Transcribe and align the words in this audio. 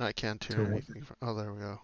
I 0.00 0.12
can't 0.12 0.42
hear 0.42 0.62
anything. 0.62 1.02
From, 1.02 1.16
oh, 1.22 1.34
there 1.34 1.52
we 1.52 1.60
go. 1.60 1.80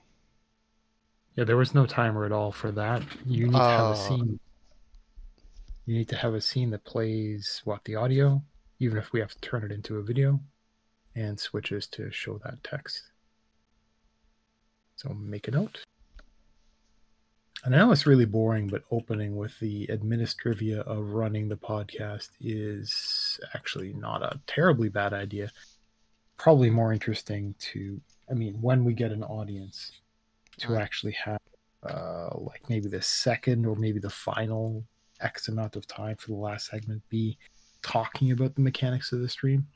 Yeah, 1.36 1.44
there 1.44 1.56
was 1.58 1.74
no 1.74 1.84
timer 1.84 2.24
at 2.24 2.32
all 2.32 2.50
for 2.50 2.72
that. 2.72 3.02
You 3.26 3.46
need 3.46 3.52
to 3.52 3.58
have 3.58 3.80
Oh. 3.80 3.92
a 3.92 3.96
scene. 3.96 4.40
You 5.84 5.94
need 5.94 6.08
to 6.08 6.16
have 6.16 6.34
a 6.34 6.40
scene 6.40 6.70
that 6.70 6.84
plays 6.84 7.60
what 7.64 7.84
the 7.84 7.94
audio, 7.94 8.42
even 8.80 8.96
if 8.98 9.12
we 9.12 9.20
have 9.20 9.32
to 9.34 9.40
turn 9.40 9.62
it 9.64 9.70
into 9.70 9.98
a 9.98 10.02
video, 10.02 10.40
and 11.14 11.38
switches 11.38 11.86
to 11.88 12.10
show 12.10 12.38
that 12.38 12.64
text. 12.64 13.02
So 14.96 15.10
make 15.10 15.46
a 15.46 15.50
note. 15.50 15.84
And 17.64 17.74
I 17.74 17.78
know 17.78 17.92
it's 17.92 18.06
really 18.06 18.24
boring, 18.24 18.68
but 18.68 18.84
opening 18.90 19.36
with 19.36 19.58
the 19.60 19.86
administrivia 19.88 20.80
of 20.80 21.10
running 21.10 21.48
the 21.48 21.56
podcast 21.56 22.30
is 22.40 23.38
actually 23.54 23.92
not 23.92 24.22
a 24.22 24.40
terribly 24.46 24.88
bad 24.88 25.12
idea. 25.12 25.50
Probably 26.36 26.70
more 26.70 26.92
interesting 26.92 27.54
to, 27.58 28.00
I 28.30 28.34
mean, 28.34 28.60
when 28.60 28.84
we 28.84 28.92
get 28.92 29.12
an 29.12 29.24
audience, 29.24 29.92
to 30.58 30.72
Right. 30.72 30.82
actually 30.82 31.12
have 31.12 31.40
uh, 31.82 32.30
like 32.38 32.68
maybe 32.68 32.88
the 32.88 33.02
second 33.02 33.66
or 33.66 33.76
maybe 33.76 33.98
the 34.00 34.10
final 34.10 34.84
X 35.20 35.48
amount 35.48 35.76
of 35.76 35.86
time 35.86 36.16
for 36.16 36.28
the 36.28 36.34
last 36.34 36.66
segment 36.66 37.02
be 37.08 37.38
talking 37.82 38.32
about 38.32 38.54
the 38.54 38.60
mechanics 38.60 39.12
of 39.12 39.20
the 39.20 39.28
stream. 39.28 39.66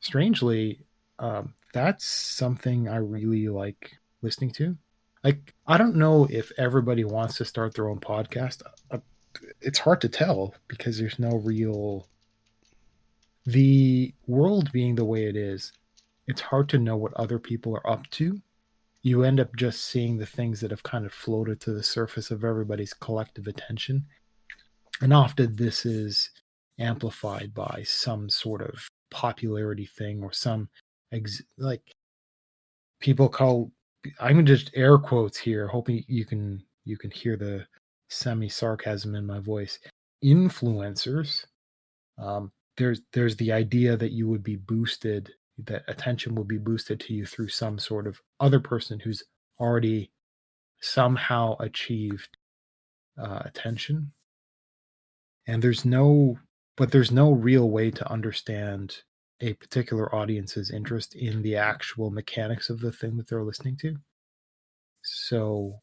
Strangely, 0.00 0.84
um, 1.18 1.54
that's 1.72 2.04
something 2.04 2.88
I 2.88 2.96
really 2.96 3.48
like 3.48 3.92
listening 4.22 4.50
to. 4.52 4.76
Like, 5.22 5.54
I 5.66 5.76
don't 5.76 5.96
know 5.96 6.26
if 6.30 6.50
everybody 6.58 7.04
wants 7.04 7.36
to 7.36 7.44
start 7.44 7.74
their 7.74 7.88
own 7.88 8.00
podcast. 8.00 8.62
Uh, 8.90 8.98
it's 9.60 9.78
hard 9.78 10.00
to 10.00 10.08
tell 10.08 10.54
because 10.68 10.98
there's 10.98 11.18
no 11.18 11.30
real. 11.44 12.08
The 13.44 14.14
world 14.26 14.70
being 14.72 14.94
the 14.94 15.04
way 15.04 15.24
it 15.24 15.36
is, 15.36 15.72
it's 16.26 16.40
hard 16.40 16.68
to 16.68 16.78
know 16.78 16.96
what 16.96 17.14
other 17.14 17.38
people 17.38 17.74
are 17.76 17.90
up 17.90 18.08
to 18.10 18.40
you 19.02 19.24
end 19.24 19.40
up 19.40 19.54
just 19.56 19.84
seeing 19.84 20.16
the 20.16 20.26
things 20.26 20.60
that 20.60 20.70
have 20.70 20.84
kind 20.84 21.04
of 21.04 21.12
floated 21.12 21.60
to 21.60 21.72
the 21.72 21.82
surface 21.82 22.30
of 22.30 22.44
everybody's 22.44 22.94
collective 22.94 23.48
attention. 23.48 24.06
And 25.00 25.12
often 25.12 25.56
this 25.56 25.84
is 25.84 26.30
amplified 26.78 27.52
by 27.52 27.82
some 27.84 28.30
sort 28.30 28.62
of 28.62 28.88
popularity 29.10 29.86
thing 29.86 30.22
or 30.22 30.32
some 30.32 30.68
ex- 31.12 31.42
like 31.58 31.82
people 33.00 33.28
call 33.28 33.72
I'm 34.20 34.36
gonna 34.36 34.44
just 34.44 34.70
air 34.74 34.98
quotes 34.98 35.38
here, 35.38 35.66
hoping 35.66 36.04
you 36.06 36.24
can 36.24 36.62
you 36.84 36.96
can 36.96 37.10
hear 37.10 37.36
the 37.36 37.66
semi 38.08 38.48
sarcasm 38.48 39.14
in 39.14 39.26
my 39.26 39.40
voice. 39.40 39.78
Influencers. 40.24 41.44
Um, 42.18 42.52
there's 42.76 43.00
there's 43.12 43.36
the 43.36 43.52
idea 43.52 43.96
that 43.96 44.12
you 44.12 44.28
would 44.28 44.42
be 44.42 44.56
boosted 44.56 45.30
that 45.58 45.82
attention 45.88 46.34
will 46.34 46.44
be 46.44 46.58
boosted 46.58 47.00
to 47.00 47.14
you 47.14 47.26
through 47.26 47.48
some 47.48 47.78
sort 47.78 48.06
of 48.06 48.20
other 48.40 48.60
person 48.60 49.00
who's 49.00 49.22
already 49.60 50.10
somehow 50.80 51.56
achieved 51.60 52.36
uh, 53.18 53.42
attention. 53.44 54.12
And 55.46 55.62
there's 55.62 55.84
no 55.84 56.38
but 56.76 56.90
there's 56.90 57.10
no 57.10 57.32
real 57.32 57.68
way 57.68 57.90
to 57.90 58.10
understand 58.10 59.02
a 59.40 59.52
particular 59.54 60.14
audience's 60.14 60.70
interest 60.70 61.14
in 61.14 61.42
the 61.42 61.56
actual 61.56 62.10
mechanics 62.10 62.70
of 62.70 62.80
the 62.80 62.92
thing 62.92 63.16
that 63.18 63.28
they're 63.28 63.44
listening 63.44 63.76
to. 63.76 63.96
So 65.02 65.74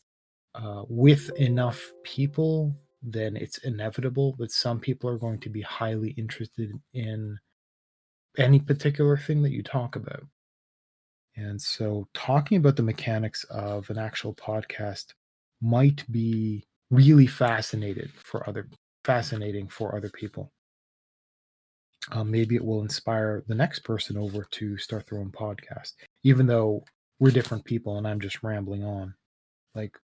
uh, 0.55 0.83
with 0.87 1.29
enough 1.37 1.91
people 2.03 2.75
then 3.01 3.35
it's 3.37 3.59
inevitable 3.59 4.35
that 4.37 4.51
some 4.51 4.79
people 4.79 5.09
are 5.09 5.17
going 5.17 5.39
to 5.39 5.49
be 5.49 5.61
highly 5.61 6.11
interested 6.11 6.71
in 6.93 7.37
any 8.39 8.59
particular 8.59 9.17
thing 9.17 9.41
that 9.43 9.51
you 9.51 9.61
talk 9.63 9.95
about. 9.95 10.23
And 11.35 11.61
so 11.61 12.07
talking 12.13 12.57
about 12.57 12.75
the 12.75 12.83
mechanics 12.83 13.43
of 13.45 13.89
an 13.89 13.97
actual 13.97 14.33
podcast 14.33 15.13
might 15.61 16.09
be 16.11 16.63
really 16.89 17.27
fascinated 17.27 18.11
for 18.15 18.47
other 18.47 18.67
fascinating 19.05 19.67
for 19.67 19.95
other 19.95 20.09
people. 20.09 20.51
Um, 22.11 22.31
maybe 22.31 22.55
it 22.55 22.63
will 22.63 22.81
inspire 22.81 23.43
the 23.47 23.55
next 23.55 23.79
person 23.79 24.17
over 24.17 24.45
to 24.51 24.77
start 24.77 25.07
their 25.07 25.19
own 25.19 25.31
podcast, 25.31 25.93
even 26.23 26.47
though 26.47 26.83
we're 27.19 27.31
different 27.31 27.65
people 27.65 27.97
and 27.97 28.07
I'm 28.07 28.19
just 28.19 28.43
rambling 28.43 28.83
on. 28.83 29.13
Like 29.75 29.95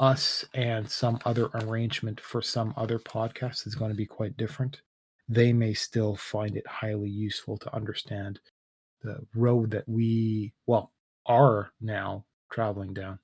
us 0.00 0.44
and 0.54 0.90
some 0.90 1.18
other 1.24 1.50
arrangement 1.54 2.20
for 2.20 2.42
some 2.42 2.74
other 2.76 2.98
podcast 2.98 3.66
is 3.66 3.74
going 3.74 3.90
to 3.90 3.96
be 3.96 4.06
quite 4.06 4.36
different 4.36 4.80
they 5.28 5.52
may 5.52 5.72
still 5.74 6.16
find 6.16 6.56
it 6.56 6.66
highly 6.66 7.08
useful 7.08 7.56
to 7.58 7.74
understand 7.74 8.40
the 9.02 9.18
road 9.34 9.70
that 9.70 9.88
we, 9.88 10.52
well, 10.66 10.92
are 11.26 11.70
now 11.80 12.24
traveling 12.50 12.92
down. 12.92 13.18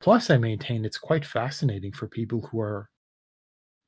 Plus, 0.00 0.30
I 0.30 0.38
maintain 0.38 0.84
it's 0.84 0.98
quite 0.98 1.24
fascinating 1.24 1.92
for 1.92 2.06
people 2.06 2.40
who 2.40 2.60
are 2.60 2.88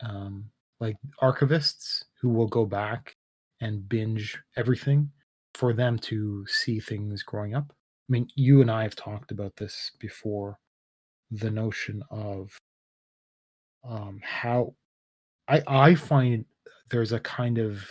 um, 0.02 0.44
like 0.80 0.96
archivists 1.22 2.04
who 2.20 2.28
will 2.28 2.48
go 2.48 2.66
back 2.66 3.16
and 3.60 3.88
binge 3.88 4.38
everything 4.56 5.10
for 5.54 5.72
them 5.72 5.98
to 5.98 6.44
see 6.48 6.80
things 6.80 7.22
growing 7.22 7.54
up. 7.54 7.66
I 7.70 8.08
mean, 8.08 8.28
you 8.34 8.60
and 8.60 8.70
I 8.70 8.82
have 8.82 8.96
talked 8.96 9.30
about 9.30 9.54
this 9.56 9.92
before 10.00 10.58
the 11.30 11.50
notion 11.50 12.02
of 12.10 12.50
um, 13.88 14.20
how 14.22 14.74
I, 15.48 15.62
I 15.66 15.94
find 15.94 16.44
there's 16.92 17.12
a 17.12 17.20
kind 17.20 17.58
of 17.58 17.82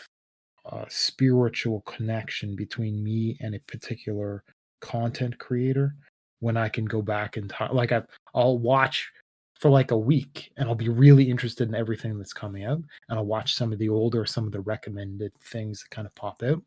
uh, 0.66 0.86
spiritual 0.88 1.82
connection 1.82 2.56
between 2.56 3.04
me 3.04 3.38
and 3.42 3.56
a 3.56 3.60
particular 3.62 4.44
content 4.80 5.38
creator 5.40 5.96
when 6.40 6.56
I 6.56 6.70
can 6.70 6.86
go 6.86 7.02
back 7.02 7.36
and 7.36 7.50
talk. 7.50 7.74
Like 7.74 7.92
I, 7.92 8.04
I'll 8.34 8.60
watch 8.60 9.12
for 9.60 9.70
like 9.70 9.92
a 9.92 9.98
week 9.98 10.52
and 10.58 10.70
I'll 10.70 10.76
be 10.76 10.90
really 10.90 11.30
interested 11.30 11.68
in 11.68 11.76
everything 11.76 12.18
that's 12.18 12.34
coming 12.34 12.64
out, 12.64 12.78
and 13.10 13.20
I'll 13.20 13.26
watch 13.26 13.56
some 13.56 13.74
of 13.74 13.80
the 13.80 13.90
older, 13.90 14.26
some 14.26 14.46
of 14.46 14.52
the 14.52 14.62
recommended 14.62 15.34
things 15.44 15.82
that 15.82 15.94
kind 15.94 16.08
of 16.08 16.16
pop 16.16 16.42
out, 16.44 16.62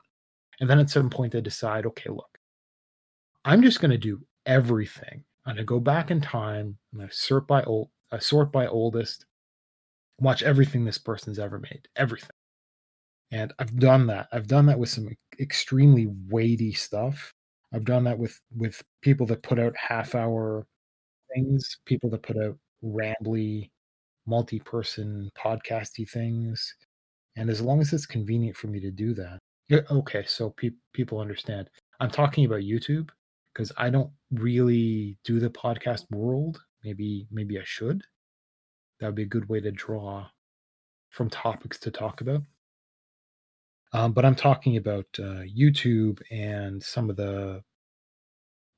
and 0.61 0.69
then 0.69 0.79
at 0.79 0.91
some 0.91 1.11
point 1.11 1.35
I 1.35 1.41
decide, 1.41 1.87
okay, 1.87 2.11
look, 2.11 2.39
I'm 3.45 3.63
just 3.63 3.81
going 3.81 3.91
to 3.91 3.99
do 3.99 4.21
everything. 4.47 5.25
I'm 5.47 5.55
going 5.55 5.59
to 5.59 5.65
go 5.65 5.81
back 5.81 6.11
in 6.11 6.21
time. 6.21 6.77
I'm 6.93 6.99
going 6.99 7.09
to 7.09 7.15
sort 7.15 7.47
by 7.47 7.63
old, 7.65 7.91
uh, 8.13 8.19
sort 8.19 8.51
by 8.51 8.67
oldest, 8.67 9.27
watch 10.21 10.43
everything 10.43 10.85
this 10.85 10.99
person's 10.99 11.39
ever 11.39 11.59
made, 11.59 11.89
everything. 11.97 12.31
And 13.33 13.53
I've 13.59 13.79
done 13.79 14.07
that. 14.09 14.29
I've 14.33 14.47
done 14.47 14.67
that 14.67 14.79
with 14.79 14.89
some 14.89 15.09
extremely 15.41 16.07
weighty 16.29 16.73
stuff. 16.73 17.33
I've 17.73 17.85
done 17.85 18.05
that 18.05 18.19
with 18.19 18.41
with 18.57 18.83
people 19.03 19.27
that 19.27 19.43
put 19.43 19.59
out 19.59 19.75
half 19.77 20.15
hour 20.15 20.67
things, 21.35 21.79
people 21.87 22.11
that 22.11 22.23
put 22.23 22.37
out 22.39 22.57
rambly, 22.85 23.71
multi-person 24.27 25.31
podcasty 25.39 26.09
things. 26.09 26.75
And 27.37 27.51
as 27.51 27.61
long 27.61 27.81
as 27.81 27.93
it's 27.93 28.07
convenient 28.07 28.57
for 28.57 28.69
me 28.69 28.79
to 28.81 28.91
do 28.93 29.15
that, 29.15 29.41
okay. 29.91 30.25
So 30.27 30.51
pe- 30.51 30.71
people 30.93 31.19
understand. 31.19 31.69
I'm 32.01 32.11
talking 32.11 32.45
about 32.45 32.61
YouTube 32.61 33.11
because 33.53 33.73
I 33.77 33.91
don't 33.91 34.11
really 34.31 35.19
do 35.25 35.41
the 35.41 35.51
podcast 35.51 36.05
world. 36.13 36.63
Maybe 36.85 37.27
maybe 37.31 37.59
I 37.59 37.65
should. 37.65 38.05
That 39.05 39.09
would 39.09 39.17
be 39.17 39.25
a 39.25 39.27
good 39.27 39.51
way 39.51 39.61
to 39.61 39.71
draw 39.71 40.29
from 41.11 41.29
topics 41.29 41.79
to 41.81 41.91
talk 41.91 42.23
about. 42.23 42.41
Um, 43.93 44.13
but 44.13 44.25
I'm 44.25 44.35
talking 44.35 44.79
about 44.79 45.05
uh, 45.19 45.45
YouTube 45.45 46.23
and 46.31 46.83
some 46.83 47.11
of 47.11 47.17
the. 47.17 47.63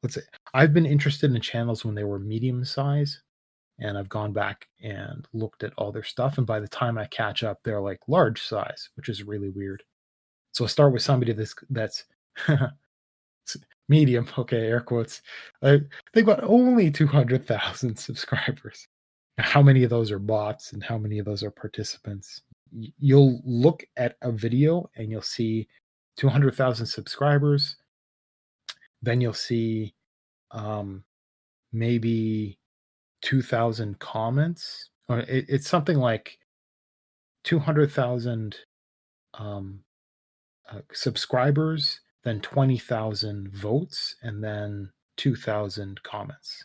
Let's 0.02 0.16
say 0.16 0.22
I've 0.52 0.74
been 0.74 0.84
interested 0.84 1.32
in 1.32 1.40
channels 1.40 1.84
when 1.84 1.94
they 1.94 2.02
were 2.02 2.18
medium 2.18 2.64
size, 2.64 3.22
and 3.78 3.96
I've 3.96 4.08
gone 4.08 4.32
back 4.32 4.66
and 4.82 5.28
looked 5.32 5.62
at 5.62 5.72
all 5.78 5.92
their 5.92 6.02
stuff. 6.02 6.38
And 6.38 6.46
by 6.46 6.58
the 6.58 6.66
time 6.66 6.98
I 6.98 7.06
catch 7.06 7.44
up, 7.44 7.60
they're 7.62 7.80
like 7.80 8.00
large 8.08 8.42
size, 8.42 8.90
which 8.96 9.08
is 9.08 9.22
really 9.22 9.50
weird. 9.50 9.84
So 10.50 10.64
I 10.64 10.66
start 10.66 10.92
with 10.92 11.02
somebody 11.02 11.34
that's 11.34 11.54
that's 11.70 12.02
medium. 13.88 14.26
Okay, 14.36 14.66
air 14.66 14.80
quotes. 14.80 15.22
They've 15.62 16.26
got 16.26 16.42
only 16.42 16.90
two 16.90 17.06
hundred 17.06 17.46
thousand 17.46 17.96
subscribers. 18.00 18.88
How 19.38 19.62
many 19.62 19.84
of 19.84 19.90
those 19.90 20.10
are 20.10 20.18
bots, 20.18 20.72
and 20.72 20.82
how 20.82 20.98
many 20.98 21.18
of 21.18 21.26
those 21.26 21.42
are 21.42 21.50
participants? 21.50 22.42
you'll 22.98 23.40
look 23.44 23.84
at 23.96 24.16
a 24.22 24.32
video 24.32 24.90
and 24.96 25.10
you'll 25.10 25.22
see 25.22 25.68
200,000 26.16 26.86
subscribers. 26.86 27.76
Then 29.02 29.20
you'll 29.20 29.32
see 29.32 29.94
um, 30.50 31.04
maybe 31.72 32.58
2,000 33.22 33.98
comments. 33.98 34.90
Or 35.08 35.20
it, 35.20 35.46
it's 35.48 35.68
something 35.68 35.98
like 35.98 36.38
200,000 37.44 38.56
um, 39.34 39.80
uh, 40.70 40.80
subscribers, 40.92 42.00
then 42.24 42.40
20,000 42.40 43.50
votes, 43.50 44.16
and 44.22 44.42
then 44.42 44.90
2,000 45.16 46.02
comments. 46.02 46.64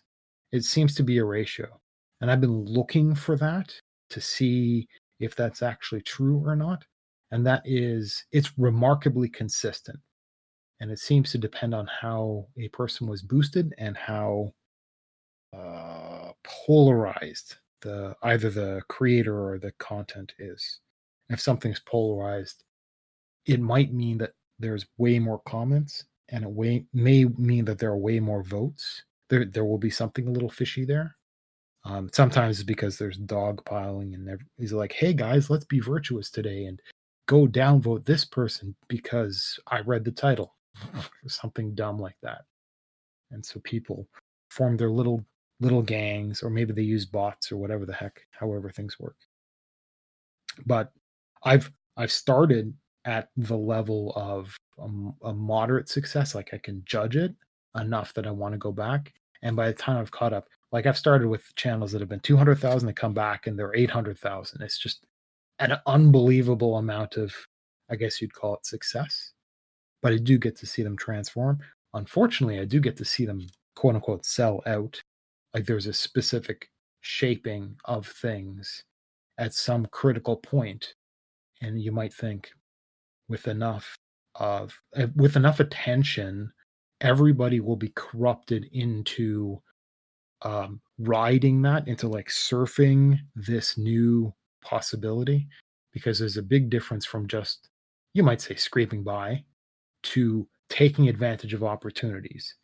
It 0.52 0.64
seems 0.64 0.96
to 0.96 1.04
be 1.04 1.18
a 1.20 1.26
ratio. 1.26 1.80
And 2.22 2.32
I've 2.32 2.42
been 2.42 2.66
looking 2.66 3.16
for 3.16 3.36
that 3.38 3.74
to 4.12 4.22
see 4.22 4.88
if 5.20 5.36
that's 5.36 5.62
actually 5.62 6.02
true 6.02 6.42
or 6.46 6.56
not. 6.56 6.86
And 7.32 7.46
that 7.48 7.64
is, 7.66 8.26
it's 8.32 8.58
remarkably 8.58 9.30
consistent. 9.30 10.00
and 10.82 10.92
it 10.92 11.00
seems 11.00 11.32
to 11.32 11.38
depend 11.38 11.74
on 11.76 11.88
how 11.88 12.48
a 12.58 12.68
person 12.70 13.08
was 13.08 13.22
boosted 13.22 13.74
and 13.78 13.96
how 13.96 14.52
uh, 15.56 16.32
polarized 16.44 17.56
the 17.82 18.16
either 18.24 18.50
the 18.50 18.82
creator 18.90 19.48
or 19.48 19.60
the 19.60 19.72
content 19.74 20.34
is. 20.40 20.80
If 21.30 21.40
something's 21.40 21.80
polarized, 21.82 22.64
it 23.46 23.60
might 23.62 23.94
mean 23.94 24.18
that 24.20 24.32
there's 24.60 24.88
way 24.98 25.20
more 25.20 25.42
comments, 25.48 26.06
and 26.30 26.44
it 26.44 26.50
way, 26.52 26.86
may 26.94 27.26
mean 27.26 27.66
that 27.66 27.80
there 27.80 27.92
are 27.92 27.98
way 27.98 28.20
more 28.20 28.44
votes. 28.44 29.04
There, 29.30 29.46
there 29.46 29.66
will 29.66 29.78
be 29.78 29.90
something 29.92 30.28
a 30.28 30.32
little 30.32 30.50
fishy 30.50 30.84
there. 30.86 31.16
Um, 31.84 32.10
sometimes 32.14 32.60
it's 32.60 32.66
because 32.66 32.98
there's 32.98 33.18
dog 33.18 33.66
piling, 33.66 34.14
and 34.14 34.40
he's 34.58 34.74
like, 34.74 34.94
"Hey 34.94 35.14
guys, 35.14 35.50
let's 35.50 35.66
be 35.66 35.80
virtuous 35.80 36.30
today 36.30 36.66
and 36.66 36.82
go 37.28 37.48
downvote 37.48 38.06
this 38.06 38.26
person 38.26 38.76
because 38.88 39.60
I 39.68 39.80
read 39.82 40.06
the 40.06 40.12
title." 40.12 40.56
something 41.28 41.76
dumb 41.76 41.98
like 42.00 42.16
that. 42.24 42.42
And 43.32 43.46
so 43.46 43.60
people 43.64 44.08
form 44.50 44.78
their 44.78 44.92
little 44.92 45.26
little 45.60 45.82
gangs, 45.82 46.42
or 46.42 46.50
maybe 46.50 46.74
they 46.74 46.82
use 46.82 47.06
bots 47.06 47.52
or 47.52 47.58
whatever 47.58 47.86
the 47.86 47.94
heck, 47.94 48.22
however 48.32 48.70
things 48.70 49.00
work. 49.00 49.16
But 50.66 50.92
I've 51.44 51.72
I've 51.98 52.12
started 52.12 52.74
at 53.06 53.30
the 53.38 53.58
level 53.58 54.14
of 54.16 54.56
a, 54.78 55.28
a 55.28 55.34
moderate 55.34 55.90
success, 55.90 56.36
like 56.36 56.54
I 56.54 56.58
can 56.58 56.84
judge 56.86 57.16
it 57.16 57.36
enough 57.76 58.14
that 58.14 58.28
I 58.28 58.32
want 58.32 58.54
to 58.54 58.58
go 58.58 58.72
back. 58.72 59.14
And 59.42 59.56
by 59.56 59.68
the 59.68 59.74
time 59.74 59.98
I've 59.98 60.12
caught 60.12 60.34
up, 60.34 60.48
like 60.72 60.86
I've 60.86 60.98
started 60.98 61.28
with 61.28 61.54
channels 61.56 61.92
that 61.92 62.02
have 62.02 62.10
been 62.10 62.20
200,000 62.22 62.88
that 62.88 62.94
come 62.94 63.14
back 63.14 63.48
and 63.48 63.58
they're 63.58 63.76
800,000. 63.76 64.62
It's 64.62 64.78
just 64.78 65.06
an 65.60 65.78
unbelievable 65.86 66.78
amount 66.78 67.18
of, 67.18 67.34
I 67.90 67.96
guess 67.96 68.22
you'd 68.22 68.34
call 68.34 68.56
it 68.56 68.66
success 68.66 69.34
but 70.02 70.14
I 70.14 70.18
do 70.18 70.38
get 70.38 70.56
to 70.58 70.66
see 70.66 70.84
them 70.84 70.98
transform. 70.98 71.60
Unfortunately, 71.94 72.60
I 72.60 72.66
do 72.66 72.80
get 72.80 72.98
to 72.98 73.06
see 73.06 73.26
them 73.26 73.48
quote 73.76 73.96
unquote 73.96 74.26
sell 74.26 74.62
out. 74.66 75.02
Like 75.54 75.66
there's 75.66 75.88
a 75.88 75.94
specific 75.94 76.70
shaping 77.02 77.76
of 77.86 78.08
things 78.08 78.84
at 79.38 79.54
some 79.54 79.86
critical 79.88 80.38
point, 80.38 80.94
and 81.62 81.82
you 81.82 81.92
might 81.92 82.14
think 82.14 82.52
with 83.28 83.48
enough 83.48 83.96
of 84.36 84.80
eh, 84.96 85.08
with 85.16 85.36
enough 85.36 85.60
attention, 85.60 86.52
everybody 87.02 87.60
will 87.60 87.76
be 87.76 87.92
corrupted 87.96 88.70
into 88.72 89.62
um, 90.44 90.82
riding 91.00 91.62
that 91.64 91.88
into 91.88 92.08
like 92.08 92.28
surfing 92.30 93.20
this 93.36 93.78
new 93.78 94.34
possibility 94.64 95.48
because 95.92 96.20
there's 96.20 96.38
a 96.38 96.44
big 96.44 96.70
difference 96.70 97.06
from 97.06 97.28
just 97.28 97.70
you 98.14 98.24
might 98.24 98.42
say 98.42 98.56
scraping 98.56 99.04
by 99.04 99.44
to 100.04 100.48
taking 100.70 101.10
advantage 101.10 101.54
of 101.54 101.64
opportunities. 101.64 102.56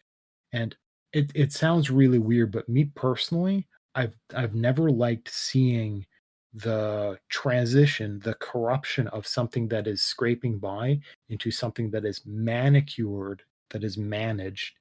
And 0.53 0.75
it, 1.13 1.31
it 1.35 1.51
sounds 1.51 1.89
really 1.89 2.19
weird, 2.19 2.51
but 2.51 2.69
me 2.69 2.85
personally, 2.95 3.68
I've 3.95 4.15
I've 4.35 4.56
never 4.56 4.89
liked 4.89 5.30
seeing 5.30 6.06
the 6.53 7.19
transition, 7.30 8.19
the 8.19 8.35
corruption 8.35 9.07
of 9.09 9.27
something 9.27 9.68
that 9.69 9.88
is 9.88 10.01
scraping 10.01 10.59
by 10.59 11.00
into 11.30 11.51
something 11.51 11.91
that 11.91 12.06
is 12.06 12.21
manicured, 12.25 13.44
that 13.69 13.83
is 13.83 13.97
managed 13.97 14.75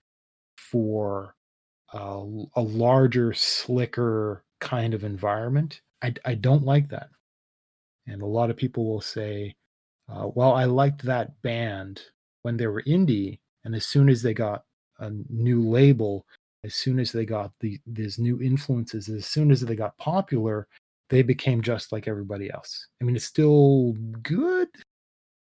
for 0.57 1.35
a, 1.93 2.25
a 2.57 2.63
larger, 2.63 3.33
slicker 3.33 4.45
kind 4.61 4.95
of 4.95 5.05
environment. 5.05 5.81
I, 6.03 6.15
I 6.25 6.35
don't 6.35 6.65
like 6.65 6.89
that. 6.89 7.09
And 8.07 8.23
a 8.23 8.27
lot 8.27 8.51
of 8.51 8.57
people 8.57 8.87
will 8.87 9.01
say, 9.01 9.57
uh, 10.09 10.29
well, 10.35 10.53
I 10.53 10.65
liked 10.65 11.03
that 11.03 11.41
band 11.43 12.01
when 12.43 12.57
they 12.57 12.67
were 12.67 12.83
indie 12.83 13.41
and 13.65 13.75
as 13.75 13.85
soon 13.85 14.09
as 14.09 14.23
they 14.23 14.33
got 14.33 14.65
a 15.01 15.11
new 15.29 15.69
label 15.69 16.25
as 16.65 16.75
soon 16.75 16.99
as 16.99 17.13
they 17.13 17.27
got 17.27 17.53
the 17.61 17.79
these 17.87 18.19
new 18.19 18.41
influences 18.41 19.09
as 19.09 19.27
soon 19.27 19.51
as 19.51 19.61
they 19.61 19.77
got 19.77 19.97
popular 19.99 20.67
they 21.11 21.23
became 21.23 21.61
just 21.61 21.93
like 21.93 22.09
everybody 22.09 22.51
else 22.51 22.87
i 23.01 23.05
mean 23.05 23.17
it's 23.17 23.25
still 23.25 23.95
good 24.23 24.69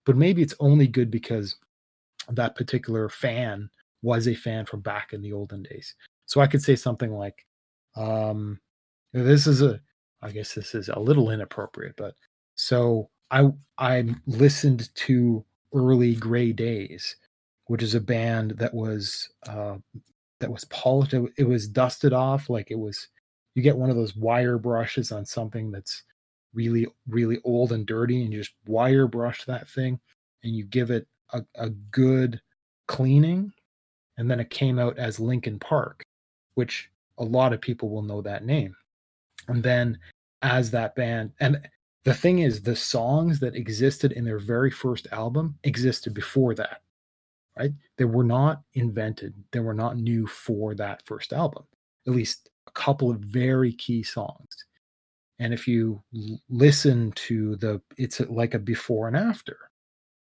but 0.05 0.15
maybe 0.15 0.41
it's 0.41 0.55
only 0.59 0.88
good 0.88 1.11
because 1.11 1.57
that 2.29 2.55
particular 2.55 3.07
fan 3.09 3.69
was 4.01 4.27
a 4.27 4.35
fan 4.35 4.65
from 4.65 4.79
back 4.79 5.13
in 5.13 5.21
the 5.21 5.33
olden 5.33 5.63
days 5.63 5.95
so 6.25 6.42
i 6.42 6.48
could 6.48 6.62
say 6.62 6.75
something 6.75 7.12
like 7.12 7.45
um 7.95 8.60
this 9.13 9.48
is 9.48 9.62
a 9.62 9.80
i 10.22 10.31
guess 10.31 10.54
this 10.54 10.75
is 10.75 10.89
a 10.89 11.00
little 11.00 11.31
inappropriate 11.31 11.95
but 11.98 12.16
so 12.56 13.10
i 13.31 13.48
i 13.77 14.06
listened 14.27 14.94
to 14.95 15.44
early 15.75 16.16
Grey 16.16 16.54
Daze, 16.54 17.18
which 17.68 17.83
is 17.83 17.94
a 17.94 18.00
band 18.00 18.51
that 18.51 18.74
was 18.74 19.30
uh, 19.48 19.77
that 20.39 20.51
was 20.51 20.66
polished. 20.66 21.13
It, 21.13 21.48
was 21.48 21.68
dusted 21.68 22.13
off 22.13 22.50
like 22.50 22.72
it 22.72 22.80
was. 22.80 23.07
You 23.54 23.62
get 23.62 23.77
one 23.77 23.89
of 23.89 23.95
those 23.95 24.16
wire 24.16 24.57
brushes 24.57 25.12
on 25.12 25.25
something 25.25 25.72
that's 25.72 26.04
really 26.54 26.88
really 27.07 27.39
old 27.44 27.74
and 27.74 27.86
dirty, 27.86 28.24
and 28.24 28.33
you 28.33 28.39
just 28.39 28.56
wire 28.66 29.07
brush 29.07 29.44
that 29.45 29.68
thing, 29.69 30.00
and 30.44 30.56
you 30.56 30.63
give 30.63 30.89
it 30.89 31.07
a, 31.33 31.44
a 31.56 31.69
good 31.69 32.42
cleaning, 32.88 33.51
and 34.18 34.31
then 34.31 34.39
it 34.39 34.50
came 34.50 34.80
out 34.80 34.98
as 34.98 35.19
Linkin 35.19 35.60
Park, 35.60 36.06
which 36.55 36.89
a 37.17 37.23
lot 37.23 37.53
of 37.53 37.61
people 37.61 37.89
will 37.89 38.01
know 38.01 38.21
that 38.21 38.45
name. 38.45 38.75
And 39.47 39.63
then 39.63 39.97
as 40.41 40.71
that 40.71 40.95
band 40.95 41.31
and 41.39 41.61
the 42.03 42.13
thing 42.13 42.39
is 42.39 42.61
the 42.61 42.75
songs 42.75 43.39
that 43.39 43.55
existed 43.55 44.11
in 44.11 44.25
their 44.25 44.37
very 44.37 44.69
first 44.69 45.07
album 45.11 45.57
existed 45.63 46.13
before 46.13 46.53
that 46.55 46.81
right? 47.57 47.71
They 47.97 48.03
were 48.03 48.25
not 48.25 48.63
invented. 48.73 49.33
They 49.51 49.61
were 49.61 49.73
not 49.73 49.97
new 49.97 50.27
for 50.27 50.75
that 50.75 51.01
first 51.05 51.31
album 51.31 51.63
at 52.07 52.13
least 52.13 52.49
a 52.67 52.71
couple 52.71 53.09
of 53.09 53.19
very 53.19 53.73
key 53.73 54.03
songs. 54.03 54.65
And 55.39 55.53
if 55.53 55.67
you 55.67 56.01
listen 56.49 57.11
to 57.13 57.55
the 57.57 57.81
it's 57.97 58.19
like 58.21 58.53
a 58.53 58.59
before 58.59 59.07
and 59.07 59.17
after. 59.17 59.57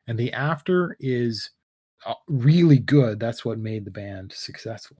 And 0.07 0.17
the 0.17 0.33
after 0.33 0.97
is 0.99 1.49
uh, 2.05 2.13
really 2.27 2.79
good. 2.79 3.19
That's 3.19 3.45
what 3.45 3.59
made 3.59 3.85
the 3.85 3.91
band 3.91 4.33
successful 4.33 4.97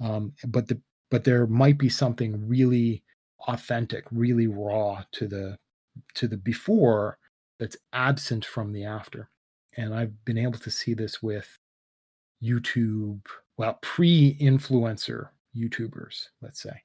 um, 0.00 0.32
but 0.46 0.68
the 0.68 0.80
but 1.10 1.24
there 1.24 1.46
might 1.46 1.78
be 1.78 1.88
something 1.88 2.46
really 2.46 3.02
authentic 3.46 4.04
really 4.10 4.46
raw 4.46 5.02
to 5.12 5.26
the 5.26 5.58
to 6.14 6.28
the 6.28 6.36
before 6.36 7.18
that's 7.58 7.76
absent 7.92 8.44
from 8.44 8.72
the 8.72 8.84
after. 8.84 9.28
And 9.76 9.94
I've 9.94 10.24
been 10.24 10.38
able 10.38 10.58
to 10.58 10.70
see 10.70 10.94
this 10.94 11.22
with 11.22 11.58
YouTube, 12.42 13.20
well, 13.56 13.78
pre 13.82 14.36
influencer 14.40 15.28
YouTubers, 15.56 16.28
let's 16.40 16.62
say. 16.62 16.82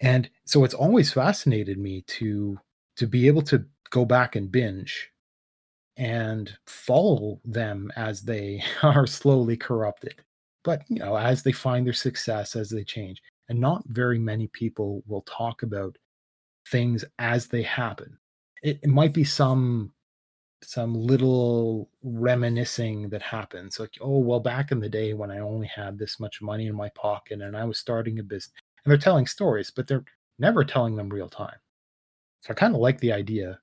And 0.00 0.28
so 0.44 0.64
it's 0.64 0.74
always 0.74 1.12
fascinated 1.12 1.78
me 1.78 2.02
to 2.18 2.58
to 2.96 3.06
be 3.06 3.26
able 3.26 3.42
to 3.42 3.64
go 3.90 4.04
back 4.04 4.36
and 4.36 4.50
binge 4.50 5.10
and 5.96 6.56
follow 6.66 7.40
them 7.44 7.90
as 7.96 8.22
they 8.22 8.62
are 8.82 9.06
slowly 9.06 9.56
corrupted. 9.56 10.14
But 10.66 10.82
you 10.88 10.98
know, 10.98 11.16
as 11.16 11.44
they 11.44 11.52
find 11.52 11.86
their 11.86 11.94
success, 11.94 12.56
as 12.56 12.68
they 12.68 12.82
change. 12.82 13.22
And 13.48 13.60
not 13.60 13.84
very 13.86 14.18
many 14.18 14.48
people 14.48 15.04
will 15.06 15.22
talk 15.22 15.62
about 15.62 15.96
things 16.68 17.04
as 17.20 17.46
they 17.46 17.62
happen. 17.62 18.18
It, 18.64 18.80
it 18.82 18.88
might 18.88 19.14
be 19.14 19.22
some 19.22 19.92
some 20.62 20.94
little 20.94 21.88
reminiscing 22.02 23.10
that 23.10 23.20
happens 23.22 23.78
like 23.78 23.92
oh 24.00 24.18
well 24.18 24.40
back 24.40 24.72
in 24.72 24.80
the 24.80 24.88
day 24.88 25.12
when 25.12 25.30
i 25.30 25.38
only 25.38 25.66
had 25.66 25.98
this 25.98 26.18
much 26.18 26.40
money 26.40 26.66
in 26.66 26.74
my 26.74 26.88
pocket 26.90 27.42
and 27.42 27.54
i 27.54 27.62
was 27.62 27.78
starting 27.78 28.18
a 28.18 28.22
business 28.22 28.54
and 28.82 28.90
they're 28.90 28.96
telling 28.96 29.26
stories 29.26 29.70
but 29.70 29.86
they're 29.86 30.04
never 30.38 30.64
telling 30.64 30.96
them 30.96 31.10
real 31.10 31.28
time 31.28 31.58
so 32.40 32.52
i 32.52 32.54
kind 32.54 32.74
of 32.74 32.80
like 32.80 32.98
the 33.00 33.12
idea 33.12 33.60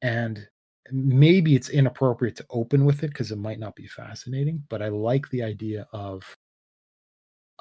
and 0.00 0.46
maybe 0.92 1.56
it's 1.56 1.70
inappropriate 1.70 2.36
to 2.36 2.46
open 2.50 2.84
with 2.84 3.02
it 3.02 3.08
because 3.08 3.32
it 3.32 3.38
might 3.38 3.58
not 3.58 3.74
be 3.74 3.86
fascinating 3.86 4.62
but 4.68 4.82
i 4.82 4.88
like 4.88 5.28
the 5.30 5.42
idea 5.42 5.86
of 5.92 6.22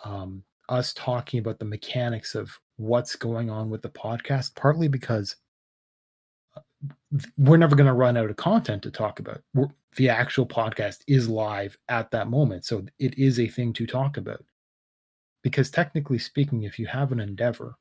um, 0.03 0.43
us 0.69 0.93
talking 0.93 1.39
about 1.39 1.59
the 1.59 1.65
mechanics 1.65 2.35
of 2.35 2.57
what's 2.77 3.15
going 3.15 3.49
on 3.49 3.69
with 3.69 3.81
the 3.81 3.89
podcast, 3.89 4.55
partly 4.55 4.87
because 4.87 5.35
uh, 6.55 6.61
we're 7.37 7.57
never 7.57 7.75
going 7.75 7.87
to 7.87 7.93
run 7.93 8.17
out 8.17 8.29
of 8.29 8.35
content 8.37 8.81
to 8.83 8.91
talk 8.91 9.19
about. 9.19 9.41
We're, 9.53 9.67
the 9.97 10.09
actual 10.09 10.45
podcast 10.45 10.99
is 11.07 11.27
live 11.27 11.77
at 11.89 12.09
that 12.11 12.29
moment. 12.29 12.65
So 12.65 12.85
it 12.99 13.17
is 13.17 13.39
a 13.39 13.47
thing 13.47 13.73
to 13.73 13.85
talk 13.85 14.17
about. 14.17 14.43
Because 15.43 15.69
technically 15.69 16.19
speaking, 16.19 16.63
if 16.63 16.79
you 16.79 16.87
have 16.87 17.11
an 17.11 17.19
endeavor 17.19 17.75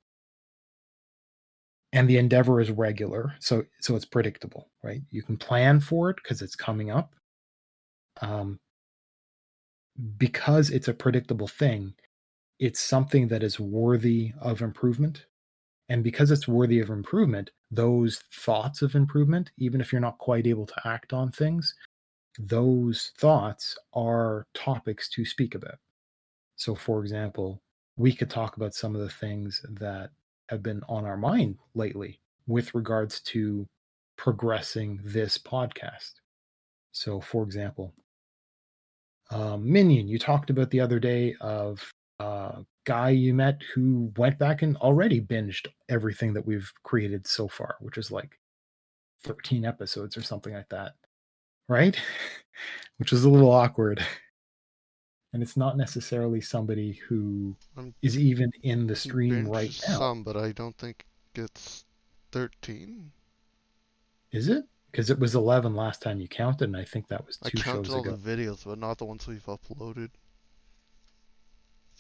and 1.93 2.09
the 2.09 2.19
endeavor 2.19 2.61
is 2.61 2.71
regular, 2.71 3.35
so 3.41 3.65
so 3.81 3.97
it's 3.97 4.05
predictable, 4.05 4.71
right? 4.83 5.03
You 5.11 5.23
can 5.23 5.37
plan 5.37 5.81
for 5.81 6.11
it 6.11 6.17
because 6.23 6.43
it's 6.43 6.57
coming 6.57 6.91
up. 6.91 7.15
Um, 8.21 8.61
because 10.19 10.71
it's 10.71 10.89
a 10.89 10.95
predictable 10.95 11.49
thing, 11.49 11.95
it's 12.59 12.81
something 12.81 13.29
that 13.29 13.43
is 13.43 13.59
worthy 13.59 14.33
of 14.41 14.63
improvement. 14.63 15.27
And 15.89 16.05
because 16.05 16.31
it's 16.31 16.47
worthy 16.47 16.79
of 16.81 16.91
improvement, 16.91 17.51
those 17.71 18.23
thoughts 18.33 18.83
of 18.83 18.95
improvement, 18.95 19.51
even 19.59 19.81
if 19.81 19.93
you're 19.93 20.01
not 20.01 20.19
quite 20.19 20.47
able 20.47 20.67
to 20.67 20.89
act 20.89 21.13
on 21.13 21.33
things, 21.33 21.75
those 22.39 23.13
thoughts 23.19 23.77
are 23.93 24.47
topics 24.55 25.09
to 25.11 25.25
speak 25.25 25.55
about. 25.55 25.79
So, 26.57 26.75
for 26.75 27.03
example, 27.03 27.63
we 27.97 28.13
could 28.13 28.31
talk 28.31 28.57
about 28.57 28.75
some 28.75 28.95
of 28.95 29.01
the 29.01 29.11
things 29.11 29.65
that 29.69 30.11
have 30.51 30.63
been 30.63 30.83
on 30.89 31.05
our 31.05 31.17
mind 31.17 31.57
lately 31.75 32.21
with 32.49 32.75
regards 32.75 33.21
to 33.21 33.67
progressing 34.17 35.01
this 35.05 35.39
podcast. 35.39 36.15
So, 36.93 37.21
for 37.21 37.45
example, 37.45 37.95
um, 39.31 39.71
Minion, 39.71 40.09
you 40.09 40.19
talked 40.19 40.51
about 40.51 40.71
the 40.71 40.81
other 40.81 40.99
day 40.99 41.37
of 41.41 41.89
a 42.19 42.65
guy 42.85 43.11
you 43.11 43.33
met 43.33 43.63
who 43.73 44.13
went 44.17 44.39
back 44.39 44.63
and 44.63 44.77
already 44.79 45.21
binged 45.21 45.69
everything 45.89 46.33
that 46.35 46.45
we've 46.45 46.71
created 46.83 47.27
so 47.29 47.47
far, 47.47 47.77
which 47.81 47.97
is 47.97 48.11
like 48.11 48.37
13 49.23 49.65
episodes 49.65 50.17
or 50.17 50.23
something 50.23 50.53
like 50.53 50.69
that, 50.71 50.95
right? 51.69 51.97
which 52.99 53.13
is 53.13 53.23
a 53.23 53.31
little 53.31 53.53
awkward. 53.53 54.05
And 55.33 55.43
it's 55.43 55.57
not 55.57 55.77
necessarily 55.77 56.41
somebody 56.41 56.93
who 57.09 57.55
I'm 57.77 57.95
is 58.03 58.19
even 58.19 58.51
in 58.63 58.87
the 58.87 58.97
stream 58.97 59.47
right 59.47 59.81
now. 59.89 59.99
Some, 59.99 60.25
but 60.25 60.37
I 60.37 60.53
don't 60.53 60.77
think 60.77 61.07
it's 61.35 61.85
13. 62.33 63.13
Is 64.33 64.49
it? 64.49 64.65
Because 64.91 65.09
it 65.09 65.21
was 65.21 65.37
11 65.37 65.77
last 65.77 66.03
time 66.03 66.21
you 66.21 66.27
counted, 66.27 66.65
and 66.65 66.77
I 66.77 66.85
think 66.85 67.09
that 67.09 67.25
was 67.25 67.37
two 67.37 67.59
I 67.59 67.63
counted 67.63 67.87
shows 67.87 67.95
all 67.95 68.01
ago. 68.01 68.17
the 68.17 68.37
videos, 68.37 68.65
but 68.65 68.79
not 68.79 68.99
the 68.99 69.05
ones 69.05 69.27
we've 69.27 69.45
uploaded. 69.47 70.11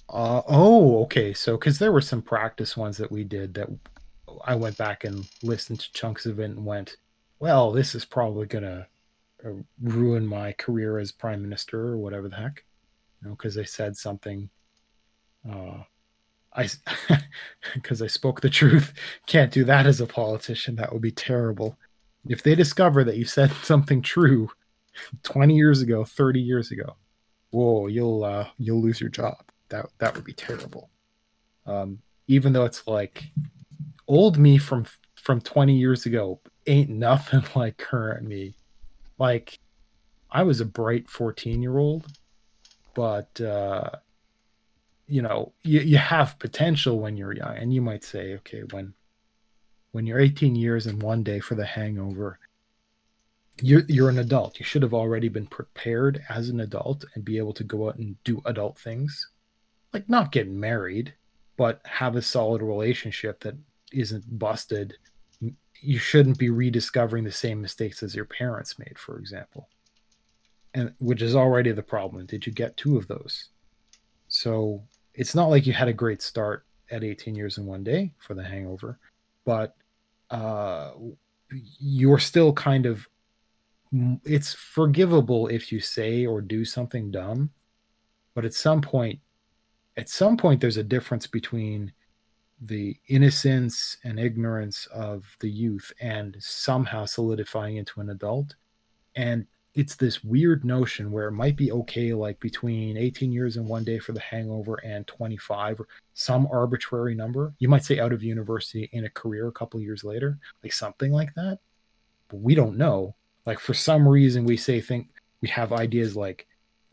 Uh, 0.09 0.43
oh, 0.49 1.03
okay. 1.05 1.33
So, 1.33 1.57
because 1.57 1.79
there 1.79 1.93
were 1.93 2.01
some 2.01 2.23
practice 2.23 2.77
ones 2.77 2.97
that 2.97 3.13
we 3.13 3.23
did 3.23 3.55
that 3.55 3.69
I 4.45 4.57
went 4.57 4.77
back 4.77 5.05
and 5.05 5.29
listened 5.43 5.81
to 5.81 5.93
chunks 5.93 6.27
of 6.27 6.41
it 6.41 6.51
and 6.51 6.65
went, 6.65 6.97
well, 7.39 7.73
this 7.73 7.95
is 7.95 8.05
probably 8.05 8.47
going 8.47 8.65
to 8.65 8.87
uh, 9.45 9.51
ruin 9.81 10.27
my 10.27 10.53
career 10.53 10.99
as 10.99 11.13
prime 11.13 11.43
minister 11.43 11.81
or 11.81 11.99
whatever 11.99 12.29
the 12.29 12.37
heck. 12.37 12.65
You 13.21 13.29
know, 13.29 13.35
because 13.35 13.59
I 13.59 13.65
said 13.65 13.97
something. 13.97 14.49
Uh, 15.49 15.83
I, 16.53 16.69
because 17.75 18.03
I 18.03 18.07
spoke 18.07 18.41
the 18.41 18.51
truth. 18.51 18.93
Can't 19.27 19.53
do 19.53 19.65
that 19.65 19.87
as 19.87 20.01
a 20.01 20.07
politician. 20.07 20.77
That 20.77 20.93
would 20.93 21.03
be 21.03 21.13
terrible. 21.13 21.79
If 22.29 22.43
they 22.43 22.55
discover 22.55 23.05
that 23.05 23.17
you 23.17 23.25
said 23.25 23.53
something 23.63 24.03
true 24.03 24.51
20 25.23 25.55
years 25.55 25.83
ago, 25.83 26.05
30 26.05 26.41
years 26.41 26.71
ago, 26.71 26.97
whoa, 27.51 27.87
you'll 27.87 28.25
uh, 28.25 28.49
you'll 28.59 28.83
lose 28.83 29.01
your 29.01 29.11
job. 29.11 29.37
That 29.69 29.87
that 29.99 30.15
would 30.15 30.25
be 30.25 30.33
terrible. 30.33 30.91
Um, 31.67 32.01
even 32.27 32.53
though 32.53 32.65
it's 32.65 32.87
like 32.87 33.25
old 34.09 34.39
me 34.39 34.59
from 34.59 34.85
from 35.15 35.41
20 35.41 35.75
years 35.75 36.07
ago 36.07 36.41
ain't 36.67 36.91
nothing 36.91 37.45
like 37.55 37.77
current 37.77 38.27
me. 38.27 38.55
Like 39.19 39.59
I 40.31 40.43
was 40.43 40.61
a 40.61 40.65
bright 40.65 41.09
14 41.09 41.63
year 41.63 41.79
old, 41.79 42.07
but 42.95 43.41
uh, 43.41 43.91
you 45.07 45.23
know, 45.23 45.53
you, 45.63 45.81
you 45.81 45.99
have 45.99 46.39
potential 46.39 47.01
when 47.01 47.17
you're 47.17 47.35
young, 47.35 47.57
and 47.57 47.75
you 47.75 47.83
might 47.83 48.05
say, 48.05 48.35
okay, 48.35 48.63
when 48.71 48.95
when 49.93 50.07
you're 50.07 50.21
18 50.21 50.55
years 50.55 50.87
and 50.87 51.03
one 51.03 51.25
day 51.25 51.41
for 51.41 51.57
the 51.57 51.65
hangover, 51.65 52.39
you're 53.61 53.83
you're 53.89 54.09
an 54.09 54.21
adult. 54.21 54.59
You 54.59 54.65
should 54.65 54.83
have 54.83 54.95
already 54.95 55.29
been 55.29 55.47
prepared 55.47 56.23
as 56.29 56.49
an 56.49 56.61
adult 56.61 57.05
and 57.15 57.25
be 57.25 57.39
able 57.39 57.53
to 57.55 57.65
go 57.65 57.89
out 57.89 57.97
and 57.97 58.23
do 58.25 58.41
adult 58.47 58.79
things, 58.79 59.31
like 59.93 60.09
not 60.09 60.33
get 60.33 60.49
married, 60.49 61.15
but 61.57 61.81
have 61.85 62.17
a 62.17 62.23
solid 62.23 62.63
relationship 62.63 63.41
that 63.41 63.57
isn't 63.93 64.39
busted. 64.39 64.95
You 65.83 65.99
shouldn't 65.99 66.39
be 66.39 66.51
rediscovering 66.51 67.25
the 67.25 67.33
same 67.33 67.61
mistakes 67.61 68.03
as 68.03 68.15
your 68.15 68.27
parents 68.27 68.79
made, 68.79 68.99
for 68.99 69.19
example, 69.19 69.69
and 70.75 70.93
which 70.99 71.23
is 71.23 71.35
already 71.35 71.73
the 71.73 71.83
problem. 71.83 72.27
Did 72.27 72.47
you 72.47 72.53
get 72.53 72.77
two 72.77 72.97
of 72.97 73.09
those? 73.09 73.49
So 74.29 74.83
it's 75.15 75.35
not 75.35 75.51
like 75.51 75.67
you 75.67 75.73
had 75.73 75.89
a 75.89 75.93
great 75.93 76.23
start 76.23 76.65
at 76.91 77.05
18 77.05 77.35
years 77.35 77.59
in 77.59 77.67
one 77.67 77.85
day 77.85 78.13
for 78.19 78.35
the 78.35 78.45
hangover, 78.45 78.99
but 79.45 79.77
uh, 80.31 80.93
you're 81.51 82.19
still 82.19 82.53
kind 82.53 82.87
of 82.87 83.09
it's 84.25 84.55
forgivable 84.55 85.49
if 85.49 85.73
you 85.73 85.81
say 85.81 86.25
or 86.25 86.41
do 86.41 86.65
something 86.65 87.11
dumb 87.11 87.51
but 88.35 88.45
at 88.45 88.55
some 88.55 88.81
point 88.81 89.19
at 89.97 90.09
some 90.09 90.37
point 90.37 90.61
there's 90.61 90.77
a 90.77 90.85
difference 90.85 91.27
between 91.27 91.93
the 92.61 92.97
innocence 93.09 93.97
and 94.05 94.21
ignorance 94.21 94.87
of 94.93 95.25
the 95.41 95.51
youth 95.51 95.93
and 96.01 96.37
somehow 96.39 97.05
solidifying 97.05 97.77
into 97.77 98.01
an 98.01 98.11
adult 98.11 98.55
and 99.17 99.47
it's 99.75 99.95
this 99.97 100.25
weird 100.25 100.65
notion 100.65 101.13
where 101.13 101.29
it 101.29 101.33
might 101.33 101.57
be 101.57 101.71
okay 101.71 102.13
like 102.13 102.41
between 102.41 102.97
18 102.97 103.31
years 103.31 103.57
and 103.57 103.67
one 103.67 103.85
day 103.85 103.99
for 103.99 104.13
the 104.13 104.21
hangover 104.21 104.77
and 104.85 105.07
25 105.07 105.81
or 105.81 105.89
some 106.15 106.49
arbitrary 106.51 107.15
number. 107.15 107.55
You 107.59 107.69
might 107.69 107.85
say 107.85 108.01
out 108.01 108.13
of 108.13 108.23
university 108.23 108.89
in 108.93 109.05
a 109.05 109.11
career 109.11 109.47
a 109.47 109.53
couple 109.53 109.81
years 109.81 110.03
later 110.03 110.39
like 110.63 110.73
something 110.73 111.13
like 111.13 111.33
that. 111.35 111.61
But 112.29 112.39
we 112.41 112.55
don't 112.55 112.77
know. 112.77 113.15
Like 113.47 113.61
for 113.61 113.75
some 113.75 114.09
reason 114.09 114.45
we 114.45 114.57
say 114.57 114.81
think 114.81 115.09
we 115.41 115.49
have 115.49 115.73
ideas 115.73 116.17
like 116.17 116.47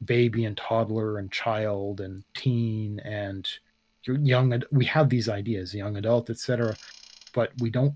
baby 0.05 0.45
and 0.45 0.55
toddler 0.55 1.17
and 1.17 1.31
child 1.31 2.01
and 2.01 2.23
teen 2.35 2.99
and 2.99 3.49
young 4.03 4.61
we 4.71 4.85
have 4.85 5.09
these 5.09 5.27
ideas 5.27 5.73
young 5.73 5.97
adult 5.97 6.29
etc 6.29 6.73
but 7.33 7.51
we 7.59 7.69
don't 7.69 7.93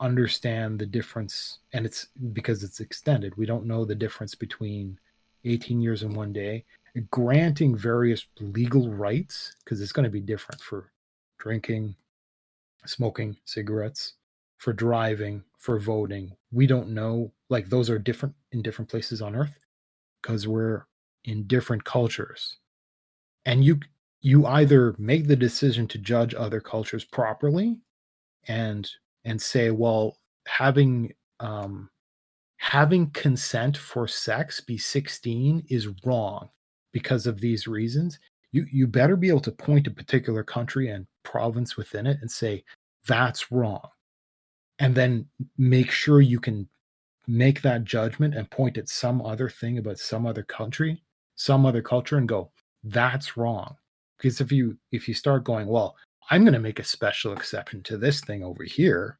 understand 0.00 0.78
the 0.78 0.86
difference 0.86 1.58
and 1.72 1.86
it's 1.86 2.08
because 2.32 2.64
it's 2.64 2.80
extended. 2.80 3.36
We 3.36 3.46
don't 3.46 3.66
know 3.66 3.84
the 3.84 3.94
difference 3.94 4.34
between 4.34 4.98
18 5.44 5.80
years 5.80 6.02
and 6.02 6.14
one 6.14 6.32
day. 6.32 6.64
Granting 7.10 7.76
various 7.76 8.26
legal 8.40 8.90
rights 8.90 9.54
because 9.64 9.80
it's 9.80 9.92
going 9.92 10.04
to 10.04 10.10
be 10.10 10.20
different 10.20 10.60
for 10.60 10.90
drinking 11.38 11.94
smoking 12.86 13.36
cigarettes 13.44 14.14
for 14.60 14.72
driving 14.74 15.42
for 15.58 15.78
voting. 15.78 16.32
We 16.52 16.66
don't 16.66 16.90
know 16.90 17.32
like 17.48 17.68
those 17.68 17.88
are 17.88 17.98
different 17.98 18.34
in 18.52 18.62
different 18.62 18.90
places 18.90 19.22
on 19.22 19.34
earth 19.34 19.58
because 20.20 20.46
we're 20.46 20.86
in 21.24 21.46
different 21.46 21.84
cultures. 21.84 22.58
And 23.46 23.64
you 23.64 23.80
you 24.20 24.46
either 24.46 24.94
make 24.98 25.28
the 25.28 25.36
decision 25.36 25.88
to 25.88 25.98
judge 25.98 26.34
other 26.34 26.60
cultures 26.60 27.04
properly 27.04 27.78
and 28.46 28.88
and 29.24 29.40
say, 29.40 29.70
well, 29.70 30.16
having 30.46 31.12
um, 31.40 31.90
having 32.58 33.10
consent 33.10 33.76
for 33.76 34.06
sex 34.06 34.60
be 34.60 34.76
16 34.76 35.64
is 35.68 35.88
wrong 36.04 36.48
because 36.92 37.26
of 37.26 37.40
these 37.40 37.66
reasons. 37.66 38.18
You 38.52 38.66
you 38.70 38.86
better 38.86 39.16
be 39.16 39.28
able 39.28 39.40
to 39.40 39.52
point 39.52 39.86
a 39.86 39.90
particular 39.90 40.42
country 40.42 40.88
and 40.88 41.06
province 41.22 41.76
within 41.76 42.06
it 42.06 42.18
and 42.20 42.30
say 42.30 42.64
that's 43.06 43.52
wrong, 43.52 43.88
and 44.78 44.94
then 44.94 45.26
make 45.56 45.90
sure 45.90 46.20
you 46.20 46.40
can 46.40 46.68
make 47.26 47.62
that 47.62 47.84
judgment 47.84 48.34
and 48.34 48.50
point 48.50 48.76
at 48.76 48.88
some 48.88 49.22
other 49.22 49.48
thing 49.48 49.78
about 49.78 49.98
some 49.98 50.26
other 50.26 50.42
country, 50.42 51.02
some 51.36 51.64
other 51.64 51.82
culture, 51.82 52.16
and 52.16 52.28
go 52.28 52.50
that's 52.84 53.36
wrong. 53.36 53.76
Because 54.16 54.40
if 54.40 54.52
you 54.52 54.76
if 54.92 55.08
you 55.08 55.14
start 55.14 55.44
going, 55.44 55.66
well, 55.66 55.96
I'm 56.30 56.42
going 56.42 56.54
to 56.54 56.60
make 56.60 56.78
a 56.78 56.84
special 56.84 57.32
exception 57.32 57.82
to 57.84 57.98
this 57.98 58.20
thing 58.20 58.44
over 58.44 58.62
here, 58.62 59.18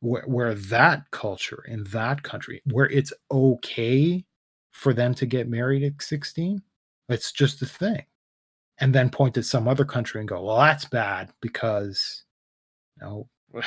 where, 0.00 0.22
where 0.22 0.54
that 0.54 1.10
culture 1.10 1.64
in 1.66 1.82
that 1.84 2.22
country, 2.22 2.62
where 2.70 2.88
it's 2.88 3.12
okay 3.30 4.24
for 4.70 4.94
them 4.94 5.14
to 5.14 5.26
get 5.26 5.48
married 5.48 5.82
at 5.82 6.00
16, 6.00 6.62
it's 7.08 7.32
just 7.32 7.60
a 7.62 7.66
thing. 7.66 8.04
And 8.80 8.94
then 8.94 9.10
point 9.10 9.36
at 9.36 9.44
some 9.44 9.66
other 9.66 9.84
country 9.84 10.20
and 10.20 10.28
go, 10.28 10.44
well, 10.44 10.58
that's 10.58 10.84
bad 10.84 11.30
because, 11.40 12.24
you 12.96 13.04
know, 13.04 13.28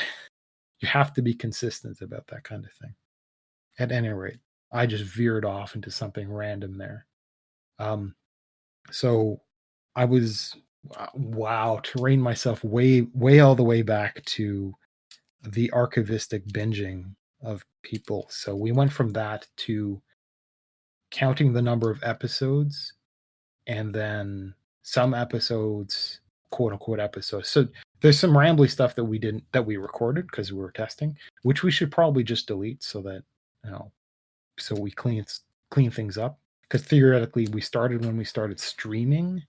you 0.79 0.87
have 0.87 1.13
to 1.13 1.21
be 1.21 1.33
consistent 1.33 2.01
about 2.01 2.27
that 2.27 2.45
kind 2.45 2.63
of 2.63 2.71
thing. 2.71 2.95
At 3.79 3.91
any 3.91 4.09
rate, 4.09 4.39
I 4.71 4.85
just 4.85 5.03
veered 5.03 5.43
off 5.43 5.75
into 5.75 5.91
something 5.91 6.31
random 6.31 6.77
there. 6.77 7.05
Um, 7.79 8.15
so 8.91 9.41
I 9.95 10.05
was 10.05 10.55
Uh, 10.97 11.05
wow 11.13 11.79
to 11.83 12.01
rein 12.01 12.19
myself 12.19 12.63
way 12.63 13.01
way 13.13 13.39
all 13.39 13.53
the 13.53 13.63
way 13.63 13.83
back 13.83 14.23
to 14.25 14.73
the 15.43 15.69
archivistic 15.75 16.43
binging 16.51 17.13
of 17.43 17.63
people. 17.83 18.25
So 18.29 18.55
we 18.55 18.71
went 18.71 18.91
from 18.91 19.09
that 19.11 19.47
to 19.57 20.01
counting 21.11 21.53
the 21.53 21.61
number 21.61 21.91
of 21.91 22.03
episodes 22.03 22.93
and 23.67 23.93
then 23.93 24.55
some 24.81 25.13
episodes 25.13 26.19
quote 26.49 26.73
unquote 26.73 26.99
episodes. 26.99 27.49
So 27.49 27.67
there's 28.01 28.17
some 28.17 28.31
rambly 28.31 28.69
stuff 28.69 28.95
that 28.95 29.05
we 29.05 29.19
didn't 29.19 29.43
that 29.51 29.65
we 29.65 29.77
recorded 29.77 30.25
because 30.27 30.51
we 30.51 30.59
were 30.59 30.71
testing 30.71 31.15
which 31.43 31.61
we 31.61 31.71
should 31.71 31.91
probably 31.91 32.23
just 32.23 32.47
delete 32.47 32.83
so 32.83 33.01
that 33.03 33.23
you 33.63 33.71
know 33.71 33.91
so 34.57 34.75
we 34.75 34.91
clean 34.91 35.23
clean 35.69 35.91
things 35.91 36.17
up. 36.17 36.39
Because 36.63 36.83
theoretically 36.83 37.47
we 37.49 37.61
started 37.61 38.05
when 38.05 38.17
we 38.17 38.23
started 38.23 38.59
streaming 38.59 39.43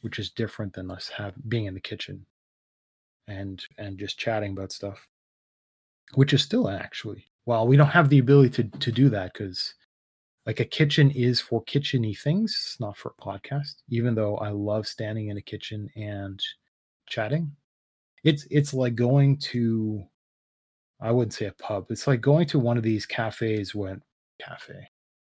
which 0.00 0.18
is 0.18 0.30
different 0.30 0.72
than 0.72 0.90
us 0.90 1.08
have 1.08 1.34
being 1.48 1.66
in 1.66 1.74
the 1.74 1.80
kitchen 1.80 2.24
and 3.28 3.64
and 3.78 3.98
just 3.98 4.18
chatting 4.18 4.52
about 4.52 4.72
stuff 4.72 5.08
which 6.14 6.32
is 6.32 6.42
still 6.42 6.68
actually 6.68 7.24
well 7.46 7.66
we 7.66 7.76
don't 7.76 7.88
have 7.88 8.08
the 8.08 8.18
ability 8.18 8.62
to 8.62 8.78
to 8.78 8.92
do 8.92 9.08
that 9.08 9.32
because 9.32 9.74
like 10.46 10.60
a 10.60 10.64
kitchen 10.64 11.10
is 11.10 11.40
for 11.40 11.64
kitcheny 11.64 12.18
things, 12.18 12.76
not 12.80 12.96
for 12.96 13.14
a 13.16 13.22
podcast. 13.22 13.82
Even 13.88 14.14
though 14.14 14.36
I 14.38 14.48
love 14.50 14.86
standing 14.86 15.28
in 15.28 15.36
a 15.36 15.42
kitchen 15.42 15.88
and 15.96 16.40
chatting, 17.06 17.52
it's 18.24 18.46
it's 18.50 18.72
like 18.74 18.94
going 18.94 19.36
to 19.52 20.02
I 21.00 21.12
wouldn't 21.12 21.34
say 21.34 21.46
a 21.46 21.52
pub. 21.52 21.86
It's 21.90 22.06
like 22.06 22.20
going 22.20 22.46
to 22.48 22.58
one 22.58 22.76
of 22.76 22.82
these 22.82 23.06
cafes 23.06 23.74
when 23.74 24.02
cafe 24.40 24.88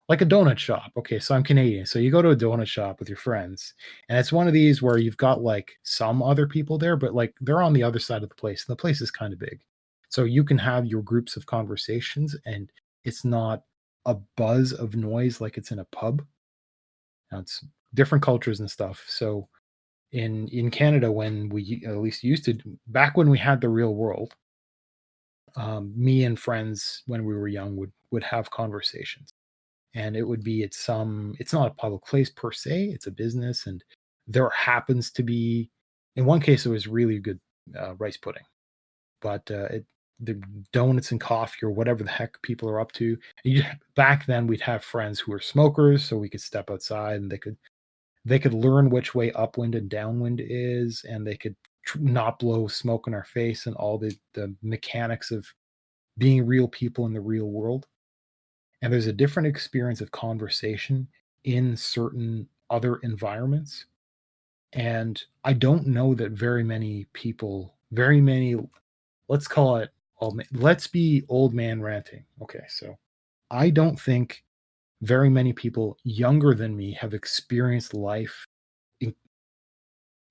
like 0.08 0.22
a 0.22 0.26
donut 0.26 0.58
shop. 0.58 0.92
Okay, 0.96 1.18
so 1.18 1.34
I'm 1.34 1.42
Canadian. 1.42 1.84
So 1.84 1.98
you 1.98 2.10
go 2.10 2.22
to 2.22 2.30
a 2.30 2.36
donut 2.36 2.66
shop 2.66 3.00
with 3.00 3.08
your 3.08 3.18
friends, 3.18 3.74
and 4.08 4.18
it's 4.18 4.32
one 4.32 4.46
of 4.46 4.52
these 4.52 4.80
where 4.80 4.98
you've 4.98 5.16
got 5.16 5.42
like 5.42 5.78
some 5.82 6.22
other 6.22 6.46
people 6.46 6.78
there, 6.78 6.96
but 6.96 7.14
like 7.14 7.34
they're 7.40 7.62
on 7.62 7.72
the 7.72 7.82
other 7.82 7.98
side 7.98 8.22
of 8.22 8.28
the 8.28 8.34
place, 8.34 8.64
and 8.66 8.72
the 8.72 8.80
place 8.80 9.00
is 9.00 9.10
kind 9.10 9.32
of 9.32 9.38
big. 9.38 9.60
So 10.08 10.24
you 10.24 10.44
can 10.44 10.58
have 10.58 10.86
your 10.86 11.02
groups 11.02 11.36
of 11.36 11.46
conversations, 11.46 12.36
and 12.46 12.70
it's 13.04 13.24
not 13.24 13.64
a 14.06 14.14
buzz 14.36 14.72
of 14.72 14.94
noise 14.94 15.40
like 15.40 15.56
it's 15.56 15.72
in 15.72 15.80
a 15.80 15.84
pub. 15.86 16.24
Now 17.32 17.40
it's 17.40 17.64
different 17.94 18.22
cultures 18.22 18.60
and 18.60 18.70
stuff. 18.70 19.04
So 19.08 19.48
in 20.12 20.48
in 20.48 20.70
Canada, 20.70 21.10
when 21.10 21.48
we 21.48 21.82
at 21.86 21.96
least 21.98 22.22
used 22.22 22.44
to 22.44 22.58
back 22.88 23.16
when 23.16 23.30
we 23.30 23.38
had 23.38 23.60
the 23.60 23.68
real 23.68 23.94
world, 23.94 24.34
um, 25.56 25.92
me 25.96 26.24
and 26.24 26.38
friends 26.38 27.02
when 27.06 27.24
we 27.24 27.34
were 27.34 27.48
young 27.48 27.76
would 27.76 27.92
would 28.12 28.22
have 28.22 28.50
conversations 28.50 29.32
and 29.96 30.14
it 30.14 30.22
would 30.22 30.44
be 30.44 30.62
at 30.62 30.74
some 30.74 31.34
it's 31.40 31.52
not 31.52 31.66
a 31.66 31.74
public 31.74 32.04
place 32.04 32.30
per 32.30 32.52
se 32.52 32.90
it's 32.92 33.06
a 33.08 33.10
business 33.10 33.66
and 33.66 33.82
there 34.28 34.48
happens 34.50 35.10
to 35.10 35.22
be 35.22 35.70
in 36.14 36.24
one 36.24 36.40
case 36.40 36.66
it 36.66 36.70
was 36.70 36.86
really 36.86 37.18
good 37.18 37.40
uh, 37.76 37.94
rice 37.96 38.16
pudding 38.16 38.44
but 39.20 39.50
uh, 39.50 39.64
it, 39.64 39.86
the 40.20 40.40
donuts 40.72 41.10
and 41.10 41.20
coffee 41.20 41.64
or 41.64 41.70
whatever 41.70 42.04
the 42.04 42.10
heck 42.10 42.40
people 42.42 42.68
are 42.68 42.80
up 42.80 42.92
to 42.92 43.16
you, 43.44 43.64
back 43.96 44.26
then 44.26 44.46
we'd 44.46 44.60
have 44.60 44.84
friends 44.84 45.18
who 45.18 45.32
were 45.32 45.40
smokers 45.40 46.04
so 46.04 46.16
we 46.16 46.28
could 46.28 46.40
step 46.40 46.70
outside 46.70 47.16
and 47.16 47.30
they 47.30 47.38
could 47.38 47.56
they 48.24 48.38
could 48.38 48.54
learn 48.54 48.90
which 48.90 49.14
way 49.14 49.32
upwind 49.32 49.74
and 49.74 49.88
downwind 49.88 50.40
is 50.44 51.04
and 51.08 51.26
they 51.26 51.36
could 51.36 51.56
tr- 51.84 51.98
not 51.98 52.38
blow 52.38 52.66
smoke 52.66 53.06
in 53.06 53.14
our 53.14 53.24
face 53.24 53.66
and 53.66 53.74
all 53.76 53.98
the 53.98 54.14
the 54.34 54.54
mechanics 54.62 55.30
of 55.30 55.46
being 56.18 56.46
real 56.46 56.68
people 56.68 57.06
in 57.06 57.12
the 57.12 57.20
real 57.20 57.46
world 57.46 57.86
and 58.82 58.92
there's 58.92 59.06
a 59.06 59.12
different 59.12 59.48
experience 59.48 60.00
of 60.00 60.10
conversation 60.10 61.08
in 61.44 61.76
certain 61.76 62.48
other 62.70 62.96
environments. 62.96 63.86
And 64.72 65.22
i 65.44 65.52
don't 65.52 65.86
know 65.86 66.14
that 66.14 66.32
very 66.32 66.64
many 66.64 67.06
people 67.12 67.74
very 67.92 68.20
many 68.20 68.56
let's 69.28 69.48
call 69.48 69.76
it 69.76 69.90
oh, 70.20 70.36
let's 70.52 70.86
be 70.86 71.22
old 71.28 71.54
man 71.54 71.80
ranting. 71.80 72.24
Okay 72.42 72.64
so 72.68 72.96
i 73.50 73.70
don't 73.70 73.98
think 73.98 74.44
very 75.02 75.30
many 75.30 75.52
people 75.52 75.96
younger 76.04 76.54
than 76.54 76.76
me 76.76 76.92
have 76.94 77.14
experienced 77.14 77.94
life 77.94 78.46
in, 79.00 79.14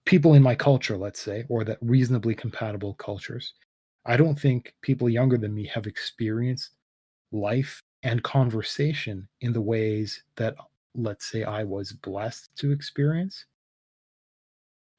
people 0.06 0.34
in 0.34 0.44
my 0.44 0.56
culture 0.56 0.98
let's 0.98 1.22
say 1.22 1.46
or 1.50 1.64
that 1.64 1.78
reasonably 1.82 2.36
compatible 2.36 2.94
cultures. 2.96 3.54
I 4.06 4.18
don't 4.18 4.40
think 4.40 4.76
people 4.82 5.10
younger 5.10 5.38
than 5.38 5.56
me 5.56 5.66
have 5.74 5.88
experienced 5.88 6.72
life 7.32 7.82
and 8.06 8.24
conversation 8.24 9.28
in 9.42 9.52
the 9.52 9.62
ways 9.62 10.24
that, 10.36 10.56
let's 10.94 11.26
say, 11.26 11.44
I 11.44 11.64
was 11.64 11.92
blessed 11.92 12.56
to 12.58 12.72
experience. 12.72 13.46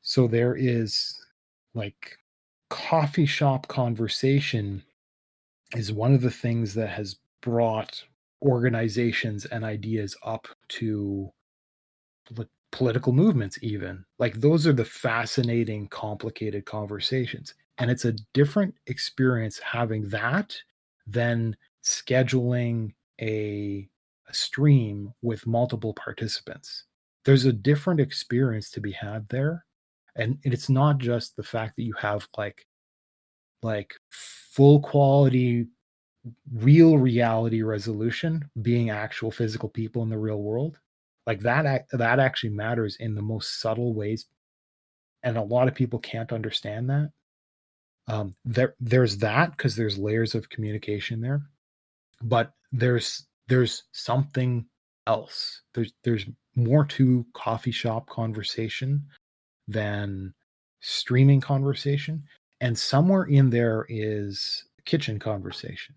So 0.02 0.26
there 0.26 0.56
is 0.56 1.16
like 1.72 2.18
coffee 2.68 3.24
shop 3.26 3.68
conversation 3.68 4.82
is 5.76 5.92
one 5.92 6.14
of 6.14 6.20
the 6.20 6.30
things 6.32 6.74
that 6.74 6.88
has 6.88 7.16
brought 7.42 8.02
organizations 8.42 9.46
and 9.46 9.64
ideas 9.64 10.16
up 10.24 10.48
to 10.68 11.30
political 12.72 13.12
movements 13.12 13.58
even 13.62 14.04
like 14.18 14.34
those 14.40 14.66
are 14.66 14.72
the 14.72 14.84
fascinating 14.84 15.88
complicated 15.88 16.66
conversations 16.66 17.54
and 17.78 17.90
it's 17.90 18.04
a 18.04 18.12
different 18.34 18.74
experience 18.86 19.58
having 19.60 20.06
that 20.10 20.54
than 21.06 21.56
scheduling 21.82 22.92
a, 23.20 23.88
a 24.28 24.34
stream 24.34 25.12
with 25.22 25.46
multiple 25.46 25.94
participants. 25.94 26.84
There's 27.24 27.44
a 27.44 27.52
different 27.52 28.00
experience 28.00 28.70
to 28.70 28.80
be 28.80 28.92
had 28.92 29.28
there. 29.28 29.64
And 30.16 30.38
it's 30.42 30.68
not 30.70 30.98
just 30.98 31.36
the 31.36 31.42
fact 31.42 31.76
that 31.76 31.82
you 31.84 31.94
have 31.94 32.26
like 32.36 32.66
like 33.62 33.94
full 34.10 34.80
quality 34.80 35.66
real 36.52 36.98
reality 36.98 37.62
resolution 37.62 38.48
being 38.62 38.90
actual 38.90 39.30
physical 39.30 39.68
people 39.68 40.02
in 40.02 40.08
the 40.08 40.18
real 40.18 40.42
world 40.42 40.78
like 41.26 41.40
that 41.40 41.86
that 41.90 42.18
actually 42.18 42.50
matters 42.50 42.96
in 42.96 43.14
the 43.14 43.22
most 43.22 43.60
subtle 43.60 43.94
ways 43.94 44.26
and 45.22 45.36
a 45.36 45.42
lot 45.42 45.68
of 45.68 45.74
people 45.74 45.98
can't 45.98 46.32
understand 46.32 46.90
that 46.90 47.10
um 48.08 48.34
there 48.44 48.74
there's 48.80 49.18
that 49.18 49.50
because 49.52 49.76
there's 49.76 49.98
layers 49.98 50.34
of 50.34 50.48
communication 50.48 51.20
there 51.20 51.42
but 52.22 52.52
there's 52.72 53.26
there's 53.48 53.84
something 53.92 54.66
else. 55.06 55.62
There's 55.74 55.92
there's 56.04 56.26
more 56.54 56.84
to 56.86 57.26
coffee 57.34 57.70
shop 57.70 58.08
conversation 58.08 59.04
than 59.68 60.34
streaming 60.80 61.40
conversation, 61.40 62.22
and 62.60 62.78
somewhere 62.78 63.24
in 63.24 63.50
there 63.50 63.86
is 63.88 64.64
kitchen 64.84 65.18
conversation, 65.18 65.94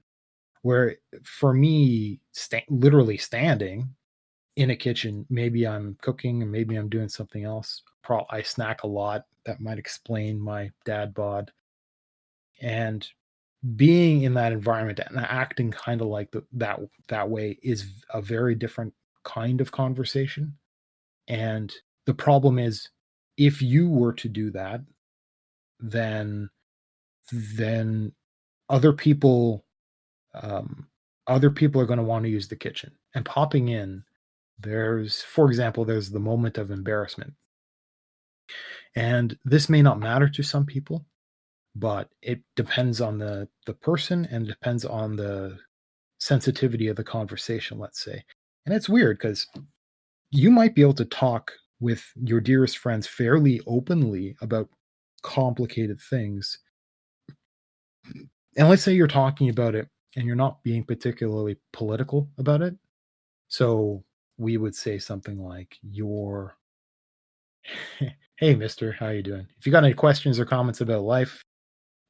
where 0.61 0.97
for 1.23 1.53
me, 1.53 2.19
sta- 2.31 2.65
literally 2.69 3.17
standing 3.17 3.93
in 4.55 4.71
a 4.71 4.75
kitchen, 4.75 5.25
maybe 5.29 5.65
I'm 5.65 5.97
cooking 6.01 6.41
and 6.41 6.51
maybe 6.51 6.75
I'm 6.75 6.89
doing 6.89 7.09
something 7.09 7.45
else. 7.45 7.81
Pro- 8.03 8.25
I 8.29 8.41
snack 8.41 8.83
a 8.83 8.87
lot. 8.87 9.25
That 9.45 9.61
might 9.61 9.79
explain 9.79 10.39
my 10.39 10.71
dad 10.85 11.13
bod. 11.13 11.51
And 12.61 13.07
being 13.75 14.23
in 14.23 14.33
that 14.35 14.53
environment 14.53 14.99
and 15.05 15.17
acting 15.19 15.71
kind 15.71 16.01
of 16.01 16.07
like 16.07 16.31
the, 16.31 16.43
that 16.53 16.79
that 17.09 17.29
way 17.29 17.57
is 17.61 17.85
a 18.13 18.21
very 18.21 18.55
different 18.55 18.93
kind 19.23 19.59
of 19.59 19.71
conversation. 19.71 20.57
And 21.27 21.71
the 22.05 22.13
problem 22.13 22.57
is 22.57 22.89
if 23.37 23.61
you 23.61 23.89
were 23.89 24.13
to 24.13 24.29
do 24.29 24.51
that 24.51 24.81
then 25.79 26.49
then 27.31 28.11
other 28.69 28.93
people 28.93 29.65
um, 30.33 30.87
other 31.27 31.49
people 31.49 31.81
are 31.81 31.85
going 31.85 31.97
to 31.97 32.03
want 32.03 32.23
to 32.23 32.29
use 32.29 32.47
the 32.47 32.55
kitchen. 32.55 32.91
And 33.15 33.25
popping 33.25 33.69
in 33.69 34.03
there's 34.59 35.21
for 35.21 35.47
example 35.47 35.85
there's 35.85 36.09
the 36.09 36.19
moment 36.19 36.57
of 36.57 36.71
embarrassment. 36.71 37.33
And 38.95 39.37
this 39.45 39.69
may 39.69 39.81
not 39.81 39.99
matter 39.99 40.27
to 40.29 40.43
some 40.43 40.65
people 40.65 41.05
but 41.79 42.09
it 42.21 42.41
depends 42.55 42.99
on 43.01 43.17
the 43.17 43.47
the 43.65 43.73
person 43.73 44.27
and 44.31 44.47
depends 44.47 44.85
on 44.85 45.15
the 45.15 45.57
sensitivity 46.19 46.87
of 46.87 46.95
the 46.95 47.03
conversation 47.03 47.79
let's 47.79 48.03
say. 48.03 48.23
And 48.65 48.75
it's 48.75 48.89
weird 48.89 49.17
because 49.17 49.47
you 50.31 50.51
might 50.51 50.75
be 50.75 50.81
able 50.81 50.93
to 50.95 51.05
talk 51.05 51.51
with 51.79 52.03
your 52.15 52.41
dearest 52.41 52.77
friends 52.77 53.07
fairly 53.07 53.61
openly 53.65 54.35
about 54.41 54.69
complicated 55.23 55.99
things. 56.09 56.59
And 58.57 58.69
let's 58.69 58.83
say 58.83 58.93
you're 58.93 59.07
talking 59.07 59.49
about 59.49 59.75
it 59.75 59.87
and 60.15 60.25
you're 60.25 60.35
not 60.35 60.61
being 60.63 60.83
particularly 60.83 61.57
political 61.71 62.29
about 62.37 62.61
it. 62.61 62.75
So 63.47 64.03
we 64.37 64.57
would 64.57 64.75
say 64.75 64.99
something 64.99 65.41
like 65.41 65.77
you're 65.81 66.57
hey 68.37 68.55
mister 68.55 68.91
how 68.91 69.09
you 69.09 69.23
doing? 69.23 69.47
If 69.57 69.65
you 69.65 69.71
got 69.71 69.83
any 69.83 69.93
questions 69.93 70.39
or 70.39 70.45
comments 70.45 70.81
about 70.81 71.03
life 71.03 71.41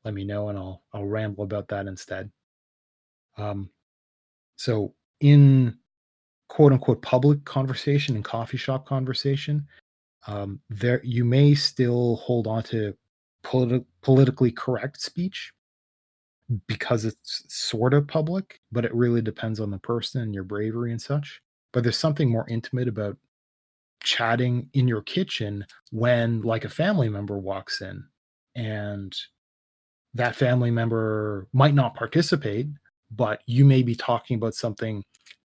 let 0.03 0.13
me 0.13 0.23
know 0.23 0.49
and 0.49 0.57
I'll 0.57 0.83
I'll 0.93 1.05
ramble 1.05 1.43
about 1.43 1.67
that 1.69 1.87
instead. 1.87 2.31
Um, 3.37 3.69
so 4.55 4.93
in 5.21 5.77
quote 6.47 6.73
unquote 6.73 7.01
public 7.01 7.43
conversation 7.45 8.15
and 8.15 8.23
coffee 8.23 8.57
shop 8.57 8.85
conversation, 8.85 9.67
um, 10.27 10.59
there 10.69 11.01
you 11.03 11.25
may 11.25 11.53
still 11.53 12.17
hold 12.17 12.47
on 12.47 12.63
to 12.63 12.95
politi- 13.43 13.85
politically 14.01 14.51
correct 14.51 15.01
speech 15.01 15.53
because 16.67 17.05
it's 17.05 17.43
sort 17.47 17.93
of 17.93 18.07
public, 18.07 18.59
but 18.71 18.83
it 18.83 18.93
really 18.93 19.21
depends 19.21 19.59
on 19.59 19.69
the 19.69 19.77
person 19.77 20.21
and 20.21 20.33
your 20.33 20.43
bravery 20.43 20.91
and 20.91 21.01
such. 21.01 21.41
But 21.71 21.83
there's 21.83 21.97
something 21.97 22.29
more 22.29 22.47
intimate 22.49 22.87
about 22.87 23.17
chatting 24.01 24.69
in 24.73 24.87
your 24.87 25.01
kitchen 25.01 25.65
when 25.91 26.41
like 26.41 26.65
a 26.65 26.69
family 26.69 27.09
member 27.09 27.37
walks 27.37 27.81
in 27.81 28.03
and 28.55 29.15
that 30.13 30.35
family 30.35 30.71
member 30.71 31.47
might 31.53 31.73
not 31.73 31.95
participate, 31.95 32.67
but 33.11 33.41
you 33.45 33.65
may 33.65 33.83
be 33.83 33.95
talking 33.95 34.35
about 34.35 34.55
something 34.55 35.03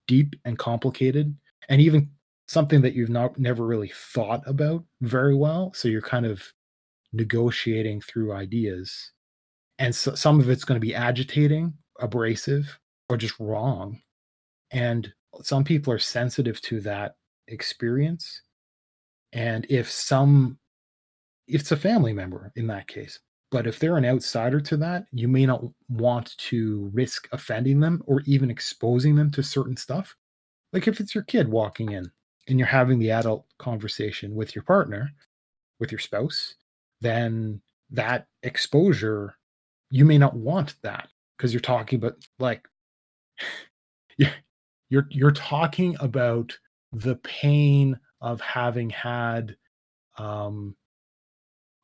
deep 0.07 0.35
and 0.45 0.59
complicated 0.59 1.37
and 1.69 1.81
even 1.81 2.11
something 2.49 2.81
that 2.83 2.95
you've 2.95 3.11
not 3.11 3.39
never 3.39 3.65
really 3.67 3.93
thought 3.95 4.43
about 4.47 4.85
very 5.03 5.35
well. 5.35 5.73
So 5.75 5.89
you're 5.89 6.03
kind 6.03 6.27
of 6.27 6.43
negotiating 7.13 8.01
through 8.01 8.33
ideas. 8.33 9.13
And 9.79 9.95
so 9.95 10.15
some 10.15 10.41
of 10.41 10.51
it's 10.51 10.65
going 10.65 10.81
to 10.81 10.85
be 10.87 10.95
agitating, 10.95 11.75
abrasive, 12.01 12.79
or 13.09 13.17
just 13.17 13.39
wrong. 13.39 14.01
And 14.73 15.13
some 15.43 15.65
people 15.65 15.93
are 15.93 15.99
sensitive 15.99 16.61
to 16.63 16.81
that 16.81 17.15
experience 17.49 18.43
and 19.33 19.67
if 19.69 19.91
some 19.91 20.59
if 21.47 21.63
it's 21.63 21.73
a 21.73 21.77
family 21.77 22.13
member 22.13 22.53
in 22.57 22.67
that 22.69 22.87
case 22.87 23.19
but 23.51 23.67
if 23.67 23.79
they're 23.79 23.97
an 23.97 24.05
outsider 24.05 24.61
to 24.61 24.77
that 24.77 25.07
you 25.13 25.29
may 25.29 25.47
not 25.47 25.65
want 25.89 26.37
to 26.39 26.91
risk 26.93 27.29
offending 27.33 27.81
them 27.81 28.03
or 28.07 28.23
even 28.27 28.51
exposing 28.51 29.15
them 29.15 29.31
to 29.31 29.43
certain 29.43 29.77
stuff. 29.77 30.15
Like 30.73 30.87
if 30.87 31.01
it's 31.01 31.15
your 31.15 31.25
kid 31.25 31.49
walking 31.49 31.93
in 31.93 32.11
and 32.49 32.59
you're 32.59 32.69
having 32.69 32.99
the 32.99 33.11
adult 33.11 33.47
conversation 33.59 34.35
with 34.35 34.55
your 34.55 34.65
partner 34.65 35.11
with 35.79 35.91
your 35.91 35.99
spouse 35.99 36.55
then 37.01 37.61
that 37.91 38.27
exposure 38.43 39.37
you 39.91 40.05
may 40.05 40.19
not 40.19 40.37
want 40.37 40.75
that 40.83 41.09
because 41.37 41.53
you're 41.53 41.61
talking 41.61 41.99
about 41.99 42.17
like 42.39 42.69
you're 44.89 45.07
you're 45.11 45.33
talking 45.33 45.97
about 46.01 46.57
the 46.93 47.17
pain 47.17 47.99
of 48.21 48.41
having 48.41 48.91
had 48.91 49.57
um 50.19 50.77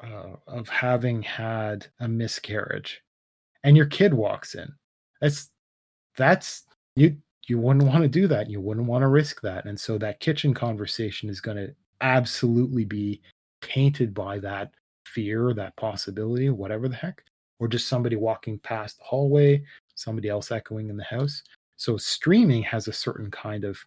uh, 0.01 0.37
of 0.47 0.69
having 0.69 1.23
had 1.23 1.87
a 2.01 2.09
miscarriage 2.09 3.03
and 3.65 3.77
your 3.77 3.87
kid 3.87 4.15
walks 4.15 4.55
in. 4.55 4.73
That's 5.21 5.51
that's 6.17 6.65
you 6.95 7.17
you 7.49 7.59
wouldn't 7.59 7.87
want 7.87 8.03
to 8.03 8.09
do 8.09 8.27
that. 8.29 8.51
You 8.51 8.61
wouldn't 8.61 8.87
want 8.87 9.03
to 9.03 9.09
risk 9.09 9.41
that. 9.43 9.67
And 9.67 9.79
so 9.79 9.99
that 9.99 10.21
kitchen 10.21 10.53
conversation 10.53 11.29
is 11.31 11.41
going 11.41 11.57
to 11.57 11.75
absolutely 12.01 12.85
be 12.85 13.21
tainted 13.63 14.13
by 14.13 14.39
that 14.41 14.73
fear 15.07 15.55
that 15.55 15.75
possibility 15.77 16.51
whatever 16.51 16.89
the 16.89 16.97
heck 16.97 17.25
or 17.59 17.69
just 17.69 17.89
somebody 17.89 18.17
walking 18.17 18.59
past 18.59 18.99
the 18.99 19.05
hallway 19.05 19.63
somebody 19.97 20.29
else 20.29 20.53
echoing 20.53 20.89
in 20.89 20.97
the 20.97 21.05
house. 21.05 21.43
So 21.77 21.97
streaming 21.97 22.63
has 22.63 22.87
a 22.87 22.93
certain 22.93 23.31
kind 23.31 23.65
of 23.65 23.79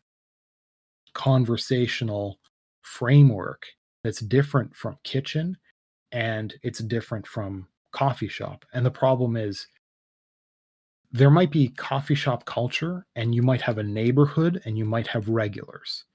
conversational 1.14 2.40
framework 2.82 3.66
that's 4.04 4.20
different 4.20 4.76
from 4.76 4.98
kitchen 5.04 5.58
and 6.12 6.54
it's 6.64 6.80
different 6.80 7.28
from 7.28 7.68
coffee 7.92 8.28
shop. 8.28 8.66
And 8.74 8.86
the 8.86 8.92
problem 8.92 9.36
is 9.36 9.68
there 11.12 11.30
might 11.30 11.52
be 11.52 11.70
coffee 11.70 12.16
shop 12.16 12.46
culture 12.46 13.06
and 13.16 13.34
you 13.34 13.42
might 13.42 13.62
have 13.62 13.78
a 13.78 13.84
neighborhood 13.84 14.62
and 14.66 14.78
you 14.78 14.86
might 14.86 15.08
have 15.08 15.30
regulars. 15.30 16.06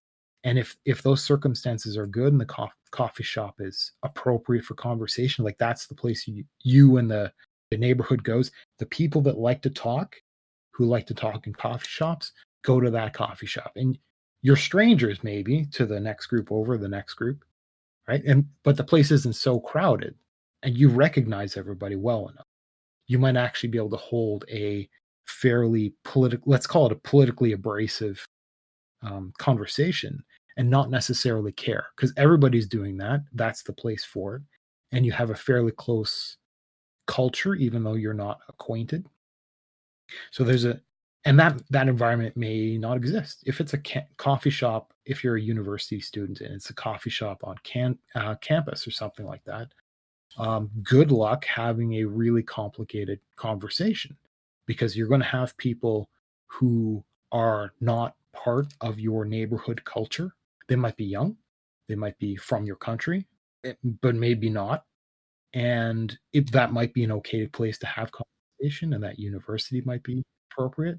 And 0.44 0.58
if 0.58 0.76
if 0.84 1.02
those 1.02 1.22
circumstances 1.22 1.96
are 1.96 2.06
good 2.06 2.32
and 2.32 2.40
the 2.40 2.46
co- 2.46 2.68
coffee 2.90 3.24
shop 3.24 3.56
is 3.60 3.92
appropriate 4.02 4.64
for 4.64 4.74
conversation, 4.74 5.44
like 5.44 5.58
that's 5.58 5.86
the 5.86 5.94
place 5.94 6.28
you, 6.28 6.44
you 6.62 6.98
and 6.98 7.10
the, 7.10 7.32
the 7.70 7.78
neighborhood 7.78 8.22
goes, 8.22 8.52
the 8.78 8.86
people 8.86 9.20
that 9.22 9.38
like 9.38 9.62
to 9.62 9.70
talk 9.70 10.16
who 10.72 10.84
like 10.84 11.06
to 11.06 11.14
talk 11.14 11.46
in 11.46 11.52
coffee 11.52 11.86
shops 11.88 12.32
go 12.62 12.80
to 12.80 12.90
that 12.90 13.14
coffee 13.14 13.46
shop 13.46 13.72
and 13.76 13.98
you're 14.42 14.56
strangers 14.56 15.22
maybe 15.22 15.66
to 15.66 15.86
the 15.86 16.00
next 16.00 16.26
group 16.26 16.50
over 16.50 16.76
the 16.76 16.88
next 16.88 17.14
group 17.14 17.44
right? 18.08 18.22
And 18.24 18.46
but 18.62 18.76
the 18.76 18.84
place 18.84 19.10
isn't 19.10 19.36
so 19.36 19.60
crowded 19.60 20.14
and 20.62 20.76
you 20.76 20.88
recognize 20.88 21.56
everybody 21.56 21.96
well 21.96 22.28
enough. 22.28 22.46
You 23.06 23.18
might 23.18 23.36
actually 23.36 23.70
be 23.70 23.78
able 23.78 23.90
to 23.90 23.96
hold 23.96 24.44
a 24.50 24.88
fairly 25.26 25.94
political 26.04 26.44
let's 26.50 26.66
call 26.66 26.86
it 26.86 26.92
a 26.92 26.96
politically 26.96 27.52
abrasive 27.52 28.26
um, 29.02 29.32
conversation 29.38 30.22
and 30.56 30.70
not 30.70 30.90
necessarily 30.90 31.52
care 31.52 31.86
because 31.96 32.12
everybody's 32.16 32.68
doing 32.68 32.96
that. 32.98 33.20
That's 33.32 33.62
the 33.62 33.72
place 33.72 34.04
for 34.04 34.36
it. 34.36 34.42
And 34.92 35.04
you 35.04 35.12
have 35.12 35.30
a 35.30 35.34
fairly 35.34 35.72
close 35.72 36.36
culture 37.06 37.54
even 37.54 37.84
though 37.84 37.94
you're 37.94 38.14
not 38.14 38.40
acquainted. 38.48 39.06
So 40.30 40.44
there's 40.44 40.64
a 40.64 40.80
and 41.24 41.38
that 41.38 41.60
that 41.70 41.88
environment 41.88 42.36
may 42.36 42.76
not 42.76 42.96
exist. 42.96 43.42
If 43.46 43.60
it's 43.60 43.74
a 43.74 43.78
ca- 43.78 44.06
coffee 44.16 44.50
shop 44.50 44.92
if 45.06 45.22
you're 45.22 45.36
a 45.36 45.40
university 45.40 46.00
student 46.00 46.40
and 46.40 46.54
it's 46.54 46.70
a 46.70 46.74
coffee 46.74 47.10
shop 47.10 47.42
on 47.44 47.56
can, 47.62 47.98
uh, 48.14 48.34
campus 48.36 48.86
or 48.86 48.90
something 48.90 49.26
like 49.26 49.44
that 49.44 49.68
um, 50.38 50.70
good 50.82 51.12
luck 51.12 51.44
having 51.44 51.94
a 51.94 52.04
really 52.04 52.42
complicated 52.42 53.20
conversation 53.36 54.16
because 54.66 54.96
you're 54.96 55.08
going 55.08 55.20
to 55.20 55.26
have 55.26 55.56
people 55.58 56.08
who 56.46 57.04
are 57.32 57.74
not 57.80 58.16
part 58.32 58.72
of 58.80 58.98
your 58.98 59.24
neighborhood 59.24 59.84
culture. 59.84 60.34
They 60.68 60.76
might 60.76 60.96
be 60.96 61.04
young 61.04 61.36
they 61.88 61.94
might 61.94 62.18
be 62.18 62.36
from 62.36 62.64
your 62.64 62.76
country 62.76 63.26
eh, 63.64 63.74
but 64.00 64.14
maybe 64.14 64.48
not. 64.48 64.84
And 65.52 66.16
it, 66.32 66.50
that 66.52 66.72
might 66.72 66.92
be 66.94 67.04
an 67.04 67.12
okay 67.12 67.46
place 67.46 67.78
to 67.78 67.86
have 67.86 68.10
conversation 68.10 68.94
and 68.94 69.04
that 69.04 69.18
university 69.18 69.82
might 69.82 70.02
be 70.02 70.22
appropriate 70.50 70.98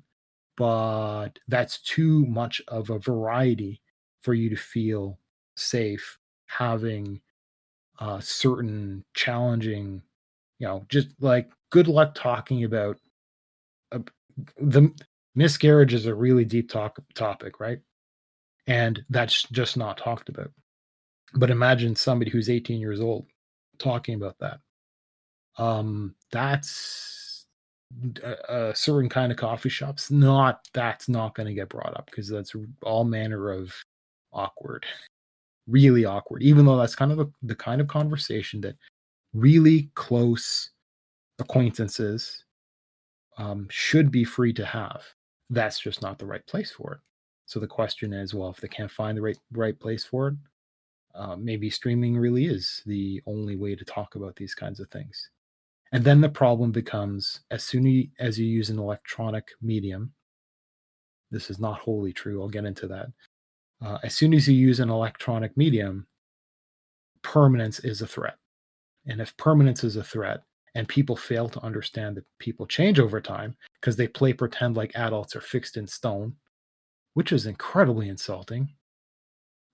but 0.58 1.32
that's 1.48 1.80
too 1.82 2.26
much 2.26 2.62
of 2.68 2.90
a 2.90 3.00
variety 3.00 3.82
for 4.22 4.34
you 4.34 4.50
to 4.50 4.56
feel 4.56 5.20
safe 5.56 6.18
having 6.48 7.20
uh, 8.00 8.20
certain 8.20 9.04
challenging 9.14 10.02
you 10.60 10.68
know 10.68 10.86
just 10.90 11.10
like 11.20 11.50
good 11.70 11.88
luck 11.88 12.14
talking 12.16 12.64
about 12.64 12.98
uh, 13.92 14.00
the 14.58 14.92
miscarriage 15.36 15.94
is 15.94 16.06
a 16.06 16.16
really 16.16 16.46
deep 16.46 16.70
talk, 16.70 16.98
topic 17.14 17.60
right? 17.60 17.80
And 18.68 19.04
that's 19.10 19.44
just 19.44 19.78
not 19.78 19.98
talked 19.98 20.30
about. 20.30 20.52
But 21.36 21.50
imagine 21.50 21.96
somebody 21.96 22.32
who's 22.32 22.50
18 22.50 22.80
years 22.80 23.02
old 23.02 23.28
talking 23.78 24.16
about 24.16 24.38
that. 24.40 24.60
Um 25.58 26.16
that's 26.32 27.25
a, 28.24 28.70
a 28.70 28.76
certain 28.76 29.10
kind 29.10 29.32
of 29.32 29.38
coffee 29.38 29.70
shops, 29.70 30.12
not 30.12 30.68
that's 30.74 31.08
not 31.10 31.36
going 31.36 31.48
to 31.48 31.54
get 31.54 31.70
brought 31.70 31.96
up 31.98 32.06
because 32.08 32.30
that's 32.30 32.56
all 32.84 33.04
manner 33.04 33.52
of 33.52 33.74
awkward, 34.34 34.86
really 35.68 36.06
awkward. 36.06 36.44
Even 36.44 36.66
though 36.66 36.78
that's 36.78 36.96
kind 36.96 37.12
of 37.12 37.18
the, 37.18 37.32
the 37.44 37.56
kind 37.56 37.82
of 37.82 37.88
conversation 37.88 38.62
that 38.62 38.76
really 39.34 39.90
close 39.96 40.70
acquaintances 41.40 42.46
um, 43.38 43.68
should 43.70 44.12
be 44.12 44.24
free 44.24 44.54
to 44.54 44.66
have. 44.66 45.04
That's 45.50 45.80
just 45.80 46.02
not 46.02 46.18
the 46.18 46.26
right 46.26 46.46
place 46.48 46.72
for 46.72 46.94
it. 46.94 47.00
So 47.46 47.60
the 47.60 47.68
question 47.68 48.14
is, 48.14 48.34
well, 48.34 48.50
if 48.50 48.58
they 48.58 48.68
can't 48.68 48.90
find 48.90 49.18
the 49.18 49.22
right 49.22 49.38
right 49.52 49.80
place 49.80 50.04
for 50.04 50.30
it, 50.30 50.36
uh, 51.14 51.36
maybe 51.36 51.70
streaming 51.70 52.18
really 52.18 52.46
is 52.46 52.82
the 52.86 53.22
only 53.28 53.56
way 53.56 53.76
to 53.76 53.86
talk 53.86 54.16
about 54.16 54.36
these 54.36 54.56
kinds 54.56 54.80
of 54.80 54.90
things. 54.90 55.30
And 55.96 56.04
then 56.04 56.20
the 56.20 56.28
problem 56.28 56.74
becomes 56.74 57.40
as 57.52 57.64
soon 57.64 58.12
as 58.20 58.38
you 58.38 58.46
use 58.46 58.70
an 58.70 58.80
electronic 58.80 59.48
medium, 59.62 60.12
this 61.32 61.50
is 61.50 61.58
not 61.58 61.80
wholly 61.80 62.12
true. 62.12 62.42
I'll 62.42 62.50
get 62.50 62.66
into 62.66 62.86
that. 62.88 63.08
Uh, 63.82 64.00
as 64.04 64.14
soon 64.14 64.34
as 64.34 64.46
you 64.46 64.56
use 64.56 64.82
an 64.82 64.90
electronic 64.90 65.56
medium, 65.56 66.06
permanence 67.22 67.80
is 67.80 68.02
a 68.02 68.08
threat. 68.08 68.36
And 69.06 69.22
if 69.22 69.38
permanence 69.38 69.86
is 69.86 69.96
a 69.96 70.04
threat, 70.04 70.42
and 70.76 70.86
people 70.86 71.16
fail 71.16 71.48
to 71.48 71.64
understand 71.64 72.18
that 72.18 72.26
people 72.40 72.68
change 72.68 73.00
over 73.00 73.22
time 73.22 73.56
because 73.80 73.96
they 73.96 74.10
play 74.10 74.34
pretend 74.34 74.76
like 74.76 74.92
adults 74.98 75.34
are 75.34 75.40
fixed 75.40 75.78
in 75.78 75.88
stone, 75.88 76.36
which 77.14 77.32
is 77.32 77.46
incredibly 77.46 78.10
insulting. 78.10 78.68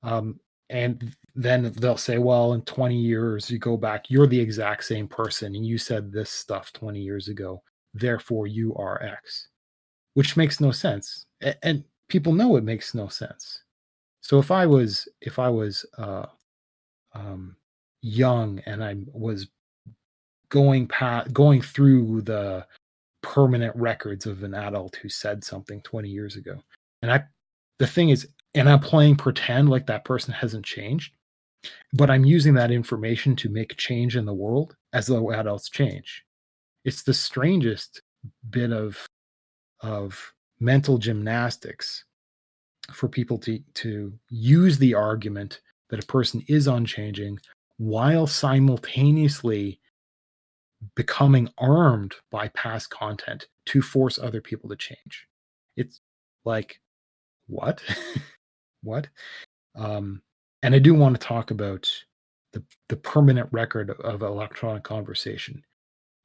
Um, 0.04 0.40
and 0.72 1.16
then 1.36 1.72
they'll 1.78 1.98
say 1.98 2.18
well 2.18 2.54
in 2.54 2.62
20 2.64 2.96
years 2.96 3.50
you 3.50 3.60
go 3.60 3.78
back 3.78 4.10
you're 4.10 4.28
the 4.28 4.40
exact 4.40 4.84
same 4.84 5.08
person 5.08 5.56
and 5.56 5.66
you 5.66 5.78
said 5.78 6.12
this 6.12 6.30
stuff 6.30 6.74
20 6.74 7.00
years 7.00 7.28
ago 7.28 7.62
therefore 7.94 8.48
you 8.48 8.74
are 8.76 9.02
x 9.04 9.50
which 10.14 10.36
makes 10.36 10.60
no 10.60 10.72
sense 10.72 11.26
and 11.64 11.84
people 12.12 12.34
know 12.34 12.58
it 12.58 12.64
makes 12.64 12.94
no 12.94 13.08
sense. 13.08 13.64
So 14.22 14.38
if 14.38 14.52
i 14.52 14.66
was 14.68 15.08
if 15.22 15.40
i 15.40 15.50
was 15.50 15.86
uh 15.98 16.26
um 17.14 17.56
young 18.02 18.60
and 18.66 18.84
i 18.84 18.96
was 19.14 19.48
going 20.50 20.88
past 20.88 21.34
going 21.34 21.62
through 21.62 22.22
the 22.22 22.66
permanent 23.24 23.76
records 23.76 24.26
of 24.26 24.44
an 24.44 24.54
adult 24.54 24.96
who 24.98 25.10
said 25.10 25.44
something 25.44 25.82
20 25.82 26.10
years 26.10 26.36
ago 26.36 26.62
and 27.02 27.12
i 27.12 27.24
the 27.80 27.88
thing 27.88 28.10
is 28.10 28.28
and 28.54 28.70
I'm 28.70 28.80
playing 28.80 29.16
pretend 29.16 29.70
like 29.70 29.88
that 29.88 30.06
person 30.06 30.34
hasn't 30.34 30.66
changed, 30.66 31.14
but 31.94 32.10
I'm 32.10 32.26
using 32.26 32.54
that 32.56 32.72
information 32.72 33.36
to 33.38 33.50
make 33.50 33.78
change 33.78 34.16
in 34.16 34.26
the 34.26 34.34
world 34.34 34.76
as 34.94 35.08
though 35.08 35.32
adults 35.32 35.70
change. 35.70 36.24
It's 36.84 37.04
the 37.04 37.14
strangest 37.14 38.02
bit 38.50 38.72
of 38.72 39.06
of 39.82 40.34
mental 40.60 40.98
gymnastics 40.98 42.06
for 42.92 43.08
people 43.08 43.38
to 43.40 43.60
to 43.76 44.14
use 44.30 44.78
the 44.78 44.94
argument 44.94 45.62
that 45.90 46.04
a 46.04 46.08
person 46.08 46.44
is 46.48 46.68
unchanging 46.68 47.40
while 47.78 48.28
simultaneously 48.28 49.80
becoming 50.96 51.50
armed 51.58 52.14
by 52.32 52.48
past 52.50 52.90
content 52.90 53.48
to 53.66 53.82
force 53.82 54.18
other 54.18 54.42
people 54.42 54.70
to 54.70 54.76
change. 54.76 55.28
It's 55.78 56.02
like 56.46 56.80
what? 57.48 57.82
what? 58.84 59.08
Um, 59.76 60.22
and 60.64 60.76
I 60.76 60.80
do 60.80 60.94
want 60.94 61.20
to 61.20 61.28
talk 61.28 61.52
about 61.52 61.90
the 62.54 62.64
the 62.90 62.98
permanent 62.98 63.50
record 63.52 63.92
of 63.92 64.22
electronic 64.22 64.84
conversation, 64.84 65.64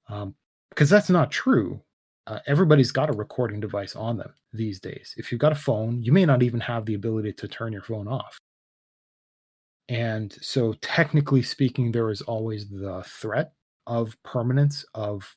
um, 0.08 0.34
because 0.70 0.90
that's 0.90 1.10
not 1.10 1.30
true. 1.30 1.80
uh, 2.26 2.40
everybody's 2.46 2.92
got 2.92 3.10
a 3.10 3.12
recording 3.12 3.60
device 3.60 3.94
on 3.94 4.16
them 4.16 4.32
these 4.52 4.80
days. 4.80 5.14
If 5.16 5.30
you've 5.30 5.40
got 5.40 5.52
a 5.52 5.56
phone, 5.56 6.02
you 6.02 6.12
may 6.12 6.24
not 6.24 6.42
even 6.42 6.60
have 6.60 6.84
the 6.84 6.94
ability 6.94 7.32
to 7.34 7.48
turn 7.48 7.72
your 7.72 7.82
phone 7.82 8.08
off. 8.08 8.38
And 9.88 10.36
so, 10.42 10.72
technically 10.82 11.42
speaking, 11.42 11.92
there 11.92 12.10
is 12.10 12.22
always 12.22 12.68
the 12.68 13.04
threat 13.06 13.52
of 13.86 14.16
permanence 14.24 14.84
of 14.94 15.36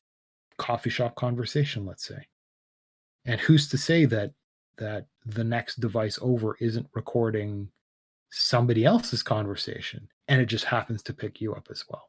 coffee 0.58 0.90
shop 0.90 1.14
conversation, 1.14 1.86
let's 1.86 2.04
say. 2.04 2.26
And 3.26 3.40
who's 3.40 3.68
to 3.68 3.78
say 3.78 4.06
that 4.06 4.32
that 4.80 5.06
the 5.24 5.44
next 5.44 5.78
device 5.80 6.18
over 6.20 6.56
isn't 6.60 6.88
recording 6.94 7.68
somebody 8.30 8.84
else's 8.84 9.22
conversation 9.22 10.08
and 10.28 10.40
it 10.40 10.46
just 10.46 10.64
happens 10.64 11.02
to 11.02 11.12
pick 11.12 11.40
you 11.40 11.52
up 11.54 11.68
as 11.70 11.84
well. 11.88 12.08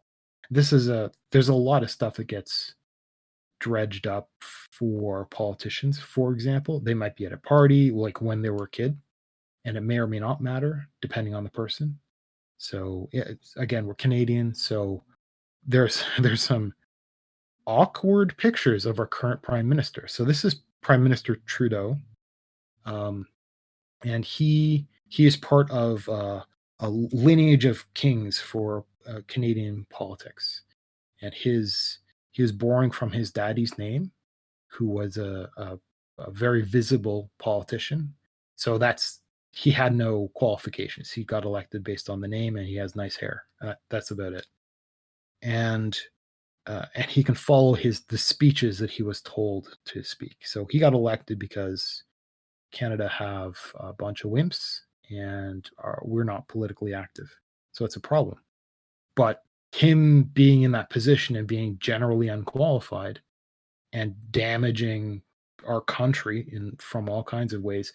This 0.49 0.73
is 0.73 0.89
a 0.89 1.11
there's 1.31 1.49
a 1.49 1.53
lot 1.53 1.83
of 1.83 1.91
stuff 1.91 2.15
that 2.15 2.27
gets 2.27 2.75
dredged 3.59 4.07
up 4.07 4.29
for 4.39 5.25
politicians. 5.25 5.99
For 5.99 6.33
example, 6.33 6.79
they 6.79 6.93
might 6.93 7.15
be 7.15 7.25
at 7.25 7.33
a 7.33 7.37
party 7.37 7.91
like 7.91 8.21
when 8.21 8.41
they 8.41 8.49
were 8.49 8.65
a 8.65 8.69
kid, 8.69 8.97
and 9.65 9.77
it 9.77 9.81
may 9.81 9.97
or 9.97 10.07
may 10.07 10.19
not 10.19 10.41
matter 10.41 10.87
depending 11.01 11.35
on 11.35 11.43
the 11.43 11.49
person. 11.49 11.99
So 12.57 13.09
again, 13.57 13.85
we're 13.85 13.95
Canadian, 13.95 14.53
so 14.53 15.03
there's 15.65 16.03
there's 16.19 16.43
some 16.43 16.73
awkward 17.67 18.35
pictures 18.37 18.85
of 18.85 18.99
our 18.99 19.07
current 19.07 19.41
prime 19.41 19.67
minister. 19.67 20.07
So 20.07 20.23
this 20.23 20.43
is 20.45 20.61
Prime 20.81 21.03
Minister 21.03 21.35
Trudeau, 21.45 21.97
um, 22.85 23.27
and 24.03 24.25
he 24.25 24.87
he 25.07 25.25
is 25.25 25.37
part 25.37 25.69
of 25.71 26.07
uh, 26.09 26.41
a 26.79 26.89
lineage 26.89 27.65
of 27.65 27.91
kings 27.93 28.39
for 28.39 28.85
uh, 29.07 29.19
Canadian 29.27 29.85
politics, 29.89 30.63
and 31.21 31.33
his 31.33 31.99
he 32.31 32.41
was 32.41 32.51
born 32.51 32.91
from 32.91 33.11
his 33.11 33.31
daddy's 33.31 33.77
name, 33.77 34.11
who 34.67 34.87
was 34.87 35.17
a, 35.17 35.49
a, 35.57 35.77
a 36.19 36.31
very 36.31 36.63
visible 36.63 37.29
politician. 37.39 38.13
So 38.55 38.77
that's 38.77 39.21
he 39.51 39.69
had 39.71 39.93
no 39.93 40.29
qualifications. 40.33 41.11
He 41.11 41.23
got 41.23 41.43
elected 41.43 41.83
based 41.83 42.09
on 42.09 42.21
the 42.21 42.27
name, 42.27 42.55
and 42.55 42.65
he 42.65 42.75
has 42.75 42.95
nice 42.95 43.15
hair. 43.17 43.43
Uh, 43.61 43.73
that's 43.89 44.11
about 44.11 44.33
it. 44.33 44.47
And 45.41 45.97
uh, 46.67 46.85
and 46.95 47.05
he 47.09 47.23
can 47.23 47.35
follow 47.35 47.73
his 47.73 48.01
the 48.05 48.17
speeches 48.17 48.79
that 48.79 48.91
he 48.91 49.03
was 49.03 49.21
told 49.21 49.77
to 49.85 50.03
speak. 50.03 50.37
So 50.43 50.67
he 50.69 50.79
got 50.79 50.93
elected 50.93 51.39
because 51.39 52.03
Canada 52.71 53.07
have 53.07 53.57
a 53.75 53.93
bunch 53.93 54.23
of 54.23 54.31
wimps 54.31 54.79
and 55.09 55.69
are, 55.77 56.01
we're 56.03 56.23
not 56.23 56.47
politically 56.47 56.93
active. 56.93 57.33
So 57.71 57.85
it's 57.85 57.95
a 57.95 58.01
problem. 58.01 58.37
But 59.15 59.43
him 59.71 60.23
being 60.23 60.63
in 60.63 60.71
that 60.71 60.89
position 60.89 61.35
and 61.35 61.47
being 61.47 61.77
generally 61.79 62.27
unqualified 62.27 63.19
and 63.93 64.15
damaging 64.31 65.21
our 65.67 65.81
country 65.81 66.47
in 66.51 66.75
from 66.79 67.09
all 67.09 67.23
kinds 67.23 67.53
of 67.53 67.61
ways 67.61 67.93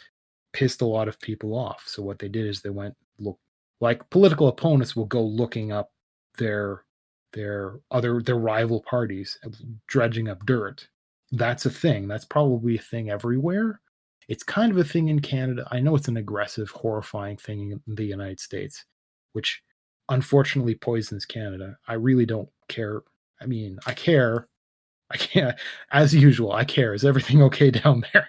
pissed 0.52 0.82
a 0.82 0.86
lot 0.86 1.08
of 1.08 1.20
people 1.20 1.54
off. 1.54 1.84
So 1.86 2.02
what 2.02 2.18
they 2.18 2.28
did 2.28 2.46
is 2.46 2.60
they 2.60 2.70
went 2.70 2.94
look 3.18 3.38
like 3.80 4.08
political 4.10 4.48
opponents 4.48 4.96
will 4.96 5.06
go 5.06 5.22
looking 5.22 5.72
up 5.72 5.90
their 6.38 6.84
their 7.32 7.80
other 7.90 8.22
their 8.22 8.38
rival 8.38 8.82
parties 8.82 9.38
dredging 9.86 10.28
up 10.28 10.44
dirt. 10.46 10.88
That's 11.32 11.66
a 11.66 11.70
thing. 11.70 12.08
That's 12.08 12.24
probably 12.24 12.76
a 12.76 12.82
thing 12.82 13.10
everywhere. 13.10 13.80
It's 14.28 14.42
kind 14.42 14.72
of 14.72 14.78
a 14.78 14.84
thing 14.84 15.08
in 15.08 15.20
Canada. 15.20 15.66
I 15.70 15.80
know 15.80 15.94
it's 15.94 16.08
an 16.08 16.16
aggressive, 16.16 16.70
horrifying 16.70 17.36
thing 17.36 17.80
in 17.86 17.94
the 17.94 18.04
United 18.04 18.40
States, 18.40 18.84
which 19.32 19.62
unfortunately 20.08 20.74
poisons 20.74 21.24
Canada. 21.24 21.76
I 21.86 21.94
really 21.94 22.26
don't 22.26 22.48
care. 22.68 23.02
I 23.40 23.46
mean, 23.46 23.78
I 23.86 23.94
care. 23.94 24.48
I 25.10 25.16
can't, 25.16 25.56
as 25.92 26.12
usual, 26.12 26.50
I 26.50 26.64
care. 26.64 26.92
Is 26.92 27.04
everything 27.04 27.40
okay 27.44 27.70
down 27.70 28.04
there? 28.12 28.28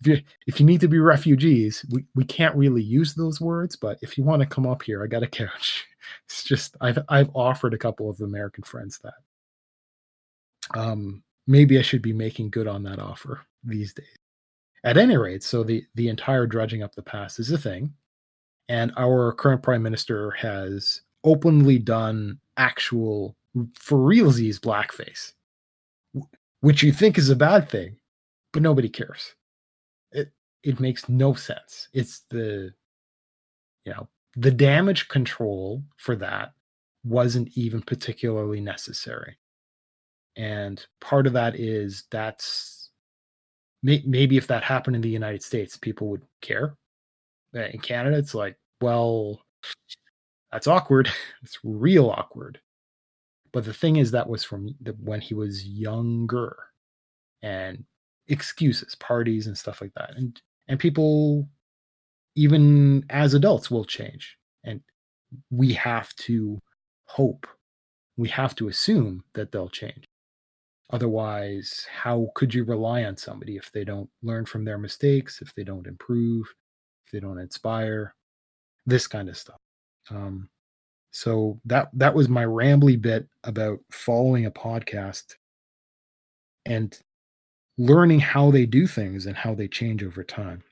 if, 0.00 0.06
you, 0.06 0.20
if 0.46 0.60
you 0.60 0.66
need 0.66 0.82
to 0.82 0.88
be 0.88 0.98
refugees, 0.98 1.82
we, 1.90 2.04
we 2.14 2.24
can't 2.24 2.54
really 2.54 2.82
use 2.82 3.14
those 3.14 3.40
words, 3.40 3.74
but 3.74 3.98
if 4.02 4.18
you 4.18 4.24
want 4.24 4.42
to 4.42 4.46
come 4.46 4.66
up 4.66 4.82
here, 4.82 5.02
I 5.02 5.06
got 5.06 5.22
a 5.22 5.28
couch. 5.28 5.86
It's 6.26 6.44
just, 6.44 6.76
I've, 6.80 7.00
I've 7.08 7.30
offered 7.34 7.74
a 7.74 7.78
couple 7.78 8.08
of 8.08 8.20
American 8.20 8.62
friends 8.62 9.00
that. 9.02 9.14
Um, 10.78 11.24
maybe 11.48 11.80
I 11.80 11.82
should 11.82 12.02
be 12.02 12.12
making 12.12 12.50
good 12.50 12.68
on 12.68 12.84
that 12.84 13.00
offer 13.00 13.40
these 13.66 13.92
days. 13.92 14.06
At 14.84 14.96
any 14.96 15.16
rate, 15.16 15.42
so 15.42 15.64
the, 15.64 15.84
the 15.94 16.08
entire 16.08 16.46
dredging 16.46 16.82
up 16.82 16.94
the 16.94 17.02
past 17.02 17.38
is 17.38 17.50
a 17.50 17.58
thing 17.58 17.92
and 18.68 18.92
our 18.96 19.32
current 19.32 19.62
prime 19.62 19.82
minister 19.82 20.30
has 20.32 21.02
openly 21.24 21.78
done 21.78 22.38
actual 22.56 23.36
for 23.74 23.98
realsies 23.98 24.58
blackface 24.58 25.32
which 26.60 26.82
you 26.82 26.92
think 26.92 27.18
is 27.18 27.30
a 27.30 27.36
bad 27.36 27.68
thing 27.68 27.96
but 28.56 28.62
nobody 28.62 28.88
cares. 28.88 29.34
It 30.12 30.32
it 30.62 30.80
makes 30.80 31.10
no 31.10 31.34
sense. 31.34 31.88
It's 31.92 32.20
the 32.30 32.72
you 33.84 33.92
know 33.92 34.08
the 34.34 34.50
damage 34.50 35.08
control 35.08 35.82
for 35.98 36.16
that 36.16 36.54
wasn't 37.04 37.50
even 37.54 37.82
particularly 37.82 38.62
necessary. 38.62 39.36
And 40.36 40.82
part 41.02 41.26
of 41.26 41.34
that 41.34 41.60
is 41.60 42.04
that's 42.10 42.85
maybe 43.82 44.36
if 44.36 44.46
that 44.46 44.64
happened 44.64 44.96
in 44.96 45.02
the 45.02 45.08
united 45.08 45.42
states 45.42 45.76
people 45.76 46.08
would 46.08 46.22
care 46.40 46.76
in 47.64 47.80
Canada, 47.80 48.16
it's 48.18 48.34
like, 48.34 48.56
well, 48.80 49.40
that's 50.52 50.66
awkward. 50.66 51.10
it's 51.42 51.58
real 51.64 52.10
awkward. 52.10 52.60
But 53.52 53.64
the 53.64 53.72
thing 53.72 53.96
is, 53.96 54.10
that 54.10 54.28
was 54.28 54.44
from 54.44 54.74
the, 54.80 54.92
when 54.92 55.20
he 55.20 55.34
was 55.34 55.66
younger, 55.66 56.56
and 57.42 57.84
excuses, 58.28 58.94
parties, 58.96 59.46
and 59.46 59.56
stuff 59.56 59.80
like 59.80 59.92
that, 59.94 60.14
and 60.16 60.40
and 60.68 60.78
people, 60.78 61.48
even 62.34 63.04
as 63.08 63.34
adults, 63.34 63.70
will 63.70 63.84
change, 63.84 64.36
and 64.64 64.80
we 65.50 65.72
have 65.72 66.14
to 66.16 66.60
hope, 67.06 67.46
we 68.16 68.28
have 68.28 68.54
to 68.56 68.68
assume 68.68 69.24
that 69.34 69.52
they'll 69.52 69.68
change. 69.68 70.04
Otherwise, 70.90 71.86
how 71.90 72.28
could 72.34 72.54
you 72.54 72.64
rely 72.64 73.04
on 73.04 73.16
somebody 73.16 73.56
if 73.56 73.72
they 73.72 73.84
don't 73.84 74.08
learn 74.22 74.46
from 74.46 74.64
their 74.64 74.78
mistakes, 74.78 75.42
if 75.42 75.52
they 75.54 75.64
don't 75.64 75.86
improve, 75.86 76.46
if 77.04 77.12
they 77.12 77.20
don't 77.20 77.38
inspire, 77.40 78.14
this 78.86 79.06
kind 79.06 79.28
of 79.28 79.36
stuff. 79.36 79.58
Um, 80.10 80.48
so 81.10 81.60
that 81.64 81.88
that 81.94 82.14
was 82.14 82.28
my 82.28 82.44
rambly 82.44 83.00
bit 83.00 83.26
about 83.42 83.78
following 83.90 84.46
a 84.46 84.50
podcast 84.50 85.34
and 86.66 86.96
learning 87.78 88.20
how 88.20 88.50
they 88.50 88.66
do 88.66 88.86
things 88.86 89.26
and 89.26 89.36
how 89.36 89.54
they 89.54 89.68
change 89.68 90.04
over 90.04 90.22
time. 90.22 90.62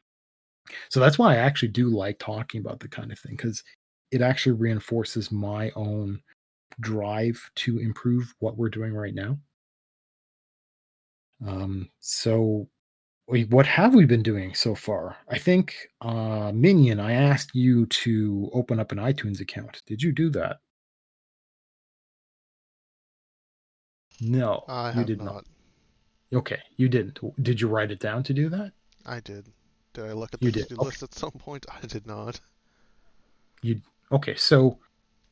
So 0.91 1.01
that's 1.01 1.19
why 1.19 1.35
I 1.35 1.39
actually 1.39 1.69
do 1.69 1.89
like 1.89 2.19
talking 2.19 2.61
about 2.61 2.81
the 2.81 2.89
kind 2.89 3.11
of 3.13 3.19
thing 3.19 3.37
because 3.37 3.63
it 4.11 4.23
actually 4.23 4.53
reinforces 4.53 5.33
my 5.33 5.71
own 5.77 6.21
drive 6.81 7.51
to 7.57 7.79
improve 7.79 8.35
what 8.39 8.57
we're 8.57 8.71
doing 8.71 8.95
right 8.95 9.15
now. 9.15 9.39
Um, 11.47 11.91
so 12.01 12.69
wait, 13.27 13.51
what 13.51 13.67
have 13.67 13.95
we 13.95 14.05
been 14.05 14.23
doing 14.23 14.55
so 14.55 14.75
far? 14.75 15.17
I 15.29 15.39
think 15.39 15.77
uh, 16.01 16.53
Minion, 16.55 17.01
I 17.01 17.13
asked 17.13 17.55
you 17.55 17.87
to 17.87 18.51
open 18.53 18.79
up 18.79 18.93
an 18.93 18.99
iTunes 18.99 19.41
account. 19.41 19.83
Did 19.87 20.03
you 20.03 20.13
do 20.13 20.31
that? 20.31 20.59
No, 24.21 24.65
I 24.69 24.93
you 24.93 25.05
did 25.05 25.19
not. 25.19 25.35
not. 25.35 25.45
Okay, 26.33 26.61
you 26.77 26.89
didn't. 26.89 27.19
Did 27.43 27.61
you 27.61 27.69
write 27.69 27.91
it 27.91 28.01
down 28.01 28.23
to 28.25 28.33
do 28.33 28.49
that? 28.49 28.73
I 29.07 29.21
did. 29.21 29.47
Did 29.93 30.07
I 30.07 30.13
look 30.13 30.35
at 30.35 30.41
the 30.41 30.51
to-do 30.51 30.75
okay. 30.77 30.85
list 30.85 31.03
at 31.03 31.15
some 31.15 31.31
point? 31.33 31.67
I 31.83 31.87
did 31.87 32.07
not. 32.07 32.41
You 33.63 33.81
okay? 34.13 34.35
So, 34.35 34.79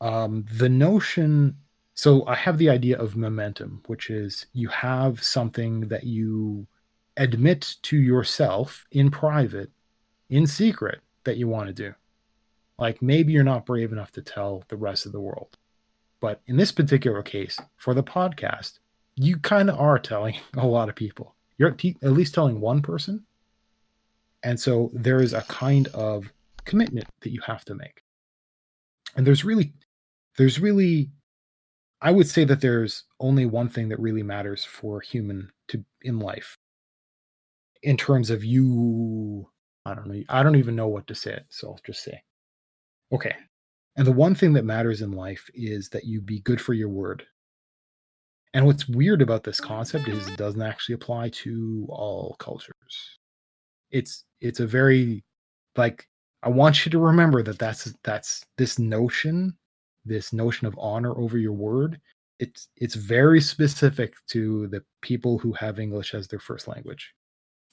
um, 0.00 0.44
the 0.52 0.68
notion. 0.68 1.56
So 1.94 2.26
I 2.26 2.34
have 2.34 2.58
the 2.58 2.70
idea 2.70 2.98
of 2.98 3.16
momentum, 3.16 3.82
which 3.86 4.10
is 4.10 4.46
you 4.52 4.68
have 4.68 5.22
something 5.22 5.82
that 5.88 6.04
you 6.04 6.66
admit 7.16 7.76
to 7.82 7.98
yourself 7.98 8.86
in 8.90 9.10
private, 9.10 9.70
in 10.30 10.46
secret, 10.46 11.00
that 11.24 11.36
you 11.36 11.48
want 11.48 11.68
to 11.68 11.74
do. 11.74 11.94
Like 12.78 13.02
maybe 13.02 13.32
you're 13.32 13.44
not 13.44 13.66
brave 13.66 13.92
enough 13.92 14.12
to 14.12 14.22
tell 14.22 14.64
the 14.68 14.76
rest 14.76 15.06
of 15.06 15.12
the 15.12 15.20
world. 15.20 15.56
But 16.20 16.40
in 16.46 16.56
this 16.56 16.72
particular 16.72 17.22
case, 17.22 17.60
for 17.76 17.94
the 17.94 18.02
podcast, 18.02 18.78
you 19.16 19.36
kind 19.38 19.68
of 19.68 19.78
are 19.78 19.98
telling 19.98 20.36
a 20.56 20.66
lot 20.66 20.88
of 20.88 20.94
people. 20.94 21.34
You're 21.58 21.68
at 21.70 22.12
least 22.12 22.34
telling 22.34 22.60
one 22.60 22.82
person. 22.82 23.24
And 24.42 24.58
so 24.58 24.90
there 24.94 25.20
is 25.20 25.32
a 25.32 25.42
kind 25.42 25.88
of 25.88 26.32
commitment 26.64 27.06
that 27.20 27.30
you 27.30 27.40
have 27.42 27.64
to 27.66 27.74
make. 27.74 28.02
And 29.14 29.26
there's 29.26 29.44
really, 29.44 29.74
there's 30.38 30.58
really, 30.58 31.10
I 32.02 32.10
would 32.10 32.28
say 32.28 32.44
that 32.44 32.60
there's 32.60 33.04
only 33.20 33.46
one 33.46 33.68
thing 33.70 33.88
that 33.88 34.00
really 34.00 34.22
matters 34.22 34.64
for 34.64 35.00
human 35.00 35.50
to 35.68 35.82
in 36.02 36.18
life, 36.18 36.58
in 37.82 37.96
terms 37.96 38.30
of 38.30 38.44
you 38.44 39.48
i 39.86 39.94
don't 39.94 40.06
know 40.06 40.22
i 40.28 40.42
don't 40.44 40.54
even 40.56 40.76
know 40.76 40.86
what 40.86 41.06
to 41.08 41.14
say 41.14 41.40
so 41.48 41.68
i'll 41.70 41.80
just 41.84 42.04
say. 42.04 42.22
Okay. 43.12 43.34
And 43.96 44.06
the 44.06 44.12
one 44.12 44.34
thing 44.34 44.54
that 44.54 44.64
matters 44.64 45.02
in 45.02 45.12
life 45.12 45.50
is 45.54 45.88
that 45.90 46.04
you 46.04 46.20
be 46.20 46.40
good 46.40 46.60
for 46.60 46.72
your 46.72 46.88
word. 46.88 47.24
And 48.54 48.64
what's 48.66 48.88
weird 48.88 49.20
about 49.22 49.44
this 49.44 49.60
concept 49.60 50.08
is 50.08 50.28
it 50.28 50.38
doesn't 50.38 50.62
actually 50.62 50.94
apply 50.94 51.30
to 51.30 51.86
all 51.90 52.36
cultures. 52.38 53.18
It's 53.90 54.24
it's 54.40 54.60
a 54.60 54.66
very 54.66 55.24
like 55.76 56.06
I 56.42 56.48
want 56.48 56.84
you 56.84 56.90
to 56.92 56.98
remember 56.98 57.42
that 57.42 57.58
that's 57.58 57.94
that's 58.02 58.44
this 58.58 58.78
notion, 58.78 59.56
this 60.04 60.32
notion 60.32 60.66
of 60.66 60.78
honor 60.78 61.16
over 61.16 61.38
your 61.38 61.52
word. 61.52 62.00
It's 62.38 62.68
it's 62.76 62.94
very 62.94 63.40
specific 63.40 64.14
to 64.28 64.66
the 64.68 64.82
people 65.00 65.38
who 65.38 65.52
have 65.52 65.78
English 65.78 66.14
as 66.14 66.28
their 66.28 66.40
first 66.40 66.66
language, 66.68 67.12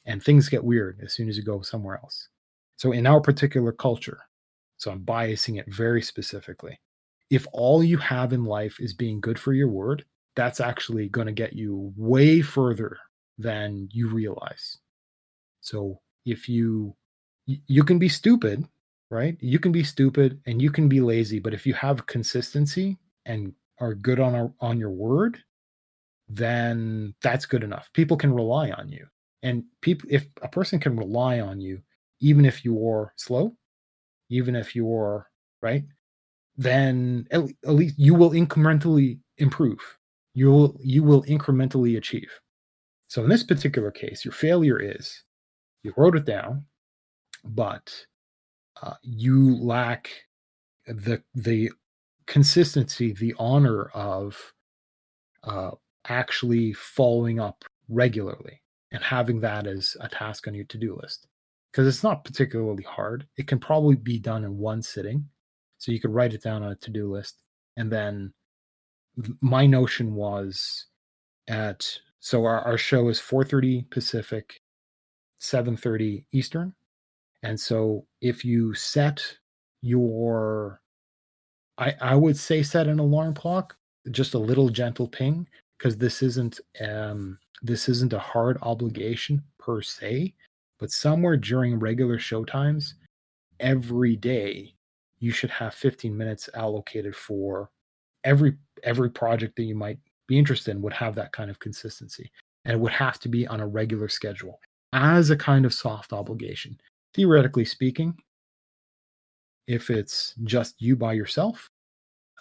and 0.06 0.22
things 0.22 0.50
get 0.50 0.64
weird 0.64 1.00
as 1.04 1.14
soon 1.14 1.30
as 1.30 1.38
you 1.38 1.44
go 1.44 1.62
somewhere 1.62 2.00
else. 2.04 2.30
So 2.78 2.92
in 2.92 3.08
our 3.08 3.20
particular 3.20 3.72
culture, 3.72 4.20
so 4.78 4.92
I'm 4.92 5.02
biasing 5.02 5.60
it 5.60 5.66
very 5.74 6.02
specifically. 6.02 6.80
If 7.30 7.46
all 7.52 7.84
you 7.84 7.98
have 7.98 8.34
in 8.34 8.46
life 8.46 8.80
is 8.80 8.94
being 8.94 9.20
good 9.20 9.38
for 9.38 9.54
your 9.54 9.68
word, 9.68 10.06
that's 10.36 10.60
actually 10.60 11.10
going 11.10 11.28
to 11.28 11.34
get 11.34 11.54
you 11.54 11.94
way 11.98 12.42
further 12.42 12.98
than 13.38 13.90
you 13.92 14.08
realize. 14.08 14.78
So 15.62 16.00
if 16.26 16.48
you 16.48 16.96
you 17.46 17.84
can 17.84 17.98
be 17.98 18.10
stupid, 18.10 18.64
right? 19.12 19.38
You 19.40 19.60
can 19.60 19.72
be 19.72 19.84
stupid 19.84 20.40
and 20.46 20.62
you 20.62 20.72
can 20.72 20.88
be 20.88 21.02
lazy, 21.02 21.40
but 21.40 21.54
if 21.54 21.66
you 21.66 21.74
have 21.74 22.06
consistency 22.06 22.98
and 23.26 23.54
are 23.80 23.94
good 23.94 24.20
on 24.20 24.36
our, 24.36 24.52
on 24.60 24.78
your 24.78 24.92
word, 24.92 25.42
then 26.28 27.14
that's 27.22 27.46
good 27.46 27.64
enough. 27.64 27.90
People 27.94 28.18
can 28.18 28.34
rely 28.34 28.72
on 28.72 28.92
you. 28.92 29.08
And 29.42 29.64
people 29.82 30.08
if 30.12 30.28
a 30.42 30.48
person 30.48 30.80
can 30.80 30.96
rely 30.96 31.40
on 31.40 31.62
you 31.62 31.82
even 32.22 32.46
if 32.46 32.66
you're 32.66 33.14
slow, 33.16 33.56
even 34.30 34.56
if 34.56 34.76
you're 34.76 35.28
right, 35.62 35.84
then 36.58 37.26
at, 37.32 37.42
at 37.66 37.74
least 37.74 37.96
you 37.98 38.14
will 38.14 38.32
incrementally 38.32 39.20
improve. 39.38 39.80
You 40.34 40.52
will 40.52 40.80
you 40.84 41.04
will 41.04 41.24
incrementally 41.24 41.98
achieve. 41.98 42.30
So 43.08 43.24
in 43.24 43.30
this 43.30 43.44
particular 43.44 43.92
case, 43.92 44.24
your 44.24 44.34
failure 44.34 44.80
is 44.80 45.24
you 45.84 45.94
wrote 45.98 46.16
it 46.16 46.26
down, 46.26 46.66
but 47.44 47.92
uh, 48.82 48.96
you 49.02 49.56
lack 49.58 50.10
the 50.88 51.22
the 51.36 51.72
consistency, 52.26 53.14
the 53.14 53.34
honor 53.38 53.86
of 53.94 54.54
uh, 55.44 55.72
actually 56.08 56.74
following 56.74 57.40
up 57.40 57.64
regularly 57.90 58.62
and 58.92 59.04
having 59.04 59.40
that 59.40 59.68
as 59.68 59.96
a 60.02 60.08
task 60.08 60.48
on 60.48 60.54
your 60.54 60.66
to-do 60.66 60.98
list 61.02 61.28
because 61.72 61.88
it's 61.88 62.04
not 62.04 62.24
particularly 62.24 62.84
hard. 62.84 63.28
It 63.38 63.48
can 63.48 63.60
probably 63.60 63.96
be 63.96 64.20
done 64.20 64.44
in 64.44 64.58
one 64.58 64.82
sitting. 64.82 65.28
So 65.78 65.92
you 65.92 66.00
could 66.00 66.14
write 66.14 66.34
it 66.34 66.44
down 66.44 66.64
on 66.64 66.72
a 66.72 66.76
to-do 66.76 67.12
list 67.12 67.44
and 67.78 67.92
then 67.92 68.34
my 69.42 69.66
notion 69.66 70.16
was 70.16 70.86
at 71.48 71.90
so 72.20 72.46
our, 72.46 72.62
our 72.62 72.78
show 72.78 73.08
is 73.10 73.20
4:30 73.20 73.90
Pacific, 73.90 74.62
7:30 75.40 76.26
Eastern. 76.32 76.74
And 77.44 77.60
so 77.60 78.06
if 78.22 78.44
you 78.44 78.74
set 78.74 79.22
your 79.82 80.82
I 81.78 81.96
I 82.02 82.16
would 82.16 82.38
say 82.38 82.64
set 82.64 82.88
an 82.88 83.00
alarm 83.00 83.34
clock, 83.34 83.78
just 84.12 84.34
a 84.34 84.40
little 84.40 84.70
gentle 84.70 85.08
ping 85.08 85.48
because 85.78 85.98
this 85.98 86.22
isn't 86.22 86.60
um 86.82 87.38
this 87.62 87.90
isn't 87.90 88.14
a 88.14 88.20
hard 88.20 88.58
obligation 88.62 89.44
per 89.58 89.82
se, 89.82 90.34
but 90.80 90.92
somewhere 90.92 91.38
during 91.38 91.80
regular 91.80 92.20
show 92.20 92.44
times 92.46 92.96
every 93.60 94.16
day 94.16 94.74
you 95.20 95.32
should 95.32 95.50
have 95.50 95.74
15 95.74 96.16
minutes 96.16 96.50
allocated 96.54 97.16
for 97.16 97.70
every 98.24 98.58
every 98.84 99.10
project 99.10 99.56
that 99.58 99.64
you 99.64 99.76
might 99.76 100.00
be 100.28 100.38
interested 100.38 100.72
in 100.72 100.82
would 100.82 100.94
have 100.94 101.16
that 101.16 101.32
kind 101.32 101.50
of 101.50 101.60
consistency 101.60 102.32
and 102.66 102.74
it 102.74 102.80
would 102.80 102.92
have 102.92 103.20
to 103.20 103.30
be 103.30 103.48
on 103.48 103.60
a 103.60 103.68
regular 103.68 104.08
schedule 104.08 104.60
as 104.94 105.30
a 105.30 105.36
kind 105.36 105.66
of 105.66 105.74
soft 105.74 106.14
obligation 106.14 106.80
theoretically 107.14 107.66
speaking 107.66 108.16
if 109.68 109.90
it's 109.90 110.34
just 110.44 110.82
you 110.82 110.96
by 110.96 111.14
yourself 111.14 111.70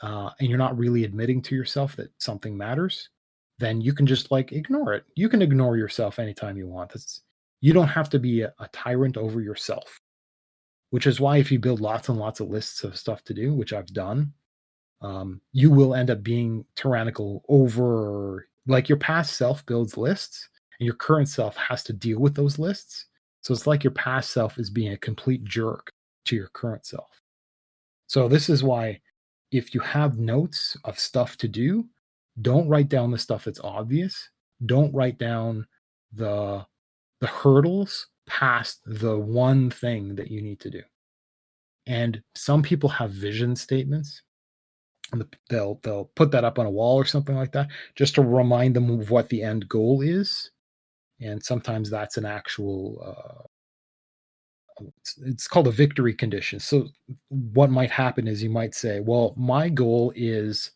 uh, 0.02 0.30
and 0.38 0.48
you're 0.48 0.58
not 0.58 0.78
really 0.78 1.04
admitting 1.04 1.42
to 1.42 1.54
yourself 1.54 1.96
that 1.96 2.10
something 2.18 2.56
matters 2.56 3.08
then 3.58 3.80
you 3.80 3.92
can 3.92 4.06
just 4.06 4.30
like 4.30 4.52
ignore 4.52 4.92
it. 4.94 5.04
You 5.16 5.28
can 5.28 5.42
ignore 5.42 5.76
yourself 5.76 6.20
anytime 6.20 6.56
you 6.56 6.68
want. 6.68 6.90
That's 6.90 7.22
you 7.60 7.72
don't 7.72 7.88
have 7.88 8.08
to 8.10 8.18
be 8.18 8.42
a, 8.42 8.52
a 8.60 8.68
tyrant 8.72 9.16
over 9.16 9.40
yourself 9.40 10.00
which 10.90 11.06
is 11.06 11.20
why 11.20 11.36
if 11.36 11.52
you 11.52 11.58
build 11.58 11.80
lots 11.80 12.08
and 12.08 12.18
lots 12.18 12.40
of 12.40 12.48
lists 12.48 12.84
of 12.84 12.96
stuff 12.96 13.22
to 13.24 13.34
do 13.34 13.54
which 13.54 13.72
i've 13.72 13.88
done 13.88 14.32
um, 15.00 15.40
you 15.52 15.70
will 15.70 15.94
end 15.94 16.10
up 16.10 16.24
being 16.24 16.64
tyrannical 16.74 17.44
over 17.48 18.48
like 18.66 18.88
your 18.88 18.98
past 18.98 19.36
self 19.36 19.64
builds 19.66 19.96
lists 19.96 20.48
and 20.78 20.86
your 20.86 20.96
current 20.96 21.28
self 21.28 21.56
has 21.56 21.84
to 21.84 21.92
deal 21.92 22.18
with 22.18 22.34
those 22.34 22.58
lists 22.58 23.06
so 23.42 23.54
it's 23.54 23.66
like 23.66 23.84
your 23.84 23.92
past 23.92 24.32
self 24.32 24.58
is 24.58 24.70
being 24.70 24.92
a 24.92 24.98
complete 24.98 25.44
jerk 25.44 25.90
to 26.26 26.36
your 26.36 26.48
current 26.48 26.84
self. 26.84 27.08
So 28.06 28.28
this 28.28 28.48
is 28.48 28.62
why 28.62 29.00
if 29.50 29.74
you 29.74 29.80
have 29.80 30.18
notes 30.18 30.76
of 30.84 30.98
stuff 30.98 31.36
to 31.38 31.48
do 31.48 31.88
don't 32.40 32.68
write 32.68 32.88
down 32.88 33.10
the 33.10 33.18
stuff 33.18 33.44
that's 33.44 33.60
obvious. 33.60 34.30
Don't 34.64 34.94
write 34.94 35.18
down 35.18 35.66
the 36.12 36.64
the 37.20 37.26
hurdles 37.26 38.06
past 38.26 38.80
the 38.86 39.18
one 39.18 39.70
thing 39.70 40.14
that 40.14 40.30
you 40.30 40.40
need 40.40 40.60
to 40.60 40.70
do. 40.70 40.82
And 41.86 42.22
some 42.34 42.62
people 42.62 42.88
have 42.90 43.10
vision 43.10 43.56
statements. 43.56 44.22
And 45.12 45.24
they'll 45.48 45.80
they'll 45.82 46.10
put 46.16 46.30
that 46.32 46.44
up 46.44 46.58
on 46.58 46.66
a 46.66 46.70
wall 46.70 46.96
or 46.96 47.06
something 47.06 47.34
like 47.34 47.52
that 47.52 47.68
just 47.94 48.14
to 48.16 48.22
remind 48.22 48.76
them 48.76 49.00
of 49.00 49.10
what 49.10 49.30
the 49.30 49.42
end 49.42 49.68
goal 49.68 50.02
is 50.02 50.50
and 51.20 51.42
sometimes 51.42 51.90
that's 51.90 52.16
an 52.16 52.24
actual 52.24 53.02
uh, 53.04 53.42
it's, 55.00 55.18
it's, 55.24 55.48
called 55.48 55.66
a 55.66 55.72
victory 55.72 56.14
condition. 56.14 56.60
So 56.60 56.86
what 57.28 57.70
might 57.70 57.90
happen 57.90 58.28
is 58.28 58.42
you 58.42 58.50
might 58.50 58.74
say 58.74 59.00
well 59.00 59.34
my 59.36 59.68
goal 59.68 60.12
is 60.14 60.70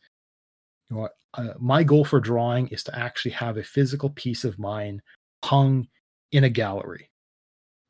you 0.90 0.96
know 0.96 1.09
uh, 1.35 1.55
my 1.59 1.83
goal 1.83 2.05
for 2.05 2.20
drawing 2.20 2.68
is 2.68 2.83
to 2.85 2.98
actually 2.98 3.31
have 3.33 3.57
a 3.57 3.62
physical 3.62 4.11
piece 4.11 4.44
of 4.44 4.59
mine 4.59 5.00
hung 5.44 5.87
in 6.33 6.44
a 6.44 6.50
gallery. 6.50 7.09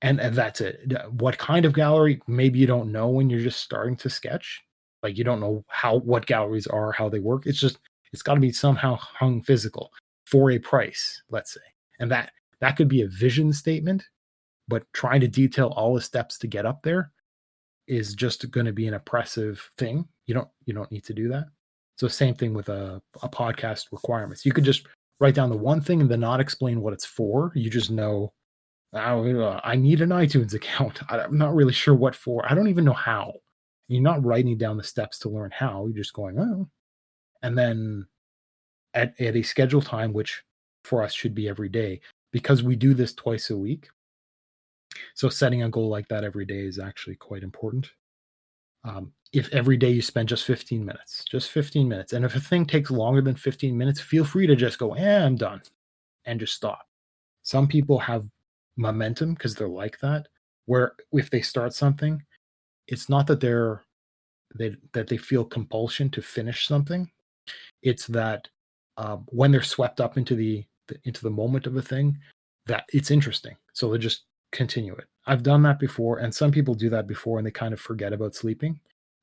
And, 0.02 0.20
and 0.20 0.34
that's 0.34 0.60
it. 0.60 0.92
What 1.10 1.38
kind 1.38 1.64
of 1.64 1.74
gallery? 1.74 2.20
Maybe 2.26 2.58
you 2.58 2.66
don't 2.66 2.90
know 2.90 3.08
when 3.08 3.30
you're 3.30 3.40
just 3.40 3.60
starting 3.60 3.96
to 3.96 4.10
sketch. 4.10 4.62
Like 5.02 5.16
you 5.16 5.24
don't 5.24 5.40
know 5.40 5.64
how 5.68 5.98
what 5.98 6.26
galleries 6.26 6.66
are, 6.66 6.92
how 6.92 7.08
they 7.08 7.20
work. 7.20 7.46
It's 7.46 7.60
just 7.60 7.78
it's 8.12 8.22
got 8.22 8.34
to 8.34 8.40
be 8.40 8.52
somehow 8.52 8.96
hung 8.96 9.42
physical 9.42 9.90
for 10.26 10.50
a 10.50 10.58
price, 10.58 11.22
let's 11.30 11.54
say. 11.54 11.60
And 11.98 12.10
that 12.10 12.32
that 12.62 12.76
could 12.76 12.88
be 12.88 13.02
a 13.02 13.08
vision 13.08 13.52
statement, 13.52 14.04
but 14.68 14.84
trying 14.94 15.20
to 15.20 15.28
detail 15.28 15.74
all 15.76 15.94
the 15.94 16.00
steps 16.00 16.38
to 16.38 16.46
get 16.46 16.64
up 16.64 16.82
there 16.82 17.10
is 17.88 18.14
just 18.14 18.48
going 18.52 18.66
to 18.66 18.72
be 18.72 18.86
an 18.86 18.94
oppressive 18.94 19.68
thing. 19.76 20.06
You 20.26 20.34
don't 20.34 20.48
you 20.64 20.72
don't 20.72 20.90
need 20.92 21.04
to 21.04 21.12
do 21.12 21.28
that. 21.28 21.46
So 21.98 22.08
same 22.08 22.34
thing 22.34 22.54
with 22.54 22.68
a, 22.68 23.02
a 23.20 23.28
podcast 23.28 23.86
requirements. 23.90 24.46
You 24.46 24.52
could 24.52 24.64
just 24.64 24.86
write 25.20 25.34
down 25.34 25.50
the 25.50 25.56
one 25.56 25.80
thing 25.80 26.00
and 26.00 26.08
then 26.08 26.20
not 26.20 26.40
explain 26.40 26.80
what 26.80 26.92
it's 26.92 27.04
for. 27.04 27.52
You 27.56 27.68
just 27.68 27.90
know 27.90 28.32
oh, 28.94 29.60
I 29.64 29.74
need 29.74 30.00
an 30.00 30.10
iTunes 30.10 30.54
account. 30.54 31.00
I'm 31.08 31.36
not 31.36 31.54
really 31.54 31.72
sure 31.72 31.94
what 31.94 32.14
for. 32.14 32.50
I 32.50 32.54
don't 32.54 32.68
even 32.68 32.84
know 32.84 32.92
how. 32.92 33.32
You're 33.88 34.02
not 34.02 34.24
writing 34.24 34.56
down 34.56 34.76
the 34.76 34.84
steps 34.84 35.18
to 35.20 35.28
learn 35.28 35.50
how. 35.52 35.86
You're 35.86 36.02
just 36.02 36.14
going, 36.14 36.38
oh. 36.38 36.68
And 37.42 37.58
then 37.58 38.06
at, 38.94 39.20
at 39.20 39.34
a 39.34 39.42
scheduled 39.42 39.86
time, 39.86 40.12
which 40.12 40.44
for 40.84 41.02
us 41.02 41.12
should 41.12 41.34
be 41.34 41.48
every 41.48 41.68
day, 41.68 42.00
because 42.32 42.62
we 42.62 42.76
do 42.76 42.94
this 42.94 43.14
twice 43.14 43.50
a 43.50 43.56
week. 43.56 43.88
So 45.14 45.28
setting 45.28 45.62
a 45.62 45.68
goal 45.68 45.88
like 45.88 46.08
that 46.08 46.24
every 46.24 46.44
day 46.44 46.60
is 46.60 46.78
actually 46.78 47.16
quite 47.16 47.42
important. 47.42 47.90
Um, 48.84 49.12
if 49.32 49.52
every 49.52 49.76
day 49.76 49.90
you 49.90 50.02
spend 50.02 50.28
just 50.28 50.44
15 50.44 50.84
minutes, 50.84 51.24
just 51.24 51.50
15 51.50 51.88
minutes. 51.88 52.12
And 52.12 52.24
if 52.24 52.34
a 52.34 52.40
thing 52.40 52.66
takes 52.66 52.90
longer 52.90 53.22
than 53.22 53.36
15 53.36 53.76
minutes, 53.76 54.00
feel 54.00 54.24
free 54.24 54.46
to 54.46 54.56
just 54.56 54.78
go, 54.78 54.94
eh, 54.94 55.24
I'm 55.24 55.36
done 55.36 55.62
and 56.24 56.40
just 56.40 56.54
stop. 56.54 56.86
Some 57.42 57.66
people 57.66 57.98
have 57.98 58.26
momentum 58.76 59.34
because 59.34 59.54
they're 59.54 59.68
like 59.68 59.98
that, 60.00 60.28
where 60.66 60.94
if 61.12 61.30
they 61.30 61.40
start 61.40 61.74
something, 61.74 62.22
it's 62.88 63.08
not 63.08 63.26
that 63.28 63.40
they're 63.40 63.84
they 64.58 64.76
that 64.92 65.06
they 65.06 65.16
feel 65.16 65.44
compulsion 65.44 66.10
to 66.10 66.20
finish 66.20 66.66
something 66.66 67.10
it's 67.82 68.06
that 68.08 68.48
uh, 68.96 69.16
when 69.26 69.50
they're 69.50 69.62
swept 69.62 70.00
up 70.00 70.16
into 70.16 70.34
the, 70.34 70.64
into 71.04 71.22
the 71.22 71.30
moment 71.30 71.66
of 71.66 71.76
a 71.76 71.82
thing 71.82 72.18
that 72.66 72.84
it's 72.92 73.10
interesting. 73.10 73.56
So 73.72 73.90
they 73.90 73.98
just 73.98 74.24
continue 74.52 74.94
it. 74.94 75.06
I've 75.26 75.42
done 75.42 75.62
that 75.62 75.78
before 75.78 76.18
and 76.18 76.34
some 76.34 76.50
people 76.50 76.74
do 76.74 76.90
that 76.90 77.06
before 77.06 77.38
and 77.38 77.46
they 77.46 77.50
kind 77.50 77.72
of 77.72 77.80
forget 77.80 78.12
about 78.12 78.34
sleeping 78.34 78.78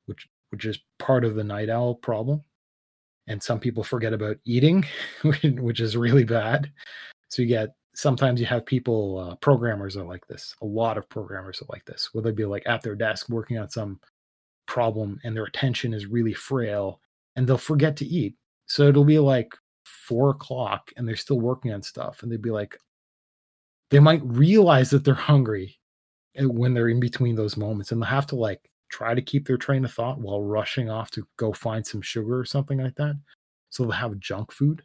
which 0.05 0.28
which 0.49 0.65
is 0.65 0.80
part 0.97 1.24
of 1.24 1.36
the 1.36 1.43
night 1.43 1.70
owl 1.70 1.95
problem. 1.95 2.43
And 3.28 3.41
some 3.41 3.59
people 3.59 3.84
forget 3.84 4.13
about 4.13 4.38
eating 4.45 4.86
which 5.24 5.80
is 5.80 5.95
really 5.95 6.24
bad. 6.24 6.72
So 7.30 7.43
you 7.43 7.47
get 7.47 7.70
sometimes 7.95 8.39
you 8.39 8.45
have 8.47 8.65
people 8.65 9.20
uh, 9.20 9.36
programmers 9.36 9.97
are 9.97 10.05
like 10.05 10.26
this 10.28 10.55
a 10.61 10.65
lot 10.65 10.97
of 10.97 11.09
programmers 11.09 11.61
are 11.61 11.67
like 11.70 11.86
this 11.86 12.09
where 12.11 12.24
they'll 12.24 12.34
be 12.34 12.45
like 12.45 12.63
at 12.65 12.82
their 12.82 12.95
desk 12.95 13.30
working 13.30 13.57
on 13.57 13.70
some 13.70 13.99
problem 14.67 15.20
and 15.24 15.36
their 15.36 15.45
attention 15.45 15.93
is 15.93 16.05
really 16.05 16.34
frail 16.34 17.01
and 17.36 17.47
they'll 17.47 17.57
forget 17.57 17.95
to 17.97 18.05
eat. 18.05 18.36
So 18.67 18.88
it'll 18.88 19.03
be 19.03 19.20
like 19.20 19.53
four 20.07 20.29
o'clock 20.29 20.91
and 20.97 21.07
they're 21.07 21.15
still 21.15 21.39
working 21.39 21.73
on 21.73 21.81
stuff 21.81 22.23
and 22.23 22.31
they'd 22.31 22.41
be 22.41 22.51
like 22.51 22.77
they 23.89 23.99
might 23.99 24.21
realize 24.23 24.89
that 24.89 25.03
they're 25.03 25.13
hungry 25.13 25.79
eh, 26.35 26.43
when 26.43 26.73
they're 26.73 26.89
in 26.89 26.99
between 26.99 27.35
those 27.35 27.57
moments 27.57 27.91
and 27.91 28.01
they'll 28.01 28.09
have 28.09 28.27
to 28.27 28.35
like 28.35 28.69
try 28.89 29.13
to 29.13 29.21
keep 29.21 29.47
their 29.47 29.57
train 29.57 29.85
of 29.85 29.91
thought 29.91 30.19
while 30.19 30.41
rushing 30.41 30.89
off 30.89 31.11
to 31.11 31.27
go 31.37 31.53
find 31.53 31.85
some 31.85 32.01
sugar 32.01 32.39
or 32.39 32.45
something 32.45 32.79
like 32.79 32.95
that. 32.95 33.15
So 33.69 33.83
they'll 33.83 33.91
have 33.91 34.19
junk 34.19 34.51
food 34.51 34.81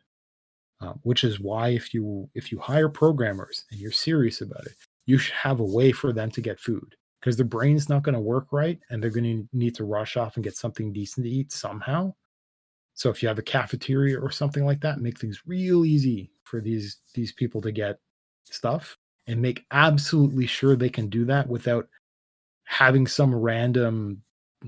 uh, 0.81 0.93
which 1.03 1.25
is 1.25 1.41
why 1.41 1.69
if 1.69 1.95
you 1.95 2.29
if 2.35 2.51
you 2.51 2.59
hire 2.59 2.89
programmers 2.89 3.65
and 3.71 3.81
you're 3.81 3.93
serious 3.93 4.41
about 4.41 4.65
it 4.67 4.75
you 5.07 5.19
should 5.19 5.35
have 5.35 5.61
a 5.61 5.65
way 5.65 5.93
for 5.93 6.13
them 6.13 6.31
to 6.31 6.41
get 6.41 6.61
food 6.61 6.95
because 7.21 7.37
their 7.37 7.47
brain's 7.47 7.89
not 7.89 8.03
going 8.03 8.15
to 8.15 8.21
work 8.21 8.49
right 8.53 8.79
and 8.91 9.03
they're 9.03 9.11
going 9.11 9.25
to 9.25 9.49
need 9.53 9.75
to 9.75 9.85
rush 9.85 10.17
off 10.17 10.37
and 10.37 10.45
get 10.45 10.57
something 10.57 10.93
decent 10.93 11.25
to 11.25 11.31
eat 11.31 11.53
somehow 11.53 12.13
so 12.95 13.11
if 13.11 13.23
you 13.23 13.29
have 13.29 13.39
a 13.39 13.43
cafeteria 13.43 14.19
or 14.19 14.31
something 14.31 14.65
like 14.65 14.81
that 14.81 15.01
make 15.01 15.19
things 15.19 15.43
real 15.47 15.85
easy 15.85 16.31
for 16.45 16.61
these 16.61 16.99
these 17.15 17.33
people 17.33 17.61
to 17.61 17.73
get 17.73 17.99
stuff 18.45 18.97
and 19.27 19.41
make 19.41 19.65
absolutely 19.71 20.47
sure 20.47 20.77
they 20.77 20.89
can 20.91 21.09
do 21.09 21.25
that 21.25 21.49
without 21.49 21.89
having 22.65 23.07
some 23.07 23.35
random 23.35 24.23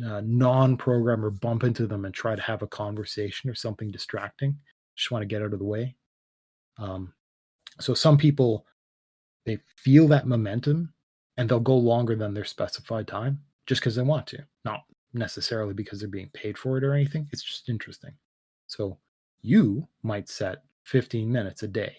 uh, 0.05 0.21
non-programmer 0.25 1.31
bump 1.31 1.65
into 1.65 1.87
them 1.87 2.05
and 2.05 2.15
try 2.15 2.35
to 2.35 2.43
have 2.43 2.63
a 2.63 2.67
conversation 2.67 3.49
or 3.49 3.55
something 3.55 3.91
distracting. 3.91 4.59
Just 4.95 5.11
want 5.11 5.23
to 5.23 5.27
get 5.27 5.43
out 5.43 5.53
of 5.53 5.59
the 5.59 5.65
way. 5.65 5.97
Um, 6.79 7.13
so 7.81 7.95
some 7.95 8.19
people 8.19 8.67
they 9.45 9.59
feel 9.77 10.09
that 10.09 10.27
momentum 10.27 10.93
and 11.37 11.49
they'll 11.49 11.61
go 11.61 11.77
longer 11.77 12.17
than 12.17 12.35
their 12.35 12.45
specified 12.45 13.07
time 13.07 13.41
just 13.67 13.81
because 13.81 13.95
they 13.95 14.03
want 14.03 14.27
to 14.27 14.45
not 14.65 14.83
necessarily 15.17 15.75
because 15.75 16.01
they're 16.01 16.09
being 16.09 16.31
paid 16.33 16.57
for 16.59 16.79
it 16.79 16.85
or 16.85 16.95
anything 16.95 17.29
it's 17.33 17.43
just 17.43 17.69
interesting. 17.69 18.13
So 18.67 18.99
you 19.43 19.89
might 20.03 20.29
set 20.29 20.59
15 20.85 21.31
minutes 21.31 21.63
a 21.63 21.69
day. 21.69 21.97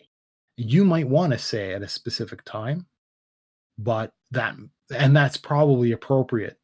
You 0.57 0.85
might 0.85 1.07
want 1.07 1.33
to 1.33 1.39
say 1.39 1.73
at 1.73 1.81
a 1.81 1.87
specific 1.87 2.43
time 2.43 2.87
but 3.77 4.11
that 4.31 4.55
and 4.95 5.15
that's 5.15 5.37
probably 5.37 5.91
appropriate 5.91 6.57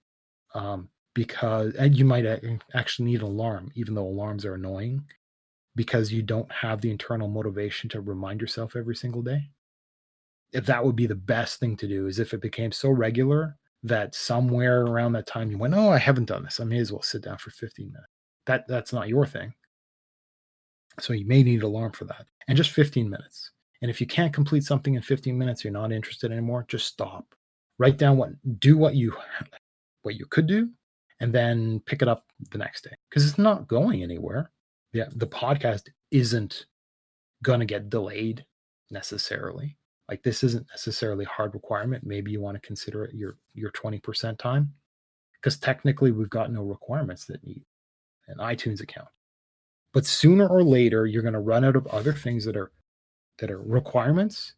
um, 0.56 0.90
because 1.14 1.74
and 1.76 1.98
you 1.98 2.06
might 2.06 2.26
actually 2.74 3.06
need 3.06 3.22
an 3.22 3.28
alarm 3.28 3.72
even 3.76 3.94
though 3.94 4.08
alarms 4.08 4.46
are 4.46 4.56
annoying 4.56 5.04
because 5.76 6.12
you 6.12 6.22
don't 6.22 6.52
have 6.52 6.82
the 6.82 6.92
internal 6.92 7.28
motivation 7.28 7.90
to 7.90 8.02
remind 8.02 8.42
yourself 8.42 8.76
every 8.76 8.96
single 8.96 9.22
day. 9.22 9.50
If 10.52 10.68
that 10.68 10.86
would 10.86 10.96
be 10.96 11.08
the 11.08 11.16
best 11.16 11.60
thing 11.60 11.76
to 11.78 11.88
do 11.88 12.06
is 12.08 12.20
if 12.20 12.34
it 12.34 12.42
became 12.42 12.72
so 12.72 12.90
regular 12.90 13.58
that 13.84 14.16
somewhere 14.16 14.84
around 14.84 15.12
that 15.14 15.28
time 15.28 15.52
you 15.52 15.58
went 15.58 15.74
oh 15.74 15.90
i 15.90 15.98
haven't 15.98 16.26
done 16.26 16.44
this 16.44 16.60
i 16.60 16.64
may 16.64 16.78
as 16.78 16.92
well 16.92 17.02
sit 17.02 17.22
down 17.22 17.38
for 17.38 17.52
15 17.52 17.88
minutes 17.88 18.08
that 18.46 18.66
that's 18.68 18.94
not 18.94 19.10
your 19.10 19.26
thing 19.26 19.54
so 21.00 21.14
you 21.14 21.26
may 21.26 21.44
need 21.44 21.60
an 21.60 21.66
alarm 21.66 21.92
for 21.92 22.06
that 22.06 22.26
and 22.48 22.58
just 22.58 22.72
15 22.72 23.10
minutes 23.10 23.52
and 23.84 23.90
if 23.90 24.00
you 24.00 24.08
can't 24.08 24.34
complete 24.34 24.64
something 24.64 24.96
in 24.96 25.02
15 25.02 25.38
minutes, 25.38 25.64
you're 25.64 25.74
not 25.74 25.92
interested 25.92 26.32
anymore, 26.32 26.66
just 26.70 26.88
stop. 26.88 27.36
Write 27.78 27.98
down 27.98 28.16
what 28.16 28.30
do 28.60 28.78
what 28.78 28.96
you 28.96 29.14
what 30.04 30.16
you 30.16 30.26
could 30.26 30.48
do 30.48 30.70
and 31.20 31.34
then 31.34 31.82
pick 31.86 32.02
it 32.02 32.08
up 32.08 32.24
the 32.52 32.58
next 32.58 32.86
day 32.86 32.96
because 33.10 33.28
it's 33.28 33.38
not 33.38 33.68
going 33.68 34.02
anywhere. 34.02 34.52
Yeah, 34.94 35.10
the 35.14 35.28
podcast 35.28 35.90
isn't 36.12 36.66
going 37.44 37.60
to 37.60 37.66
get 37.66 37.90
delayed 37.90 38.46
necessarily. 38.90 39.78
Like 40.10 40.24
this 40.24 40.44
isn't 40.44 40.68
necessarily 40.70 41.26
a 41.26 41.30
hard 41.30 41.54
requirement. 41.54 42.06
Maybe 42.06 42.32
you 42.32 42.42
want 42.42 42.56
to 42.56 42.68
consider 42.68 43.06
it 43.06 43.16
your 43.16 43.38
your 43.54 43.72
20% 43.72 44.38
time 44.38 44.74
because 45.36 45.58
technically 45.58 46.12
we've 46.12 46.30
got 46.30 46.52
no 46.52 46.64
requirements 46.64 47.26
that 47.26 47.44
need 47.44 47.64
an 48.28 48.38
iTunes 48.38 48.82
account. 48.82 49.10
But 49.94 50.06
sooner 50.06 50.48
or 50.48 50.64
later, 50.64 51.06
you're 51.06 51.22
going 51.22 51.34
to 51.34 51.40
run 51.40 51.64
out 51.64 51.76
of 51.76 51.88
other 51.88 52.14
things 52.14 52.46
that 52.46 52.58
are 52.58 52.72
that 53.40 53.52
are 53.52 53.62
requirements 53.62 54.54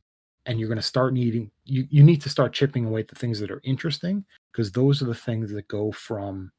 and 0.46 0.60
you're 0.60 0.70
going 0.70 0.78
to 0.78 0.82
start 0.82 1.14
needing 1.14 1.50
you, 1.64 1.88
you 1.90 2.04
need 2.04 2.22
to 2.22 2.30
start 2.30 2.54
chipping 2.54 2.86
away 2.86 3.02
at 3.02 3.08
the 3.08 3.16
things 3.16 3.40
that 3.40 3.52
are 3.52 3.62
interesting 3.64 4.26
because 4.52 4.72
those 4.72 5.02
are 5.02 5.06
the 5.06 5.16
things 5.16 5.52
that 5.52 5.68
go 5.68 5.92
from 5.92 6.52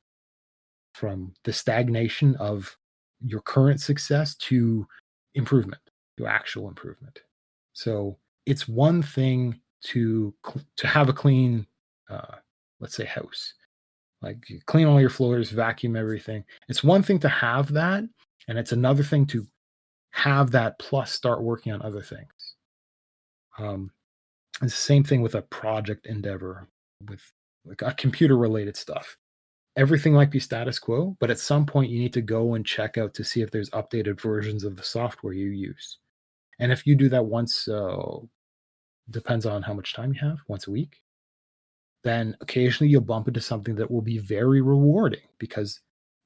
from 0.95 1.32
the 1.45 1.53
stagnation 1.53 2.34
of 2.37 2.76
your 3.20 3.41
current 3.41 3.80
success 3.80 4.34
to 4.37 4.87
improvement 5.34 5.80
to 6.16 6.26
actual 6.26 6.68
improvement 6.68 7.20
so 7.72 8.16
it's 8.47 8.68
one 8.68 9.03
thing 9.03 9.61
to 9.82 10.34
to 10.76 10.86
have 10.86 11.09
a 11.09 11.12
clean 11.12 11.66
uh, 12.09 12.36
let's 12.80 12.97
say 12.97 13.05
house 13.05 13.55
like 14.22 14.38
clean 14.64 14.86
all 14.86 15.01
your 15.01 15.11
floors 15.11 15.51
vacuum 15.51 15.97
everything 15.97 16.42
it's 16.68 16.82
one 16.82 17.03
thing 17.03 17.18
to 17.18 17.28
have 17.28 17.72
that 17.72 18.03
and 18.49 18.59
it's 18.59 18.72
another 18.72 19.03
thing 19.03 19.26
to 19.26 19.47
have 20.16 20.51
that 20.51 20.78
plus 20.78 21.12
start 21.12 21.42
working 21.42 21.72
on 21.72 21.82
other 21.82 22.01
things. 22.01 22.55
Um, 23.59 23.90
it's 24.62 24.72
the 24.72 24.80
same 24.80 25.05
thing 25.05 25.20
with 25.20 25.34
a 25.34 25.42
project 25.42 26.07
endeavor 26.07 26.68
with 27.11 27.20
like 27.66 27.82
a 27.82 27.92
computer 27.92 28.38
related 28.38 28.78
stuff. 28.78 29.18
Everything 29.76 30.14
might 30.14 30.30
be 30.30 30.40
status 30.40 30.78
quo, 30.78 31.14
but 31.20 31.30
at 31.30 31.38
some 31.38 31.66
point 31.66 31.90
you 31.90 31.99
need 31.99 32.14
to 32.14 32.22
go 32.22 32.55
and 32.55 32.64
check 32.64 32.97
out 32.97 33.12
to 33.12 33.24
see 33.24 33.42
if 33.42 33.51
there's 33.51 33.68
updated 33.70 34.18
versions 34.18 34.64
of 34.64 34.74
the 34.76 34.82
software 34.82 35.34
you 35.34 35.51
use. 35.51 35.99
And 36.59 36.72
if 36.72 36.86
you 36.86 36.94
do 36.94 37.11
that 37.11 37.26
once, 37.26 37.68
uh, 37.68 38.16
depends 39.11 39.46
on 39.46 39.62
how 39.62 39.72
much 39.72 39.94
time 39.94 40.12
you 40.12 40.20
have, 40.20 40.38
once 40.48 40.66
a 40.66 40.70
week, 40.70 41.00
then 42.04 42.36
occasionally 42.40 42.90
you'll 42.90 43.00
bump 43.00 43.28
into 43.28 43.40
something 43.40 43.74
that 43.76 43.90
will 43.90 44.02
be 44.02 44.18
very 44.18 44.61
rewarding 44.61 45.26
because 45.38 45.80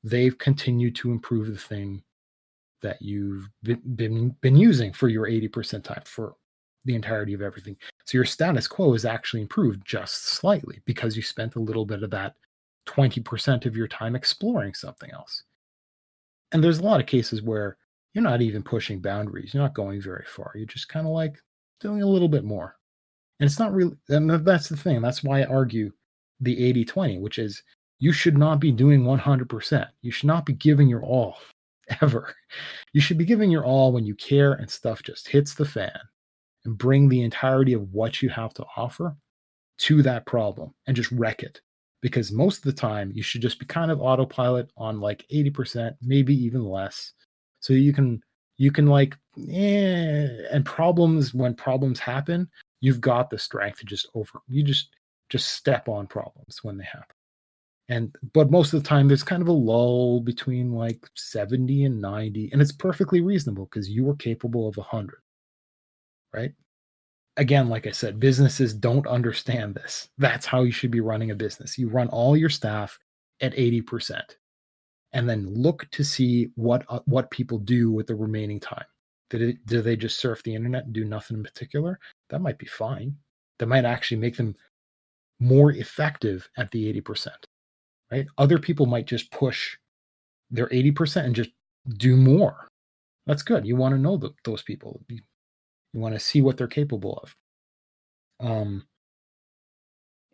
they've 0.05 0.37
continued 0.39 0.95
to 0.97 1.11
improve 1.11 1.47
the 1.47 1.59
thing 1.59 2.03
that 2.83 3.01
you've 3.01 3.49
been, 3.63 3.81
been, 3.95 4.37
been 4.41 4.57
using 4.57 4.93
for 4.93 5.09
your 5.09 5.27
80% 5.27 5.85
time 5.85 6.03
for 6.05 6.35
the 6.85 6.95
entirety 6.95 7.35
of 7.35 7.43
everything. 7.43 7.77
So 8.07 8.17
your 8.17 8.25
status 8.25 8.67
quo 8.67 8.95
is 8.95 9.05
actually 9.05 9.43
improved 9.43 9.83
just 9.85 10.27
slightly 10.27 10.81
because 10.87 11.17
you 11.17 11.23
spent 11.23 11.57
a 11.57 11.61
little 11.61 11.85
bit 11.85 12.03
of 12.03 12.11
that 12.11 12.35
20% 12.87 13.67
of 13.67 13.77
your 13.77 13.89
time 13.89 14.17
exploring 14.17 14.75
something 14.75 15.11
else. 15.13 15.43
And 16.53 16.65
there's 16.65 16.79
a 16.79 16.85
lot 16.85 17.01
of 17.01 17.07
cases 17.07 17.43
where 17.43 17.77
you're 18.15 18.25
not 18.25 18.43
even 18.43 18.63
pushing 18.63 19.01
boundaries. 19.01 19.55
You're 19.55 19.63
not 19.63 19.75
going 19.75 20.03
very 20.03 20.25
far. 20.27 20.53
You're 20.55 20.67
just 20.67 20.89
kind 20.89 21.07
of 21.07 21.13
like 21.13 21.37
doing 21.81 22.03
a 22.03 22.07
little 22.07 22.29
bit 22.29 22.45
more. 22.45 22.77
And 23.39 23.47
it's 23.49 23.59
not 23.59 23.73
really, 23.73 23.97
and 24.09 24.31
that's 24.31 24.69
the 24.69 24.77
thing. 24.77 25.01
That's 25.01 25.25
why 25.25 25.41
I 25.41 25.47
argue 25.47 25.93
the 26.41 26.63
80 26.65 26.85
20, 26.85 27.19
which 27.19 27.39
is 27.39 27.63
you 27.99 28.13
should 28.13 28.37
not 28.37 28.61
be 28.61 28.73
doing 28.73 29.03
100%. 29.03 29.89
You 30.03 30.11
should 30.11 30.27
not 30.27 30.47
be 30.47 30.55
giving 30.55 30.89
your 30.89 31.03
all 31.03 31.37
ever. 32.03 32.35
You 32.93 33.01
should 33.01 33.19
be 33.19 33.25
giving 33.25 33.51
your 33.51 33.65
all 33.65 33.93
when 33.93 34.05
you 34.05 34.15
care 34.15 34.55
and 34.55 34.71
stuff 34.71 35.03
just 35.03 35.29
hits 35.29 35.55
the 35.55 35.65
fan 35.65 35.99
and 36.65 36.77
bring 36.77 37.09
the 37.09 37.23
entirety 37.23 37.73
of 37.73 37.93
what 37.93 38.23
you 38.23 38.29
have 38.29 38.53
to 38.55 38.65
offer 38.77 39.17
to 39.79 40.03
that 40.03 40.27
problem 40.27 40.75
and 40.87 40.97
just 40.97 41.11
wreck 41.13 41.43
it. 41.43 41.61
Because 42.03 42.33
most 42.33 42.59
of 42.59 42.65
the 42.65 42.81
time, 42.81 43.13
you 43.15 43.23
should 43.23 43.43
just 43.43 43.59
be 43.59 43.67
kind 43.67 43.91
of 43.91 44.01
autopilot 44.01 44.71
on 44.77 45.01
like 45.01 45.27
80%, 45.33 45.95
maybe 46.01 46.35
even 46.35 46.65
less. 46.65 47.13
So 47.61 47.75
you 47.75 47.93
can, 47.93 48.23
you 48.61 48.71
can 48.71 48.87
like, 48.87 49.17
eh, 49.51 50.29
and 50.53 50.67
problems, 50.67 51.33
when 51.33 51.55
problems 51.55 51.99
happen, 51.99 52.47
you've 52.83 53.01
got 53.01 53.31
the 53.31 53.39
strength 53.39 53.79
to 53.79 53.87
just 53.87 54.07
over, 54.15 54.39
you 54.49 54.63
just, 54.63 54.91
just 55.31 55.55
step 55.55 55.89
on 55.89 56.07
problems 56.07 56.63
when 56.63 56.77
they 56.77 56.85
happen. 56.85 57.17
And 57.89 58.15
but 58.35 58.51
most 58.51 58.75
of 58.75 58.83
the 58.83 58.89
time 58.89 59.09
there's 59.09 59.23
kind 59.23 59.41
of 59.41 59.49
a 59.49 59.53
lull 59.53 60.21
between 60.21 60.75
like 60.75 61.03
70 61.17 61.85
and 61.85 62.03
90 62.03 62.51
and 62.53 62.61
it's 62.61 62.71
perfectly 62.71 63.23
reasonable 63.23 63.65
because 63.65 63.89
you 63.89 64.09
are 64.11 64.15
capable 64.17 64.69
of 64.69 64.77
100 64.77 65.17
right? 66.33 66.53
Again 67.37 67.69
like 67.69 67.89
i 67.89 67.91
said 67.91 68.21
businesses 68.21 68.75
don't 68.75 69.07
understand 69.09 69.75
this. 69.75 70.09
That's 70.19 70.47
how 70.47 70.63
you 70.63 70.71
should 70.71 70.93
be 70.93 71.01
running 71.01 71.33
a 71.33 71.35
business. 71.35 71.79
You 71.79 71.89
run 71.89 72.09
all 72.09 72.37
your 72.37 72.51
staff 72.51 72.97
at 73.41 73.55
80% 73.55 74.21
and 75.13 75.29
then 75.29 75.47
look 75.53 75.89
to 75.91 76.05
see 76.05 76.51
what 76.55 76.85
uh, 76.89 77.01
what 77.07 77.31
people 77.31 77.59
do 77.59 77.91
with 77.91 78.07
the 78.07 78.15
remaining 78.15 78.61
time 78.61 78.85
did 79.29 79.43
it 79.43 79.67
do 79.67 79.81
they 79.83 79.97
just 79.97 80.19
surf 80.19 80.43
the 80.43 80.55
internet 80.55 80.85
and 80.85 80.93
do 80.93 81.05
nothing 81.05 81.37
in 81.37 81.43
particular 81.43 81.99
that 82.29 82.41
might 82.41 82.59
be 82.59 82.67
fine 82.67 83.15
that 83.59 83.67
might 83.67 83.85
actually 83.85 84.17
make 84.17 84.37
them 84.37 84.55
more 85.39 85.73
effective 85.73 86.49
at 86.57 86.71
the 86.71 86.93
80% 87.01 87.29
right? 88.11 88.27
Other 88.39 88.59
people 88.59 88.87
might 88.87 89.07
just 89.07 89.31
push 89.31 89.77
their 90.51 90.69
80% 90.69 91.25
and 91.25 91.35
just 91.35 91.51
do 91.97 92.17
more. 92.17 92.69
That's 93.27 93.43
good. 93.43 93.67
You 93.67 93.77
want 93.77 93.95
to 93.95 94.01
know 94.01 94.17
the, 94.17 94.31
those 94.45 94.63
people. 94.63 95.03
You, 95.09 95.21
you 95.93 96.01
want 96.01 96.15
to 96.15 96.21
see 96.21 96.43
what 96.43 96.57
they're 96.57 96.67
capable 96.67 97.23
of. 97.23 97.37
Um, 98.47 98.87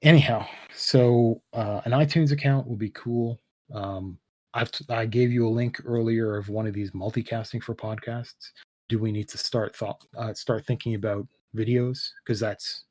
anyhow, 0.03 0.47
so 0.75 1.43
uh, 1.53 1.83
an 1.85 1.93
iTunes 1.93 2.33
account 2.33 2.67
would 2.67 2.79
be 2.79 2.91
cool. 2.91 3.41
Um, 3.73 4.19
I've 4.57 5.11
gave 5.11 5.31
you 5.31 5.47
a 5.47 5.51
link 5.51 5.83
earlier 5.85 6.37
of 6.37 6.49
one 6.49 6.67
of 6.67 6.73
these 6.73 6.93
multicasting 6.93 7.63
for 7.63 7.75
podcasts. 7.75 8.53
Do 8.89 8.99
we 8.99 9.13
need 9.13 9.29
to 9.29 9.39
start 9.39 9.77
thought 9.77 10.03
uh, 10.17 10.33
start 10.33 10.65
thinking 10.65 10.95
about 10.95 11.27
videos 11.55 12.09
because 12.25 12.41
that's 12.41 12.85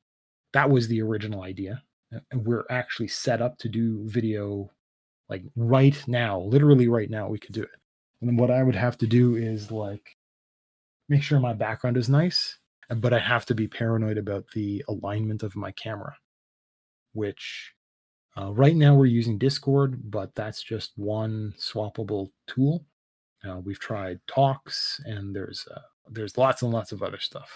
that 0.53 0.69
was 0.69 0.87
the 0.87 1.01
original 1.01 1.41
idea, 1.41 1.81
and 2.11 2.45
we're 2.45 2.65
actually 2.69 3.07
set 3.07 3.41
up 3.41 3.57
to 3.59 3.69
do 3.69 4.07
video 4.07 4.69
like 5.27 5.43
right 5.55 5.99
now, 6.07 6.39
literally 6.39 6.87
right 6.87 7.09
now, 7.09 7.27
we 7.27 7.39
could 7.39 7.55
do 7.55 7.63
it. 7.63 7.69
And 8.21 8.37
what 8.37 8.51
I 8.51 8.61
would 8.61 8.75
have 8.75 8.97
to 8.99 9.07
do 9.07 9.35
is 9.35 9.71
like 9.71 10.15
make 11.09 11.23
sure 11.23 11.39
my 11.39 11.53
background 11.53 11.97
is 11.97 12.09
nice, 12.09 12.59
but 12.95 13.11
I 13.11 13.19
have 13.19 13.45
to 13.47 13.55
be 13.55 13.67
paranoid 13.67 14.19
about 14.19 14.45
the 14.53 14.85
alignment 14.87 15.41
of 15.41 15.55
my 15.55 15.71
camera, 15.71 16.15
which 17.13 17.73
uh, 18.37 18.51
right 18.53 18.75
now 18.75 18.93
we're 18.93 19.05
using 19.05 19.37
Discord, 19.37 20.11
but 20.11 20.33
that's 20.35 20.61
just 20.61 20.91
one 20.97 21.53
swappable 21.57 22.31
tool. 22.47 22.85
Uh, 23.47 23.59
we've 23.59 23.79
tried 23.79 24.19
Tox, 24.27 24.99
and 25.05 25.35
there's 25.35 25.67
uh, 25.73 25.79
there's 26.09 26.37
lots 26.37 26.61
and 26.61 26.71
lots 26.71 26.91
of 26.91 27.01
other 27.01 27.19
stuff. 27.19 27.55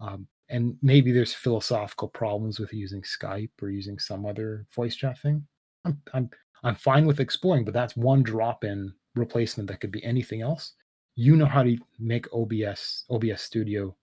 Um, 0.00 0.26
and 0.50 0.76
maybe 0.82 1.12
there's 1.12 1.34
philosophical 1.34 2.08
problems 2.08 2.58
with 2.58 2.72
using 2.72 3.02
Skype 3.02 3.50
or 3.62 3.70
using 3.70 3.98
some 3.98 4.26
other 4.26 4.66
voice 4.74 4.96
chat 4.96 5.18
thing. 5.18 5.46
I'm 5.84 6.00
I'm 6.12 6.30
I'm 6.62 6.74
fine 6.74 7.06
with 7.06 7.20
exploring, 7.20 7.64
but 7.64 7.74
that's 7.74 7.96
one 7.96 8.22
drop-in 8.22 8.92
replacement 9.14 9.68
that 9.68 9.80
could 9.80 9.92
be 9.92 10.04
anything 10.04 10.42
else. 10.42 10.72
You 11.16 11.36
know 11.36 11.46
how 11.46 11.62
to 11.62 11.76
make 11.98 12.26
OBS 12.32 13.04
OBS 13.10 13.42
Studio 13.42 13.96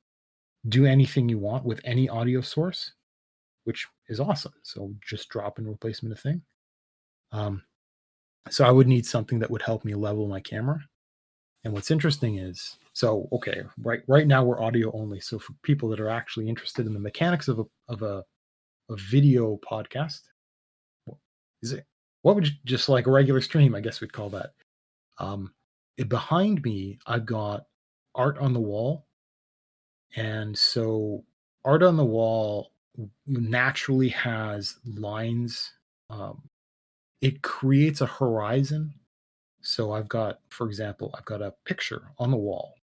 do 0.67 0.85
anything 0.85 1.29
you 1.29 1.37
want 1.37 1.63
with 1.63 1.79
any 1.83 2.09
audio 2.09 2.41
source, 2.41 2.93
which 3.65 3.87
is 4.07 4.19
awesome. 4.19 4.53
So 4.63 4.93
just 5.05 5.29
drop 5.29 5.59
in 5.59 5.67
replacement 5.67 6.17
a 6.17 6.21
thing. 6.21 6.41
Um, 7.31 7.63
so 8.49 8.63
I 8.63 8.71
would 8.71 8.87
need 8.87 9.05
something 9.05 9.39
that 9.39 9.51
would 9.51 9.63
help 9.63 9.83
me 9.83 9.95
level 9.95 10.27
my 10.27 10.39
camera. 10.39 10.79
And 11.63 11.73
what's 11.73 11.91
interesting 11.91 12.37
is, 12.37 12.77
so 12.93 13.27
okay, 13.33 13.63
right 13.79 14.01
right 14.07 14.27
now 14.27 14.43
we're 14.43 14.61
audio 14.61 14.91
only. 14.93 15.19
So 15.19 15.39
for 15.39 15.53
people 15.63 15.89
that 15.89 15.99
are 15.99 16.09
actually 16.09 16.47
interested 16.47 16.85
in 16.85 16.93
the 16.93 16.99
mechanics 16.99 17.47
of 17.47 17.59
a 17.59 17.65
of 17.89 18.03
a, 18.03 18.23
a 18.89 18.95
video 18.95 19.59
podcast, 19.67 20.21
is 21.63 21.73
it 21.73 21.85
what 22.21 22.35
would 22.35 22.47
you, 22.47 22.53
just 22.65 22.87
like 22.87 23.07
a 23.07 23.11
regular 23.11 23.41
stream? 23.41 23.73
I 23.73 23.81
guess 23.81 23.99
we'd 23.99 24.13
call 24.13 24.29
that. 24.29 24.51
Um, 25.17 25.53
it, 25.97 26.07
behind 26.07 26.61
me, 26.63 26.99
I've 27.07 27.25
got 27.25 27.65
art 28.13 28.37
on 28.37 28.53
the 28.53 28.59
wall, 28.59 29.07
and 30.15 30.55
so 30.55 31.23
art 31.63 31.81
on 31.81 31.97
the 31.97 32.05
wall 32.05 32.71
naturally 33.27 34.09
has 34.09 34.77
lines. 34.85 35.73
Um, 36.09 36.43
it 37.21 37.41
creates 37.41 38.01
a 38.01 38.05
horizon. 38.05 38.93
So 39.61 39.93
I've 39.93 40.07
got, 40.07 40.39
for 40.49 40.67
example, 40.67 41.13
I've 41.17 41.25
got 41.25 41.41
a 41.41 41.53
picture 41.65 42.03
on 42.19 42.29
the 42.29 42.37
wall, 42.37 42.75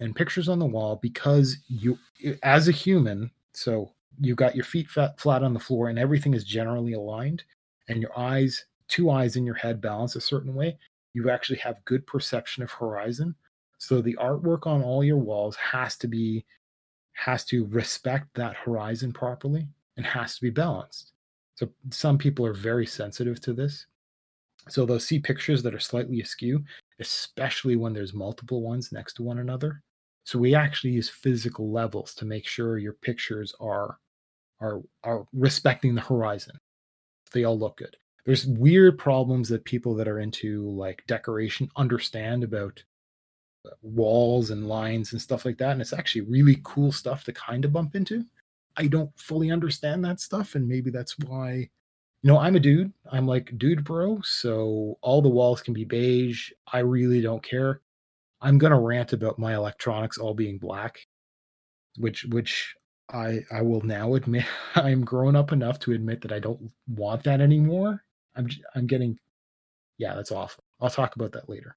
and 0.00 0.14
pictures 0.14 0.48
on 0.48 0.58
the 0.58 0.66
wall 0.66 0.96
because 1.02 1.58
you, 1.68 1.98
as 2.42 2.68
a 2.68 2.72
human, 2.72 3.30
so 3.52 3.92
you've 4.20 4.36
got 4.36 4.54
your 4.54 4.64
feet 4.64 4.88
flat, 4.88 5.18
flat 5.18 5.42
on 5.42 5.54
the 5.54 5.60
floor, 5.60 5.88
and 5.88 5.98
everything 5.98 6.34
is 6.34 6.44
generally 6.44 6.92
aligned, 6.92 7.42
and 7.88 8.00
your 8.00 8.16
eyes, 8.16 8.66
two 8.86 9.10
eyes 9.10 9.36
in 9.36 9.44
your 9.44 9.56
head, 9.56 9.80
balance 9.80 10.14
a 10.14 10.20
certain 10.20 10.54
way. 10.54 10.78
You 11.14 11.30
actually 11.30 11.58
have 11.58 11.84
good 11.84 12.06
perception 12.06 12.62
of 12.62 12.70
horizon. 12.70 13.34
So 13.78 14.00
the 14.00 14.16
artwork 14.20 14.66
on 14.66 14.82
all 14.82 15.02
your 15.02 15.18
walls 15.18 15.56
has 15.56 15.96
to 15.98 16.08
be 16.08 16.44
has 17.14 17.44
to 17.46 17.66
respect 17.66 18.28
that 18.34 18.56
horizon 18.56 19.12
properly 19.12 19.66
and 19.96 20.04
has 20.04 20.36
to 20.36 20.42
be 20.42 20.50
balanced. 20.50 21.12
So 21.54 21.68
some 21.90 22.18
people 22.18 22.44
are 22.44 22.54
very 22.54 22.86
sensitive 22.86 23.40
to 23.42 23.52
this. 23.52 23.86
So 24.68 24.84
they'll 24.84 24.98
see 24.98 25.18
pictures 25.18 25.62
that 25.62 25.74
are 25.74 25.80
slightly 25.80 26.20
askew, 26.20 26.64
especially 27.00 27.76
when 27.76 27.92
there's 27.92 28.14
multiple 28.14 28.62
ones 28.62 28.92
next 28.92 29.14
to 29.14 29.22
one 29.22 29.38
another. 29.38 29.82
So 30.24 30.38
we 30.38 30.54
actually 30.54 30.92
use 30.92 31.08
physical 31.08 31.70
levels 31.70 32.14
to 32.14 32.24
make 32.24 32.46
sure 32.46 32.78
your 32.78 32.94
pictures 32.94 33.54
are 33.60 33.98
are 34.60 34.80
are 35.02 35.26
respecting 35.32 35.94
the 35.94 36.00
horizon. 36.00 36.58
They 37.32 37.44
all 37.44 37.58
look 37.58 37.76
good. 37.76 37.96
There's 38.24 38.46
weird 38.46 38.96
problems 38.98 39.48
that 39.50 39.64
people 39.64 39.94
that 39.96 40.08
are 40.08 40.20
into 40.20 40.70
like 40.70 41.04
decoration 41.06 41.68
understand 41.76 42.42
about 42.42 42.82
walls 43.82 44.50
and 44.50 44.68
lines 44.68 45.12
and 45.12 45.20
stuff 45.20 45.44
like 45.44 45.58
that. 45.58 45.72
And 45.72 45.80
it's 45.80 45.92
actually 45.92 46.22
really 46.22 46.60
cool 46.64 46.92
stuff 46.92 47.24
to 47.24 47.32
kind 47.32 47.64
of 47.64 47.72
bump 47.72 47.94
into. 47.94 48.24
I 48.76 48.86
don't 48.86 49.10
fully 49.18 49.50
understand 49.50 50.04
that 50.04 50.20
stuff. 50.20 50.54
And 50.54 50.68
maybe 50.68 50.90
that's 50.90 51.18
why, 51.20 51.52
you 52.22 52.30
know, 52.30 52.38
I'm 52.38 52.56
a 52.56 52.60
dude. 52.60 52.92
I'm 53.10 53.26
like 53.26 53.56
dude 53.58 53.84
bro. 53.84 54.20
So 54.22 54.98
all 55.02 55.22
the 55.22 55.28
walls 55.28 55.62
can 55.62 55.74
be 55.74 55.84
beige. 55.84 56.50
I 56.72 56.80
really 56.80 57.20
don't 57.20 57.42
care. 57.42 57.80
I'm 58.40 58.58
gonna 58.58 58.80
rant 58.80 59.12
about 59.12 59.38
my 59.38 59.54
electronics 59.54 60.18
all 60.18 60.34
being 60.34 60.58
black, 60.58 60.98
which 61.98 62.24
which 62.26 62.74
I 63.10 63.40
I 63.50 63.62
will 63.62 63.82
now 63.82 64.14
admit 64.14 64.44
I'm 64.74 65.04
grown 65.04 65.36
up 65.36 65.52
enough 65.52 65.78
to 65.80 65.92
admit 65.92 66.20
that 66.22 66.32
I 66.32 66.38
don't 66.40 66.70
want 66.88 67.24
that 67.24 67.40
anymore. 67.40 68.04
I'm 68.36 68.48
I'm 68.74 68.86
getting 68.86 69.18
yeah, 69.98 70.14
that's 70.14 70.32
awful. 70.32 70.64
I'll 70.80 70.90
talk 70.90 71.16
about 71.16 71.32
that 71.32 71.48
later. 71.48 71.76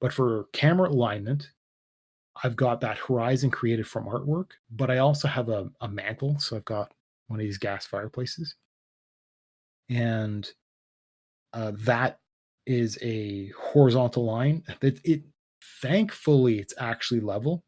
But 0.00 0.12
for 0.12 0.44
camera 0.52 0.88
alignment, 0.88 1.50
I've 2.42 2.56
got 2.56 2.80
that 2.82 2.98
horizon 2.98 3.50
created 3.50 3.86
from 3.86 4.06
artwork, 4.06 4.50
but 4.70 4.90
I 4.90 4.98
also 4.98 5.26
have 5.26 5.48
a, 5.48 5.70
a 5.80 5.88
mantle. 5.88 6.38
So 6.38 6.56
I've 6.56 6.64
got 6.64 6.92
one 7.26 7.40
of 7.40 7.44
these 7.44 7.58
gas 7.58 7.86
fireplaces. 7.86 8.54
And 9.90 10.48
uh, 11.52 11.72
that 11.80 12.20
is 12.66 12.98
a 13.02 13.48
horizontal 13.58 14.24
line. 14.24 14.62
It, 14.82 15.00
it 15.04 15.22
thankfully 15.82 16.58
it's 16.58 16.74
actually 16.78 17.20
level 17.20 17.64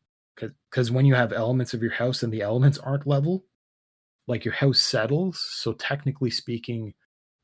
because 0.70 0.91
when 0.91 1.05
you 1.05 1.14
have 1.14 1.33
elements 1.33 1.74
of 1.74 1.83
your 1.83 1.93
house 1.93 2.22
and 2.22 2.33
the 2.33 2.43
elements 2.43 2.78
aren't 2.78 3.07
level, 3.07 3.45
like 4.26 4.45
your 4.45 4.55
house 4.55 4.78
settles. 4.78 5.41
So 5.41 5.72
technically 5.72 6.31
speaking, 6.31 6.95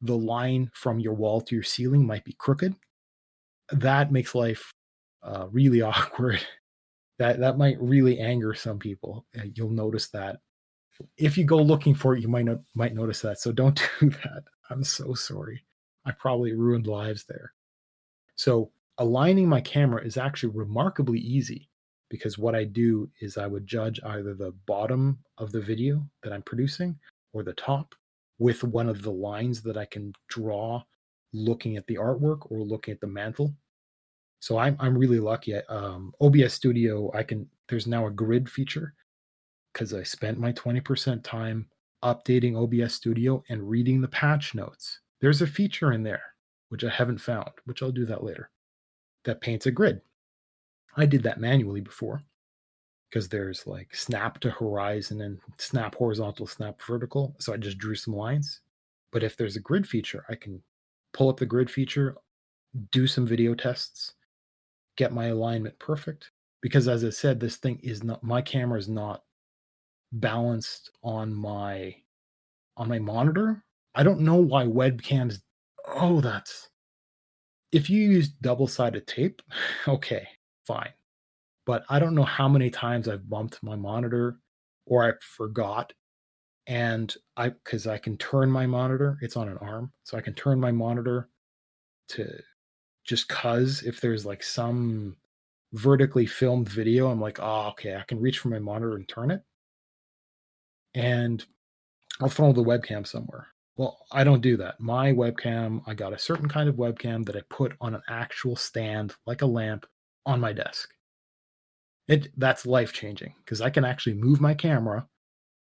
the 0.00 0.16
line 0.16 0.70
from 0.74 1.00
your 1.00 1.14
wall 1.14 1.40
to 1.40 1.54
your 1.54 1.64
ceiling 1.64 2.06
might 2.06 2.24
be 2.24 2.36
crooked. 2.38 2.74
That 3.72 4.12
makes 4.12 4.34
life 4.34 4.72
uh, 5.26 5.48
really 5.50 5.82
awkward. 5.82 6.40
That 7.18 7.40
that 7.40 7.58
might 7.58 7.80
really 7.80 8.18
anger 8.18 8.54
some 8.54 8.78
people. 8.78 9.26
Uh, 9.36 9.44
you'll 9.54 9.70
notice 9.70 10.08
that 10.10 10.40
if 11.16 11.36
you 11.36 11.44
go 11.44 11.58
looking 11.58 11.94
for 11.94 12.14
it, 12.14 12.22
you 12.22 12.28
might 12.28 12.44
not, 12.44 12.58
might 12.74 12.94
notice 12.94 13.20
that. 13.22 13.38
So 13.38 13.52
don't 13.52 13.76
do 14.00 14.10
that. 14.10 14.44
I'm 14.70 14.84
so 14.84 15.14
sorry. 15.14 15.64
I 16.04 16.12
probably 16.12 16.54
ruined 16.54 16.86
lives 16.86 17.24
there. 17.24 17.52
So 18.36 18.70
aligning 18.98 19.48
my 19.48 19.60
camera 19.60 20.04
is 20.04 20.16
actually 20.16 20.52
remarkably 20.54 21.18
easy 21.18 21.68
because 22.08 22.38
what 22.38 22.54
I 22.54 22.64
do 22.64 23.10
is 23.20 23.36
I 23.36 23.46
would 23.46 23.66
judge 23.66 24.00
either 24.04 24.34
the 24.34 24.52
bottom 24.66 25.18
of 25.38 25.52
the 25.52 25.60
video 25.60 26.06
that 26.22 26.32
I'm 26.32 26.42
producing 26.42 26.98
or 27.32 27.42
the 27.42 27.52
top 27.54 27.94
with 28.38 28.62
one 28.62 28.88
of 28.88 29.02
the 29.02 29.10
lines 29.10 29.62
that 29.62 29.76
I 29.76 29.86
can 29.86 30.12
draw 30.28 30.82
looking 31.32 31.76
at 31.76 31.86
the 31.86 31.96
artwork 31.96 32.50
or 32.50 32.60
looking 32.60 32.92
at 32.92 33.00
the 33.00 33.06
mantle 33.06 33.54
so 34.40 34.58
I'm 34.58 34.76
I'm 34.78 34.96
really 34.96 35.20
lucky. 35.20 35.54
Um, 35.54 36.12
OBS 36.20 36.54
Studio, 36.54 37.10
I 37.14 37.22
can. 37.22 37.48
There's 37.68 37.86
now 37.86 38.06
a 38.06 38.10
grid 38.10 38.48
feature 38.48 38.94
because 39.72 39.92
I 39.92 40.02
spent 40.04 40.38
my 40.38 40.52
20% 40.52 41.22
time 41.24 41.66
updating 42.04 42.56
OBS 42.56 42.94
Studio 42.94 43.42
and 43.48 43.68
reading 43.68 44.00
the 44.00 44.08
patch 44.08 44.54
notes. 44.54 45.00
There's 45.20 45.42
a 45.42 45.46
feature 45.46 45.92
in 45.92 46.02
there 46.02 46.22
which 46.68 46.84
I 46.84 46.90
haven't 46.90 47.20
found, 47.20 47.50
which 47.64 47.82
I'll 47.82 47.92
do 47.92 48.06
that 48.06 48.24
later. 48.24 48.50
That 49.24 49.40
paints 49.40 49.66
a 49.66 49.70
grid. 49.70 50.00
I 50.96 51.06
did 51.06 51.22
that 51.24 51.40
manually 51.40 51.80
before 51.80 52.22
because 53.08 53.28
there's 53.28 53.66
like 53.66 53.94
snap 53.94 54.40
to 54.40 54.50
horizon 54.50 55.20
and 55.22 55.38
snap 55.58 55.94
horizontal, 55.94 56.46
snap 56.46 56.80
vertical. 56.82 57.36
So 57.38 57.52
I 57.52 57.56
just 57.56 57.78
drew 57.78 57.94
some 57.94 58.14
lines. 58.14 58.60
But 59.12 59.22
if 59.22 59.36
there's 59.36 59.56
a 59.56 59.60
grid 59.60 59.86
feature, 59.86 60.24
I 60.28 60.34
can 60.34 60.62
pull 61.12 61.28
up 61.28 61.38
the 61.38 61.46
grid 61.46 61.70
feature, 61.70 62.16
do 62.90 63.06
some 63.06 63.26
video 63.26 63.54
tests, 63.54 64.14
get 64.96 65.12
my 65.12 65.26
alignment 65.26 65.78
perfect 65.78 66.30
because 66.62 66.88
as 66.88 67.04
i 67.04 67.10
said 67.10 67.38
this 67.38 67.56
thing 67.56 67.78
is 67.82 68.02
not 68.02 68.22
my 68.22 68.40
camera 68.40 68.78
is 68.78 68.88
not 68.88 69.22
balanced 70.12 70.90
on 71.02 71.34
my 71.34 71.94
on 72.76 72.88
my 72.88 72.98
monitor. 72.98 73.64
I 73.94 74.02
don't 74.02 74.20
know 74.20 74.36
why 74.36 74.64
webcams 74.64 75.40
oh 75.88 76.20
that's 76.20 76.68
if 77.72 77.88
you 77.88 78.02
use 78.02 78.28
double-sided 78.28 79.06
tape 79.06 79.42
okay 79.88 80.26
fine 80.66 80.90
but 81.64 81.84
i 81.88 81.98
don't 81.98 82.14
know 82.14 82.24
how 82.24 82.48
many 82.48 82.70
times 82.70 83.08
i've 83.08 83.28
bumped 83.28 83.62
my 83.62 83.76
monitor 83.76 84.38
or 84.86 85.08
i 85.08 85.12
forgot 85.20 85.92
and 86.66 87.14
i 87.36 87.48
because 87.48 87.86
i 87.86 87.96
can 87.96 88.16
turn 88.18 88.50
my 88.50 88.66
monitor 88.66 89.16
it's 89.22 89.36
on 89.36 89.48
an 89.48 89.58
arm 89.58 89.92
so 90.02 90.18
i 90.18 90.20
can 90.20 90.34
turn 90.34 90.58
my 90.58 90.72
monitor 90.72 91.28
to 92.08 92.28
just 93.06 93.28
cuz 93.28 93.82
if 93.82 94.00
there's 94.00 94.26
like 94.26 94.42
some 94.42 95.16
vertically 95.72 96.26
filmed 96.26 96.68
video, 96.68 97.08
I'm 97.10 97.20
like, 97.20 97.38
oh, 97.40 97.68
okay, 97.70 97.96
I 97.96 98.02
can 98.02 98.20
reach 98.20 98.38
for 98.38 98.48
my 98.48 98.58
monitor 98.58 98.96
and 98.96 99.08
turn 99.08 99.30
it. 99.30 99.42
And 100.94 101.44
I'll 102.20 102.28
throw 102.28 102.52
the 102.52 102.64
webcam 102.64 103.06
somewhere. 103.06 103.48
Well, 103.76 103.98
I 104.10 104.24
don't 104.24 104.40
do 104.40 104.56
that. 104.56 104.80
My 104.80 105.12
webcam, 105.12 105.82
I 105.86 105.92
got 105.94 106.14
a 106.14 106.18
certain 106.18 106.48
kind 106.48 106.68
of 106.68 106.76
webcam 106.76 107.26
that 107.26 107.36
I 107.36 107.42
put 107.50 107.74
on 107.80 107.94
an 107.94 108.02
actual 108.08 108.56
stand, 108.56 109.14
like 109.26 109.42
a 109.42 109.46
lamp, 109.46 109.86
on 110.24 110.40
my 110.40 110.52
desk. 110.52 110.92
It 112.08 112.28
that's 112.38 112.66
life 112.66 112.92
changing 112.92 113.34
because 113.44 113.60
I 113.60 113.70
can 113.70 113.84
actually 113.84 114.14
move 114.14 114.40
my 114.40 114.54
camera 114.54 115.06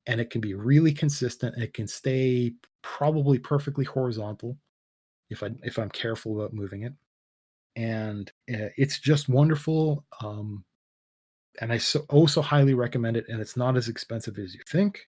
and 0.05 0.21
it 0.21 0.29
can 0.29 0.41
be 0.41 0.53
really 0.53 0.93
consistent. 0.93 1.57
It 1.57 1.73
can 1.73 1.88
stay 1.88 2.53
probably 2.81 3.39
perfectly 3.39 3.85
horizontal 3.85 4.57
if 5.29 5.43
I 5.43 5.49
if 5.63 5.77
I'm 5.77 5.89
careful 5.89 6.39
about 6.39 6.53
moving 6.53 6.83
it 6.83 6.93
and 7.78 8.32
uh, 8.51 8.73
it's 8.75 8.99
just 8.99 9.30
wonderful. 9.30 10.03
Um, 10.21 10.65
and 11.61 11.71
I 11.71 11.78
so, 11.78 12.05
also 12.09 12.41
highly 12.41 12.73
recommend 12.73 13.15
it. 13.15 13.25
And 13.30 13.39
it's 13.39 13.55
not 13.55 13.78
as 13.78 13.88
expensive 13.88 14.38
as 14.39 14.55
you 14.55 14.61
think. 14.67 15.07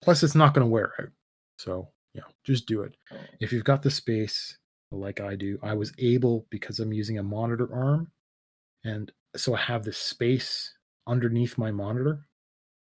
Plus, 0.00 0.22
it's 0.22 0.36
not 0.36 0.54
going 0.54 0.64
to 0.64 0.70
wear 0.70 0.94
out. 1.00 1.08
So, 1.58 1.88
yeah, 2.14 2.22
just 2.44 2.66
do 2.66 2.82
it. 2.82 2.94
If 3.40 3.52
you've 3.52 3.64
got 3.64 3.82
the 3.82 3.90
space, 3.90 4.56
like 4.92 5.20
I 5.20 5.34
do, 5.34 5.58
I 5.60 5.74
was 5.74 5.92
able 5.98 6.46
because 6.50 6.78
I'm 6.78 6.92
using 6.92 7.18
a 7.18 7.22
monitor 7.22 7.68
arm, 7.74 8.10
and 8.84 9.12
so 9.36 9.54
I 9.54 9.58
have 9.58 9.84
this 9.84 9.98
space 9.98 10.72
underneath 11.06 11.58
my 11.58 11.70
monitor. 11.72 12.26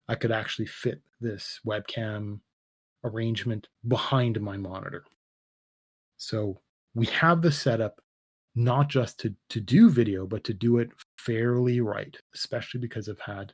I 0.09 0.15
could 0.15 0.31
actually 0.31 0.67
fit 0.67 1.01
this 1.21 1.59
webcam 1.67 2.41
arrangement 3.03 3.69
behind 3.89 4.41
my 4.41 4.57
monitor. 4.57 5.05
So 6.19 6.61
we 6.95 7.07
have 7.07 7.43
the 7.43 7.51
setup 7.51 8.01
not 8.57 8.89
just 8.89 9.21
to 9.21 9.35
to 9.51 9.61
do 9.61 9.91
video, 9.91 10.27
but 10.27 10.43
to 10.45 10.55
do 10.55 10.79
it 10.79 10.91
fairly 11.19 11.81
right, 11.81 12.17
especially 12.35 12.81
because 12.81 13.09
I've 13.09 13.21
had 13.21 13.53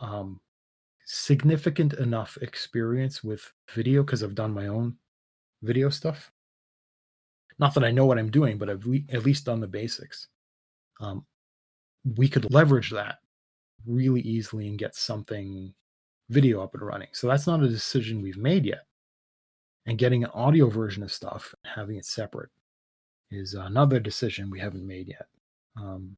um, 0.00 0.40
significant 1.04 1.92
enough 1.94 2.38
experience 2.40 3.22
with 3.22 3.52
video 3.70 4.02
because 4.02 4.22
I've 4.22 4.34
done 4.34 4.52
my 4.52 4.66
own 4.68 4.96
video 5.62 5.90
stuff. 5.90 6.32
Not 7.58 7.74
that 7.74 7.84
I 7.84 7.90
know 7.90 8.06
what 8.06 8.18
I'm 8.18 8.30
doing, 8.30 8.56
but 8.56 8.70
I've 8.70 8.86
at 9.10 9.24
least 9.24 9.44
done 9.44 9.60
the 9.60 9.66
basics. 9.66 10.28
Um, 11.00 11.26
we 12.16 12.28
could 12.28 12.52
leverage 12.52 12.90
that 12.90 13.18
really 13.86 14.20
easily 14.20 14.68
and 14.68 14.78
get 14.78 14.94
something 14.94 15.74
video 16.30 16.62
up 16.62 16.74
and 16.74 16.82
running. 16.82 17.08
So 17.12 17.26
that's 17.26 17.46
not 17.46 17.62
a 17.62 17.68
decision 17.68 18.22
we've 18.22 18.38
made 18.38 18.64
yet. 18.64 18.86
And 19.86 19.98
getting 19.98 20.22
an 20.24 20.30
audio 20.34 20.68
version 20.68 21.02
of 21.02 21.12
stuff, 21.12 21.54
and 21.64 21.72
having 21.74 21.96
it 21.96 22.04
separate, 22.04 22.50
is 23.30 23.54
another 23.54 24.00
decision 24.00 24.50
we 24.50 24.60
haven't 24.60 24.86
made 24.86 25.08
yet. 25.08 25.26
Um, 25.76 26.16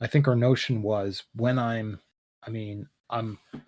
I 0.00 0.06
think 0.06 0.28
our 0.28 0.36
notion 0.36 0.82
was 0.82 1.24
when 1.34 1.58
I'm, 1.58 2.00
I 2.46 2.50
mean, 2.50 2.88
I'm 3.10 3.38
you 3.52 3.60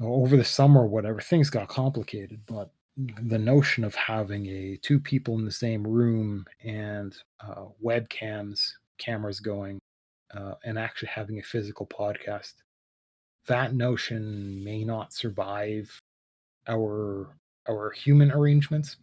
know, 0.00 0.12
over 0.12 0.36
the 0.36 0.44
summer 0.44 0.86
whatever, 0.86 1.20
things 1.20 1.50
got 1.50 1.68
complicated, 1.68 2.40
but 2.46 2.72
the 2.96 3.38
notion 3.38 3.84
of 3.84 3.94
having 3.94 4.46
a 4.46 4.78
two 4.82 5.00
people 5.00 5.38
in 5.38 5.44
the 5.44 5.50
same 5.50 5.86
room 5.86 6.44
and 6.62 7.16
uh, 7.40 7.64
webcams, 7.82 8.72
cameras 8.98 9.40
going, 9.40 9.78
uh, 10.34 10.54
and 10.64 10.78
actually 10.78 11.08
having 11.08 11.38
a 11.38 11.42
physical 11.42 11.86
podcast, 11.86 12.54
that 13.46 13.74
notion 13.74 14.62
may 14.62 14.84
not 14.84 15.12
survive 15.12 16.00
our 16.68 17.36
our 17.68 17.90
human 17.90 18.30
arrangements 18.30 18.96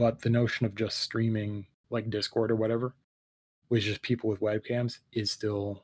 but 0.00 0.22
the 0.22 0.30
notion 0.30 0.64
of 0.64 0.74
just 0.74 1.00
streaming 1.00 1.66
like 1.90 2.08
Discord 2.08 2.50
or 2.50 2.56
whatever, 2.56 2.94
with 3.68 3.82
just 3.82 4.00
people 4.00 4.30
with 4.30 4.40
webcams, 4.40 5.00
is 5.12 5.30
still 5.30 5.82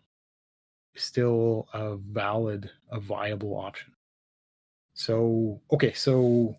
still 0.96 1.68
a 1.74 1.96
valid, 1.96 2.70
a 2.90 2.98
viable 2.98 3.54
option. 3.54 3.92
So 4.94 5.60
okay, 5.70 5.92
so 5.92 6.56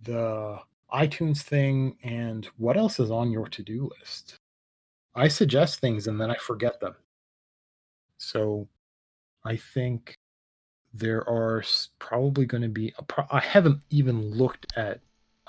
the 0.00 0.58
iTunes 0.90 1.42
thing 1.42 1.98
and 2.02 2.46
what 2.56 2.78
else 2.78 2.98
is 3.00 3.10
on 3.10 3.30
your 3.30 3.48
to-do 3.48 3.90
list? 4.00 4.36
I 5.14 5.28
suggest 5.28 5.80
things 5.80 6.06
and 6.06 6.18
then 6.18 6.30
I 6.30 6.36
forget 6.36 6.80
them. 6.80 6.94
So 8.16 8.66
I 9.44 9.56
think 9.56 10.16
there 10.94 11.28
are 11.28 11.62
probably 11.98 12.46
going 12.46 12.62
to 12.62 12.70
be 12.70 12.94
a 12.96 13.02
pro- 13.02 13.26
I 13.30 13.40
haven't 13.40 13.82
even 13.90 14.30
looked 14.30 14.72
at 14.74 15.00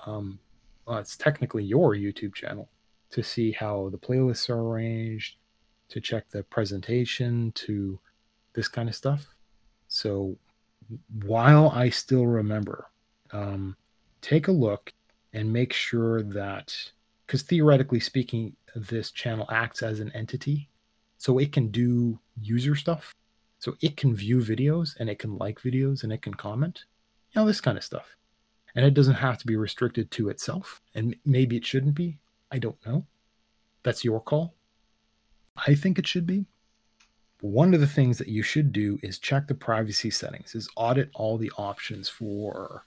um, 0.05 0.39
well, 0.87 0.99
it's 0.99 1.17
technically 1.17 1.63
your 1.63 1.95
YouTube 1.95 2.33
channel 2.33 2.69
to 3.11 3.21
see 3.21 3.51
how 3.51 3.89
the 3.89 3.97
playlists 3.97 4.49
are 4.49 4.59
arranged, 4.59 5.35
to 5.89 5.99
check 5.99 6.29
the 6.29 6.43
presentation, 6.43 7.51
to 7.53 7.99
this 8.53 8.67
kind 8.67 8.87
of 8.87 8.95
stuff. 8.95 9.35
So 9.89 10.37
while 11.25 11.69
I 11.69 11.89
still 11.89 12.25
remember, 12.25 12.89
um, 13.31 13.75
take 14.21 14.47
a 14.47 14.51
look 14.51 14.93
and 15.33 15.51
make 15.51 15.73
sure 15.73 16.23
that, 16.23 16.75
because 17.25 17.41
theoretically 17.43 17.99
speaking, 17.99 18.55
this 18.75 19.11
channel 19.11 19.47
acts 19.51 19.83
as 19.83 19.99
an 19.99 20.11
entity. 20.13 20.69
So 21.17 21.37
it 21.39 21.51
can 21.51 21.69
do 21.69 22.19
user 22.41 22.75
stuff. 22.75 23.13
So 23.59 23.75
it 23.81 23.97
can 23.97 24.15
view 24.15 24.37
videos 24.37 24.95
and 24.99 25.09
it 25.09 25.19
can 25.19 25.37
like 25.37 25.59
videos 25.59 26.03
and 26.03 26.13
it 26.13 26.21
can 26.21 26.33
comment, 26.33 26.85
you 27.31 27.41
know, 27.41 27.47
this 27.47 27.59
kind 27.59 27.77
of 27.77 27.83
stuff 27.83 28.15
and 28.77 28.85
it 28.85 28.93
doesn't 28.93 29.15
have 29.15 29.39
to 29.39 29.47
be 29.47 29.55
restricted 29.55 30.11
to 30.11 30.29
itself. 30.29 30.81
And 30.93 31.15
maybe 31.25 31.57
it 31.57 31.65
shouldn't 31.65 31.95
be. 31.95 32.19
I 32.51 32.59
don't 32.59 32.77
know. 32.85 33.07
That's 33.81 34.05
your 34.05 34.21
call. 34.21 34.53
I 35.65 35.73
think 35.73 35.97
it 35.97 36.05
should 36.05 36.27
be. 36.27 36.45
One 37.41 37.73
of 37.73 37.79
the 37.79 37.87
things 37.87 38.19
that 38.19 38.27
you 38.27 38.43
should 38.43 38.71
do 38.71 38.99
is 39.01 39.17
check 39.17 39.47
the 39.47 39.55
privacy 39.55 40.11
settings 40.11 40.53
is 40.53 40.69
audit 40.75 41.09
all 41.15 41.39
the 41.39 41.51
options 41.57 42.07
for 42.07 42.83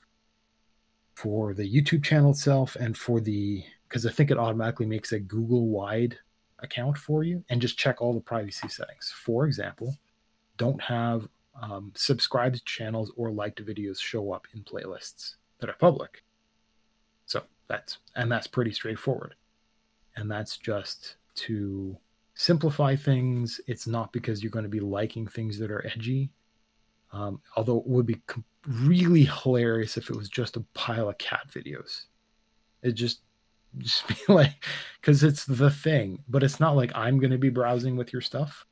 for 1.14 1.52
the 1.52 1.62
youtube 1.62 2.02
channel 2.02 2.30
itself 2.30 2.76
and 2.76 2.96
for 2.96 3.20
the 3.20 3.62
because 3.86 4.06
i 4.06 4.10
think 4.10 4.30
it 4.30 4.38
automatically 4.38 4.86
makes 4.86 5.12
a 5.12 5.20
google 5.20 5.68
wide 5.68 6.16
account 6.60 6.96
for 6.96 7.22
you 7.22 7.44
and 7.50 7.60
just 7.60 7.76
check 7.76 8.00
all 8.00 8.14
the 8.14 8.20
privacy 8.20 8.68
settings. 8.68 9.12
For 9.24 9.44
example 9.46 9.96
don't 10.56 10.80
have 10.80 11.28
um, 11.60 11.92
subscribed 11.94 12.64
channels 12.64 13.12
or 13.16 13.30
liked 13.30 13.64
videos 13.64 14.00
show 14.00 14.32
up 14.32 14.46
in 14.54 14.62
playlists 14.62 15.34
that 15.60 15.70
are 15.70 15.74
public. 15.74 16.22
So 17.26 17.42
that's 17.68 17.98
and 18.16 18.30
that's 18.30 18.46
pretty 18.46 18.72
straightforward. 18.72 19.34
And 20.16 20.30
that's 20.30 20.56
just 20.56 21.16
to 21.36 21.96
simplify 22.34 22.96
things. 22.96 23.60
It's 23.66 23.86
not 23.86 24.12
because 24.12 24.42
you're 24.42 24.50
going 24.50 24.64
to 24.64 24.68
be 24.68 24.80
liking 24.80 25.26
things 25.26 25.58
that 25.58 25.70
are 25.70 25.86
edgy. 25.86 26.30
Um, 27.12 27.40
although 27.56 27.78
it 27.78 27.86
would 27.86 28.06
be 28.06 28.20
really 28.66 29.24
hilarious 29.24 29.96
if 29.96 30.10
it 30.10 30.16
was 30.16 30.28
just 30.28 30.56
a 30.56 30.64
pile 30.74 31.08
of 31.08 31.18
cat 31.18 31.48
videos. 31.48 32.04
It 32.82 32.92
just 32.92 33.20
just 33.78 34.06
be 34.08 34.16
like 34.28 34.64
because 35.00 35.22
it's 35.22 35.44
the 35.44 35.70
thing, 35.70 36.22
but 36.28 36.42
it's 36.42 36.60
not 36.60 36.76
like 36.76 36.92
I'm 36.94 37.18
going 37.18 37.30
to 37.30 37.38
be 37.38 37.50
browsing 37.50 37.96
with 37.96 38.12
your 38.12 38.22
stuff. 38.22 38.66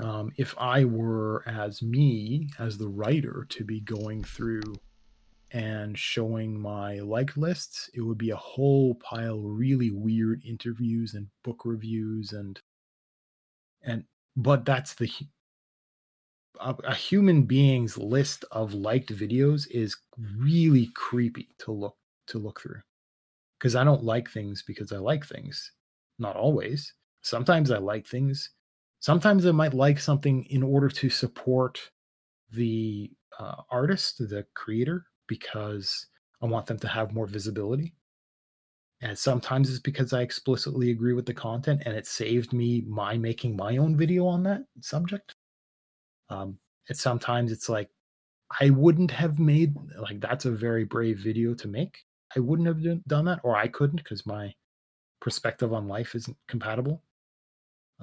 Um, 0.00 0.32
if 0.36 0.54
I 0.58 0.84
were 0.84 1.44
as 1.46 1.80
me 1.80 2.48
as 2.58 2.76
the 2.78 2.88
writer 2.88 3.46
to 3.50 3.64
be 3.64 3.80
going 3.80 4.24
through 4.24 4.62
and 5.54 5.96
showing 5.96 6.60
my 6.60 6.98
like 6.98 7.36
lists, 7.36 7.88
it 7.94 8.00
would 8.00 8.18
be 8.18 8.30
a 8.30 8.36
whole 8.36 8.96
pile 8.96 9.40
really 9.40 9.92
weird 9.92 10.42
interviews 10.44 11.14
and 11.14 11.28
book 11.44 11.62
reviews 11.64 12.32
and 12.32 12.60
and 13.82 14.04
but 14.36 14.64
that's 14.64 14.94
the 14.96 15.08
a, 16.60 16.74
a 16.84 16.94
human 16.94 17.44
being's 17.44 17.96
list 17.96 18.44
of 18.50 18.74
liked 18.74 19.14
videos 19.14 19.68
is 19.70 19.96
really 20.36 20.90
creepy 20.94 21.48
to 21.58 21.70
look 21.70 21.96
to 22.26 22.38
look 22.38 22.60
through 22.60 22.80
because 23.58 23.76
I 23.76 23.84
don't 23.84 24.02
like 24.02 24.28
things 24.28 24.64
because 24.66 24.90
I 24.90 24.96
like 24.96 25.24
things. 25.24 25.70
Not 26.18 26.34
always. 26.34 26.92
Sometimes 27.22 27.70
I 27.70 27.78
like 27.78 28.06
things. 28.08 28.50
Sometimes 28.98 29.46
I 29.46 29.52
might 29.52 29.74
like 29.74 30.00
something 30.00 30.44
in 30.46 30.64
order 30.64 30.88
to 30.88 31.10
support 31.10 31.78
the 32.50 33.12
uh, 33.38 33.62
artist, 33.70 34.18
the 34.18 34.46
creator, 34.54 35.06
because 35.26 36.06
I 36.42 36.46
want 36.46 36.66
them 36.66 36.78
to 36.80 36.88
have 36.88 37.14
more 37.14 37.26
visibility. 37.26 37.94
And 39.00 39.18
sometimes 39.18 39.68
it's 39.68 39.80
because 39.80 40.12
I 40.12 40.22
explicitly 40.22 40.90
agree 40.90 41.12
with 41.12 41.26
the 41.26 41.34
content 41.34 41.82
and 41.84 41.94
it 41.94 42.06
saved 42.06 42.52
me 42.52 42.84
my 42.86 43.18
making 43.18 43.56
my 43.56 43.76
own 43.76 43.96
video 43.96 44.26
on 44.26 44.42
that 44.44 44.62
subject. 44.80 45.34
Um, 46.30 46.58
and 46.88 46.96
sometimes 46.96 47.52
it's 47.52 47.68
like 47.68 47.90
I 48.60 48.70
wouldn't 48.70 49.10
have 49.10 49.38
made 49.38 49.74
like 49.98 50.20
that's 50.20 50.44
a 50.44 50.50
very 50.50 50.84
brave 50.84 51.18
video 51.18 51.54
to 51.54 51.68
make. 51.68 51.98
I 52.36 52.40
wouldn't 52.40 52.68
have 52.68 53.06
done 53.06 53.26
that, 53.26 53.40
or 53.42 53.56
I 53.56 53.68
couldn't 53.68 53.96
because 53.96 54.26
my 54.26 54.54
perspective 55.20 55.72
on 55.72 55.88
life 55.88 56.14
isn't 56.14 56.36
compatible. 56.48 57.02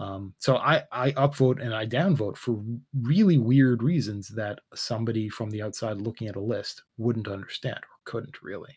Um, 0.01 0.33
so 0.39 0.57
I, 0.57 0.81
I 0.91 1.11
upvote 1.11 1.61
and 1.61 1.75
I 1.75 1.85
downvote 1.85 2.35
for 2.35 2.59
really 3.03 3.37
weird 3.37 3.83
reasons 3.83 4.29
that 4.29 4.59
somebody 4.73 5.29
from 5.29 5.51
the 5.51 5.61
outside 5.61 6.01
looking 6.01 6.27
at 6.27 6.35
a 6.35 6.41
list 6.41 6.81
wouldn't 6.97 7.27
understand 7.27 7.77
or 7.77 7.97
couldn't 8.05 8.41
really. 8.41 8.75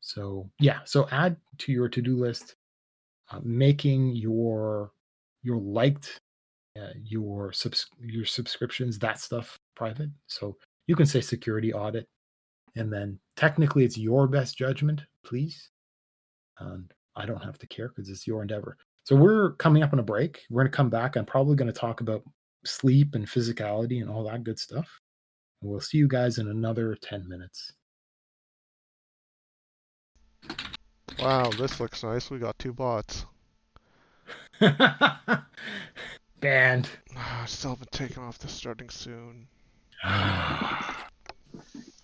So 0.00 0.50
yeah, 0.58 0.80
so 0.84 1.08
add 1.10 1.36
to 1.58 1.72
your 1.72 1.88
to-do 1.88 2.16
list, 2.16 2.56
uh, 3.30 3.40
making 3.42 4.14
your 4.14 4.92
your 5.42 5.56
liked, 5.56 6.20
uh, 6.78 6.92
your 7.02 7.50
subs 7.52 7.86
your 7.98 8.26
subscriptions, 8.26 8.98
that 8.98 9.20
stuff 9.20 9.58
private. 9.74 10.10
So 10.26 10.58
you 10.86 10.96
can 10.96 11.06
say 11.06 11.22
security 11.22 11.72
audit, 11.72 12.06
and 12.76 12.92
then 12.92 13.18
technically 13.36 13.84
it's 13.84 13.96
your 13.96 14.26
best 14.26 14.58
judgment, 14.58 15.00
please. 15.24 15.70
And 16.58 16.92
I 17.16 17.24
don't 17.24 17.42
have 17.42 17.56
to 17.58 17.66
care 17.66 17.88
because 17.88 18.10
it's 18.10 18.26
your 18.26 18.42
endeavor. 18.42 18.76
So 19.04 19.16
we're 19.16 19.52
coming 19.52 19.82
up 19.82 19.92
on 19.92 19.98
a 19.98 20.04
break. 20.04 20.42
We're 20.50 20.62
going 20.62 20.70
to 20.70 20.76
come 20.76 20.90
back. 20.90 21.16
I'm 21.16 21.24
probably 21.24 21.56
going 21.56 21.72
to 21.72 21.78
talk 21.78 22.00
about 22.00 22.22
sleep 22.64 23.14
and 23.14 23.26
physicality 23.26 24.00
and 24.02 24.10
all 24.10 24.24
that 24.24 24.44
good 24.44 24.58
stuff. 24.58 25.00
And 25.60 25.70
we'll 25.70 25.80
see 25.80 25.98
you 25.98 26.08
guys 26.08 26.38
in 26.38 26.48
another 26.48 26.96
10 27.00 27.28
minutes. 27.28 27.72
Wow, 31.18 31.50
this 31.50 31.80
looks 31.80 32.02
nice. 32.02 32.30
We 32.30 32.38
got 32.38 32.58
two 32.58 32.72
bots. 32.72 33.26
Banned. 36.40 36.88
Ah, 37.16 37.42
I 37.42 37.46
still 37.46 37.70
haven't 37.70 37.92
taken 37.92 38.22
off 38.22 38.38
the 38.38 38.48
starting 38.48 38.88
soon. 38.88 39.46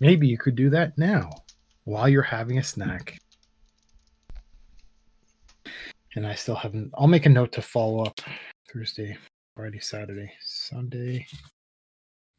Maybe 0.00 0.28
you 0.28 0.36
could 0.36 0.56
do 0.56 0.68
that 0.70 0.98
now 0.98 1.30
while 1.84 2.08
you're 2.08 2.22
having 2.22 2.58
a 2.58 2.62
snack. 2.62 3.18
And 6.16 6.26
I 6.26 6.34
still 6.34 6.54
haven't. 6.54 6.90
I'll 6.94 7.06
make 7.06 7.26
a 7.26 7.28
note 7.28 7.52
to 7.52 7.62
follow 7.62 8.04
up 8.04 8.20
Thursday, 8.72 9.16
Friday, 9.54 9.78
Saturday, 9.78 10.32
Sunday 10.40 11.26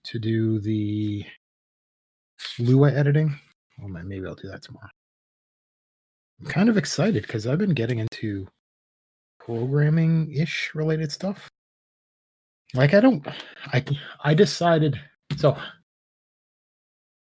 to 0.03 0.19
do 0.19 0.59
the 0.59 1.23
Lua 2.59 2.91
editing. 2.91 3.39
Oh 3.83 3.87
man, 3.87 4.07
maybe 4.07 4.25
I'll 4.25 4.35
do 4.35 4.49
that 4.49 4.63
tomorrow. 4.63 4.89
I'm 6.39 6.47
kind 6.47 6.69
of 6.69 6.77
excited 6.77 7.21
because 7.23 7.45
I've 7.45 7.59
been 7.59 7.73
getting 7.73 7.99
into 7.99 8.47
programming 9.39 10.33
ish 10.33 10.71
related 10.73 11.11
stuff. 11.11 11.47
Like 12.73 12.93
I 12.93 12.99
don't 12.99 13.25
I 13.67 13.83
I 14.23 14.33
decided 14.33 14.99
so 15.37 15.57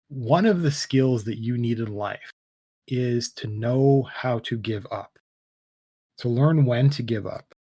one 0.09 0.46
of 0.46 0.62
the 0.62 0.70
skills 0.70 1.24
that 1.24 1.38
you 1.38 1.57
need 1.57 1.78
in 1.78 1.94
life 1.94 2.30
is 2.86 3.32
to 3.32 3.46
know 3.46 4.07
how 4.12 4.38
to 4.40 4.59
give 4.59 4.86
up. 4.90 5.11
To 6.23 6.29
learn 6.29 6.64
when 6.64 6.91
to 6.91 7.03
give 7.03 7.27
up. 7.27 7.55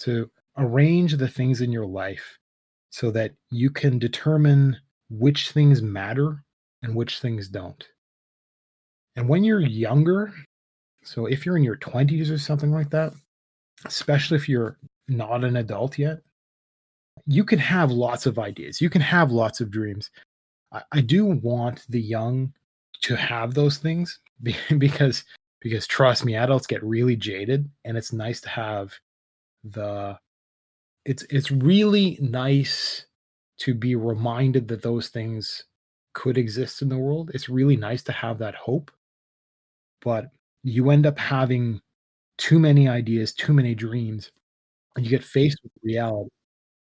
To 0.00 0.30
arrange 0.56 1.16
the 1.16 1.28
things 1.28 1.60
in 1.60 1.72
your 1.72 1.86
life 1.86 2.38
so 2.90 3.10
that 3.10 3.32
you 3.50 3.70
can 3.70 3.98
determine 3.98 4.76
which 5.08 5.50
things 5.50 5.82
matter 5.82 6.44
and 6.82 6.94
which 6.94 7.20
things 7.20 7.48
don't. 7.48 7.84
And 9.16 9.28
when 9.28 9.44
you're 9.44 9.60
younger, 9.60 10.32
so 11.02 11.26
if 11.26 11.44
you're 11.44 11.56
in 11.56 11.64
your 11.64 11.76
20s 11.76 12.30
or 12.30 12.38
something 12.38 12.70
like 12.70 12.90
that, 12.90 13.12
especially 13.84 14.36
if 14.36 14.48
you're 14.48 14.78
not 15.08 15.44
an 15.44 15.56
adult 15.56 15.98
yet, 15.98 16.18
you 17.26 17.44
can 17.44 17.58
have 17.58 17.90
lots 17.90 18.26
of 18.26 18.38
ideas. 18.38 18.80
You 18.80 18.90
can 18.90 19.00
have 19.00 19.30
lots 19.30 19.60
of 19.60 19.70
dreams. 19.70 20.10
I, 20.72 20.82
I 20.92 21.00
do 21.00 21.26
want 21.26 21.84
the 21.88 22.00
young 22.00 22.52
to 23.02 23.16
have 23.16 23.54
those 23.54 23.78
things 23.78 24.20
because 24.78 25.24
because 25.62 25.86
trust 25.86 26.24
me, 26.26 26.34
adults 26.36 26.66
get 26.66 26.82
really 26.84 27.16
jaded 27.16 27.70
and 27.84 27.96
it's 27.96 28.12
nice 28.12 28.40
to 28.42 28.48
have 28.50 28.94
the 29.64 30.18
it's 31.04 31.24
it's 31.30 31.50
really 31.50 32.18
nice 32.20 33.06
to 33.58 33.74
be 33.74 33.96
reminded 33.96 34.68
that 34.68 34.82
those 34.82 35.08
things 35.08 35.64
could 36.14 36.38
exist 36.38 36.82
in 36.82 36.88
the 36.88 36.98
world. 36.98 37.30
It's 37.34 37.48
really 37.48 37.76
nice 37.76 38.02
to 38.04 38.12
have 38.12 38.38
that 38.38 38.54
hope. 38.56 38.90
But 40.00 40.30
you 40.62 40.90
end 40.90 41.06
up 41.06 41.18
having 41.18 41.80
too 42.38 42.58
many 42.60 42.88
ideas, 42.88 43.32
too 43.34 43.52
many 43.54 43.74
dreams, 43.74 44.32
and 44.96 45.04
you 45.06 45.10
get 45.10 45.24
faced 45.24 45.58
with 45.64 45.72
reality. 45.82 46.30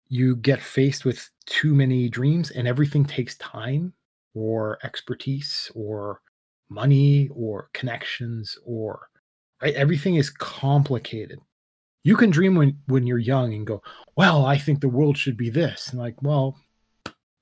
You 0.09 0.37
get 0.37 0.62
faced 0.62 1.05
with 1.05 1.31
too 1.47 1.75
many 1.75 2.09
dreams, 2.11 2.51
and 2.53 2.69
everything 2.69 3.05
takes 3.07 3.37
time 3.39 3.95
or 4.35 4.79
expertise 4.85 5.71
or 5.75 6.23
money 6.69 7.29
or 7.35 7.69
connections 7.73 8.59
or 8.64 9.09
right 9.62 9.75
everything 9.75 10.17
is 10.17 10.31
complicated 10.31 11.39
you 12.05 12.17
can 12.17 12.31
dream 12.31 12.55
when 12.55 12.77
when 12.87 13.07
you're 13.07 13.19
young 13.19 13.55
and 13.55 13.67
go 13.67 13.83
well 14.17 14.45
i 14.45 14.59
think 14.59 14.81
the 14.81 14.89
world 14.89 15.17
should 15.17 15.37
be 15.37 15.51
this 15.51 15.89
and 15.91 15.99
like 15.99 16.21
well 16.23 16.57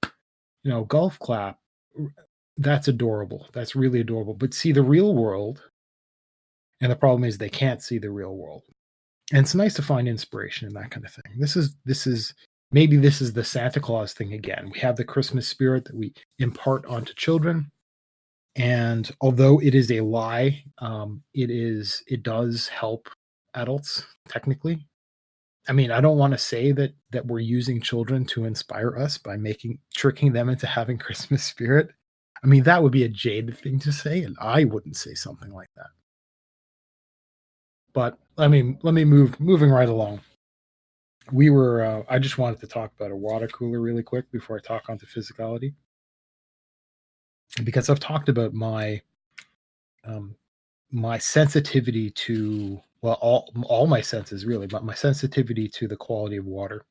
you 0.03 0.71
know 0.71 0.85
golf 0.85 1.19
clap 1.19 1.59
that's 2.59 2.89
adorable 2.89 3.49
that's 3.53 3.75
really 3.75 4.01
adorable 4.01 4.35
but 4.35 4.55
see 4.55 4.73
the 4.73 4.83
real 4.83 5.15
world 5.15 5.63
and 6.85 6.93
the 6.93 6.97
problem 6.97 7.25
is 7.25 7.39
they 7.39 7.49
can't 7.49 7.83
see 7.83 7.99
the 7.99 8.11
real 8.11 8.37
world. 8.37 8.63
And 9.33 9.41
it's 9.41 9.55
nice 9.55 9.73
to 9.75 9.83
find 9.83 10.07
inspiration 10.07 10.69
in 10.69 10.75
that 10.75 10.91
kind 10.91 11.07
of 11.07 11.13
thing. 11.13 11.39
This 11.39 11.57
is 11.57 11.77
this 11.87 12.07
is 12.07 12.35
maybe 12.73 12.99
this 12.99 13.23
is 13.23 13.33
the 13.33 13.43
Santa 13.43 13.81
Claus 13.81 14.13
thing 14.13 14.35
again. 14.35 14.71
We 14.71 14.81
have 14.81 14.97
the 14.97 15.05
Christmas 15.05 15.49
spirit 15.49 15.87
that 15.87 15.97
we 15.97 16.13
impart 16.41 16.85
onto 16.85 17.15
children. 17.15 17.71
And 18.57 19.11
although 19.21 19.61
it 19.61 19.75
is 19.75 19.91
a 19.91 20.01
lie, 20.01 20.63
um, 20.79 21.23
it 21.35 21.51
is 21.51 22.03
it 22.07 22.23
does 22.23 22.69
help 22.69 23.09
adults 23.55 24.07
technically. 24.29 24.87
I 25.69 25.73
mean, 25.73 25.91
I 25.91 26.01
don't 26.01 26.19
want 26.19 26.33
to 26.33 26.39
say 26.39 26.73
that 26.73 26.95
that 27.11 27.27
we're 27.27 27.41
using 27.41 27.81
children 27.81 28.25
to 28.27 28.45
inspire 28.45 28.97
us 28.97 29.19
by 29.19 29.37
making 29.37 29.79
tricking 29.95 30.33
them 30.33 30.49
into 30.49 30.67
having 30.67 30.99
Christmas 31.05 31.43
spirit. 31.43 31.91
I 32.43 32.47
mean, 32.47 32.63
that 32.65 32.83
would 32.83 32.93
be 32.93 33.05
a 33.05 33.09
jaded 33.09 33.59
thing 33.59 33.79
to 33.81 33.93
say, 33.93 34.23
and 34.23 34.37
I 34.41 34.65
wouldn't 34.65 34.97
say 34.97 35.15
something 35.15 35.53
like 35.53 35.71
that. 35.77 35.87
But 37.93 38.19
let 38.37 38.51
me 38.51 38.77
let 38.83 38.95
me 38.95 39.05
move 39.05 39.39
moving 39.41 39.71
right 39.71 39.89
along. 39.89 40.21
We 41.33 41.51
were 41.51 41.83
uh, 41.85 42.03
I 42.09 42.19
just 42.19 42.39
wanted 42.39 42.61
to 42.61 42.67
talk 42.67 42.93
about 42.99 43.11
a 43.11 43.17
water 43.17 43.49
cooler 43.49 43.81
really 43.81 44.03
quick 44.03 44.31
before 44.31 44.59
I 44.59 44.61
talk 44.61 44.89
onto 44.89 45.07
physicality. 45.07 45.75
Because 47.63 47.89
I've 47.89 48.01
talked 48.01 48.29
about 48.29 48.53
my 48.53 49.01
um 50.05 50.35
my 50.91 51.19
sensitivity 51.19 52.11
to 52.11 52.81
well 53.03 53.19
all 53.21 53.53
all 53.65 53.87
my 53.87 54.01
senses 54.01 54.45
really, 54.45 54.67
but 54.67 54.85
my 54.85 54.95
sensitivity 54.95 55.69
to 55.69 55.89
the 55.89 55.97
quality 55.97 56.37
of 56.37 56.47
water. 56.47 56.85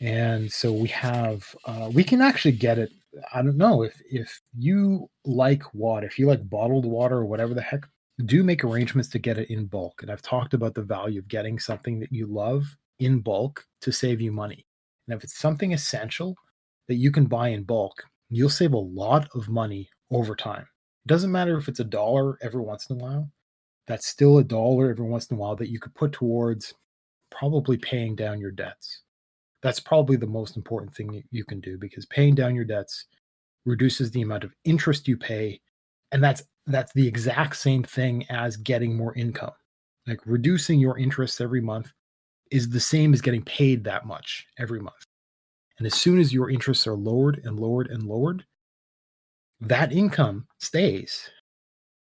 And 0.00 0.52
so 0.52 0.72
we 0.72 0.88
have 0.88 1.54
uh, 1.64 1.90
we 1.92 2.04
can 2.04 2.20
actually 2.20 2.52
get 2.52 2.78
it. 2.78 2.90
I 3.32 3.42
don't 3.42 3.56
know 3.56 3.82
if 3.82 4.00
if 4.10 4.40
you 4.56 5.08
like 5.24 5.62
water, 5.74 6.06
if 6.06 6.18
you 6.18 6.26
like 6.26 6.48
bottled 6.48 6.84
water 6.84 7.16
or 7.16 7.24
whatever 7.24 7.54
the 7.54 7.62
heck, 7.62 7.86
do 8.24 8.42
make 8.42 8.64
arrangements 8.64 9.08
to 9.10 9.18
get 9.18 9.38
it 9.38 9.50
in 9.50 9.66
bulk. 9.66 10.02
And 10.02 10.10
I've 10.10 10.22
talked 10.22 10.54
about 10.54 10.74
the 10.74 10.82
value 10.82 11.20
of 11.20 11.28
getting 11.28 11.58
something 11.58 12.00
that 12.00 12.12
you 12.12 12.26
love 12.26 12.64
in 12.98 13.20
bulk 13.20 13.64
to 13.82 13.92
save 13.92 14.20
you 14.20 14.32
money. 14.32 14.66
And 15.06 15.16
if 15.16 15.24
it's 15.24 15.38
something 15.38 15.72
essential 15.72 16.36
that 16.88 16.96
you 16.96 17.10
can 17.10 17.26
buy 17.26 17.48
in 17.48 17.62
bulk, 17.64 18.02
you'll 18.30 18.48
save 18.48 18.72
a 18.72 18.78
lot 18.78 19.28
of 19.34 19.48
money 19.48 19.88
over 20.10 20.34
time. 20.34 20.66
It 21.04 21.08
doesn't 21.08 21.32
matter 21.32 21.56
if 21.56 21.68
it's 21.68 21.80
a 21.80 21.84
dollar 21.84 22.38
every 22.42 22.60
once 22.60 22.90
in 22.90 22.96
a 22.96 23.04
while, 23.04 23.30
that's 23.86 24.06
still 24.06 24.38
a 24.38 24.44
dollar 24.44 24.90
every 24.90 25.06
once 25.06 25.26
in 25.26 25.36
a 25.36 25.40
while 25.40 25.56
that 25.56 25.70
you 25.70 25.78
could 25.78 25.94
put 25.94 26.12
towards 26.12 26.74
probably 27.30 27.76
paying 27.76 28.16
down 28.16 28.40
your 28.40 28.50
debts. 28.50 29.02
That's 29.62 29.80
probably 29.80 30.16
the 30.16 30.26
most 30.26 30.56
important 30.56 30.94
thing 30.94 31.22
you 31.30 31.44
can 31.44 31.60
do 31.60 31.78
because 31.78 32.06
paying 32.06 32.34
down 32.34 32.54
your 32.54 32.64
debts 32.64 33.06
reduces 33.64 34.10
the 34.10 34.22
amount 34.22 34.44
of 34.44 34.54
interest 34.64 35.08
you 35.08 35.16
pay 35.16 35.60
and 36.12 36.22
that's 36.22 36.42
that's 36.66 36.92
the 36.92 37.06
exact 37.06 37.56
same 37.56 37.82
thing 37.82 38.24
as 38.28 38.56
getting 38.56 38.96
more 38.96 39.14
income. 39.14 39.52
Like 40.06 40.20
reducing 40.24 40.80
your 40.80 40.98
interest 40.98 41.40
every 41.40 41.60
month 41.60 41.92
is 42.50 42.68
the 42.68 42.80
same 42.80 43.12
as 43.12 43.20
getting 43.20 43.42
paid 43.42 43.84
that 43.84 44.06
much 44.06 44.46
every 44.58 44.80
month. 44.80 45.05
And 45.78 45.86
as 45.86 45.94
soon 45.94 46.18
as 46.18 46.32
your 46.32 46.50
interests 46.50 46.86
are 46.86 46.96
lowered 46.96 47.42
and 47.44 47.58
lowered 47.58 47.88
and 47.88 48.04
lowered, 48.04 48.44
that 49.60 49.92
income 49.92 50.46
stays. 50.58 51.30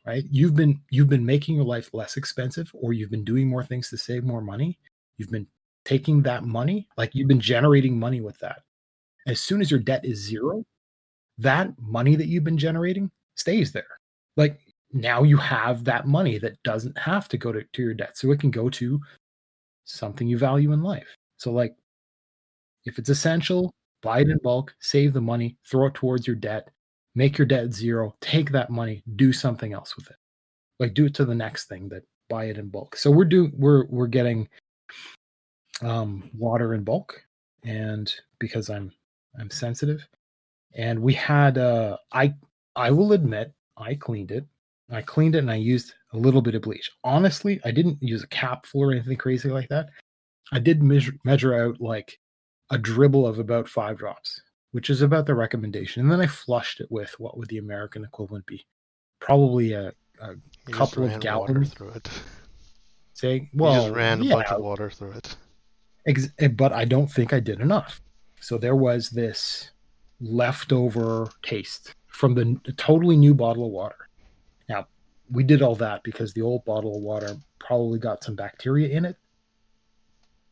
Right? 0.07 0.25
You've 0.31 0.57
been 0.57 0.81
you've 0.91 1.09
been 1.09 1.25
making 1.25 1.55
your 1.57 1.65
life 1.65 1.95
less 1.95 2.17
expensive 2.17 2.71
or 2.75 2.93
you've 2.93 3.11
been 3.11 3.25
doing 3.25 3.49
more 3.49 3.63
things 3.63 3.89
to 3.91 3.97
save 3.97 4.25
more 4.25 4.41
money. 4.41 4.79
You've 5.17 5.31
been 5.31 5.47
taking 5.85 6.23
that 6.23 6.45
money, 6.45 6.89
like 6.97 7.15
you've 7.15 7.29
been 7.29 7.41
generating 7.41 7.99
money 7.99 8.21
with 8.21 8.39
that. 8.41 8.63
As 9.27 9.41
soon 9.41 9.61
as 9.61 9.71
your 9.71 9.81
debt 9.81 10.05
is 10.05 10.19
zero, 10.19 10.65
that 11.39 11.71
money 11.79 12.17
that 12.17 12.27
you've 12.27 12.45
been 12.45 12.59
generating 12.59 13.11
stays 13.37 13.71
there. 13.71 13.99
Like 14.37 14.61
now 14.93 15.23
you 15.23 15.37
have 15.37 15.85
that 15.85 16.07
money 16.07 16.39
that 16.39 16.63
doesn't 16.65 16.99
have 16.99 17.29
to 17.29 17.39
go 17.39 17.53
to, 17.53 17.63
to 17.63 17.83
your 17.83 17.95
debt. 17.95 18.19
So 18.19 18.31
it 18.33 18.41
can 18.41 18.51
go 18.51 18.69
to 18.71 19.01
something 19.85 20.27
you 20.27 20.39
value 20.39 20.73
in 20.73 20.83
life. 20.83 21.17
So, 21.37 21.53
like, 21.53 21.75
if 22.85 22.99
it's 22.99 23.09
essential, 23.09 23.73
buy 24.03 24.21
it 24.21 24.29
in 24.29 24.39
bulk, 24.39 24.75
save 24.81 25.13
the 25.13 25.21
money, 25.21 25.57
throw 25.65 25.87
it 25.87 25.95
towards 25.95 26.27
your 26.27 26.37
debt, 26.37 26.69
make 27.15 27.39
your 27.39 27.47
debt 27.47 27.73
zero, 27.73 28.15
take 28.21 28.51
that 28.53 28.71
money, 28.71 29.03
do 29.17 29.33
something 29.33 29.73
else 29.73 29.97
with 29.97 30.11
it. 30.11 30.17
Like, 30.79 30.95
do 30.95 31.07
it 31.07 31.15
to 31.15 31.25
the 31.25 31.35
next 31.35 31.69
thing 31.69 31.89
that 31.91 32.03
buy 32.29 32.47
it 32.47 32.59
in 32.59 32.69
bulk. 32.69 32.97
So 32.97 33.11
we're 33.11 33.27
doing 33.27 33.53
we're 33.57 33.85
we're 33.87 34.07
getting 34.07 34.49
um 35.83 36.31
water 36.35 36.75
in 36.75 36.83
bulk 36.85 37.23
and 37.65 38.13
because 38.39 38.71
I'm 38.71 38.93
I'm 39.39 39.51
sensitive 39.51 40.07
and 40.75 41.01
we 41.01 41.13
had 41.13 41.59
uh 41.59 41.97
I 42.13 42.35
I 42.75 42.91
will 42.91 43.13
admit 43.13 43.53
I 43.77 43.95
cleaned 43.95 44.31
it. 44.31 44.47
I 44.91 45.03
cleaned 45.03 45.35
it 45.35 45.41
and 45.41 45.51
I 45.51 45.57
used 45.57 45.95
a 46.13 46.17
little 46.17 46.43
bit 46.43 46.55
of 46.55 46.63
bleach. 46.63 46.91
Honestly, 47.05 47.61
I 47.65 47.71
didn't 47.71 48.03
use 48.03 48.23
a 48.23 48.29
capful 48.29 48.81
or 48.81 48.93
anything 48.93 49.17
crazy 49.17 49.49
like 49.49 49.69
that. 49.69 49.89
I 50.53 50.59
did 50.59 50.83
measure, 50.83 51.13
measure 51.25 51.55
out 51.55 51.81
like 51.81 52.19
a 52.73 52.79
dribble 52.79 53.27
of 53.27 53.39
about 53.39 53.69
five 53.69 53.99
drops, 53.99 54.41
which 54.73 54.91
is 54.91 55.03
about 55.03 55.27
the 55.27 55.35
recommendation. 55.35 56.03
And 56.03 56.11
then 56.11 56.21
I 56.21 56.27
flushed 56.27 56.81
it 56.81 56.91
with 56.91 57.15
what 57.21 57.37
would 57.37 57.49
the 57.49 57.59
American 57.59 58.03
equivalent 58.03 58.47
be? 58.47 58.67
Probably 59.21 59.75
a, 59.75 59.93
a 60.21 60.35
couple 60.71 61.05
of 61.05 61.21
gallons 61.21 61.75
through 61.75 61.91
it. 61.91 62.09
Say, 63.13 63.51
well, 63.55 63.75
you 63.75 63.81
just 63.83 63.95
ran 63.95 64.23
yeah, 64.23 64.33
a 64.33 64.37
bunch 64.39 64.49
of 64.49 64.63
water 64.63 64.91
through 64.91 65.13
it. 65.13 65.37
Ex- 66.07 66.31
eh, 66.39 66.49
but 66.49 66.73
I 66.73 66.87
don't 66.87 67.07
think 67.13 67.33
I 67.33 67.41
did 67.41 67.61
enough. 67.61 68.01
So 68.41 68.59
there 68.59 68.75
was 68.75 69.11
this 69.11 69.71
leftover 70.19 71.29
taste 71.43 71.95
from 72.09 72.35
the 72.35 72.73
totally 72.77 73.17
new 73.17 73.35
bottle 73.35 73.67
of 73.67 73.73
water. 73.73 74.09
Now, 74.69 74.87
we 75.31 75.45
did 75.45 75.61
all 75.61 75.77
that 75.77 76.03
because 76.03 76.33
the 76.33 76.43
old 76.43 76.65
bottle 76.65 76.97
of 76.97 77.03
water 77.03 77.37
probably 77.59 77.99
got 77.99 78.25
some 78.25 78.35
bacteria 78.35 78.89
in 78.89 79.05
it. 79.05 79.17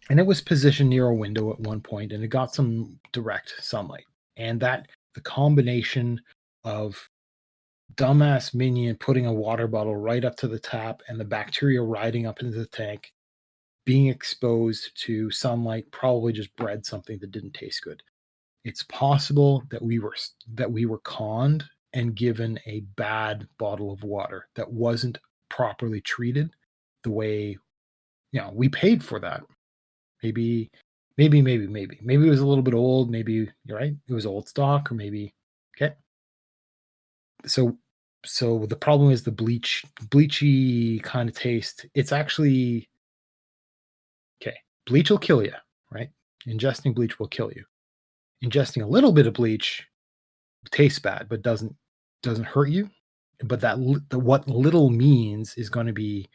And 0.09 0.18
it 0.18 0.26
was 0.26 0.40
positioned 0.40 0.90
near 0.90 1.07
a 1.07 1.14
window 1.14 1.53
at 1.53 1.61
one 1.61 1.80
point 1.80 2.12
and 2.12 2.24
it 2.24 2.28
got 2.28 2.55
some 2.55 2.98
direct 3.12 3.55
sunlight. 3.61 4.05
And 4.36 4.61
that 4.61 4.88
the 5.14 5.20
combination 5.20 6.20
of 6.64 7.09
dumbass 7.94 8.55
minion 8.55 8.96
putting 8.96 9.26
a 9.26 9.32
water 9.32 9.66
bottle 9.66 9.96
right 9.96 10.24
up 10.24 10.36
to 10.36 10.48
the 10.48 10.59
tap 10.59 11.03
and 11.09 11.18
the 11.18 11.24
bacteria 11.24 11.82
riding 11.82 12.26
up 12.26 12.40
into 12.40 12.59
the 12.59 12.66
tank 12.66 13.12
being 13.84 14.07
exposed 14.07 14.90
to 14.94 15.30
sunlight 15.30 15.90
probably 15.90 16.32
just 16.32 16.55
bred 16.57 16.86
something 16.86 17.18
that 17.18 17.32
didn't 17.32 17.55
taste 17.55 17.82
good. 17.82 18.03
It's 18.64 18.82
possible 18.84 19.64
that 19.70 19.82
we 19.82 19.98
were 19.98 20.14
that 20.55 20.70
we 20.70 20.86
were 20.86 21.01
conned 21.01 21.64
and 21.92 22.14
given 22.14 22.59
a 22.66 22.80
bad 22.96 23.48
bottle 23.59 23.92
of 23.92 24.05
water 24.05 24.46
that 24.55 24.70
wasn't 24.70 25.18
properly 25.48 26.01
treated 26.01 26.51
the 27.03 27.11
way 27.11 27.57
you 28.32 28.40
know 28.40 28.53
we 28.55 28.68
paid 28.68 29.03
for 29.03 29.18
that 29.18 29.42
maybe 30.23 30.71
maybe 31.18 31.43
maybe 31.43 31.66
maybe. 31.66 31.99
Maybe 32.03 32.27
it 32.27 32.31
was 32.31 32.41
a 32.41 32.47
little 32.47 32.62
bit 32.62 32.75
old. 32.75 33.11
Maybe 33.11 33.49
you're 33.64 33.79
right. 33.79 33.95
It 34.09 34.14
was 34.14 34.27
old 34.27 34.49
stock 34.49 34.91
or 34.91 34.95
maybe 34.95 35.35
okay. 35.77 35.95
So 37.47 37.77
so 38.25 38.66
the 38.66 38.77
problem 38.77 39.11
is 39.11 39.23
the 39.23 39.33
bleach 39.33 39.85
bleachy 40.09 41.03
kind 41.03 41.29
of 41.29 41.35
taste. 41.35 41.87
It's 41.95 42.12
actually 42.12 42.89
okay 44.43 44.57
bleach 44.87 45.11
will 45.11 45.18
kill 45.18 45.43
you 45.43 45.53
right? 45.91 46.11
Ingesting 46.49 46.95
bleach 46.95 47.18
will 47.18 47.29
kill 47.29 47.53
you. 47.55 47.64
Ingesting 48.45 48.83
a 48.83 48.87
little 48.87 49.12
bit 49.12 49.27
of 49.27 49.35
bleach 49.35 49.87
tastes 50.71 50.99
bad 50.99 51.29
but 51.29 51.43
doesn't 51.43 51.75
doesn't 52.23 52.45
hurt 52.45 52.68
you. 52.71 52.91
But 53.45 53.61
that 53.61 53.79
the, 54.11 54.18
what 54.18 54.49
little 54.49 54.91
means 54.91 55.55
is 55.55 55.71
going 55.71 55.87
to 55.87 55.93
be 55.93 56.29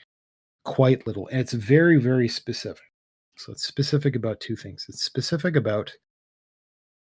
quite 0.64 1.06
little. 1.06 1.28
And 1.28 1.40
it's 1.40 1.54
very 1.54 1.98
very 1.98 2.28
specific 2.28 2.84
so 3.38 3.52
it's 3.52 3.66
specific 3.66 4.16
about 4.16 4.40
two 4.40 4.56
things. 4.56 4.86
It's 4.90 5.04
specific 5.04 5.56
about 5.56 5.92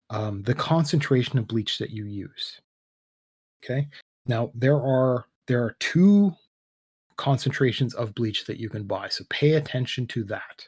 um, 0.10 0.42
the 0.42 0.54
concentration 0.54 1.38
of 1.40 1.48
bleach 1.48 1.78
that 1.78 1.92
you 1.92 2.06
use. 2.06 2.60
Okay? 3.64 3.88
Now 4.26 4.52
there 4.54 4.78
are 4.78 5.26
there 5.48 5.64
are 5.64 5.76
two 5.80 6.34
concentrations 7.18 7.94
of 7.96 8.16
bleach 8.16 8.46
that 8.46 8.60
you 8.60 8.70
can 8.70 8.84
buy 8.84 9.10
so 9.10 9.26
pay 9.30 9.54
attention 9.54 10.08
to 10.08 10.24
that. 10.26 10.68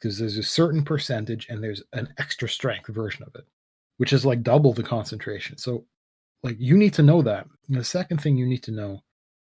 Because 0.00 0.18
there's 0.18 0.36
a 0.36 0.42
certain 0.42 0.84
percentage 0.84 1.46
and 1.48 1.62
there's 1.62 1.82
an 1.92 2.12
extra 2.18 2.48
strength 2.48 2.88
version 2.88 3.24
of 3.24 3.34
it 3.36 3.46
which 3.96 4.12
is 4.12 4.26
like 4.26 4.42
double 4.42 4.72
the 4.72 4.82
concentration. 4.82 5.56
So 5.56 5.84
like 6.42 6.56
you 6.58 6.76
need 6.76 6.94
to 6.94 7.02
know 7.02 7.22
that. 7.22 7.46
And 7.68 7.76
the 7.76 7.84
second 7.84 8.20
thing 8.20 8.36
you 8.36 8.46
need 8.46 8.62
to 8.64 8.72
know 8.72 9.02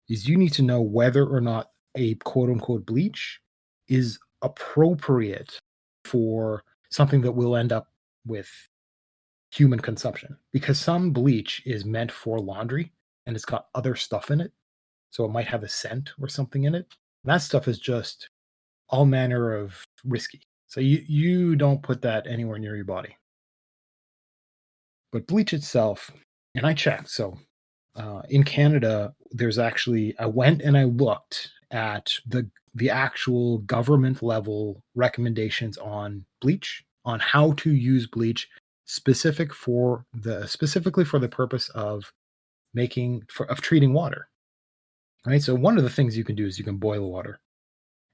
is 0.10 0.28
you 0.28 0.38
need 0.38 0.54
to 0.54 0.64
know 0.64 0.82
whether 0.82 1.26
or 1.26 1.42
not 1.42 1.70
a 1.96 2.16
quote 2.16 2.50
unquote 2.50 2.86
bleach 2.86 3.40
is 3.88 4.20
appropriate 4.42 5.58
for 6.06 6.64
something 6.90 7.22
that 7.22 7.32
will 7.32 7.56
end 7.56 7.72
up 7.72 7.88
with 8.26 8.50
human 9.52 9.80
consumption 9.80 10.38
because 10.52 10.80
some 10.80 11.12
bleach 11.12 11.62
is 11.66 11.86
meant 11.86 12.12
for 12.12 12.40
laundry 12.40 12.92
and 13.26 13.36
it's 13.36 13.46
got 13.46 13.68
other 13.74 13.96
stuff 13.96 14.32
in 14.32 14.40
it 14.40 14.52
so 15.12 15.26
it 15.26 15.32
might 15.32 15.48
have 15.48 15.64
a 15.64 15.68
scent 15.68 16.12
or 16.22 16.28
something 16.28 16.66
in 16.66 16.76
it 16.76 16.86
And 17.24 17.34
that 17.34 17.42
stuff 17.42 17.68
is 17.68 17.80
just 17.80 18.30
all 18.90 19.06
manner 19.06 19.54
of 19.56 19.84
risky 20.04 20.42
so 20.68 20.80
you 20.82 21.04
you 21.08 21.56
don't 21.56 21.82
put 21.82 22.02
that 22.04 22.28
anywhere 22.28 22.60
near 22.60 22.76
your 22.76 22.86
body 22.86 23.16
but 25.12 25.28
bleach 25.28 25.54
itself 25.54 26.12
and 26.56 26.66
I 26.66 26.74
checked. 26.74 27.10
So 27.10 27.38
uh, 27.96 28.22
in 28.30 28.44
Canada, 28.44 29.14
there's 29.32 29.60
actually 29.60 30.18
I 30.20 30.26
went 30.26 30.62
and 30.62 30.78
I 30.78 30.86
looked 30.86 31.52
at 31.72 32.14
the 32.26 32.50
the 32.76 32.90
actual 32.90 33.60
government 33.60 34.22
level 34.22 34.84
recommendations 34.96 35.78
on 35.78 36.26
bleach, 36.42 36.84
on 37.06 37.20
how 37.20 37.54
to 37.54 37.72
use 37.72 38.08
bleach 38.08 38.48
specific 38.86 39.54
for 39.54 40.06
the 40.14 40.48
specifically 40.48 41.06
for 41.06 41.20
the 41.20 41.28
purpose 41.28 41.70
of 41.70 42.12
making 42.74 43.24
for 43.30 43.46
of 43.48 43.62
treating 43.62 43.94
water. 43.94 44.28
Right. 45.26 45.42
So 45.42 45.54
one 45.54 45.78
of 45.78 45.84
the 45.84 45.90
things 45.90 46.18
you 46.18 46.24
can 46.24 46.36
do 46.36 46.46
is 46.46 46.58
you 46.58 46.64
can 46.64 46.78
boil 46.78 47.12
water. 47.12 47.40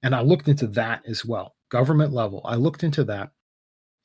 And 0.01 0.15
I 0.15 0.21
looked 0.21 0.47
into 0.47 0.67
that 0.67 1.01
as 1.07 1.25
well. 1.25 1.55
Government 1.69 2.13
level. 2.13 2.41
I 2.45 2.55
looked 2.55 2.83
into 2.83 3.03
that. 3.05 3.31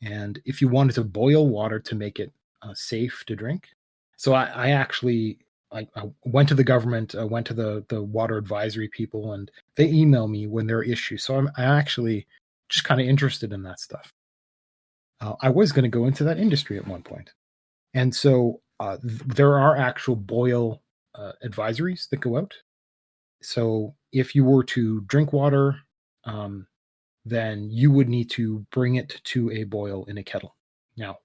And 0.02 0.40
if 0.44 0.60
you 0.60 0.68
wanted 0.68 0.94
to 0.94 1.04
boil 1.04 1.48
water 1.48 1.78
to 1.80 1.94
make 1.94 2.20
it 2.20 2.32
uh, 2.62 2.74
safe 2.74 3.24
to 3.26 3.36
drink, 3.36 3.68
so 4.16 4.34
I, 4.34 4.44
I 4.44 4.70
actually 4.70 5.38
I, 5.72 5.86
I, 5.96 6.10
went 6.24 6.48
to 6.48 6.54
the 6.54 6.64
government, 6.64 7.14
I 7.14 7.24
went 7.24 7.46
to 7.48 7.54
the 7.54 7.84
the 7.88 8.02
water 8.02 8.36
advisory 8.36 8.88
people, 8.88 9.32
and 9.32 9.50
they 9.76 9.86
email 9.86 10.28
me 10.28 10.46
when 10.46 10.66
there 10.66 10.78
are 10.78 10.84
issues. 10.84 11.24
So 11.24 11.36
I'm 11.36 11.50
I 11.56 11.64
actually 11.64 12.26
just 12.68 12.84
kind 12.84 13.00
of 13.00 13.06
interested 13.06 13.52
in 13.52 13.62
that 13.64 13.80
stuff. 13.80 14.12
Uh, 15.20 15.34
I 15.42 15.50
was 15.50 15.72
going 15.72 15.84
to 15.84 15.88
go 15.88 16.06
into 16.06 16.24
that 16.24 16.38
industry 16.38 16.78
at 16.78 16.86
one 16.86 17.02
point, 17.02 17.32
and 17.94 18.14
so 18.14 18.60
uh, 18.80 18.96
th- 18.98 19.20
there 19.26 19.58
are 19.58 19.76
actual 19.76 20.16
boil 20.16 20.82
uh, 21.14 21.32
advisories 21.44 22.08
that 22.10 22.20
go 22.20 22.38
out. 22.38 22.54
So 23.42 23.94
if 24.12 24.34
you 24.34 24.44
were 24.44 24.64
to 24.64 25.02
drink 25.02 25.32
water, 25.32 25.76
um, 26.24 26.66
then 27.24 27.70
you 27.70 27.90
would 27.90 28.08
need 28.08 28.30
to 28.30 28.66
bring 28.70 28.96
it 28.96 29.20
to 29.24 29.50
a 29.50 29.64
boil 29.64 30.04
in 30.06 30.18
a 30.18 30.22
kettle. 30.22 30.56
Now, 30.96 31.18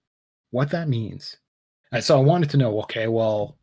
what 0.51 0.69
that 0.71 0.87
means 0.87 1.37
and 1.95 2.03
so 2.03 2.17
I 2.17 2.21
wanted 2.21 2.49
to 2.51 2.57
know, 2.57 2.79
okay, 2.81 3.07
well, 3.07 3.57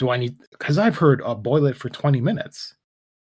do 0.00 0.08
I 0.08 0.16
need 0.16 0.36
because 0.50 0.78
I've 0.78 0.96
heard 0.96 1.20
uh, 1.22 1.34
boil 1.34 1.66
it 1.66 1.76
for 1.76 1.90
20 1.90 2.22
minutes. 2.22 2.74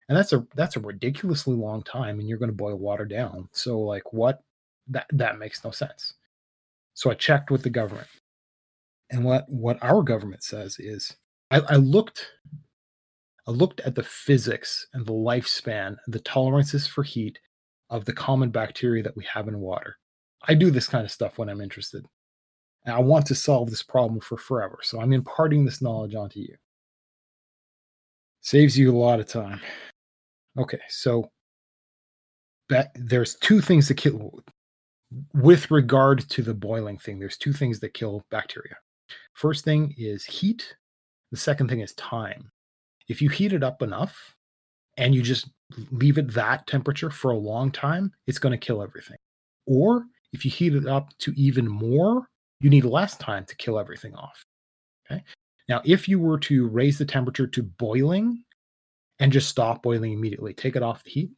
And 0.08 0.16
that's 0.16 0.32
a 0.32 0.46
that's 0.54 0.76
a 0.76 0.80
ridiculously 0.80 1.56
long 1.56 1.82
time 1.82 2.20
and 2.20 2.28
you're 2.28 2.38
going 2.38 2.50
to 2.50 2.56
boil 2.56 2.76
water 2.76 3.04
down. 3.04 3.48
So 3.52 3.80
like 3.80 4.12
what 4.12 4.40
that 4.86 5.06
that 5.10 5.38
makes 5.38 5.62
no 5.64 5.72
sense. 5.72 6.14
So 6.94 7.10
I 7.10 7.14
checked 7.14 7.50
with 7.50 7.62
the 7.62 7.70
government. 7.70 8.06
And 9.10 9.24
what 9.24 9.44
what 9.48 9.82
our 9.82 10.02
government 10.02 10.44
says 10.44 10.78
is 10.78 11.16
I, 11.50 11.60
I 11.68 11.76
looked 11.76 12.30
I 13.48 13.50
looked 13.50 13.80
at 13.80 13.96
the 13.96 14.04
physics 14.04 14.86
and 14.94 15.04
the 15.04 15.12
lifespan, 15.12 15.96
the 16.06 16.20
tolerances 16.20 16.86
for 16.86 17.02
heat 17.02 17.40
of 17.90 18.04
the 18.04 18.12
common 18.12 18.50
bacteria 18.50 19.02
that 19.02 19.16
we 19.16 19.24
have 19.24 19.48
in 19.48 19.58
water. 19.58 19.96
I 20.46 20.54
do 20.54 20.70
this 20.70 20.86
kind 20.86 21.04
of 21.04 21.10
stuff 21.10 21.38
when 21.38 21.48
I'm 21.48 21.60
interested. 21.60 22.06
And 22.84 22.94
I 22.94 23.00
want 23.00 23.26
to 23.26 23.34
solve 23.34 23.70
this 23.70 23.82
problem 23.82 24.20
for 24.20 24.38
forever. 24.38 24.78
So 24.82 25.00
I'm 25.00 25.12
imparting 25.12 25.64
this 25.64 25.82
knowledge 25.82 26.14
onto 26.14 26.40
you. 26.40 26.54
Saves 28.40 28.78
you 28.78 28.94
a 28.94 28.96
lot 28.96 29.20
of 29.20 29.26
time. 29.26 29.60
Okay, 30.58 30.80
so 30.88 31.30
that 32.68 32.90
there's 32.94 33.36
two 33.36 33.60
things 33.60 33.88
that 33.88 33.96
kill 33.96 34.40
with 35.34 35.70
regard 35.70 36.28
to 36.30 36.42
the 36.42 36.54
boiling 36.54 36.98
thing. 36.98 37.18
There's 37.18 37.38
two 37.38 37.52
things 37.52 37.80
that 37.80 37.94
kill 37.94 38.24
bacteria. 38.30 38.76
First 39.34 39.64
thing 39.64 39.94
is 39.96 40.24
heat. 40.24 40.74
The 41.30 41.36
second 41.36 41.68
thing 41.68 41.80
is 41.80 41.94
time. 41.94 42.50
If 43.08 43.22
you 43.22 43.28
heat 43.28 43.52
it 43.52 43.62
up 43.62 43.82
enough 43.82 44.34
and 44.96 45.14
you 45.14 45.22
just 45.22 45.48
leave 45.90 46.18
it 46.18 46.32
that 46.34 46.66
temperature 46.66 47.10
for 47.10 47.30
a 47.30 47.38
long 47.38 47.70
time, 47.70 48.12
it's 48.26 48.38
going 48.38 48.52
to 48.52 48.58
kill 48.58 48.82
everything. 48.82 49.16
Or 49.66 50.04
if 50.32 50.44
you 50.44 50.50
heat 50.50 50.74
it 50.74 50.86
up 50.86 51.16
to 51.18 51.32
even 51.36 51.66
more, 51.66 52.26
you 52.60 52.68
need 52.68 52.84
less 52.84 53.16
time 53.16 53.44
to 53.46 53.56
kill 53.56 53.78
everything 53.78 54.14
off. 54.14 54.42
Okay. 55.10 55.22
Now, 55.68 55.82
if 55.84 56.08
you 56.08 56.18
were 56.18 56.38
to 56.40 56.66
raise 56.68 56.98
the 56.98 57.04
temperature 57.04 57.46
to 57.46 57.62
boiling 57.62 58.42
and 59.18 59.32
just 59.32 59.48
stop 59.48 59.82
boiling 59.82 60.12
immediately, 60.12 60.54
take 60.54 60.76
it 60.76 60.82
off 60.82 61.04
the 61.04 61.10
heat, 61.10 61.30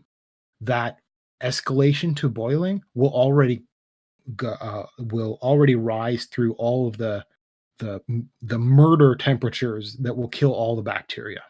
that 0.60 0.98
escalation 1.42 2.14
to 2.16 2.28
boiling 2.28 2.82
will 2.94 3.10
already 3.10 3.64
uh, 4.44 4.84
will 4.98 5.38
already 5.42 5.74
rise 5.74 6.26
through 6.26 6.52
all 6.54 6.86
of 6.86 6.96
the 6.96 7.24
the 7.78 8.00
the 8.42 8.58
murder 8.58 9.16
temperatures 9.16 9.96
that 9.96 10.16
will 10.16 10.28
kill 10.28 10.52
all 10.52 10.76
the 10.76 10.82
bacteria. 10.82 11.42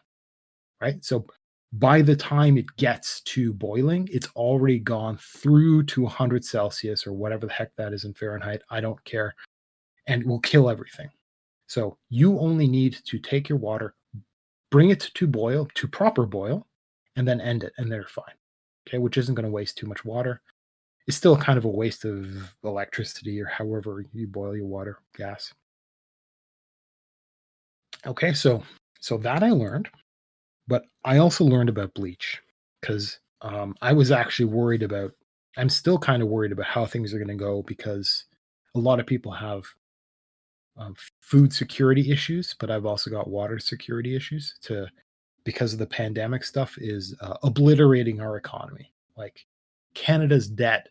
Right. 0.79 1.03
So 1.03 1.27
by 1.73 2.01
the 2.01 2.15
time 2.15 2.57
it 2.57 2.65
gets 2.77 3.21
to 3.21 3.53
boiling, 3.53 4.09
it's 4.11 4.27
already 4.35 4.79
gone 4.79 5.17
through 5.17 5.83
to 5.83 6.01
100 6.01 6.43
Celsius 6.43 7.05
or 7.05 7.13
whatever 7.13 7.45
the 7.45 7.53
heck 7.53 7.75
that 7.75 7.93
is 7.93 8.03
in 8.03 8.13
Fahrenheit. 8.13 8.61
I 8.69 8.81
don't 8.81 9.01
care 9.05 9.35
and 10.07 10.25
will 10.25 10.39
kill 10.39 10.69
everything. 10.69 11.09
So 11.71 11.97
you 12.09 12.37
only 12.37 12.67
need 12.67 12.97
to 13.05 13.17
take 13.17 13.47
your 13.47 13.57
water, 13.57 13.95
bring 14.71 14.89
it 14.89 15.09
to 15.13 15.25
boil, 15.25 15.69
to 15.75 15.87
proper 15.87 16.25
boil, 16.25 16.67
and 17.15 17.25
then 17.25 17.39
end 17.39 17.63
it, 17.63 17.71
and 17.77 17.89
they're 17.89 18.09
fine. 18.09 18.35
Okay, 18.85 18.97
which 18.97 19.17
isn't 19.17 19.35
going 19.35 19.45
to 19.45 19.51
waste 19.51 19.77
too 19.77 19.87
much 19.87 20.03
water. 20.03 20.41
It's 21.07 21.15
still 21.15 21.37
kind 21.37 21.57
of 21.57 21.63
a 21.63 21.69
waste 21.69 22.03
of 22.03 22.53
electricity 22.65 23.39
or 23.39 23.45
however 23.45 24.03
you 24.11 24.27
boil 24.27 24.53
your 24.53 24.65
water, 24.65 24.99
gas. 25.15 25.53
Okay, 28.05 28.33
so 28.33 28.61
so 28.99 29.17
that 29.19 29.41
I 29.41 29.51
learned, 29.51 29.87
but 30.67 30.83
I 31.05 31.19
also 31.19 31.45
learned 31.45 31.69
about 31.69 31.93
bleach 31.93 32.41
because 32.81 33.17
um, 33.43 33.75
I 33.81 33.93
was 33.93 34.11
actually 34.11 34.47
worried 34.47 34.83
about. 34.83 35.13
I'm 35.55 35.69
still 35.69 35.97
kind 35.97 36.21
of 36.21 36.27
worried 36.27 36.51
about 36.51 36.65
how 36.65 36.85
things 36.85 37.13
are 37.13 37.17
going 37.17 37.29
to 37.29 37.35
go 37.35 37.63
because 37.63 38.25
a 38.75 38.79
lot 38.79 38.99
of 38.99 39.05
people 39.05 39.31
have 39.31 39.63
um, 40.77 40.95
food 41.21 41.53
security 41.53 42.11
issues, 42.11 42.55
but 42.59 42.71
I've 42.71 42.85
also 42.85 43.09
got 43.09 43.29
water 43.29 43.59
security 43.59 44.15
issues 44.15 44.55
to 44.63 44.87
because 45.43 45.73
of 45.73 45.79
the 45.79 45.87
pandemic 45.87 46.43
stuff 46.43 46.77
is 46.77 47.15
uh, 47.21 47.35
obliterating 47.43 48.21
our 48.21 48.37
economy. 48.37 48.93
Like 49.17 49.45
Canada's 49.93 50.47
debt 50.47 50.89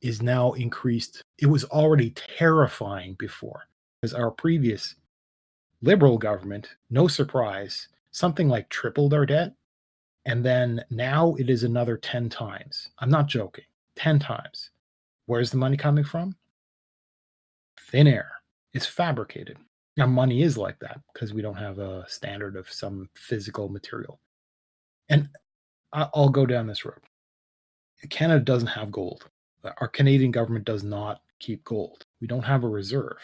is 0.00 0.22
now 0.22 0.52
increased. 0.52 1.22
It 1.38 1.46
was 1.46 1.64
already 1.64 2.10
terrifying 2.10 3.16
before 3.18 3.64
because 4.00 4.14
our 4.14 4.30
previous 4.30 4.94
liberal 5.82 6.18
government, 6.18 6.68
no 6.90 7.08
surprise, 7.08 7.88
something 8.12 8.48
like 8.48 8.68
tripled 8.68 9.14
our 9.14 9.26
debt. 9.26 9.54
And 10.26 10.44
then 10.44 10.84
now 10.90 11.34
it 11.38 11.48
is 11.48 11.64
another 11.64 11.96
10 11.96 12.28
times. 12.28 12.90
I'm 12.98 13.10
not 13.10 13.26
joking, 13.26 13.64
10 13.96 14.18
times. 14.18 14.70
Where's 15.26 15.50
the 15.50 15.56
money 15.56 15.76
coming 15.76 16.04
from? 16.04 16.36
Thin 17.90 18.06
air. 18.06 18.39
It's 18.72 18.86
fabricated. 18.86 19.58
Now, 19.96 20.06
money 20.06 20.42
is 20.42 20.56
like 20.56 20.78
that 20.80 21.00
because 21.12 21.34
we 21.34 21.42
don't 21.42 21.56
have 21.56 21.78
a 21.78 22.04
standard 22.08 22.56
of 22.56 22.70
some 22.70 23.08
physical 23.14 23.68
material. 23.68 24.20
And 25.08 25.28
I'll 25.92 26.28
go 26.28 26.46
down 26.46 26.66
this 26.66 26.84
road. 26.84 27.00
Canada 28.08 28.44
doesn't 28.44 28.68
have 28.68 28.92
gold. 28.92 29.28
Uh, 29.64 29.72
our 29.80 29.88
Canadian 29.88 30.30
government 30.30 30.64
does 30.64 30.84
not 30.84 31.20
keep 31.40 31.64
gold. 31.64 32.04
We 32.20 32.26
don't 32.26 32.44
have 32.44 32.64
a 32.64 32.68
reserve 32.68 33.18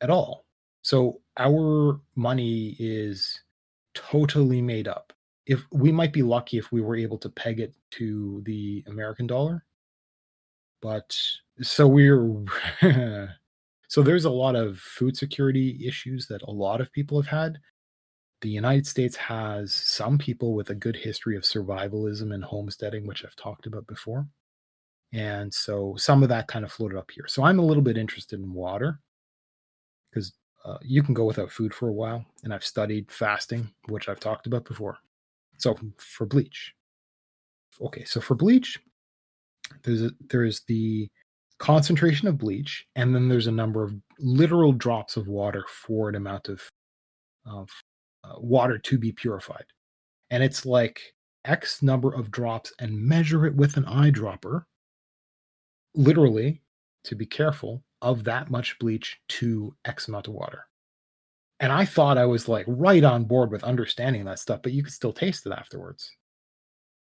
at 0.00 0.10
all. 0.10 0.44
So 0.82 1.20
our 1.38 2.00
money 2.16 2.76
is 2.78 3.42
totally 3.94 4.62
made 4.62 4.88
up. 4.88 5.12
If 5.46 5.64
we 5.72 5.90
might 5.90 6.12
be 6.12 6.22
lucky 6.22 6.58
if 6.58 6.70
we 6.70 6.80
were 6.80 6.96
able 6.96 7.18
to 7.18 7.28
peg 7.28 7.60
it 7.60 7.74
to 7.92 8.42
the 8.46 8.84
American 8.86 9.26
dollar, 9.26 9.64
but 10.80 11.16
so 11.60 11.86
we're 11.86 12.44
so 13.92 14.02
there's 14.02 14.24
a 14.24 14.30
lot 14.30 14.56
of 14.56 14.78
food 14.78 15.18
security 15.18 15.78
issues 15.86 16.26
that 16.28 16.40
a 16.44 16.50
lot 16.50 16.80
of 16.80 16.90
people 16.92 17.20
have 17.20 17.28
had. 17.28 17.58
The 18.40 18.48
United 18.48 18.86
States 18.86 19.14
has 19.16 19.74
some 19.74 20.16
people 20.16 20.54
with 20.54 20.70
a 20.70 20.74
good 20.74 20.96
history 20.96 21.36
of 21.36 21.42
survivalism 21.42 22.32
and 22.32 22.42
homesteading, 22.42 23.06
which 23.06 23.22
I've 23.22 23.36
talked 23.36 23.66
about 23.66 23.86
before. 23.86 24.26
And 25.12 25.52
so 25.52 25.94
some 25.98 26.22
of 26.22 26.30
that 26.30 26.48
kind 26.48 26.64
of 26.64 26.72
floated 26.72 26.96
up 26.96 27.10
here. 27.10 27.26
So 27.28 27.44
I'm 27.44 27.58
a 27.58 27.66
little 27.66 27.82
bit 27.82 27.98
interested 27.98 28.40
in 28.40 28.54
water 28.54 28.98
because 30.08 30.32
uh, 30.64 30.78
you 30.80 31.02
can 31.02 31.12
go 31.12 31.26
without 31.26 31.52
food 31.52 31.74
for 31.74 31.90
a 31.90 31.92
while. 31.92 32.24
And 32.44 32.54
I've 32.54 32.64
studied 32.64 33.10
fasting, 33.12 33.68
which 33.90 34.08
I've 34.08 34.20
talked 34.20 34.46
about 34.46 34.64
before. 34.64 34.96
So 35.58 35.78
for 35.98 36.24
bleach, 36.24 36.72
okay, 37.78 38.04
so 38.04 38.22
for 38.22 38.36
bleach, 38.36 38.78
there's 39.82 40.00
a, 40.00 40.12
there's 40.30 40.62
the 40.62 41.10
concentration 41.62 42.26
of 42.26 42.38
bleach, 42.38 42.84
and 42.96 43.14
then 43.14 43.28
there's 43.28 43.46
a 43.46 43.52
number 43.52 43.84
of 43.84 43.94
literal 44.18 44.72
drops 44.72 45.16
of 45.16 45.28
water 45.28 45.64
for 45.68 46.08
an 46.08 46.16
amount 46.16 46.48
of 46.48 46.60
of 47.46 47.70
uh, 48.24 48.34
water 48.38 48.78
to 48.78 48.98
be 48.98 49.12
purified, 49.12 49.64
and 50.30 50.42
it's 50.42 50.66
like 50.66 51.00
X 51.44 51.80
number 51.80 52.12
of 52.12 52.32
drops, 52.32 52.72
and 52.80 53.00
measure 53.00 53.46
it 53.46 53.54
with 53.54 53.76
an 53.76 53.84
eyedropper, 53.84 54.64
literally, 55.94 56.60
to 57.04 57.14
be 57.14 57.26
careful 57.26 57.84
of 58.00 58.24
that 58.24 58.50
much 58.50 58.76
bleach 58.80 59.20
to 59.28 59.72
X 59.84 60.08
amount 60.08 60.26
of 60.26 60.34
water. 60.34 60.66
And 61.60 61.70
I 61.70 61.84
thought 61.84 62.18
I 62.18 62.26
was 62.26 62.48
like 62.48 62.66
right 62.66 63.04
on 63.04 63.22
board 63.22 63.52
with 63.52 63.62
understanding 63.62 64.24
that 64.24 64.40
stuff, 64.40 64.62
but 64.62 64.72
you 64.72 64.82
could 64.82 64.92
still 64.92 65.12
taste 65.12 65.46
it 65.46 65.52
afterwards. 65.52 66.10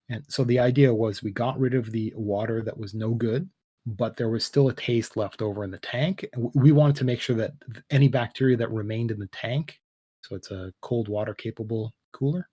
And 0.09 0.24
so 0.26 0.42
the 0.42 0.59
idea 0.59 0.94
was 0.94 1.22
we 1.22 1.32
got 1.32 1.61
rid 1.61 1.74
of 1.74 1.92
the 1.92 2.14
water 2.16 2.62
that 2.62 2.78
was 2.78 2.94
no 2.94 3.12
good, 3.12 3.51
but 3.97 4.16
there 4.16 4.28
was 4.28 4.45
still 4.45 4.68
a 4.68 4.74
taste 4.74 5.16
left 5.16 5.41
over 5.41 5.64
in 5.64 5.70
the 5.70 5.78
tank. 5.78 6.26
We 6.55 6.72
wanted 6.72 6.97
to 6.97 7.05
make 7.05 7.20
sure 7.20 7.36
that 7.36 7.53
any 7.91 8.09
bacteria 8.09 8.57
that 8.57 8.70
remained 8.70 9.11
in 9.11 9.18
the 9.18 9.28
tank, 9.28 9.80
so 10.22 10.36
it's 10.36 10.51
a 10.51 10.72
cold 10.82 11.09
water 11.09 11.32
capable 11.32 11.95
cooler, 12.12 12.49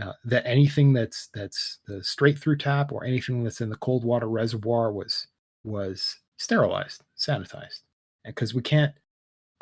uh, 0.00 0.12
that 0.24 0.46
anything 0.46 0.92
that's 0.92 1.28
that's 1.32 1.78
the 1.86 2.04
straight 2.04 2.38
through 2.38 2.58
tap 2.58 2.92
or 2.92 3.04
anything 3.04 3.42
that's 3.42 3.62
in 3.62 3.70
the 3.70 3.76
cold 3.76 4.04
water 4.04 4.28
reservoir 4.28 4.92
was 4.92 5.26
was 5.64 6.18
sterilized, 6.36 7.02
sanitized, 7.18 7.80
because 8.24 8.52
we 8.52 8.62
can't. 8.62 8.92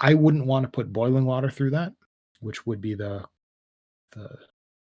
I 0.01 0.14
wouldn't 0.14 0.47
want 0.47 0.64
to 0.64 0.68
put 0.68 0.93
boiling 0.93 1.25
water 1.25 1.51
through 1.51 1.70
that, 1.70 1.93
which 2.41 2.66
would 2.66 2.81
be 2.81 2.95
the 2.95 3.25
the 4.12 4.29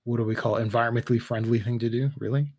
what 0.04 0.18
do 0.18 0.24
we 0.24 0.34
call 0.34 0.56
it, 0.56 0.68
environmentally 0.68 1.20
friendly 1.20 1.58
thing 1.58 1.78
to 1.78 1.88
do, 1.88 2.10
really. 2.18 2.52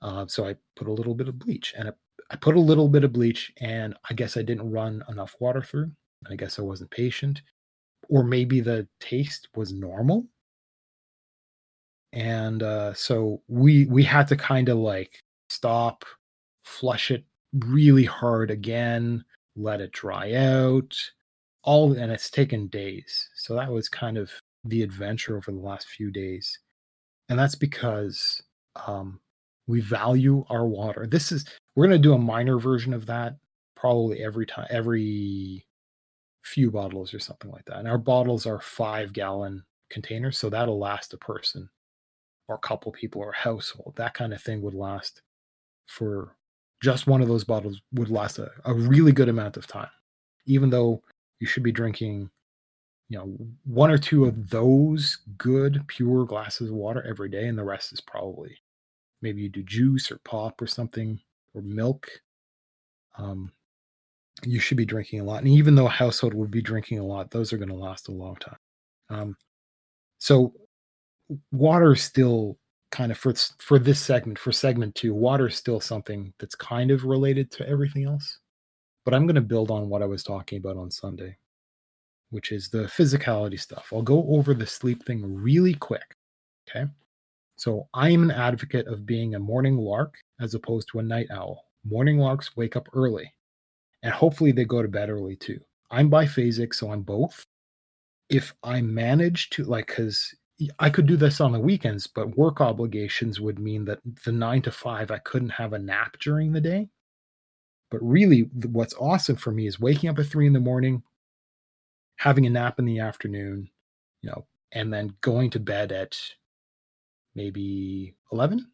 Uh, 0.00 0.26
so 0.26 0.46
I 0.46 0.56
put 0.74 0.88
a 0.88 0.92
little 0.92 1.14
bit 1.14 1.28
of 1.28 1.38
bleach, 1.38 1.74
and 1.76 1.88
I, 1.88 1.92
I 2.30 2.36
put 2.36 2.56
a 2.56 2.60
little 2.60 2.88
bit 2.88 3.04
of 3.04 3.12
bleach, 3.12 3.52
and 3.60 3.94
I 4.10 4.14
guess 4.14 4.36
I 4.36 4.42
didn't 4.42 4.70
run 4.70 5.02
enough 5.08 5.36
water 5.38 5.62
through. 5.62 5.92
I 6.28 6.36
guess 6.36 6.58
I 6.58 6.62
wasn't 6.62 6.90
patient, 6.90 7.42
or 8.08 8.24
maybe 8.24 8.60
the 8.60 8.88
taste 9.00 9.48
was 9.54 9.72
normal. 9.72 10.26
And 12.12 12.62
uh, 12.62 12.94
so 12.94 13.42
we 13.48 13.86
we 13.86 14.02
had 14.02 14.26
to 14.28 14.36
kind 14.36 14.68
of 14.68 14.78
like 14.78 15.22
stop, 15.50 16.04
flush 16.64 17.10
it 17.10 17.24
really 17.52 18.04
hard 18.04 18.50
again, 18.50 19.24
let 19.54 19.80
it 19.80 19.92
dry 19.92 20.32
out, 20.34 20.96
all 21.62 21.92
and 21.92 22.10
it's 22.10 22.30
taken 22.30 22.68
days. 22.68 23.28
So 23.36 23.54
that 23.54 23.70
was 23.70 23.88
kind 23.88 24.18
of 24.18 24.30
the 24.64 24.82
adventure 24.82 25.36
over 25.36 25.52
the 25.52 25.58
last 25.58 25.88
few 25.88 26.10
days. 26.10 26.58
And 27.28 27.38
that's 27.38 27.54
because 27.54 28.40
um, 28.86 29.20
we 29.66 29.80
value 29.80 30.44
our 30.48 30.66
water. 30.66 31.06
This 31.06 31.32
is 31.32 31.44
we're 31.76 31.86
going 31.86 32.02
to 32.02 32.08
do 32.08 32.14
a 32.14 32.18
minor 32.18 32.58
version 32.58 32.92
of 32.92 33.06
that 33.06 33.36
probably 33.76 34.24
every 34.24 34.46
time 34.46 34.66
every 34.70 35.64
few 36.42 36.70
bottles 36.70 37.12
or 37.12 37.20
something 37.20 37.50
like 37.50 37.66
that. 37.66 37.78
And 37.78 37.86
our 37.86 37.98
bottles 37.98 38.46
are 38.46 38.60
5 38.60 39.12
gallon 39.12 39.62
containers, 39.90 40.38
so 40.38 40.48
that'll 40.48 40.78
last 40.78 41.12
a 41.12 41.18
person 41.18 41.68
or 42.48 42.56
a 42.56 42.66
couple 42.66 42.90
people 42.92 43.20
or 43.20 43.30
a 43.30 43.36
household. 43.36 43.94
That 43.96 44.14
kind 44.14 44.32
of 44.32 44.40
thing 44.40 44.62
would 44.62 44.74
last 44.74 45.22
for 45.86 46.36
just 46.82 47.06
one 47.06 47.20
of 47.20 47.28
those 47.28 47.44
bottles 47.44 47.80
would 47.92 48.10
last 48.10 48.38
a, 48.38 48.50
a 48.64 48.74
really 48.74 49.12
good 49.12 49.28
amount 49.28 49.56
of 49.56 49.66
time, 49.66 49.90
even 50.46 50.70
though 50.70 51.02
you 51.40 51.46
should 51.46 51.62
be 51.62 51.72
drinking, 51.72 52.30
you 53.08 53.18
know, 53.18 53.36
one 53.64 53.90
or 53.90 53.98
two 53.98 54.24
of 54.24 54.50
those 54.50 55.18
good 55.36 55.86
pure 55.88 56.24
glasses 56.24 56.70
of 56.70 56.76
water 56.76 57.04
every 57.06 57.28
day, 57.28 57.46
and 57.46 57.58
the 57.58 57.64
rest 57.64 57.92
is 57.92 58.00
probably 58.00 58.56
maybe 59.20 59.42
you 59.42 59.48
do 59.48 59.62
juice 59.62 60.10
or 60.10 60.18
pop 60.24 60.60
or 60.62 60.66
something 60.66 61.20
or 61.56 61.62
milk. 61.62 62.08
Um, 63.18 63.50
you 64.44 64.60
should 64.60 64.76
be 64.76 64.84
drinking 64.84 65.20
a 65.20 65.24
lot, 65.24 65.42
and 65.42 65.48
even 65.48 65.74
though 65.74 65.86
a 65.86 65.90
household 65.90 66.34
would 66.34 66.50
be 66.50 66.62
drinking 66.62 66.98
a 66.98 67.04
lot, 67.04 67.30
those 67.30 67.52
are 67.52 67.58
going 67.58 67.70
to 67.70 67.74
last 67.74 68.08
a 68.08 68.12
long 68.12 68.36
time. 68.36 68.58
Um, 69.08 69.36
so 70.18 70.52
water 71.52 71.92
is 71.92 72.02
still 72.02 72.58
kind 72.90 73.10
of 73.10 73.18
for 73.18 73.34
for 73.58 73.78
this 73.78 74.00
segment 74.00 74.38
for 74.38 74.52
segment 74.52 74.94
two 74.94 75.12
water 75.12 75.48
is 75.48 75.56
still 75.56 75.80
something 75.80 76.32
that's 76.38 76.54
kind 76.54 76.90
of 76.90 77.04
related 77.04 77.50
to 77.50 77.68
everything 77.68 78.04
else 78.04 78.38
but 79.04 79.12
i'm 79.12 79.26
going 79.26 79.34
to 79.34 79.40
build 79.40 79.70
on 79.70 79.88
what 79.88 80.02
i 80.02 80.06
was 80.06 80.22
talking 80.22 80.58
about 80.58 80.76
on 80.76 80.90
sunday 80.90 81.36
which 82.30 82.52
is 82.52 82.68
the 82.68 82.84
physicality 82.84 83.58
stuff 83.58 83.88
i'll 83.92 84.02
go 84.02 84.24
over 84.28 84.54
the 84.54 84.66
sleep 84.66 85.04
thing 85.04 85.20
really 85.34 85.74
quick 85.74 86.16
okay 86.68 86.86
so 87.56 87.88
i'm 87.94 88.22
an 88.22 88.30
advocate 88.30 88.86
of 88.86 89.06
being 89.06 89.34
a 89.34 89.38
morning 89.38 89.76
lark 89.76 90.14
as 90.40 90.54
opposed 90.54 90.88
to 90.88 90.98
a 90.98 91.02
night 91.02 91.28
owl. 91.30 91.64
Morning 91.84 92.18
larks 92.18 92.56
wake 92.56 92.76
up 92.76 92.88
early 92.94 93.32
and 94.02 94.12
hopefully 94.12 94.52
they 94.52 94.64
go 94.64 94.82
to 94.82 94.88
bed 94.88 95.08
early 95.08 95.36
too. 95.36 95.60
I'm 95.90 96.10
biphasic 96.10 96.74
so 96.74 96.90
i'm 96.90 97.02
both. 97.02 97.44
If 98.28 98.54
i 98.62 98.80
manage 98.80 99.50
to 99.50 99.64
like 99.64 99.86
because 99.86 100.34
I 100.78 100.90
could 100.90 101.06
do 101.06 101.16
this 101.16 101.40
on 101.40 101.52
the 101.52 101.60
weekends, 101.60 102.06
but 102.06 102.36
work 102.36 102.60
obligations 102.60 103.40
would 103.40 103.58
mean 103.58 103.84
that 103.84 104.00
the 104.24 104.32
nine 104.32 104.62
to 104.62 104.70
five, 104.70 105.10
I 105.10 105.18
couldn't 105.18 105.50
have 105.50 105.74
a 105.74 105.78
nap 105.78 106.16
during 106.18 106.52
the 106.52 106.60
day. 106.60 106.88
But 107.90 108.02
really, 108.02 108.48
what's 108.72 108.94
awesome 108.94 109.36
for 109.36 109.52
me 109.52 109.66
is 109.66 109.78
waking 109.78 110.08
up 110.08 110.18
at 110.18 110.26
three 110.26 110.46
in 110.46 110.54
the 110.54 110.60
morning, 110.60 111.02
having 112.16 112.46
a 112.46 112.50
nap 112.50 112.78
in 112.78 112.86
the 112.86 113.00
afternoon, 113.00 113.68
you 114.22 114.30
know, 114.30 114.46
and 114.72 114.92
then 114.92 115.16
going 115.20 115.50
to 115.50 115.60
bed 115.60 115.92
at 115.92 116.18
maybe 117.36 118.16
11 118.32 118.66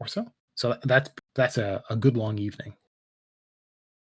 or 0.00 0.06
so. 0.06 0.26
So 0.54 0.76
that's 0.84 1.08
that's 1.34 1.56
a, 1.56 1.82
a 1.88 1.96
good 1.96 2.16
long 2.16 2.36
evening. 2.38 2.74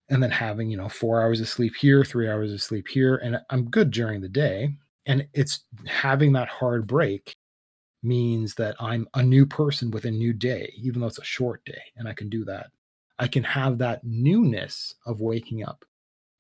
And 0.10 0.24
then 0.24 0.32
having, 0.32 0.70
you 0.70 0.78
know, 0.78 0.90
four 0.90 1.22
hours 1.22 1.42
of 1.42 1.50
sleep 1.50 1.76
here, 1.76 2.04
three 2.04 2.30
hours 2.30 2.54
of 2.54 2.62
sleep 2.62 2.88
here. 2.88 3.18
And 3.18 3.40
I'm 3.50 3.70
good 3.70 3.92
during 3.92 4.22
the 4.22 4.30
day 4.30 4.78
and 5.06 5.28
it's 5.34 5.62
having 5.86 6.34
that 6.34 6.48
hard 6.48 6.88
break 6.88 7.36
means 8.04 8.56
that 8.56 8.76
I'm 8.80 9.08
a 9.14 9.24
new 9.24 9.46
person 9.46 9.92
with 9.92 10.06
a 10.06 10.12
new 10.12 10.34
day, 10.34 10.74
even 10.78 11.02
though 11.02 11.08
it's 11.08 11.20
a 11.20 11.24
short 11.24 11.64
day, 11.66 11.82
and 11.98 12.08
I 12.08 12.14
can 12.14 12.30
do 12.30 12.46
that. 12.46 12.68
I 13.18 13.28
can 13.28 13.44
have 13.44 13.78
that 13.78 14.04
newness 14.04 14.96
of 15.06 15.22
waking 15.22 15.64
up 15.64 15.86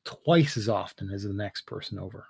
twice 0.03 0.57
as 0.57 0.69
often 0.69 1.11
as 1.11 1.23
the 1.23 1.33
next 1.33 1.61
person 1.61 1.97
over. 1.97 2.27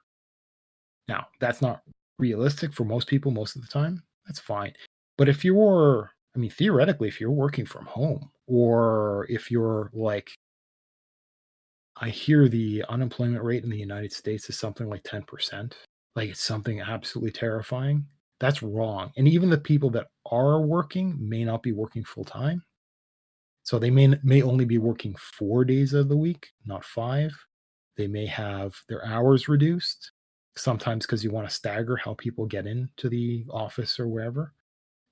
Now, 1.08 1.28
that's 1.40 1.62
not 1.62 1.82
realistic 2.20 2.74
for 2.74 2.86
most 2.86 3.08
people 3.08 3.32
most 3.32 3.56
of 3.56 3.62
the 3.62 3.68
time. 3.68 4.04
That's 4.26 4.40
fine. 4.40 4.74
But 5.18 5.30
if 5.30 5.46
you're, 5.46 6.12
I 6.36 6.40
mean, 6.40 6.52
theoretically, 6.52 7.08
if 7.08 7.20
you're 7.22 7.32
working 7.32 7.66
from 7.66 7.86
home 7.86 8.32
or 8.48 9.26
if 9.30 9.50
you're 9.52 9.90
like, 9.94 10.30
I 11.98 12.10
hear 12.10 12.50
the 12.50 12.84
unemployment 12.90 13.44
rate 13.44 13.64
in 13.64 13.70
the 13.70 13.78
United 13.78 14.12
States 14.12 14.50
is 14.50 14.58
something 14.60 14.90
like 14.90 15.04
10% 15.04 15.74
like 16.16 16.30
it's 16.30 16.42
something 16.42 16.82
absolutely 16.82 17.32
terrifying. 17.32 18.06
That's 18.40 18.64
wrong. 18.64 19.12
And 19.18 19.28
even 19.28 19.50
the 19.50 19.58
people 19.58 19.90
that 19.92 20.08
are 20.32 20.62
working 20.62 21.18
may 21.20 21.44
not 21.44 21.64
be 21.64 21.72
working 21.74 22.04
full 22.04 22.24
time. 22.26 22.64
So 23.64 23.80
they 23.80 23.92
may 23.92 24.16
may 24.24 24.42
only 24.42 24.66
be 24.66 24.78
working 24.78 25.16
four 25.16 25.66
days 25.66 25.94
of 25.94 26.08
the 26.10 26.18
week, 26.18 26.50
not 26.66 26.86
five. 26.86 27.36
They 27.98 28.08
may 28.08 28.26
have 28.28 28.76
their 28.90 29.06
hours 29.06 29.48
reduced, 29.50 30.12
sometimes 30.56 31.06
because 31.06 31.24
you 31.24 31.32
want 31.32 31.50
to 31.50 31.56
stagger 31.56 31.98
how 31.98 32.14
people 32.16 32.46
get 32.46 32.68
into 32.68 33.10
the 33.10 33.46
office 33.52 34.00
or 34.00 34.08
wherever. 34.08 34.55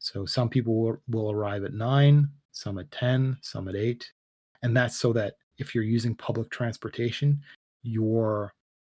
So 0.04 0.26
some 0.26 0.50
people 0.50 0.76
will, 0.76 1.02
will 1.08 1.32
arrive 1.32 1.64
at 1.64 1.74
nine, 1.74 2.28
some 2.52 2.78
at 2.78 2.92
10, 2.92 3.38
some 3.42 3.70
at 3.70 3.76
eight. 3.76 4.12
And 4.62 4.76
that's 4.76 4.98
so 4.98 5.14
that 5.14 5.36
if 5.58 5.74
you're 5.74 5.86
using 5.86 6.14
public 6.14 6.52
transportation, 6.52 7.40
you're 7.84 8.54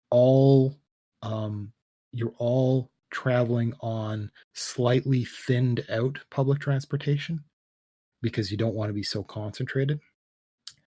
all 0.10 0.80
um, 1.22 1.72
you're 2.12 2.34
all 2.40 2.90
traveling 3.12 3.74
on 3.82 4.32
slightly 4.54 5.26
thinned 5.26 5.86
out 5.92 6.18
public 6.32 6.60
transportation 6.60 7.44
because 8.24 8.50
you 8.50 8.58
don't 8.58 8.74
want 8.74 8.90
to 8.90 8.94
be 8.94 9.04
so 9.04 9.22
concentrated. 9.22 10.00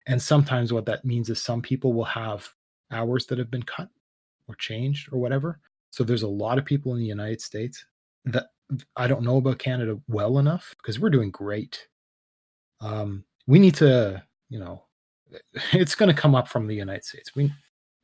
And 0.08 0.20
sometimes 0.20 0.74
what 0.74 0.88
that 0.88 1.06
means 1.06 1.30
is 1.30 1.44
some 1.44 1.62
people 1.62 1.94
will 1.94 2.06
have 2.06 2.50
hours 2.92 3.28
that 3.28 3.38
have 3.38 3.52
been 3.52 3.64
cut 3.64 3.90
or 4.48 4.56
changed 4.56 5.14
or 5.14 5.20
whatever. 5.20 5.60
So 5.92 6.04
there's 6.04 6.24
a 6.24 6.28
lot 6.28 6.58
of 6.58 6.66
people 6.66 6.94
in 6.94 7.00
the 7.00 7.06
United 7.06 7.40
States 7.40 7.86
that 8.26 8.48
I 8.96 9.08
don't 9.08 9.24
know 9.24 9.38
about 9.38 9.60
Canada 9.60 10.00
well 10.08 10.40
enough 10.40 10.76
because 10.78 11.00
we're 11.00 11.10
doing 11.10 11.32
great. 11.32 11.88
Um, 12.82 13.24
we 13.46 13.60
need 13.60 13.76
to, 13.76 14.24
you 14.50 14.60
know, 14.60 14.84
it's 15.74 15.96
going 15.96 16.14
to 16.14 16.22
come 16.22 16.36
up 16.36 16.48
from 16.48 16.68
the 16.68 16.76
United 16.76 17.06
States. 17.06 17.36
We, 17.36 17.52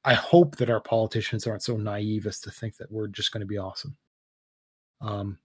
I 0.05 0.14
hope 0.14 0.57
that 0.57 0.70
our 0.70 0.82
politicians 0.82 1.47
aren't 1.47 1.64
so 1.64 1.78
naive 1.78 2.28
as 2.28 2.39
to 2.41 2.51
think 2.51 2.78
that 2.78 2.91
we're 2.91 3.07
just 3.07 3.32
going 3.32 3.41
to 3.41 3.47
be 3.47 3.57
awesome. 3.57 3.95
Um, 5.01 5.38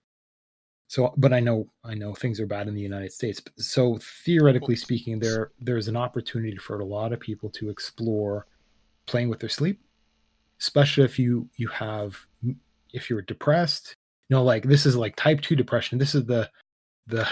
so, 0.88 1.12
but 1.16 1.32
I 1.32 1.40
know, 1.40 1.68
I 1.84 1.94
know 1.94 2.14
things 2.14 2.40
are 2.40 2.46
bad 2.46 2.66
in 2.66 2.74
the 2.74 2.80
United 2.80 3.12
States. 3.12 3.42
So 3.58 3.98
theoretically 4.24 4.74
speaking, 4.74 5.18
there 5.18 5.50
there's 5.60 5.86
an 5.86 5.96
opportunity 5.96 6.56
for 6.56 6.80
a 6.80 6.84
lot 6.84 7.12
of 7.12 7.20
people 7.20 7.50
to 7.50 7.68
explore 7.68 8.46
playing 9.06 9.28
with 9.28 9.40
their 9.40 9.50
sleep, 9.50 9.80
especially 10.60 11.04
if 11.04 11.18
you 11.18 11.48
you 11.56 11.68
have 11.68 12.16
if 12.94 13.10
you're 13.10 13.22
depressed. 13.22 13.94
You 14.28 14.36
know, 14.36 14.44
like 14.44 14.64
this 14.64 14.86
is 14.86 14.96
like 14.96 15.16
type 15.16 15.40
two 15.40 15.56
depression. 15.56 15.98
This 15.98 16.14
is 16.14 16.24
the 16.26 16.50
the 17.06 17.28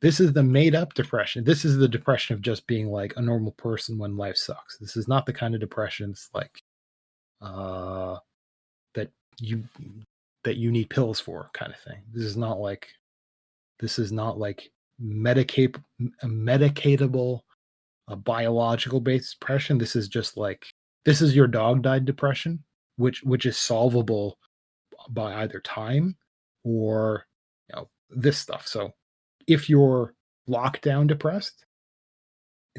this 0.00 0.18
is 0.18 0.32
the 0.32 0.42
made 0.42 0.74
up 0.74 0.94
depression. 0.94 1.44
This 1.44 1.64
is 1.64 1.76
the 1.76 1.88
depression 1.88 2.34
of 2.34 2.40
just 2.40 2.66
being 2.66 2.88
like 2.88 3.12
a 3.16 3.22
normal 3.22 3.52
person 3.52 3.98
when 3.98 4.16
life 4.16 4.36
sucks. 4.36 4.78
This 4.78 4.96
is 4.96 5.08
not 5.08 5.26
the 5.26 5.32
kind 5.32 5.54
of 5.54 5.60
depression 5.60 6.10
that's 6.10 6.30
like 6.32 6.62
uh 7.42 8.16
that 8.94 9.10
you 9.38 9.64
that 10.44 10.56
you 10.56 10.70
need 10.70 10.88
pills 10.88 11.20
for 11.20 11.50
kind 11.52 11.72
of 11.72 11.78
thing. 11.80 12.02
This 12.12 12.24
is 12.24 12.36
not 12.36 12.60
like 12.60 12.88
this 13.78 13.98
is 13.98 14.10
not 14.10 14.38
like 14.38 14.70
medicate 15.02 15.80
medicatable 16.24 17.40
a 18.08 18.16
biological 18.16 19.00
based 19.00 19.38
depression. 19.38 19.78
This 19.78 19.96
is 19.96 20.08
just 20.08 20.36
like 20.36 20.66
this 21.04 21.20
is 21.20 21.36
your 21.36 21.46
dog 21.46 21.82
died 21.82 22.04
depression, 22.04 22.62
which 22.96 23.22
which 23.22 23.46
is 23.46 23.56
solvable 23.56 24.38
by 25.12 25.42
either 25.42 25.60
time 25.60 26.16
or 26.64 27.26
you 27.68 27.76
know 27.76 27.88
this 28.10 28.38
stuff. 28.38 28.66
So 28.66 28.92
if 29.46 29.68
you're 29.68 30.14
lockdown 30.48 31.06
depressed, 31.06 31.64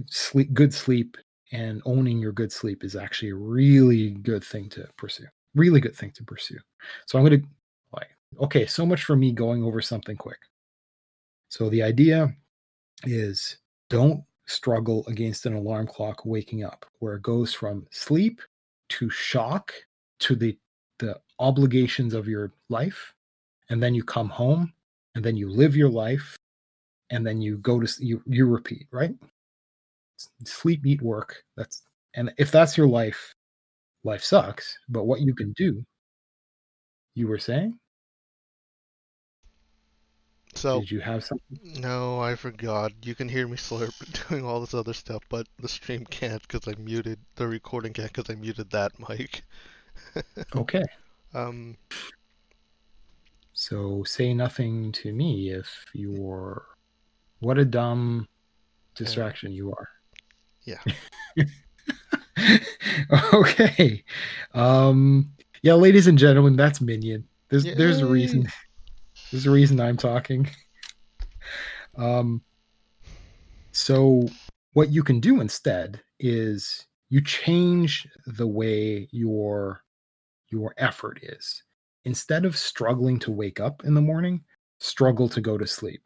sleep 0.08 0.54
good 0.54 0.74
sleep 0.74 1.18
and 1.52 1.82
owning 1.86 2.20
your 2.20 2.32
good 2.32 2.52
sleep 2.52 2.84
is 2.84 2.96
actually 2.96 3.32
a 3.32 3.36
really 3.36 4.12
good 4.12 4.44
thing 4.44 4.70
to 4.70 4.88
pursue. 4.98 5.28
Really 5.56 5.82
good 5.82 5.96
thing 5.96 6.12
to 6.12 6.24
pursue. 6.24 6.60
So 7.06 7.18
I'm 7.18 7.26
going 7.26 7.42
to 7.42 7.48
like 7.94 8.10
okay, 8.40 8.66
so 8.66 8.86
much 8.86 9.04
for 9.04 9.16
me 9.16 9.32
going 9.32 9.64
over 9.64 9.82
something 9.82 10.16
quick. 10.16 10.40
So 11.50 11.70
the 11.70 11.84
idea 11.84 12.34
is 13.04 13.58
don't 13.90 14.24
struggle 14.48 15.06
against 15.08 15.46
an 15.46 15.54
alarm 15.54 15.88
clock 15.88 16.26
waking 16.26 16.64
up 16.64 16.86
where 17.00 17.16
it 17.16 17.22
goes 17.22 17.54
from 17.54 17.86
sleep 17.92 18.42
to 18.90 19.10
shock 19.10 19.74
to 20.20 20.36
the 20.36 20.58
the 21.00 21.20
obligations 21.42 22.14
of 22.14 22.28
your 22.28 22.52
life 22.70 23.14
and 23.70 23.82
then 23.82 23.94
you 23.94 24.04
come 24.04 24.30
home 24.30 24.72
and 25.16 25.24
then 25.24 25.36
you 25.36 25.50
live 25.50 25.76
your 25.76 25.90
life 25.90 26.38
and 27.10 27.26
then 27.26 27.42
you 27.42 27.58
go 27.58 27.80
to 27.80 27.88
you 28.00 28.22
you 28.26 28.46
repeat 28.46 28.88
right 28.92 29.16
sleep 30.46 30.86
eat 30.86 31.02
work 31.02 31.44
that's 31.58 31.84
and 32.16 32.32
if 32.38 32.52
that's 32.52 32.78
your 32.78 32.88
life 32.88 33.34
life 34.04 34.24
sucks 34.24 34.78
but 34.90 35.06
what 35.06 35.22
you 35.22 35.34
can 35.34 35.52
do 35.54 35.84
you 37.16 37.28
were 37.28 37.40
saying 37.40 37.78
So 40.54 40.82
did 40.82 40.92
you 40.92 41.00
have 41.00 41.24
something 41.24 41.60
no, 41.82 42.20
I 42.20 42.36
forgot. 42.36 42.92
You 43.04 43.16
can 43.16 43.30
hear 43.30 43.48
me 43.48 43.56
slurp 43.58 43.94
doing 44.30 44.46
all 44.46 44.60
this 44.60 44.74
other 44.74 44.94
stuff, 44.94 45.24
but 45.30 45.48
the 45.58 45.70
stream 45.70 46.06
can't 46.06 46.42
because 46.42 46.68
I 46.68 46.78
muted 46.78 47.20
the 47.36 47.48
recording 47.48 47.94
can't 47.94 48.12
because 48.14 48.30
I 48.30 48.38
muted 48.38 48.70
that 48.72 48.92
mic. 49.10 49.44
okay 50.56 50.84
Um, 51.34 51.78
so 53.54 54.04
say 54.04 54.34
nothing 54.34 54.92
to 54.94 55.14
me 55.14 55.52
if 55.52 55.86
you're 55.94 56.66
what 57.40 57.58
a 57.58 57.66
dumb 57.66 58.28
distraction 58.96 59.52
you 59.52 59.72
are. 59.72 59.90
Yeah. 60.64 60.80
okay. 63.34 64.04
Um 64.54 65.32
yeah 65.62 65.74
ladies 65.74 66.08
and 66.08 66.18
gentlemen 66.18 66.56
that's 66.56 66.82
minion. 66.82 67.28
There's 67.50 67.64
there's 67.64 68.00
a 68.00 68.06
reason. 68.06 68.48
There's 69.32 69.46
a 69.46 69.52
reason 69.52 69.80
i'm 69.80 69.98
talking. 69.98 70.50
Um 71.98 72.42
so 73.72 74.28
what 74.74 74.90
you 74.90 75.04
can 75.04 75.20
do 75.20 75.42
instead 75.42 76.02
is 76.20 76.88
you 77.10 77.22
change 77.22 78.08
the 78.26 78.48
way 78.48 79.08
your 79.12 79.84
your 80.52 80.74
effort 80.78 81.20
is. 81.24 81.64
Instead 82.06 82.46
of 82.46 82.58
struggling 82.58 83.20
to 83.20 83.32
wake 83.32 83.60
up 83.60 83.84
in 83.86 83.94
the 83.94 84.02
morning 84.02 84.44
struggle 84.80 85.30
to 85.30 85.40
go 85.42 85.58
to 85.58 85.68
sleep 85.68 86.02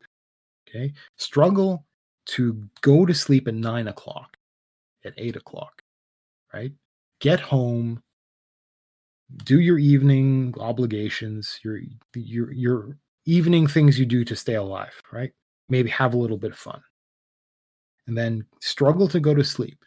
okay? 0.67 0.93
Struggle 1.17 1.85
to 2.27 2.63
go 2.81 3.05
to 3.05 3.13
sleep 3.13 3.47
at 3.47 3.53
nine 3.53 3.87
o'clock 3.87 4.37
at 5.05 5.13
eight 5.17 5.35
o'clock 5.35 5.81
right? 6.53 6.71
Get 7.19 7.39
home 7.39 8.01
do 9.45 9.59
your 9.59 9.79
evening 9.79 10.53
obligations 10.59 11.59
your 11.63 11.79
your 12.13 12.51
your 12.51 12.97
evening 13.25 13.65
things 13.65 13.97
you 13.97 14.05
do 14.05 14.23
to 14.25 14.35
stay 14.35 14.55
alive 14.55 15.01
right? 15.11 15.31
Maybe 15.69 15.89
have 15.89 16.13
a 16.13 16.17
little 16.17 16.37
bit 16.37 16.51
of 16.51 16.57
fun. 16.57 16.81
And 18.07 18.15
then 18.15 18.45
struggle 18.61 19.07
to 19.07 19.19
go 19.19 19.33
to 19.33 19.43
sleep. 19.43 19.83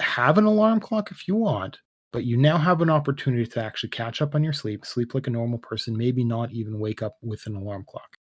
Have 0.00 0.38
an 0.38 0.44
alarm 0.44 0.80
clock 0.80 1.12
if 1.12 1.28
you 1.28 1.36
want 1.36 1.78
but 2.14 2.24
you 2.24 2.36
now 2.36 2.56
have 2.56 2.80
an 2.80 2.90
opportunity 2.90 3.44
to 3.44 3.60
actually 3.60 3.88
catch 3.88 4.22
up 4.22 4.36
on 4.36 4.44
your 4.44 4.52
sleep 4.52 4.86
sleep 4.86 5.14
like 5.14 5.26
a 5.26 5.30
normal 5.30 5.58
person 5.58 5.98
maybe 5.98 6.22
not 6.22 6.52
even 6.52 6.78
wake 6.78 7.02
up 7.02 7.16
with 7.22 7.44
an 7.46 7.56
alarm 7.56 7.84
clock. 7.88 8.16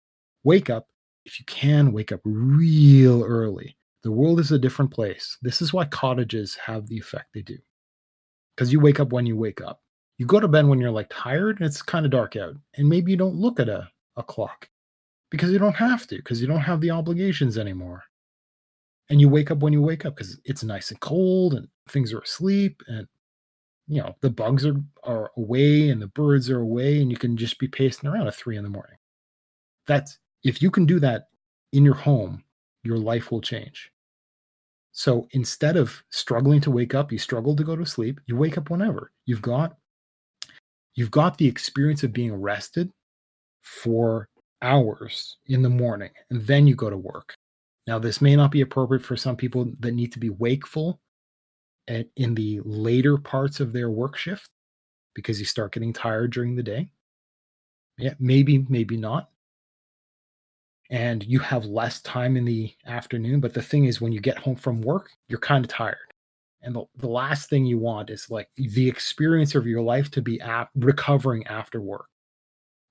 Wake 0.44 0.70
up 0.70 0.86
if 1.26 1.40
you 1.40 1.46
can 1.48 1.92
wake 1.92 2.12
up 2.12 2.22
real 2.24 3.24
early. 3.24 3.76
The 4.04 4.12
world 4.12 4.40
is 4.40 4.52
a 4.52 4.60
different 4.60 4.92
place. 4.92 5.40
This 5.42 5.60
is 5.60 5.74
why 5.74 5.86
cottages 5.86 6.56
have 6.64 6.88
the 6.88 7.00
effect 7.00 7.30
they 7.34 7.42
do. 7.42 7.58
Because 8.56 8.72
you 8.72 8.80
wake 8.80 9.00
up 9.00 9.12
when 9.12 9.26
you 9.26 9.36
wake 9.36 9.60
up. 9.60 9.82
You 10.20 10.28
go 10.28 10.40
to 10.40 10.48
bed 10.48 10.68
when 10.68 10.80
you're 10.80 10.92
like 10.92 11.10
tired 11.10 11.58
and 11.58 11.66
it's 11.66 11.82
kind 11.82 12.06
of 12.06 12.12
dark 12.12 12.36
out 12.36 12.54
and 12.78 12.88
maybe 12.88 13.10
you 13.10 13.18
don't 13.18 13.38
look 13.38 13.60
at 13.60 13.70
a, 13.70 13.90
a 14.18 14.22
clock 14.22 14.70
because 15.32 15.52
you 15.52 15.58
don't 15.58 15.76
have 15.76 16.06
to 16.08 16.18
because 16.18 16.40
you 16.40 16.48
don't 16.48 16.60
have 16.60 16.80
the 16.80 16.92
obligations 16.92 17.58
anymore. 17.58 18.04
And 19.10 19.20
you 19.20 19.30
wake 19.30 19.50
up 19.50 19.58
when 19.58 19.74
you 19.74 19.82
wake 19.82 20.06
up 20.06 20.16
because 20.16 20.40
it's 20.46 20.64
nice 20.64 20.92
and 20.92 21.00
cold 21.00 21.56
and 21.56 21.68
things 21.88 22.14
are 22.14 22.20
asleep 22.20 22.84
and 22.88 23.08
you 23.90 24.02
know 24.02 24.16
the 24.22 24.30
bugs 24.30 24.66
are 24.66 24.80
are 25.04 25.32
away 25.36 25.90
and 25.90 26.02
the 26.02 26.08
birds 26.08 26.50
are 26.50 26.60
away 26.60 27.02
and 27.02 27.12
you 27.12 27.18
can 27.18 27.36
just 27.36 27.58
be 27.58 27.68
pacing 27.68 28.08
around 28.08 28.28
at 28.28 28.36
three 28.36 28.56
in 28.56 28.64
the 28.64 28.70
morning. 28.70 28.96
That's 29.88 30.20
if 30.44 30.62
you 30.62 30.70
can 30.70 30.86
do 30.86 31.00
that 31.00 31.30
in 31.74 31.84
your 31.84 31.96
home 31.96 32.44
your 32.84 32.98
life 32.98 33.32
will 33.32 33.42
change. 33.42 33.92
So 34.92 35.28
instead 35.32 35.76
of 35.76 36.02
struggling 36.12 36.62
to 36.62 36.72
wake 36.72 36.94
up 36.94 37.12
you 37.12 37.18
struggle 37.18 37.56
to 37.56 37.64
go 37.64 37.76
to 37.76 37.86
sleep 37.86 38.22
you 38.28 38.38
wake 38.38 38.58
up 38.58 38.70
whenever. 38.70 39.12
You've 39.26 39.42
got 39.42 39.76
you've 40.94 41.12
got 41.12 41.38
the 41.38 41.48
experience 41.48 42.04
of 42.04 42.14
being 42.14 42.36
rested 42.36 42.92
for 43.64 44.30
hours 44.62 45.38
in 45.48 45.64
the 45.64 45.70
morning 45.70 46.12
and 46.30 46.42
then 46.42 46.68
you 46.68 46.76
go 46.76 46.92
to 46.92 46.98
work. 46.98 47.36
Now 47.88 47.98
this 47.98 48.22
may 48.22 48.36
not 48.36 48.52
be 48.52 48.62
appropriate 48.62 49.04
for 49.04 49.18
some 49.18 49.36
people 49.36 49.72
that 49.80 49.94
need 49.94 50.12
to 50.12 50.20
be 50.20 50.30
wakeful 50.30 51.02
at, 51.90 52.08
in 52.16 52.36
the 52.36 52.62
later 52.64 53.18
parts 53.18 53.60
of 53.60 53.74
their 53.74 53.90
work 53.90 54.18
shift 54.18 54.50
because 55.14 55.40
you 55.40 55.46
start 55.46 55.74
getting 55.74 55.92
tired 55.92 56.32
during 56.32 56.56
the 56.56 56.64
day? 56.64 56.90
Yeah 57.98 58.14
maybe 58.20 58.66
maybe 58.70 58.96
not. 58.96 59.30
And 60.92 61.24
you 61.24 61.40
have 61.40 61.66
less 61.66 62.02
time 62.02 62.38
in 62.38 62.46
the 62.46 62.74
afternoon 62.86 63.42
but 63.42 63.54
the 63.54 63.62
thing 63.62 63.86
is 63.86 64.00
when 64.00 64.12
you 64.12 64.22
get 64.22 64.38
home 64.38 64.56
from 64.56 64.82
work 64.82 65.12
you're 65.28 65.40
kind 65.40 65.66
of 65.66 65.70
tired. 65.70 65.98
And 66.62 66.76
the, 66.76 66.84
the 66.98 67.08
last 67.08 67.50
thing 67.50 67.66
you 67.66 67.78
want 67.78 68.10
is 68.10 68.30
like 68.30 68.50
the 68.58 68.88
experience 68.88 69.56
of 69.56 69.66
your 69.66 69.82
life 69.82 70.12
to 70.12 70.22
be 70.22 70.42
ap- 70.42 70.72
recovering 70.76 71.48
after 71.48 71.82
work. 71.82 72.08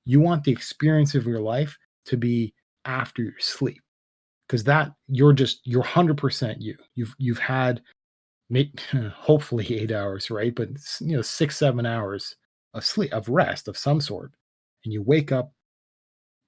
You 0.05 0.21
want 0.21 0.45
the 0.45 0.53
experience 0.53 1.15
of 1.15 1.27
your 1.27 1.41
life 1.41 1.77
to 2.07 2.17
be 2.17 2.55
after 2.87 3.23
your 3.23 3.39
sleep 3.39 3.83
because 4.47 4.65
that 4.65 4.93
you're 5.09 5.35
just 5.35 5.61
you're 5.65 5.83
100% 5.83 6.57
you. 6.61 6.77
You've 6.95 7.15
you've 7.19 7.39
had 7.39 7.83
hopefully 9.15 9.81
eight 9.81 9.93
hours 9.93 10.31
right? 10.31 10.55
But 10.55 10.71
you 11.01 11.17
know 11.17 11.23
six 11.23 11.57
seven 11.57 11.87
hours 11.87 12.37
of 12.75 12.85
sleep 12.85 13.13
of 13.13 13.29
rest 13.29 13.69
of 13.69 13.79
some 13.79 14.01
sort 14.01 14.33
and 14.85 14.93
you 14.93 15.03
wake 15.03 15.33
up 15.33 15.53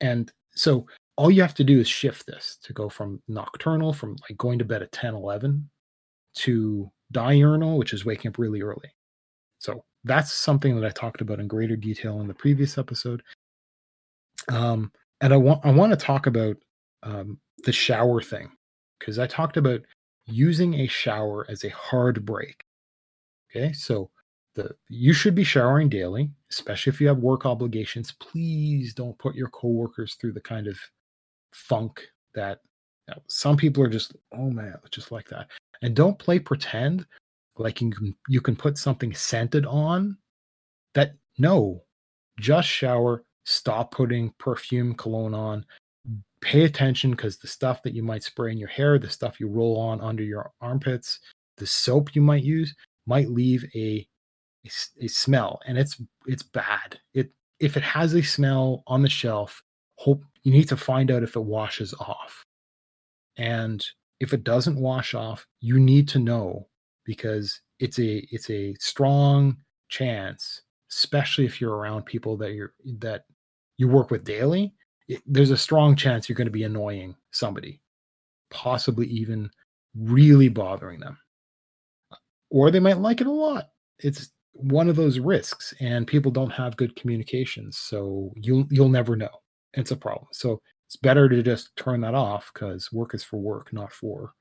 and 0.01 0.33
so 0.55 0.87
all 1.17 1.31
you 1.31 1.43
have 1.43 1.55
to 1.55 1.65
do 1.65 1.81
is 1.81 1.89
shift 1.89 2.27
this 2.27 2.59
to 2.63 2.73
go 2.73 2.89
from 2.89 3.23
nocturnal 3.29 3.93
from 3.93 4.17
like 4.29 4.39
going 4.39 4.59
to 4.59 4.65
bed 4.65 4.83
at 4.83 4.93
10 4.93 5.15
11 5.15 5.69
to 6.35 6.91
diurnal 7.13 7.79
which 7.79 7.93
is 7.93 8.05
waking 8.05 8.29
up 8.31 8.39
really 8.39 8.63
early. 8.63 8.95
So 9.59 9.85
that's 10.05 10.33
something 10.33 10.75
that 10.79 10.87
i 10.87 10.91
talked 10.91 11.21
about 11.21 11.41
in 11.41 11.49
greater 11.49 11.77
detail 11.77 12.21
in 12.21 12.29
the 12.29 12.35
previous 12.35 12.79
episode. 12.79 13.23
Um 14.49 14.93
and 15.21 15.33
i 15.33 15.37
want 15.37 15.65
i 15.65 15.71
want 15.71 15.93
to 15.93 15.97
talk 15.97 16.27
about 16.27 16.57
um 17.03 17.39
the 17.65 17.73
shower 17.73 18.23
thing 18.23 18.51
because 18.99 19.19
I 19.19 19.27
talked 19.27 19.57
about 19.57 19.81
using 20.27 20.75
a 20.75 20.87
shower 20.87 21.47
as 21.49 21.65
a 21.65 21.71
hard 21.71 22.25
break. 22.25 22.65
Okay, 23.51 23.73
so 23.73 24.11
the 24.55 24.75
you 24.89 25.13
should 25.13 25.35
be 25.35 25.45
showering 25.45 25.89
daily, 25.89 26.31
especially 26.51 26.91
if 26.91 27.01
you 27.01 27.09
have 27.09 27.19
work 27.19 27.47
obligations. 27.47 28.13
Please 28.13 28.95
don't 28.95 29.19
put 29.19 29.35
your 29.35 29.49
coworkers 29.49 30.15
through 30.15 30.33
the 30.33 30.41
kind 30.41 30.67
of 30.67 30.79
funk 31.53 32.07
that 32.35 32.61
you 33.09 33.15
know, 33.15 33.23
some 33.27 33.57
people 33.57 33.83
are 33.83 33.89
just 33.89 34.17
oh 34.33 34.51
man, 34.51 34.77
just 34.91 35.13
like 35.13 35.29
that. 35.29 35.49
And 35.83 35.95
don't 35.95 36.19
play 36.19 36.39
pretend 36.39 37.07
like 37.57 37.81
you 37.81 37.91
can 37.91 38.15
you 38.29 38.41
can 38.41 38.57
put 38.57 38.79
something 38.79 39.15
scented 39.15 39.67
on 39.67 40.17
that 40.95 41.15
no, 41.39 41.83
just 42.39 42.69
shower, 42.69 43.25
stop 43.45 43.93
putting 43.93 44.33
perfume 44.39 44.95
cologne 44.95 45.35
on, 45.35 45.65
pay 46.41 46.65
attention 46.65 47.11
because 47.11 47.39
the 47.39 47.49
stuff 47.49 47.83
that 47.83 47.95
you 47.95 48.03
might 48.03 48.23
spray 48.23 48.51
in 48.53 48.59
your 48.59 48.69
hair, 48.69 48.99
the 48.99 49.09
stuff 49.09 49.41
you 49.41 49.49
roll 49.49 49.79
on 49.79 50.01
under 50.01 50.23
your 50.23 50.51
armpits, 50.61 51.21
the 51.57 51.67
soap 51.67 52.15
you 52.15 52.23
might 52.23 52.43
use 52.43 52.75
might 53.07 53.31
leave 53.31 53.65
a 53.75 54.07
a, 54.67 54.71
a 55.05 55.09
smell, 55.09 55.61
and 55.67 55.79
it's 55.79 56.01
it's 56.27 56.43
bad. 56.43 56.99
It 57.15 57.31
if 57.61 57.77
it 57.77 57.83
has 57.83 58.15
a 58.15 58.23
smell 58.23 58.83
on 58.87 59.03
the 59.03 59.09
shelf, 59.09 59.63
hope 59.97 60.23
you 60.43 60.53
need 60.53 60.69
to 60.69 60.77
find 60.77 61.11
out 61.11 61.23
if 61.23 61.37
it 61.37 61.45
washes 61.45 61.95
off, 61.95 62.45
and 63.37 63.85
if 64.21 64.33
it 64.33 64.45
doesn't 64.45 64.81
wash 64.81 65.15
off, 65.15 65.47
you 65.61 65.79
need 65.81 66.09
to 66.09 66.19
know 66.19 66.69
because 67.05 67.61
it's 67.79 67.99
a 67.99 68.27
it's 68.31 68.51
a 68.51 68.75
strong 68.79 69.57
chance, 69.89 70.63
especially 70.91 71.45
if 71.45 71.61
you're 71.61 71.77
around 71.77 72.05
people 72.05 72.37
that 72.39 72.53
you're 72.53 72.75
that 72.99 73.25
you 73.79 73.89
work 73.89 74.11
with 74.11 74.25
daily 74.25 74.75
there's 75.27 75.51
a 75.51 75.57
strong 75.57 75.97
chance 75.97 76.29
you're 76.29 76.37
going 76.37 76.47
to 76.47 76.53
be 76.53 76.65
annoying 76.65 77.17
somebody, 77.31 77.81
possibly 78.51 79.07
even 79.09 79.51
really 79.95 80.49
bothering 80.49 81.01
them. 81.01 81.19
Or 82.51 82.71
they 82.71 82.81
might 82.81 82.99
like 82.99 83.21
it 83.21 83.27
a 83.27 83.33
lot. 83.33 83.71
It's 83.99 84.31
one 84.53 84.89
of 84.89 84.97
those 84.97 85.19
risks 85.19 85.73
and 85.81 86.07
people 86.07 86.31
don't 86.33 86.51
have 86.51 86.77
good 86.77 86.97
communications, 86.97 87.79
so 87.79 88.33
you'll 88.37 88.67
you'll 88.71 88.89
never 88.89 89.17
know. 89.17 89.31
It's 89.75 89.93
a 89.93 89.97
problem. 89.97 90.27
So 90.33 90.61
it's 90.87 90.97
better 90.97 91.29
to 91.29 91.43
just 91.43 91.75
turn 91.77 92.01
that 92.01 92.15
off 92.15 92.51
cuz 92.55 92.91
work 92.93 93.15
is 93.15 93.23
for 93.25 93.39
work, 93.39 93.73
not 93.73 93.93
for 93.93 94.35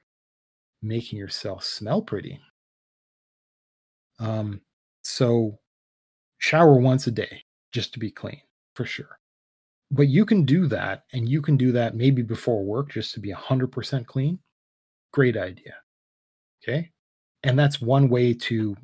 making 0.81 1.19
yourself 1.19 1.63
smell 1.63 2.01
pretty. 2.01 2.39
Um 4.19 4.61
so 5.03 5.59
shower 6.39 6.75
once 6.79 7.07
a 7.07 7.11
day 7.11 7.43
just 7.71 7.93
to 7.93 7.99
be 7.99 8.11
clean 8.11 8.41
for 8.75 8.85
sure 8.85 9.18
but 9.91 10.07
you 10.07 10.25
can 10.25 10.43
do 10.43 10.67
that 10.67 11.03
and 11.13 11.27
you 11.27 11.41
can 11.41 11.57
do 11.57 11.71
that 11.71 11.95
maybe 11.95 12.21
before 12.21 12.63
work 12.63 12.91
just 12.91 13.13
to 13.13 13.19
be 13.19 13.31
100% 13.31 14.05
clean. 14.05 14.39
Great 15.11 15.37
idea. 15.37 15.75
Okay? 16.63 16.91
And 17.43 17.57
that's 17.57 17.81
one 17.81 18.09
way 18.09 18.33
to 18.33 18.75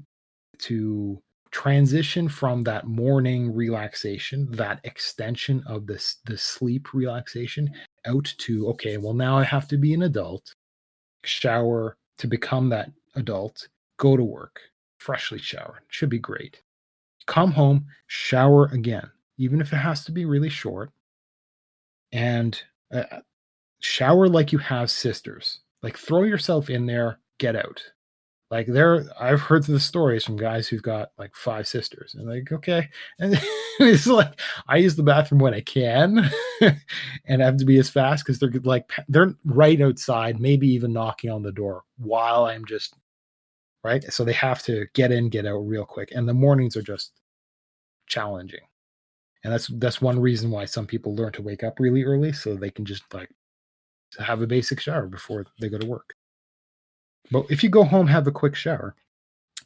to 0.57 1.21
transition 1.51 2.29
from 2.29 2.63
that 2.63 2.87
morning 2.87 3.53
relaxation 3.53 4.47
that 4.51 4.79
extension 4.83 5.61
of 5.67 5.85
this 5.85 6.17
the 6.25 6.37
sleep 6.37 6.93
relaxation 6.93 7.69
out 8.05 8.25
to 8.37 8.67
okay 8.67 8.97
well 8.97 9.13
now 9.13 9.37
i 9.37 9.43
have 9.43 9.67
to 9.67 9.77
be 9.77 9.93
an 9.93 10.03
adult 10.03 10.53
shower 11.23 11.97
to 12.17 12.27
become 12.27 12.67
that 12.69 12.89
adult 13.15 13.67
go 13.97 14.17
to 14.17 14.23
work 14.23 14.59
freshly 15.05 15.37
showered 15.37 15.83
should 15.87 16.09
be 16.09 16.17
great. 16.17 16.63
Come 17.27 17.51
home 17.51 17.85
shower 18.07 18.65
again 18.73 19.09
even 19.37 19.61
if 19.61 19.73
it 19.73 19.77
has 19.77 20.05
to 20.05 20.11
be 20.11 20.25
really 20.25 20.49
short, 20.49 20.91
and 22.11 22.61
uh, 22.93 23.03
shower 23.79 24.27
like 24.27 24.51
you 24.51 24.57
have 24.57 24.89
sisters. 24.89 25.59
Like 25.83 25.97
throw 25.97 26.23
yourself 26.23 26.69
in 26.69 26.85
there, 26.85 27.19
get 27.37 27.55
out. 27.55 27.81
Like 28.51 28.67
there, 28.67 29.05
I've 29.19 29.41
heard 29.41 29.63
the 29.63 29.79
stories 29.79 30.23
from 30.23 30.37
guys 30.37 30.67
who've 30.67 30.81
got 30.81 31.09
like 31.17 31.35
five 31.35 31.67
sisters, 31.67 32.15
and 32.15 32.27
like 32.27 32.51
okay, 32.51 32.89
and 33.19 33.39
it's 33.79 34.07
like 34.07 34.39
I 34.67 34.77
use 34.77 34.95
the 34.95 35.03
bathroom 35.03 35.39
when 35.39 35.53
I 35.53 35.61
can, 35.61 36.29
and 36.61 37.41
I 37.41 37.45
have 37.45 37.57
to 37.57 37.65
be 37.65 37.77
as 37.79 37.89
fast 37.89 38.23
because 38.23 38.39
they're 38.39 38.51
like 38.63 38.89
they're 39.09 39.33
right 39.45 39.81
outside, 39.81 40.39
maybe 40.39 40.67
even 40.69 40.93
knocking 40.93 41.31
on 41.31 41.43
the 41.43 41.51
door 41.51 41.83
while 41.97 42.45
I'm 42.45 42.65
just 42.65 42.95
right. 43.83 44.03
So 44.11 44.23
they 44.23 44.33
have 44.33 44.61
to 44.63 44.85
get 44.93 45.11
in, 45.11 45.29
get 45.29 45.47
out 45.47 45.59
real 45.59 45.85
quick, 45.85 46.09
and 46.11 46.27
the 46.29 46.33
mornings 46.33 46.77
are 46.77 46.83
just 46.83 47.13
challenging 48.07 48.61
and 49.45 49.53
that's 49.53 49.67
that's 49.75 50.01
one 50.01 50.19
reason 50.19 50.49
why 50.49 50.65
some 50.65 50.87
people 50.87 51.15
learn 51.15 51.31
to 51.33 51.43
wake 51.43 51.63
up 51.63 51.79
really 51.79 52.03
early 52.03 52.33
so 52.33 52.55
they 52.55 52.71
can 52.71 52.83
just 52.83 53.03
like 53.13 53.29
have 54.17 54.41
a 54.41 54.47
basic 54.47 54.79
shower 54.79 55.05
before 55.05 55.45
they 55.59 55.69
go 55.69 55.77
to 55.77 55.85
work. 55.85 56.15
But 57.29 57.45
if 57.51 57.63
you 57.63 57.69
go 57.69 57.83
home 57.83 58.07
have 58.07 58.25
a 58.25 58.31
quick 58.31 58.55
shower 58.55 58.95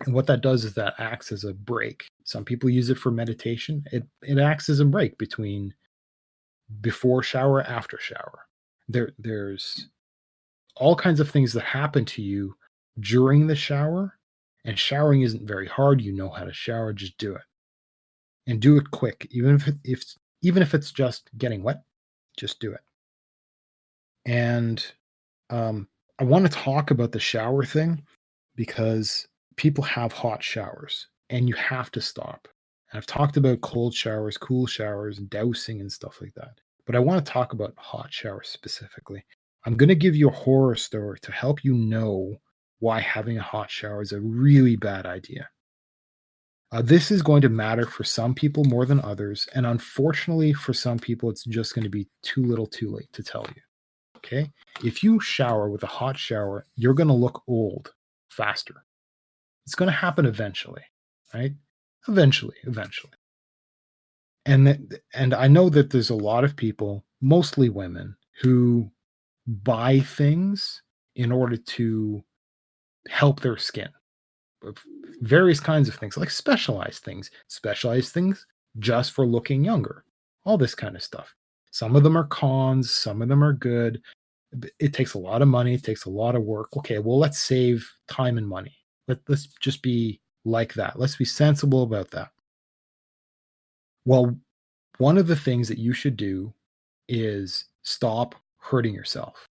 and 0.06 0.14
what 0.14 0.27
that 0.27 0.41
does 0.41 0.65
is 0.65 0.73
that 0.73 0.95
acts 0.97 1.31
as 1.31 1.45
a 1.45 1.53
break. 1.53 2.10
Some 2.26 2.43
people 2.43 2.69
use 2.69 2.89
it 2.89 2.97
for 2.97 3.10
meditation. 3.10 3.85
It 3.93 4.06
it 4.22 4.38
acts 4.38 4.68
as 4.68 4.81
a 4.81 4.85
break 4.85 5.18
between 5.18 5.73
before 6.81 7.23
shower 7.23 7.61
after 7.61 7.97
shower. 7.97 8.47
There 8.89 9.11
there's 9.18 9.88
all 10.76 10.97
kinds 10.97 11.22
of 11.22 11.31
things 11.31 11.53
that 11.53 11.64
happen 11.64 12.03
to 12.03 12.22
you 12.22 12.53
during 12.99 13.47
the 13.47 13.56
shower 13.56 14.19
and 14.65 14.77
showering 14.77 15.22
isn't 15.22 15.47
very 15.47 15.68
hard. 15.68 16.01
You 16.01 16.11
know 16.11 16.30
how 16.30 16.43
to 16.43 16.51
shower 16.51 16.91
just 16.91 17.18
do 17.18 17.34
it 17.34 17.43
and 18.47 18.59
do 18.59 18.77
it 18.77 18.91
quick 18.91 19.27
even 19.31 19.55
if 19.55 19.69
if 19.83 20.03
even 20.41 20.61
if 20.61 20.73
it's 20.73 20.91
just 20.91 21.29
getting 21.37 21.63
wet 21.63 21.81
just 22.37 22.59
do 22.59 22.71
it. 22.71 22.81
And 24.25 24.85
um, 25.49 25.87
i 26.19 26.23
want 26.23 26.45
to 26.45 26.51
talk 26.51 26.91
about 26.91 27.11
the 27.11 27.19
shower 27.19 27.65
thing 27.65 28.03
because 28.55 29.27
people 29.55 29.83
have 29.83 30.11
hot 30.11 30.43
showers 30.43 31.07
and 31.29 31.47
you 31.47 31.55
have 31.55 31.91
to 31.91 32.01
stop. 32.01 32.47
And 32.91 32.97
i've 32.97 33.07
talked 33.07 33.37
about 33.37 33.61
cold 33.61 33.93
showers 33.93 34.37
cool 34.37 34.67
showers 34.67 35.17
dousing 35.19 35.81
and 35.81 35.91
stuff 35.91 36.21
like 36.21 36.33
that 36.35 36.59
but 36.85 36.95
i 36.95 36.99
want 36.99 37.23
to 37.23 37.31
talk 37.31 37.53
about 37.53 37.73
hot 37.77 38.11
showers 38.13 38.49
specifically. 38.49 39.23
I'm 39.65 39.75
going 39.75 39.89
to 39.89 39.95
give 39.95 40.15
you 40.15 40.29
a 40.29 40.33
horror 40.33 40.75
story 40.75 41.19
to 41.19 41.31
help 41.33 41.65
you 41.65 41.73
know 41.75 42.37
why 42.79 43.01
having 43.01 43.37
a 43.37 43.41
hot 43.41 43.69
shower 43.69 44.01
is 44.01 44.13
a 44.13 44.21
really 44.21 44.77
bad 44.77 45.05
idea 45.05 45.49
uh, 46.71 46.81
this 46.81 47.09
is 47.09 47.21
going 47.21 47.41
to 47.41 47.49
matter 47.49 47.85
for 47.85 48.03
some 48.03 48.35
people 48.35 48.63
more 48.65 48.85
than 48.85 49.01
others. 49.01 49.47
And 49.55 49.65
unfortunately, 49.65 50.53
for 50.53 50.73
some 50.73 50.99
people, 50.99 51.29
it's 51.29 51.43
just 51.45 51.73
going 51.73 51.83
to 51.83 51.89
be 51.89 52.07
too 52.21 52.43
little 52.43 52.67
too 52.67 52.91
late 52.91 53.11
to 53.13 53.23
tell 53.23 53.45
you. 53.55 53.61
Okay. 54.17 54.51
If 54.83 55.03
you 55.03 55.19
shower 55.19 55.69
with 55.69 55.81
a 55.83 55.87
hot 55.87 56.17
shower, 56.17 56.65
you're 56.75 56.93
going 56.93 57.07
to 57.07 57.13
look 57.13 57.41
old 57.47 57.93
faster. 58.29 58.83
It's 59.65 59.75
going 59.75 59.87
to 59.87 59.95
happen 59.95 60.25
eventually, 60.25 60.83
right? 61.33 61.53
Eventually, 62.07 62.57
eventually. 62.63 63.13
And 64.45 64.99
and 65.13 65.33
I 65.33 65.47
know 65.47 65.69
that 65.69 65.91
there's 65.91 66.09
a 66.09 66.15
lot 66.15 66.43
of 66.43 66.55
people, 66.55 67.05
mostly 67.21 67.69
women, 67.69 68.15
who 68.41 68.91
buy 69.47 69.99
things 69.99 70.81
in 71.15 71.31
order 71.31 71.57
to 71.57 72.23
help 73.07 73.41
their 73.41 73.57
skin 73.57 73.89
various 75.22 75.60
kinds 75.60 75.88
of 75.88 75.95
things, 75.95 76.18
like 76.18 76.30
specialized 76.30 77.03
things, 77.03 77.31
specialized 77.48 78.14
things 78.14 78.45
just 78.80 79.11
for 79.11 79.26
looking 79.26 79.64
younger, 79.64 80.03
all 80.45 80.57
this 80.57 80.76
kind 80.76 80.95
of 80.95 81.03
stuff. 81.03 81.34
Some 81.72 81.95
of 81.95 82.03
them 82.03 82.18
are 82.18 82.26
cons, 82.26 82.91
some 82.91 83.22
of 83.22 83.30
them 83.30 83.44
are 83.44 83.53
good. 83.53 84.02
It 84.80 84.94
takes 84.94 85.14
a 85.14 85.19
lot 85.19 85.41
of 85.41 85.48
money, 85.48 85.76
it 85.76 85.84
takes 85.84 86.06
a 86.06 86.10
lot 86.10 86.36
of 86.36 86.44
work. 86.44 86.76
Okay, 86.77 86.99
well, 86.99 87.19
let's 87.19 87.40
save 87.40 87.90
time 88.07 88.38
and 88.38 88.48
money. 88.48 88.76
Let, 89.07 89.19
let's 89.27 89.48
just 89.60 89.81
be 89.81 90.19
like 90.45 90.73
that. 90.73 90.99
Let's 90.99 91.15
be 91.15 91.26
sensible 91.26 91.84
about 91.84 92.10
that. 92.11 92.31
Well, 94.06 94.36
one 94.98 95.18
of 95.18 95.27
the 95.27 95.36
things 95.36 95.68
that 95.68 95.77
you 95.77 95.94
should 95.94 96.18
do 96.18 96.53
is 97.07 97.65
stop 97.84 98.36
hurting 98.57 98.94
yourself. 98.94 99.45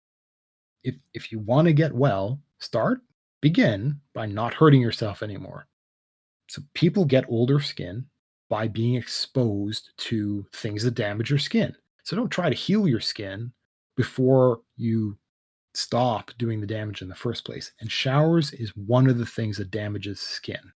If 0.83 0.97
if 1.15 1.33
you 1.33 1.41
want 1.41 1.67
to 1.67 1.73
get 1.73 1.93
well, 1.93 2.41
start 2.59 3.01
begin 3.47 4.01
by 4.13 4.27
not 4.27 4.53
hurting 4.53 4.81
yourself 4.81 5.23
anymore. 5.23 5.69
So 6.49 6.63
people 6.75 7.05
get 7.05 7.25
older 7.29 7.61
skin 7.61 8.05
by 8.51 8.67
being 8.67 8.97
exposed 8.97 9.91
to 9.99 10.45
things 10.53 10.83
that 10.83 10.97
damage 10.97 11.31
your 11.31 11.39
skin. 11.39 11.73
So 12.03 12.17
don't 12.17 12.29
try 12.29 12.51
to 12.51 12.57
heal 12.57 12.89
your 12.89 12.99
skin 12.99 13.53
before 13.97 14.63
you 14.77 15.17
stop 15.75 16.33
doing 16.39 16.61
the 16.61 16.67
damage 16.67 17.03
in 17.03 17.09
the 17.09 17.15
first 17.15 17.45
place. 17.45 17.71
And 17.81 17.91
showers 17.91 18.53
is 18.53 18.75
one 18.75 19.09
of 19.09 19.17
the 19.17 19.27
things 19.27 19.59
that 19.59 19.71
damages 19.71 20.19
skin. 20.19 20.73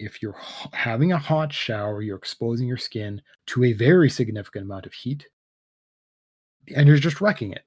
If 0.00 0.20
you're 0.20 0.40
having 0.72 1.12
a 1.12 1.18
hot 1.18 1.52
shower, 1.52 2.02
you're 2.02 2.16
exposing 2.16 2.66
your 2.66 2.78
skin 2.78 3.22
to 3.46 3.62
a 3.62 3.72
very 3.74 4.10
significant 4.10 4.64
amount 4.64 4.86
of 4.86 4.92
heat 4.92 5.28
and 6.74 6.88
you're 6.88 6.96
just 6.96 7.20
wrecking 7.20 7.52
it. 7.52 7.62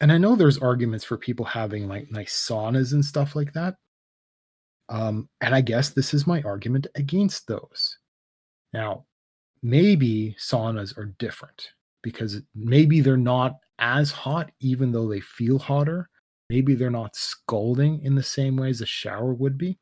And 0.00 0.12
I 0.12 0.18
know 0.18 0.36
there's 0.36 0.58
arguments 0.58 1.04
for 1.04 1.16
people 1.16 1.46
having 1.46 1.88
like 1.88 2.10
nice 2.10 2.34
saunas 2.34 2.92
and 2.92 3.04
stuff 3.04 3.34
like 3.34 3.52
that. 3.54 3.76
Um, 4.88 5.28
and 5.40 5.54
I 5.54 5.62
guess 5.62 5.90
this 5.90 6.12
is 6.14 6.26
my 6.26 6.42
argument 6.42 6.86
against 6.94 7.46
those. 7.46 7.98
Now, 8.72 9.06
maybe 9.62 10.36
saunas 10.38 10.96
are 10.98 11.14
different 11.18 11.70
because 12.02 12.40
maybe 12.54 13.00
they're 13.00 13.16
not 13.16 13.56
as 13.78 14.10
hot, 14.10 14.50
even 14.60 14.92
though 14.92 15.08
they 15.08 15.20
feel 15.20 15.58
hotter. 15.58 16.08
Maybe 16.50 16.74
they're 16.74 16.90
not 16.90 17.16
scalding 17.16 18.02
in 18.04 18.14
the 18.14 18.22
same 18.22 18.56
way 18.56 18.70
as 18.70 18.80
a 18.80 18.86
shower 18.86 19.34
would 19.34 19.58
be, 19.58 19.78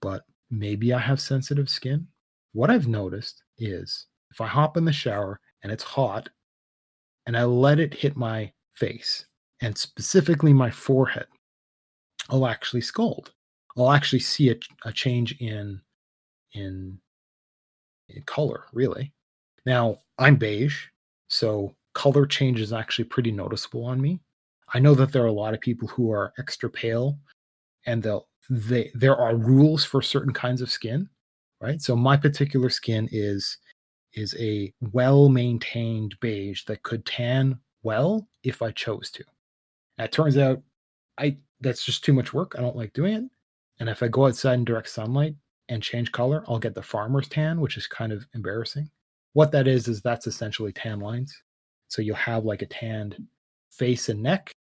but 0.00 0.22
maybe 0.50 0.92
I 0.92 0.98
have 0.98 1.20
sensitive 1.20 1.68
skin. 1.68 2.08
What 2.52 2.70
I've 2.70 2.88
noticed 2.88 3.44
is 3.58 4.06
if 4.30 4.40
I 4.40 4.46
hop 4.46 4.76
in 4.76 4.84
the 4.84 4.92
shower 4.92 5.38
and 5.62 5.70
it's 5.70 5.84
hot 5.84 6.28
and 7.26 7.36
I 7.36 7.44
let 7.44 7.78
it 7.78 7.94
hit 7.94 8.16
my 8.16 8.52
face 8.72 9.26
and 9.60 9.76
specifically 9.76 10.52
my 10.52 10.70
forehead, 10.70 11.26
I'll 12.28 12.46
actually 12.46 12.80
scold. 12.80 13.32
I'll 13.76 13.92
actually 13.92 14.20
see 14.20 14.50
a, 14.50 14.56
a 14.84 14.92
change 14.92 15.36
in, 15.40 15.80
in 16.52 16.98
in 18.08 18.22
color, 18.22 18.64
really. 18.72 19.12
Now 19.66 19.98
I'm 20.18 20.36
beige, 20.36 20.86
so 21.28 21.74
color 21.94 22.26
change 22.26 22.60
is 22.60 22.72
actually 22.72 23.06
pretty 23.06 23.32
noticeable 23.32 23.84
on 23.84 24.00
me. 24.00 24.20
I 24.72 24.78
know 24.78 24.94
that 24.94 25.12
there 25.12 25.22
are 25.22 25.28
a 25.28 25.32
lot 25.32 25.54
of 25.54 25.60
people 25.60 25.88
who 25.88 26.10
are 26.12 26.32
extra 26.38 26.68
pale, 26.68 27.18
and 27.86 28.02
they'll 28.02 28.28
they 28.50 28.90
there 28.94 29.16
are 29.16 29.36
rules 29.36 29.84
for 29.84 30.02
certain 30.02 30.32
kinds 30.32 30.60
of 30.60 30.70
skin, 30.70 31.08
right? 31.60 31.80
So 31.80 31.96
my 31.96 32.16
particular 32.16 32.68
skin 32.68 33.08
is 33.10 33.58
is 34.12 34.34
a 34.38 34.72
well 34.92 35.28
maintained 35.28 36.14
beige 36.20 36.64
that 36.64 36.82
could 36.82 37.04
tan 37.06 37.58
well 37.82 38.28
if 38.42 38.62
I 38.62 38.70
chose 38.70 39.10
to. 39.12 39.24
And 39.98 40.06
it 40.06 40.12
turns 40.12 40.36
out 40.36 40.62
I 41.18 41.36
that's 41.60 41.84
just 41.84 42.04
too 42.04 42.12
much 42.12 42.32
work. 42.32 42.54
I 42.56 42.60
don't 42.60 42.76
like 42.76 42.92
doing 42.92 43.14
it. 43.14 43.24
And 43.80 43.88
if 43.88 44.02
I 44.02 44.08
go 44.08 44.26
outside 44.26 44.54
in 44.54 44.64
direct 44.64 44.88
sunlight 44.88 45.34
and 45.68 45.82
change 45.82 46.12
color, 46.12 46.44
I'll 46.46 46.58
get 46.58 46.74
the 46.74 46.82
farmer's 46.82 47.28
tan, 47.28 47.60
which 47.60 47.76
is 47.76 47.86
kind 47.86 48.12
of 48.12 48.26
embarrassing. 48.34 48.90
What 49.32 49.50
that 49.52 49.66
is 49.66 49.88
is 49.88 50.00
that's 50.00 50.26
essentially 50.26 50.72
tan 50.72 51.00
lines. 51.00 51.34
So 51.88 52.02
you'll 52.02 52.16
have 52.16 52.44
like 52.44 52.62
a 52.62 52.66
tanned 52.66 53.16
face 53.70 54.08
and 54.08 54.22
neck 54.22 54.52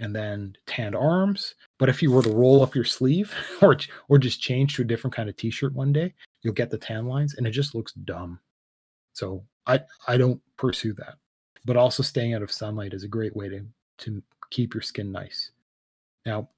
and 0.00 0.14
then 0.14 0.56
tanned 0.66 0.94
arms. 0.94 1.54
But 1.78 1.88
if 1.88 2.02
you 2.02 2.10
were 2.10 2.22
to 2.22 2.32
roll 2.34 2.62
up 2.62 2.74
your 2.74 2.84
sleeve 2.84 3.34
or 3.62 3.76
or 4.08 4.18
just 4.18 4.40
change 4.40 4.76
to 4.76 4.82
a 4.82 4.86
different 4.86 5.14
kind 5.14 5.28
of 5.28 5.36
t-shirt 5.36 5.74
one 5.74 5.92
day, 5.92 6.14
you'll 6.42 6.54
get 6.54 6.70
the 6.70 6.78
tan 6.78 7.06
lines 7.06 7.34
and 7.34 7.46
it 7.46 7.50
just 7.50 7.74
looks 7.74 7.92
dumb. 7.92 8.38
So 9.12 9.44
I 9.66 9.80
I 10.08 10.16
don't 10.16 10.40
pursue 10.56 10.92
that. 10.94 11.16
But 11.64 11.76
also 11.76 12.02
staying 12.02 12.34
out 12.34 12.42
of 12.42 12.52
sunlight 12.52 12.94
is 12.94 13.04
a 13.04 13.08
great 13.08 13.34
way 13.36 13.48
to 13.48 13.66
to 13.98 14.22
keep 14.54 14.72
your 14.72 14.82
skin 14.82 15.10
nice. 15.10 15.50
Now, 16.24 16.48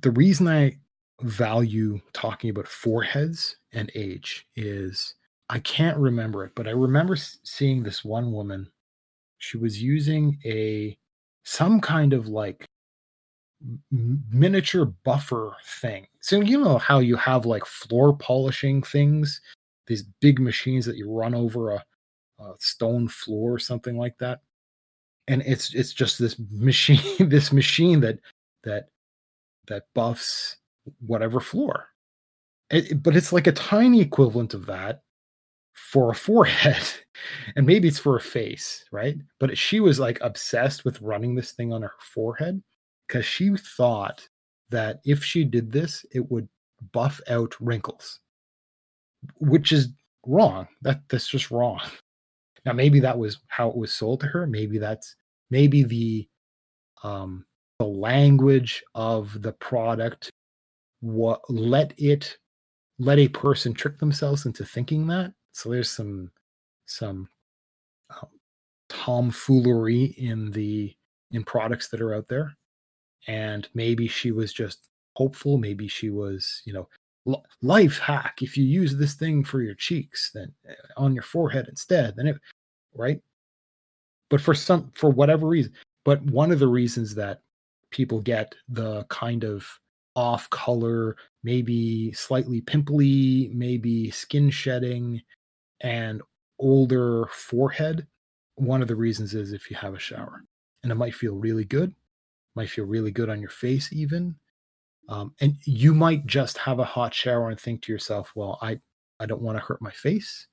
the 0.00 0.10
reason 0.10 0.48
I 0.48 0.78
value 1.22 2.00
talking 2.12 2.50
about 2.50 2.66
foreheads 2.66 3.56
and 3.72 3.90
age 3.94 4.48
is 4.56 5.14
I 5.48 5.60
can't 5.60 5.96
remember 5.96 6.44
it, 6.44 6.52
but 6.56 6.66
I 6.66 6.72
remember 6.72 7.16
seeing 7.16 7.82
this 7.82 8.04
one 8.04 8.32
woman. 8.32 8.68
She 9.38 9.58
was 9.58 9.80
using 9.80 10.38
a 10.44 10.98
some 11.44 11.80
kind 11.80 12.12
of 12.12 12.26
like 12.26 12.66
miniature 13.92 14.86
buffer 15.04 15.56
thing. 15.64 16.08
So 16.20 16.40
you 16.40 16.58
know 16.58 16.78
how 16.78 16.98
you 16.98 17.14
have 17.16 17.46
like 17.46 17.64
floor 17.64 18.16
polishing 18.16 18.82
things, 18.82 19.40
these 19.86 20.02
big 20.20 20.40
machines 20.40 20.84
that 20.86 20.96
you 20.96 21.12
run 21.12 21.34
over 21.34 21.70
a, 21.70 21.84
a 22.40 22.54
stone 22.58 23.06
floor 23.06 23.52
or 23.52 23.58
something 23.60 23.96
like 23.96 24.18
that. 24.18 24.40
And 25.28 25.42
it's 25.46 25.74
it's 25.74 25.92
just 25.92 26.18
this 26.18 26.36
machine, 26.50 27.00
this 27.28 27.52
machine 27.52 28.00
that 28.00 28.18
that 28.64 28.88
that 29.68 29.84
buffs 29.94 30.56
whatever 31.00 31.40
floor. 31.40 31.88
It, 32.70 33.02
but 33.02 33.16
it's 33.16 33.32
like 33.32 33.46
a 33.46 33.52
tiny 33.52 34.00
equivalent 34.00 34.54
of 34.54 34.66
that 34.66 35.02
for 35.72 36.10
a 36.10 36.14
forehead 36.28 36.82
and 37.56 37.66
maybe 37.66 37.88
it's 37.88 37.98
for 37.98 38.16
a 38.16 38.20
face 38.20 38.84
right? 38.92 39.16
But 39.40 39.56
she 39.56 39.80
was 39.80 40.00
like 40.00 40.18
obsessed 40.20 40.84
with 40.84 41.00
running 41.00 41.34
this 41.34 41.52
thing 41.52 41.72
on 41.72 41.82
her 41.82 41.92
forehead 42.00 42.62
because 43.06 43.26
she 43.26 43.54
thought 43.56 44.26
that 44.70 45.00
if 45.04 45.22
she 45.22 45.44
did 45.44 45.70
this 45.70 46.04
it 46.12 46.30
would 46.30 46.48
buff 46.92 47.20
out 47.28 47.54
wrinkles 47.60 48.20
which 49.38 49.72
is 49.72 49.88
wrong. 50.26 50.66
That 50.82 51.02
that's 51.08 51.28
just 51.28 51.50
wrong 51.50 51.80
now 52.64 52.72
maybe 52.72 53.00
that 53.00 53.18
was 53.18 53.38
how 53.48 53.68
it 53.68 53.76
was 53.76 53.92
sold 53.92 54.20
to 54.20 54.26
her. 54.26 54.46
Maybe 54.46 54.78
that's 54.78 55.16
maybe 55.50 55.82
the 55.82 56.28
um 57.02 57.44
the 57.78 57.86
language 57.86 58.82
of 58.94 59.42
the 59.42 59.52
product 59.52 60.30
what 61.00 61.40
let 61.50 61.92
it 61.98 62.38
let 62.98 63.18
a 63.18 63.28
person 63.28 63.74
trick 63.74 63.98
themselves 63.98 64.46
into 64.46 64.64
thinking 64.64 65.06
that. 65.08 65.32
So 65.52 65.70
there's 65.70 65.90
some 65.90 66.30
some 66.86 67.28
um, 68.10 68.28
tomfoolery 68.88 70.14
in 70.16 70.50
the 70.50 70.94
in 71.30 71.44
products 71.44 71.88
that 71.88 72.00
are 72.00 72.14
out 72.14 72.28
there. 72.28 72.54
And 73.26 73.68
maybe 73.74 74.06
she 74.06 74.32
was 74.32 74.52
just 74.52 74.88
hopeful. 75.16 75.58
Maybe 75.58 75.88
she 75.88 76.10
was 76.10 76.62
you 76.64 76.72
know 76.72 76.88
life 77.62 77.98
hack 77.98 78.40
if 78.42 78.56
you 78.56 78.64
use 78.64 78.96
this 78.96 79.14
thing 79.14 79.42
for 79.42 79.62
your 79.62 79.74
cheeks 79.74 80.30
then 80.34 80.52
eh, 80.68 80.74
on 80.96 81.14
your 81.14 81.22
forehead 81.22 81.66
instead 81.68 82.14
then 82.16 82.26
it 82.26 82.36
right 82.94 83.20
but 84.28 84.40
for 84.40 84.54
some 84.54 84.90
for 84.94 85.08
whatever 85.08 85.46
reason 85.46 85.72
but 86.04 86.22
one 86.24 86.52
of 86.52 86.58
the 86.58 86.68
reasons 86.68 87.14
that 87.14 87.40
people 87.90 88.20
get 88.20 88.54
the 88.68 89.04
kind 89.04 89.44
of 89.44 89.66
off 90.16 90.48
color, 90.50 91.16
maybe 91.42 92.12
slightly 92.12 92.60
pimply, 92.60 93.50
maybe 93.52 94.10
skin 94.10 94.50
shedding, 94.50 95.22
and 95.80 96.22
older 96.58 97.26
forehead. 97.30 98.06
One 98.56 98.82
of 98.82 98.88
the 98.88 98.96
reasons 98.96 99.34
is 99.34 99.52
if 99.52 99.70
you 99.70 99.76
have 99.76 99.94
a 99.94 99.98
shower, 99.98 100.44
and 100.82 100.92
it 100.92 100.96
might 100.96 101.14
feel 101.14 101.34
really 101.34 101.64
good, 101.64 101.94
might 102.54 102.70
feel 102.70 102.84
really 102.84 103.10
good 103.10 103.28
on 103.28 103.40
your 103.40 103.50
face, 103.50 103.92
even. 103.92 104.36
Um, 105.08 105.34
and 105.40 105.56
you 105.64 105.94
might 105.94 106.26
just 106.26 106.56
have 106.58 106.78
a 106.78 106.84
hot 106.84 107.12
shower 107.12 107.50
and 107.50 107.58
think 107.58 107.82
to 107.82 107.92
yourself, 107.92 108.32
well, 108.34 108.58
I, 108.62 108.78
I 109.20 109.26
don't 109.26 109.42
want 109.42 109.58
to 109.58 109.64
hurt 109.64 109.82
my 109.82 109.90
face. 109.90 110.46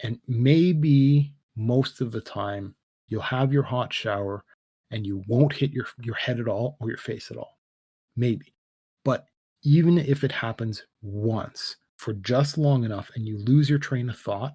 And 0.00 0.18
maybe 0.26 1.32
most 1.56 2.00
of 2.00 2.12
the 2.12 2.20
time 2.20 2.74
you'll 3.08 3.22
have 3.22 3.52
your 3.52 3.62
hot 3.62 3.92
shower 3.92 4.44
and 4.90 5.06
you 5.06 5.22
won't 5.28 5.52
hit 5.52 5.72
your, 5.72 5.86
your 6.02 6.14
head 6.14 6.40
at 6.40 6.48
all 6.48 6.76
or 6.80 6.88
your 6.88 6.98
face 6.98 7.30
at 7.30 7.36
all. 7.36 7.58
Maybe. 8.16 8.54
But 9.04 9.26
even 9.62 9.98
if 9.98 10.24
it 10.24 10.32
happens 10.32 10.84
once 11.02 11.76
for 11.96 12.14
just 12.14 12.58
long 12.58 12.84
enough 12.84 13.10
and 13.14 13.26
you 13.26 13.38
lose 13.38 13.68
your 13.68 13.78
train 13.78 14.08
of 14.08 14.18
thought 14.18 14.54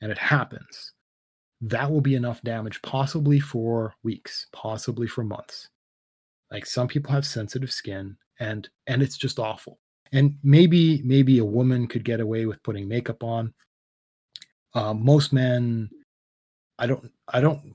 and 0.00 0.10
it 0.10 0.18
happens, 0.18 0.92
that 1.60 1.90
will 1.90 2.00
be 2.00 2.14
enough 2.14 2.42
damage, 2.42 2.80
possibly 2.82 3.40
for 3.40 3.94
weeks, 4.02 4.46
possibly 4.52 5.06
for 5.06 5.22
months. 5.22 5.68
Like 6.50 6.66
some 6.66 6.88
people 6.88 7.12
have 7.12 7.24
sensitive 7.24 7.72
skin 7.72 8.16
and 8.40 8.68
and 8.86 9.02
it's 9.02 9.16
just 9.16 9.38
awful. 9.38 9.78
And 10.12 10.36
maybe 10.42 11.02
maybe 11.04 11.38
a 11.38 11.44
woman 11.44 11.86
could 11.86 12.04
get 12.04 12.20
away 12.20 12.46
with 12.46 12.62
putting 12.62 12.88
makeup 12.88 13.22
on. 13.22 13.52
Uh, 14.74 14.94
most 14.94 15.32
men, 15.32 15.90
I 16.78 16.86
don't 16.86 17.10
I 17.32 17.40
don't 17.40 17.74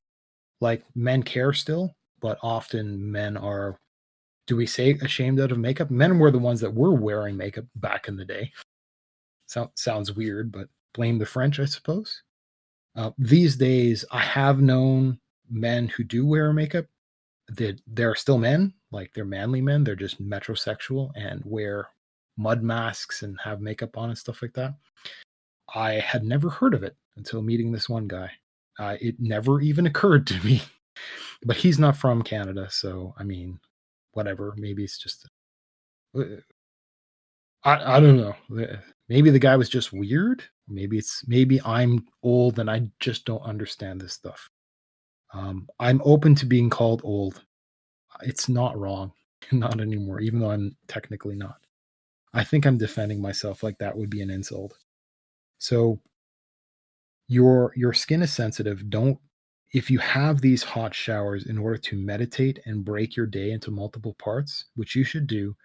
like 0.61 0.83
men 0.95 1.23
care 1.23 1.53
still, 1.53 1.95
but 2.21 2.37
often 2.41 3.11
men 3.11 3.37
are 3.37 3.79
do 4.47 4.55
we 4.55 4.65
say 4.65 4.97
ashamed 5.01 5.39
out 5.39 5.51
of 5.51 5.59
makeup? 5.59 5.91
Men 5.91 6.19
were 6.19 6.31
the 6.31 6.39
ones 6.39 6.61
that 6.61 6.73
were 6.73 6.93
wearing 6.93 7.35
makeup 7.35 7.65
back 7.75 8.07
in 8.07 8.15
the 8.15 8.25
day. 8.25 8.51
So, 9.45 9.71
sounds 9.75 10.13
weird, 10.13 10.51
but 10.51 10.69
blame 10.93 11.19
the 11.19 11.25
French, 11.25 11.59
I 11.59 11.65
suppose. 11.65 12.23
Uh, 12.95 13.11
these 13.17 13.55
days, 13.57 14.03
I 14.11 14.19
have 14.19 14.61
known 14.61 15.19
men 15.49 15.87
who 15.89 16.03
do 16.03 16.25
wear 16.25 16.51
makeup. 16.53 16.85
That 17.49 17.79
they're 17.87 18.15
still 18.15 18.37
men, 18.37 18.73
like 18.91 19.11
they're 19.13 19.25
manly 19.25 19.61
men. 19.61 19.83
They're 19.83 19.95
just 19.95 20.21
metrosexual 20.21 21.11
and 21.15 21.41
wear 21.45 21.89
mud 22.37 22.63
masks 22.63 23.23
and 23.23 23.37
have 23.43 23.61
makeup 23.61 23.97
on 23.97 24.09
and 24.09 24.17
stuff 24.17 24.41
like 24.41 24.53
that. 24.53 24.75
I 25.73 25.93
had 25.93 26.23
never 26.23 26.49
heard 26.49 26.73
of 26.73 26.83
it 26.83 26.95
until 27.17 27.41
meeting 27.41 27.71
this 27.71 27.89
one 27.89 28.07
guy. 28.07 28.31
Uh, 28.79 28.95
it 29.01 29.15
never 29.19 29.59
even 29.61 29.87
occurred 29.87 30.27
to 30.27 30.45
me, 30.45 30.61
but 31.45 31.57
he's 31.57 31.79
not 31.79 31.97
from 31.97 32.21
Canada, 32.21 32.67
so 32.69 33.13
I 33.17 33.23
mean, 33.23 33.59
whatever. 34.13 34.53
Maybe 34.57 34.83
it's 34.83 34.97
just 34.97 35.27
uh, 36.17 36.23
I 37.63 37.97
I 37.97 37.99
don't 37.99 38.17
know. 38.17 38.35
Maybe 39.09 39.29
the 39.29 39.39
guy 39.39 39.55
was 39.55 39.69
just 39.69 39.93
weird. 39.93 40.43
Maybe 40.67 40.97
it's 40.97 41.23
maybe 41.27 41.61
I'm 41.63 42.05
old 42.23 42.59
and 42.59 42.69
I 42.69 42.89
just 42.99 43.25
don't 43.25 43.41
understand 43.41 43.99
this 44.01 44.13
stuff. 44.13 44.49
Um, 45.33 45.67
I'm 45.79 46.01
open 46.05 46.35
to 46.35 46.45
being 46.45 46.69
called 46.69 47.01
old. 47.03 47.43
It's 48.21 48.49
not 48.49 48.77
wrong, 48.77 49.11
not 49.51 49.79
anymore, 49.79 50.19
even 50.19 50.39
though 50.39 50.51
I'm 50.51 50.75
technically 50.87 51.35
not. 51.35 51.57
I 52.33 52.43
think 52.43 52.65
I'm 52.65 52.77
defending 52.77 53.21
myself 53.21 53.63
like 53.63 53.77
that 53.79 53.97
would 53.97 54.09
be 54.09 54.21
an 54.21 54.29
insult. 54.29 54.77
So 55.59 55.99
your 57.27 57.73
your 57.75 57.93
skin 57.93 58.21
is 58.21 58.33
sensitive. 58.33 58.89
Don't 58.89 59.17
if 59.73 59.91
you 59.91 59.99
have 59.99 60.39
these 60.39 60.63
hot 60.63 60.93
showers 60.93 61.45
in 61.45 61.57
order 61.57 61.77
to 61.77 61.97
meditate 61.97 62.59
and 62.65 62.85
break 62.85 63.15
your 63.15 63.25
day 63.25 63.51
into 63.51 63.71
multiple 63.71 64.13
parts, 64.13 64.65
which 64.75 64.95
you 64.95 65.03
should 65.03 65.27
do, 65.27 65.55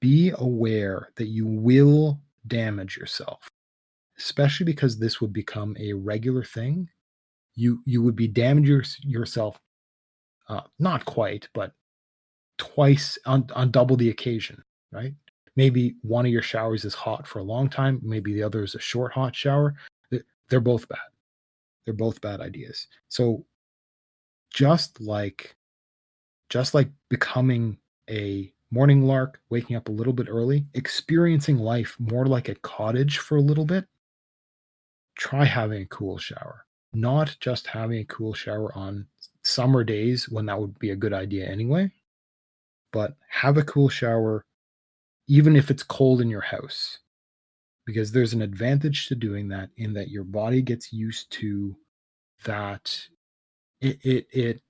be 0.00 0.32
aware 0.38 1.10
that 1.16 1.28
you 1.28 1.46
will 1.46 2.20
damage 2.46 2.96
yourself, 2.96 3.48
especially 4.18 4.64
because 4.64 4.98
this 4.98 5.20
would 5.20 5.32
become 5.32 5.76
a 5.78 5.92
regular 5.92 6.42
thing. 6.42 6.88
You 7.54 7.80
you 7.84 8.02
would 8.02 8.16
be 8.16 8.28
damaging 8.28 8.82
yourself, 9.02 9.60
uh, 10.48 10.62
not 10.78 11.04
quite, 11.04 11.48
but 11.54 11.72
twice 12.58 13.18
on, 13.26 13.48
on 13.54 13.70
double 13.70 13.96
the 13.96 14.10
occasion, 14.10 14.62
right? 14.92 15.14
Maybe 15.56 15.96
one 16.02 16.26
of 16.26 16.32
your 16.32 16.42
showers 16.42 16.84
is 16.84 16.94
hot 16.94 17.26
for 17.26 17.40
a 17.40 17.44
long 17.44 17.68
time, 17.68 18.00
maybe 18.02 18.32
the 18.32 18.42
other 18.42 18.62
is 18.62 18.74
a 18.74 18.80
short 18.80 19.12
hot 19.12 19.34
shower. 19.34 19.74
They're 20.50 20.60
both 20.60 20.88
bad. 20.88 20.98
They're 21.84 21.94
both 21.94 22.20
bad 22.20 22.40
ideas. 22.40 22.86
So 23.08 23.44
just 24.50 25.00
like 25.00 25.56
just 26.48 26.74
like 26.74 26.88
becoming 27.10 27.78
a 28.08 28.52
morning 28.70 29.02
lark, 29.02 29.40
waking 29.50 29.76
up 29.76 29.88
a 29.88 29.92
little 29.92 30.12
bit 30.12 30.28
early, 30.28 30.66
experiencing 30.74 31.58
life 31.58 31.96
more 31.98 32.26
like 32.26 32.48
a 32.48 32.54
cottage 32.56 33.18
for 33.18 33.36
a 33.36 33.42
little 33.42 33.64
bit, 33.64 33.86
try 35.16 35.44
having 35.44 35.82
a 35.82 35.86
cool 35.86 36.18
shower. 36.18 36.64
Not 36.94 37.36
just 37.40 37.66
having 37.66 37.98
a 37.98 38.04
cool 38.04 38.32
shower 38.32 38.72
on 38.74 39.06
summer 39.42 39.84
days 39.84 40.28
when 40.28 40.46
that 40.46 40.58
would 40.58 40.78
be 40.78 40.90
a 40.90 40.96
good 40.96 41.12
idea 41.12 41.46
anyway, 41.46 41.90
but 42.92 43.16
have 43.28 43.56
a 43.56 43.62
cool 43.64 43.88
shower 43.88 44.44
even 45.28 45.56
if 45.56 45.70
it's 45.70 45.82
cold 45.82 46.20
in 46.20 46.28
your 46.28 46.40
house. 46.40 46.98
Because 47.86 48.12
there's 48.12 48.34
an 48.34 48.42
advantage 48.42 49.08
to 49.08 49.14
doing 49.14 49.48
that 49.48 49.70
in 49.76 49.94
that 49.94 50.08
your 50.08 50.24
body 50.24 50.60
gets 50.60 50.92
used 50.92 51.30
to 51.32 51.74
that 52.44 53.00
it 53.80 53.98
it 54.02 54.26
it 54.30 54.62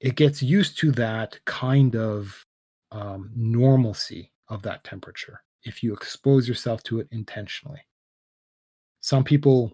it 0.00 0.14
gets 0.14 0.42
used 0.42 0.78
to 0.78 0.92
that 0.92 1.38
kind 1.44 1.96
of 1.96 2.44
um, 2.92 3.30
normalcy 3.34 4.32
of 4.48 4.62
that 4.62 4.84
temperature 4.84 5.42
if 5.64 5.82
you 5.82 5.92
expose 5.92 6.48
yourself 6.48 6.82
to 6.84 7.00
it 7.00 7.08
intentionally. 7.10 7.80
Some 9.00 9.24
people, 9.24 9.72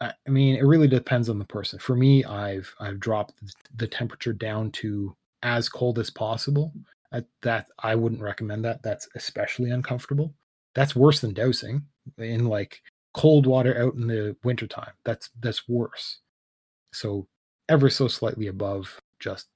I 0.00 0.12
mean, 0.26 0.56
it 0.56 0.64
really 0.64 0.88
depends 0.88 1.28
on 1.28 1.38
the 1.38 1.44
person. 1.44 1.78
For 1.78 1.96
me, 1.96 2.24
I've 2.24 2.72
I've 2.80 3.00
dropped 3.00 3.34
the 3.76 3.86
temperature 3.86 4.32
down 4.32 4.70
to 4.72 5.16
as 5.42 5.68
cold 5.68 5.98
as 5.98 6.10
possible. 6.10 6.72
At 7.12 7.26
that 7.42 7.66
I 7.78 7.94
wouldn't 7.94 8.22
recommend 8.22 8.64
that. 8.64 8.82
That's 8.82 9.08
especially 9.14 9.70
uncomfortable. 9.70 10.34
That's 10.74 10.96
worse 10.96 11.20
than 11.20 11.34
dousing 11.34 11.82
in 12.18 12.46
like 12.46 12.80
cold 13.14 13.46
water 13.46 13.78
out 13.78 13.94
in 13.94 14.06
the 14.06 14.36
wintertime. 14.42 14.92
That's 15.04 15.30
that's 15.40 15.68
worse. 15.68 16.20
So 16.92 17.28
ever 17.68 17.90
so 17.90 18.08
slightly 18.08 18.46
above 18.46 19.00
just 19.18 19.48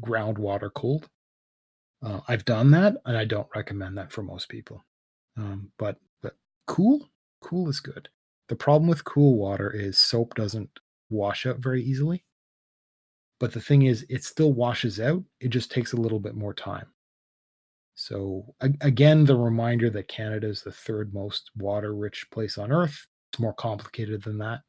groundwater 0.00 0.72
cold. 0.72 1.08
Uh, 2.02 2.20
I've 2.26 2.44
done 2.44 2.72
that, 2.72 2.96
and 3.06 3.16
I 3.16 3.24
don't 3.24 3.48
recommend 3.54 3.96
that 3.96 4.10
for 4.10 4.22
most 4.22 4.48
people. 4.48 4.84
Um, 5.36 5.70
but 5.78 5.98
but 6.22 6.34
cool, 6.66 7.08
cool 7.40 7.68
is 7.68 7.80
good. 7.80 8.08
The 8.48 8.56
problem 8.56 8.88
with 8.88 9.04
cool 9.04 9.36
water 9.36 9.70
is 9.70 9.98
soap 9.98 10.34
doesn't 10.34 10.70
wash 11.10 11.46
out 11.46 11.58
very 11.58 11.82
easily. 11.82 12.24
But 13.42 13.52
the 13.52 13.60
thing 13.60 13.82
is, 13.82 14.06
it 14.08 14.24
still 14.24 14.54
washes 14.54 15.00
out. 15.00 15.22
It 15.40 15.48
just 15.48 15.70
takes 15.70 15.92
a 15.92 16.00
little 16.00 16.20
bit 16.20 16.34
more 16.34 16.54
time. 16.54 16.86
So 17.94 18.54
again, 18.80 19.26
the 19.26 19.36
reminder 19.36 19.90
that 19.90 20.08
Canada 20.08 20.48
is 20.48 20.62
the 20.62 20.72
third 20.72 21.12
most 21.12 21.50
water-rich 21.58 22.28
place 22.30 22.56
on 22.56 22.72
Earth. 22.72 23.06
It's 23.32 23.40
more 23.40 23.52
complicated 23.52 24.22
than 24.22 24.38
that. 24.38 24.60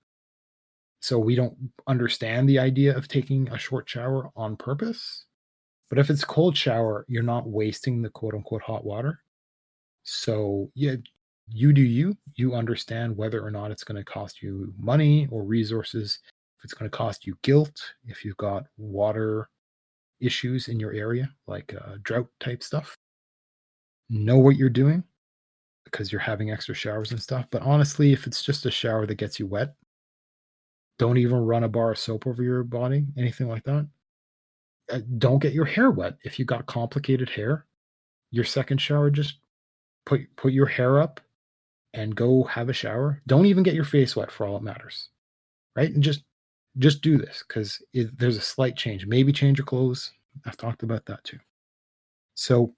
So 1.00 1.20
we 1.20 1.36
don't 1.36 1.56
understand 1.88 2.50
the 2.50 2.60
idea 2.60 2.98
of 2.98 3.08
taking 3.08 3.48
a 3.50 3.58
short 3.58 3.88
shower 3.88 4.30
on 4.36 4.58
purpose 4.58 5.26
but 5.94 6.00
if 6.00 6.10
it's 6.10 6.26
cold 6.26 6.58
shower, 6.58 7.06
you're 7.08 7.22
not 7.22 7.48
wasting 7.48 8.02
the 8.02 8.10
quote 8.10 8.34
unquote 8.34 8.64
hot 8.64 8.84
water. 8.84 9.20
So 10.02 10.72
yeah, 10.74 10.96
you 11.48 11.72
do 11.72 11.84
you. 11.84 12.18
You 12.36 12.56
understand 12.56 13.16
whether 13.16 13.46
or 13.46 13.52
not 13.52 13.70
it's 13.70 13.84
going 13.84 13.98
to 13.98 14.04
cost 14.04 14.42
you 14.42 14.74
money 14.76 15.28
or 15.30 15.44
resources. 15.44 16.18
It's 16.64 16.74
going 16.74 16.90
to 16.90 16.98
cost 16.98 17.26
you 17.26 17.38
guilt, 17.42 17.94
if 18.06 18.24
you've 18.24 18.38
got 18.38 18.66
water 18.78 19.50
issues 20.20 20.70
in 20.70 20.80
your 20.80 20.94
area, 20.94 21.30
like 21.48 21.74
uh, 21.74 21.98
drought 22.04 22.30
type 22.40 22.64
stuff, 22.64 22.98
know 24.10 24.38
what 24.38 24.56
you're 24.56 24.70
doing 24.70 25.04
because 25.84 26.12
you're 26.12 26.22
having 26.22 26.52
extra 26.52 26.74
showers 26.74 27.12
and 27.12 27.22
stuff. 27.22 27.46
But 27.52 27.62
honestly, 27.62 28.14
if 28.14 28.26
it's 28.26 28.42
just 28.42 28.66
a 28.66 28.72
shower 28.72 29.06
that 29.06 29.16
gets 29.16 29.40
you 29.40 29.48
wet, 29.48 29.76
don't 30.98 31.18
even 31.18 31.38
run 31.38 31.64
a 31.64 31.70
bar 31.70 31.92
of 31.92 32.00
soap 32.00 32.28
over 32.28 32.42
your 32.44 32.64
body, 32.64 33.06
anything 33.18 33.48
like 33.48 33.64
that. 33.64 33.88
Uh, 34.92 35.00
don't 35.18 35.40
get 35.40 35.54
your 35.54 35.66
hair 35.66 35.92
wet. 35.92 36.18
If 36.24 36.40
you 36.40 36.46
got 36.46 36.66
complicated 36.66 37.30
hair, 37.30 37.66
your 38.32 38.46
second 38.46 38.80
shower 38.80 39.10
just 39.10 39.38
put 40.06 40.22
put 40.36 40.54
your 40.54 40.66
hair 40.66 41.02
up 41.02 41.20
and 41.94 42.16
go 42.16 42.44
have 42.44 42.70
a 42.70 42.74
shower. 42.74 43.22
Don't 43.28 43.46
even 43.46 43.64
get 43.64 43.76
your 43.76 43.84
face 43.84 44.16
wet 44.16 44.32
for 44.32 44.46
all 44.46 44.58
it 44.58 44.64
matters, 44.64 45.10
right? 45.76 45.92
And 45.92 46.04
just 46.04 46.24
just 46.78 47.02
do 47.02 47.18
this 47.18 47.44
because 47.48 47.82
there's 47.94 48.38
a 48.38 48.42
slight 48.42 48.76
change. 48.76 49.06
Maybe 49.06 49.32
change 49.32 49.58
your 49.58 49.66
clothes. 49.66 50.12
I've 50.46 50.58
talked 50.58 50.84
about 50.84 51.06
that 51.06 51.24
too. 51.24 51.40
So, 52.36 52.74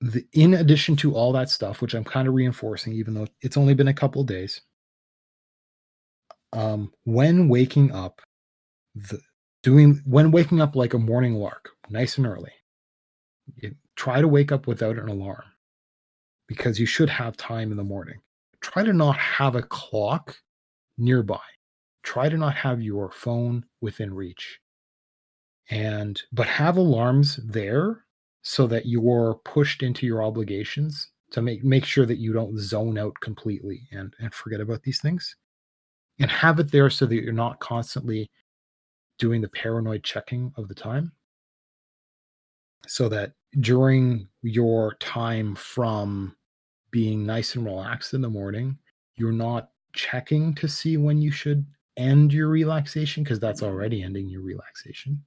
the, 0.00 0.24
in 0.32 0.54
addition 0.54 0.96
to 0.96 1.14
all 1.14 1.32
that 1.32 1.50
stuff, 1.50 1.82
which 1.82 1.94
I'm 1.94 2.04
kind 2.04 2.28
of 2.28 2.34
reinforcing, 2.34 2.92
even 2.94 3.14
though 3.14 3.26
it's 3.42 3.56
only 3.56 3.74
been 3.74 3.88
a 3.88 3.94
couple 3.94 4.22
days, 4.24 4.60
um, 6.52 6.92
when 7.04 7.48
waking 7.48 7.92
up, 7.92 8.22
the, 8.94 9.20
doing 9.62 10.00
when 10.06 10.30
waking 10.30 10.60
up 10.60 10.76
like 10.76 10.94
a 10.94 10.98
morning 10.98 11.34
lark, 11.34 11.70
nice 11.90 12.16
and 12.16 12.26
early. 12.26 12.52
You 13.56 13.74
try 13.96 14.20
to 14.20 14.28
wake 14.28 14.52
up 14.52 14.66
without 14.66 14.98
an 14.98 15.08
alarm 15.08 15.44
because 16.46 16.78
you 16.78 16.86
should 16.86 17.10
have 17.10 17.36
time 17.36 17.70
in 17.70 17.76
the 17.76 17.84
morning. 17.84 18.20
Try 18.60 18.84
to 18.84 18.92
not 18.92 19.16
have 19.16 19.56
a 19.56 19.62
clock 19.62 20.36
nearby. 20.96 21.40
Try 22.02 22.28
to 22.28 22.36
not 22.36 22.54
have 22.54 22.82
your 22.82 23.10
phone 23.10 23.64
within 23.80 24.14
reach. 24.14 24.60
And 25.70 26.20
but 26.32 26.46
have 26.46 26.76
alarms 26.76 27.36
there 27.44 28.04
so 28.42 28.66
that 28.68 28.86
you're 28.86 29.40
pushed 29.44 29.82
into 29.82 30.06
your 30.06 30.22
obligations 30.22 31.10
to 31.32 31.42
make 31.42 31.62
make 31.62 31.84
sure 31.84 32.06
that 32.06 32.18
you 32.18 32.32
don't 32.32 32.58
zone 32.58 32.98
out 32.98 33.14
completely 33.20 33.82
and 33.92 34.14
and 34.20 34.32
forget 34.32 34.60
about 34.60 34.82
these 34.82 35.00
things. 35.00 35.36
And 36.20 36.30
have 36.30 36.58
it 36.58 36.72
there 36.72 36.90
so 36.90 37.06
that 37.06 37.14
you're 37.14 37.32
not 37.32 37.60
constantly 37.60 38.30
doing 39.18 39.40
the 39.40 39.48
paranoid 39.48 40.02
checking 40.02 40.52
of 40.56 40.68
the 40.68 40.74
time 40.74 41.12
so 42.88 43.08
that 43.08 43.32
during 43.60 44.26
your 44.42 44.94
time 44.94 45.54
from 45.54 46.34
being 46.90 47.26
nice 47.26 47.54
and 47.54 47.64
relaxed 47.64 48.14
in 48.14 48.22
the 48.22 48.30
morning, 48.30 48.78
you're 49.16 49.32
not 49.32 49.70
checking 49.92 50.54
to 50.54 50.66
see 50.66 50.96
when 50.96 51.20
you 51.20 51.30
should 51.30 51.66
end 51.98 52.32
your 52.32 52.48
relaxation 52.48 53.22
because 53.22 53.40
that's 53.40 53.60
mm-hmm. 53.60 53.72
already 53.72 54.02
ending 54.02 54.28
your 54.28 54.42
relaxation. 54.42 55.22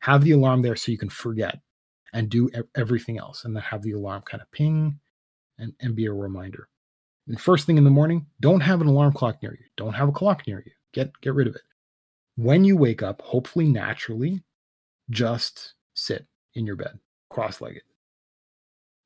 Have 0.00 0.22
the 0.22 0.32
alarm 0.32 0.62
there 0.62 0.76
so 0.76 0.92
you 0.92 0.98
can 0.98 1.08
forget 1.08 1.60
and 2.12 2.28
do 2.28 2.48
everything 2.76 3.18
else, 3.18 3.44
and 3.44 3.56
then 3.56 3.62
have 3.62 3.82
the 3.82 3.92
alarm 3.92 4.22
kind 4.22 4.40
of 4.40 4.50
ping 4.52 5.00
and, 5.58 5.72
and 5.80 5.96
be 5.96 6.06
a 6.06 6.12
reminder. 6.12 6.68
And 7.26 7.40
first 7.40 7.66
thing 7.66 7.76
in 7.76 7.84
the 7.84 7.90
morning, 7.90 8.26
don't 8.40 8.60
have 8.60 8.80
an 8.80 8.86
alarm 8.86 9.12
clock 9.12 9.42
near 9.42 9.52
you. 9.52 9.66
Don't 9.76 9.94
have 9.94 10.08
a 10.08 10.12
clock 10.12 10.46
near 10.46 10.62
you. 10.64 10.72
Get 10.92 11.10
get 11.20 11.34
rid 11.34 11.48
of 11.48 11.56
it 11.56 11.62
when 12.36 12.64
you 12.64 12.76
wake 12.76 13.02
up, 13.02 13.22
hopefully 13.22 13.68
naturally, 13.68 14.42
just 15.10 15.74
sit 15.94 16.26
in 16.54 16.66
your 16.66 16.76
bed, 16.76 16.98
cross 17.30 17.60
legged. 17.60 17.82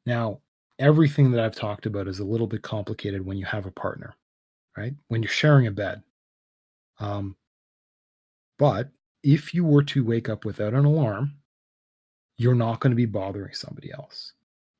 Now, 0.06 0.40
everything 0.78 1.30
that 1.32 1.44
I've 1.44 1.54
talked 1.54 1.86
about 1.86 2.08
is 2.08 2.20
a 2.20 2.24
little 2.24 2.46
bit 2.46 2.62
complicated 2.62 3.24
when 3.24 3.36
you 3.36 3.44
have 3.44 3.66
a 3.66 3.70
partner, 3.70 4.16
right? 4.76 4.94
When 5.08 5.22
you're 5.22 5.30
sharing 5.30 5.66
a 5.66 5.70
bed. 5.70 6.02
Um, 6.98 7.36
but 8.58 8.90
if 9.22 9.54
you 9.54 9.64
were 9.64 9.82
to 9.84 10.04
wake 10.04 10.28
up 10.28 10.44
without 10.44 10.74
an 10.74 10.84
alarm, 10.84 11.34
you're 12.36 12.54
not 12.54 12.80
going 12.80 12.90
to 12.90 12.96
be 12.96 13.06
bothering 13.06 13.54
somebody 13.54 13.92
else. 13.92 14.32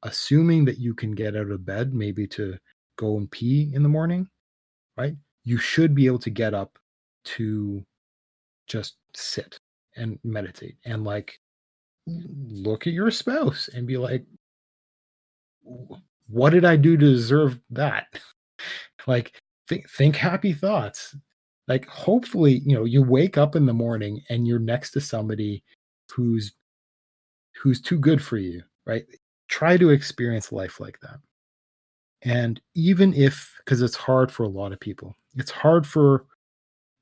Assuming 0.02 0.64
that 0.66 0.78
you 0.78 0.94
can 0.94 1.12
get 1.12 1.36
out 1.36 1.50
of 1.50 1.66
bed, 1.66 1.92
maybe 1.92 2.26
to 2.28 2.56
go 2.96 3.16
and 3.16 3.30
pee 3.30 3.70
in 3.74 3.82
the 3.82 3.88
morning, 3.88 4.28
right? 4.96 5.14
You 5.44 5.58
should 5.58 5.94
be 5.94 6.06
able 6.06 6.20
to 6.20 6.30
get 6.30 6.54
up 6.54 6.78
to 7.24 7.84
just 8.66 8.96
sit 9.14 9.58
and 9.96 10.18
meditate 10.22 10.76
and 10.84 11.04
like 11.04 11.40
look 12.06 12.86
at 12.86 12.92
your 12.92 13.10
spouse 13.10 13.68
and 13.74 13.86
be 13.86 13.96
like 13.96 14.24
what 16.28 16.50
did 16.50 16.64
i 16.64 16.76
do 16.76 16.96
to 16.96 17.06
deserve 17.06 17.58
that 17.70 18.06
like 19.06 19.40
think 19.68 19.88
think 19.90 20.16
happy 20.16 20.52
thoughts 20.52 21.16
like 21.68 21.86
hopefully 21.86 22.62
you 22.64 22.74
know 22.74 22.84
you 22.84 23.02
wake 23.02 23.38
up 23.38 23.54
in 23.54 23.66
the 23.66 23.72
morning 23.72 24.22
and 24.30 24.48
you're 24.48 24.58
next 24.58 24.90
to 24.92 25.00
somebody 25.00 25.62
who's 26.10 26.52
who's 27.62 27.80
too 27.80 27.98
good 27.98 28.22
for 28.22 28.38
you 28.38 28.62
right? 28.88 29.04
Try 29.46 29.76
to 29.76 29.90
experience 29.90 30.50
life 30.50 30.80
like 30.80 30.98
that. 31.00 31.20
And 32.22 32.60
even 32.74 33.14
if 33.14 33.54
because 33.58 33.82
it's 33.82 33.94
hard 33.94 34.32
for 34.32 34.42
a 34.42 34.48
lot 34.48 34.72
of 34.72 34.80
people 34.80 35.14
it's 35.36 35.52
hard 35.52 35.86
for 35.86 36.24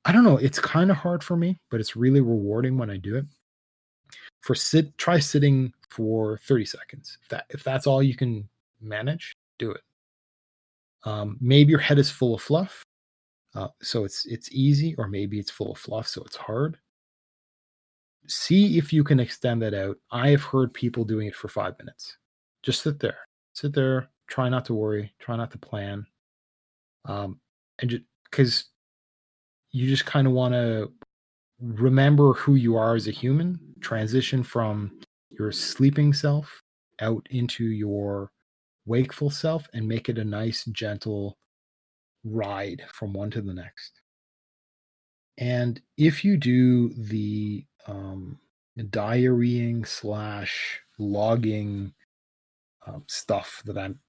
i 0.05 0.11
don't 0.11 0.23
know 0.23 0.37
it's 0.37 0.59
kind 0.59 0.91
of 0.91 0.97
hard 0.97 1.23
for 1.23 1.35
me 1.35 1.57
but 1.71 1.79
it's 1.79 1.95
really 1.95 2.21
rewarding 2.21 2.77
when 2.77 2.91
i 2.91 2.97
do 2.97 3.15
it. 3.15 3.25
For 4.41 4.53
sit 4.53 4.95
try 4.97 5.17
sitting 5.17 5.73
for 5.89 6.39
30 6.43 6.65
seconds. 6.65 7.17
If 7.23 7.29
that 7.29 7.45
if 7.49 7.63
that's 7.63 7.87
all 7.87 8.03
you 8.03 8.15
can 8.15 8.47
manage 8.79 9.33
do 9.57 9.71
it. 9.71 9.81
Um, 11.03 11.37
maybe 11.41 11.71
your 11.71 11.79
head 11.79 11.97
is 11.97 12.11
full 12.11 12.35
of 12.35 12.41
fluff 12.41 12.83
uh, 13.57 13.69
so 13.81 14.05
it's 14.05 14.27
it's 14.27 14.51
easy, 14.51 14.93
or 14.99 15.07
maybe 15.07 15.39
it's 15.39 15.49
full 15.49 15.71
of 15.71 15.79
fluff, 15.79 16.07
so 16.07 16.21
it's 16.23 16.35
hard. 16.35 16.77
See 18.27 18.77
if 18.77 18.93
you 18.93 19.03
can 19.03 19.19
extend 19.19 19.63
that 19.63 19.73
out. 19.73 19.97
I 20.11 20.29
have 20.29 20.43
heard 20.43 20.73
people 20.75 21.03
doing 21.03 21.27
it 21.27 21.35
for 21.35 21.47
five 21.47 21.73
minutes. 21.79 22.17
Just 22.61 22.83
sit 22.83 22.99
there, 22.99 23.17
sit 23.53 23.73
there. 23.73 24.09
Try 24.27 24.47
not 24.49 24.65
to 24.65 24.75
worry. 24.75 25.11
Try 25.19 25.37
not 25.37 25.49
to 25.51 25.57
plan. 25.57 26.05
Um, 27.05 27.39
and 27.79 27.89
just 27.89 28.03
because 28.29 28.65
you 29.71 29.87
just 29.87 30.05
kind 30.05 30.27
of 30.27 30.33
want 30.33 30.53
to 30.53 30.91
remember 31.59 32.33
who 32.33 32.55
you 32.55 32.75
are 32.75 32.93
as 32.93 33.07
a 33.07 33.11
human, 33.11 33.59
transition 33.81 34.43
from 34.43 34.99
your 35.31 35.51
sleeping 35.51 36.13
self 36.13 36.61
out 37.01 37.25
into 37.31 37.65
your 37.65 38.29
wakeful 38.85 39.31
self, 39.31 39.67
and 39.73 39.87
make 39.87 40.09
it 40.09 40.19
a 40.19 40.23
nice, 40.23 40.63
gentle 40.65 41.37
ride 42.31 42.83
from 42.91 43.13
one 43.13 43.31
to 43.31 43.41
the 43.41 43.53
next. 43.53 44.01
And 45.37 45.81
if 45.97 46.25
you 46.25 46.37
do 46.37 46.89
the 46.93 47.65
um, 47.87 48.39
diarying 48.89 49.85
slash 49.85 50.79
logging 50.97 51.93
um, 52.85 53.03
stuff 53.07 53.61
that 53.65 53.77
I'm 53.77 53.99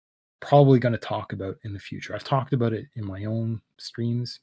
probably 0.40 0.78
going 0.78 0.93
to 0.93 0.99
talk 0.99 1.32
about 1.32 1.57
in 1.65 1.73
the 1.73 1.78
future, 1.78 2.15
I've 2.15 2.24
talked 2.24 2.53
about 2.53 2.73
it 2.73 2.86
in 2.95 3.07
my 3.07 3.24
own 3.24 3.61
streams, 3.78 4.40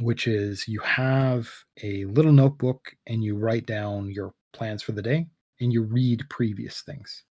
which 0.00 0.26
is 0.26 0.68
you 0.68 0.80
have 0.80 1.48
a 1.82 2.04
little 2.06 2.32
notebook 2.32 2.94
and 3.06 3.24
you 3.24 3.36
write 3.36 3.66
down 3.66 4.10
your 4.10 4.34
plans 4.52 4.82
for 4.82 4.92
the 4.92 5.02
day 5.02 5.26
and 5.60 5.72
you 5.72 5.82
read 5.82 6.28
previous 6.28 6.82
things 6.82 7.24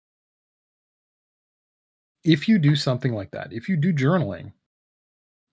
if 2.25 2.49
you 2.49 2.59
do 2.59 2.77
something 2.77 3.13
like 3.13 3.31
that, 3.33 3.53
if 3.53 3.69
you 3.69 3.77
do 3.77 3.93
journaling 3.93 4.53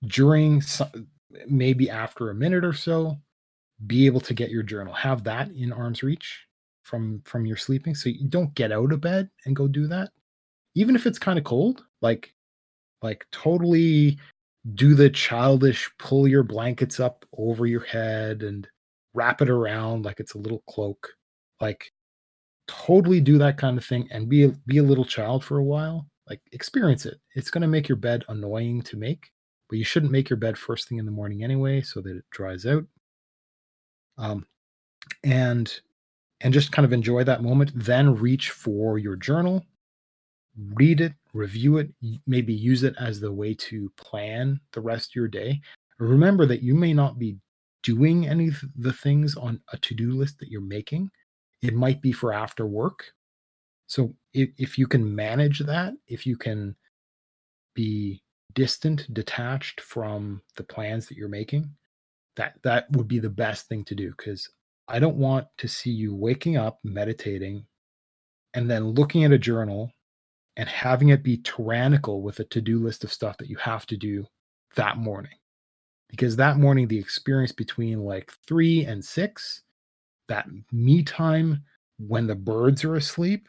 during 0.07 0.61
some, 0.61 1.07
maybe 1.47 1.89
after 1.89 2.29
a 2.29 2.35
minute 2.35 2.65
or 2.65 2.73
so, 2.73 3.17
be 3.87 4.05
able 4.05 4.21
to 4.21 4.33
get 4.33 4.51
your 4.51 4.63
journal, 4.63 4.93
have 4.93 5.23
that 5.23 5.49
in 5.51 5.71
arm's 5.73 6.03
reach 6.03 6.45
from 6.83 7.21
from 7.25 7.45
your 7.45 7.57
sleeping, 7.57 7.95
so 7.95 8.09
you 8.09 8.27
don't 8.27 8.53
get 8.55 8.71
out 8.71 8.91
of 8.91 9.01
bed 9.01 9.29
and 9.45 9.55
go 9.55 9.67
do 9.67 9.87
that, 9.87 10.11
even 10.75 10.95
if 10.95 11.05
it's 11.05 11.19
kind 11.19 11.39
of 11.39 11.45
cold. 11.45 11.85
Like, 12.01 12.33
like 13.01 13.25
totally 13.31 14.19
do 14.75 14.93
the 14.95 15.09
childish 15.09 15.89
pull 15.99 16.27
your 16.27 16.43
blankets 16.43 16.99
up 16.99 17.25
over 17.37 17.65
your 17.65 17.83
head 17.85 18.43
and 18.43 18.67
wrap 19.13 19.41
it 19.41 19.49
around 19.49 20.05
like 20.05 20.19
it's 20.19 20.35
a 20.35 20.37
little 20.39 20.63
cloak. 20.69 21.09
Like, 21.61 21.91
totally 22.67 23.21
do 23.21 23.37
that 23.39 23.57
kind 23.57 23.77
of 23.77 23.85
thing 23.85 24.07
and 24.11 24.29
be 24.29 24.47
be 24.67 24.77
a 24.79 24.83
little 24.83 25.05
child 25.05 25.43
for 25.43 25.57
a 25.57 25.63
while 25.63 26.08
like 26.29 26.41
experience 26.51 27.05
it. 27.05 27.19
It's 27.35 27.49
going 27.49 27.61
to 27.61 27.67
make 27.67 27.89
your 27.89 27.95
bed 27.95 28.23
annoying 28.29 28.81
to 28.83 28.97
make, 28.97 29.31
but 29.69 29.77
you 29.77 29.83
shouldn't 29.83 30.11
make 30.11 30.29
your 30.29 30.37
bed 30.37 30.57
first 30.57 30.87
thing 30.87 30.97
in 30.97 31.05
the 31.05 31.11
morning 31.11 31.43
anyway, 31.43 31.81
so 31.81 32.01
that 32.01 32.17
it 32.17 32.25
dries 32.31 32.65
out. 32.65 32.85
Um, 34.17 34.45
and 35.23 35.79
and 36.41 36.53
just 36.53 36.71
kind 36.71 36.85
of 36.85 36.93
enjoy 36.93 37.23
that 37.23 37.43
moment. 37.43 37.71
Then 37.75 38.15
reach 38.15 38.51
for 38.51 38.97
your 38.97 39.15
journal, 39.15 39.65
read 40.73 41.01
it, 41.01 41.13
review 41.33 41.77
it, 41.77 41.89
maybe 42.27 42.53
use 42.53 42.83
it 42.83 42.95
as 42.99 43.19
the 43.19 43.31
way 43.31 43.53
to 43.55 43.91
plan 43.97 44.59
the 44.73 44.81
rest 44.81 45.11
of 45.11 45.15
your 45.15 45.27
day. 45.27 45.59
Remember 45.97 46.45
that 46.45 46.63
you 46.63 46.75
may 46.75 46.93
not 46.93 47.19
be 47.19 47.37
doing 47.83 48.27
any 48.27 48.49
of 48.49 48.61
the 48.77 48.93
things 48.93 49.35
on 49.35 49.59
a 49.73 49.77
to-do 49.77 50.11
list 50.11 50.39
that 50.39 50.49
you're 50.49 50.61
making. 50.61 51.09
It 51.61 51.73
might 51.73 52.01
be 52.01 52.11
for 52.11 52.31
after 52.31 52.65
work 52.65 53.13
so 53.89 54.13
if, 54.33 54.49
if 54.57 54.77
you 54.77 54.87
can 54.87 55.15
manage 55.15 55.59
that, 55.59 55.93
if 56.07 56.25
you 56.25 56.37
can 56.37 56.75
be 57.73 58.21
distant, 58.53 59.11
detached 59.13 59.81
from 59.81 60.41
the 60.55 60.63
plans 60.63 61.07
that 61.07 61.17
you're 61.17 61.29
making, 61.29 61.69
that 62.35 62.53
that 62.63 62.91
would 62.91 63.07
be 63.07 63.19
the 63.19 63.29
best 63.29 63.67
thing 63.67 63.83
to 63.85 63.95
do 63.95 64.13
because 64.17 64.49
I 64.87 64.99
don't 64.99 65.17
want 65.17 65.47
to 65.57 65.67
see 65.67 65.91
you 65.91 66.15
waking 66.15 66.57
up, 66.57 66.79
meditating, 66.83 67.65
and 68.53 68.69
then 68.69 68.87
looking 68.87 69.23
at 69.23 69.31
a 69.31 69.37
journal 69.37 69.91
and 70.57 70.67
having 70.67 71.09
it 71.09 71.23
be 71.23 71.37
tyrannical 71.37 72.21
with 72.21 72.39
a 72.39 72.43
to-do 72.45 72.79
list 72.79 73.03
of 73.03 73.13
stuff 73.13 73.37
that 73.37 73.49
you 73.49 73.57
have 73.57 73.85
to 73.87 73.97
do 73.97 74.25
that 74.75 74.97
morning. 74.97 75.31
Because 76.09 76.35
that 76.37 76.57
morning, 76.57 76.87
the 76.87 76.97
experience 76.97 77.51
between 77.51 77.99
like 77.99 78.31
three 78.47 78.83
and 78.85 79.03
six, 79.03 79.61
that 80.27 80.47
me 80.71 81.03
time 81.03 81.63
when 81.99 82.25
the 82.25 82.35
birds 82.35 82.83
are 82.83 82.95
asleep, 82.95 83.47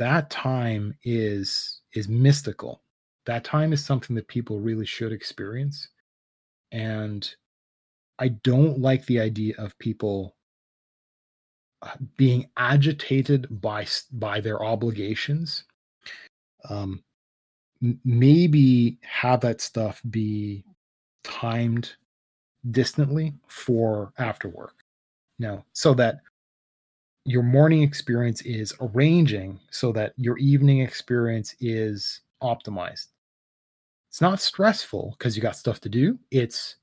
that 0.00 0.30
time 0.30 0.94
is 1.04 1.82
is 1.92 2.08
mystical. 2.08 2.82
That 3.26 3.44
time 3.44 3.74
is 3.74 3.84
something 3.84 4.16
that 4.16 4.28
people 4.28 4.58
really 4.58 4.86
should 4.86 5.12
experience. 5.12 5.88
And 6.72 7.32
i 8.18 8.28
don't 8.28 8.78
like 8.78 9.04
the 9.06 9.18
idea 9.18 9.54
of 9.56 9.78
people 9.78 10.36
uh, 11.82 11.96
being 12.16 12.46
agitated 12.56 13.46
by 13.60 13.86
by 14.12 14.40
their 14.40 14.62
obligations. 14.64 15.64
Um 16.68 17.02
maybe 18.04 18.98
have 19.02 19.40
that 19.40 19.60
stuff 19.60 20.02
be 20.10 20.64
timed 21.24 21.94
distantly 22.70 23.34
for 23.48 24.12
after 24.18 24.48
work. 24.48 24.76
Now 25.38 25.64
so 25.72 25.92
that 25.94 26.20
your 27.30 27.44
morning 27.44 27.84
experience 27.84 28.42
is 28.42 28.74
arranging 28.80 29.60
so 29.70 29.92
that 29.92 30.14
your 30.16 30.36
evening 30.38 30.80
experience 30.80 31.54
is 31.60 32.22
optimized. 32.42 33.06
It's 34.08 34.20
not 34.20 34.40
stressful 34.40 35.14
because 35.16 35.36
you 35.36 35.42
got 35.42 35.54
stuff 35.54 35.80
to 35.82 35.88
do. 35.88 36.18
It's 36.32 36.76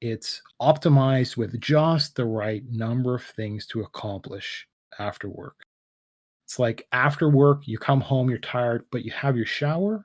it's 0.00 0.42
optimized 0.60 1.36
with 1.36 1.60
just 1.60 2.16
the 2.16 2.24
right 2.24 2.64
number 2.68 3.14
of 3.14 3.22
things 3.22 3.64
to 3.66 3.82
accomplish 3.82 4.66
after 4.98 5.28
work. 5.28 5.54
It's 6.44 6.58
like 6.58 6.88
after 6.90 7.28
work, 7.28 7.68
you 7.68 7.78
come 7.78 8.00
home, 8.00 8.28
you're 8.28 8.38
tired, 8.38 8.84
but 8.90 9.04
you 9.04 9.12
have 9.12 9.36
your 9.36 9.46
shower, 9.46 10.04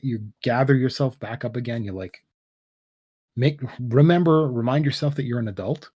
you 0.00 0.20
gather 0.42 0.74
yourself 0.74 1.18
back 1.20 1.44
up 1.44 1.56
again. 1.56 1.84
You 1.84 1.92
like 1.92 2.22
make 3.36 3.60
remember, 3.78 4.50
remind 4.50 4.86
yourself 4.86 5.14
that 5.16 5.24
you're 5.24 5.38
an 5.38 5.48
adult 5.48 5.90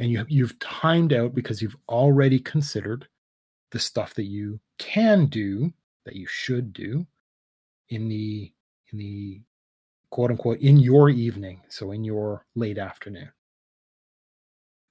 and 0.00 0.10
you 0.10 0.24
you've 0.28 0.58
timed 0.58 1.12
out 1.12 1.34
because 1.34 1.62
you've 1.62 1.76
already 1.88 2.40
considered 2.40 3.06
the 3.70 3.78
stuff 3.78 4.14
that 4.14 4.24
you 4.24 4.58
can 4.78 5.26
do 5.26 5.72
that 6.04 6.16
you 6.16 6.26
should 6.26 6.72
do 6.72 7.06
in 7.90 8.08
the 8.08 8.52
in 8.90 8.98
the 8.98 9.40
quote 10.10 10.30
unquote 10.30 10.58
in 10.58 10.78
your 10.78 11.08
evening 11.08 11.60
so 11.68 11.92
in 11.92 12.02
your 12.02 12.44
late 12.56 12.78
afternoon. 12.78 13.30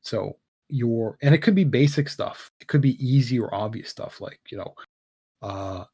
So 0.02 0.38
your 0.70 1.18
and 1.22 1.34
it 1.36 1.40
could 1.40 1.56
be 1.56 1.66
basic 1.66 2.08
stuff. 2.08 2.52
It 2.62 2.68
could 2.68 2.82
be 2.82 3.04
easy 3.06 3.40
or 3.40 3.54
obvious 3.54 3.90
stuff 3.90 4.22
like 4.22 4.40
you 4.50 4.60
know 4.60 4.76
uh 5.42 5.86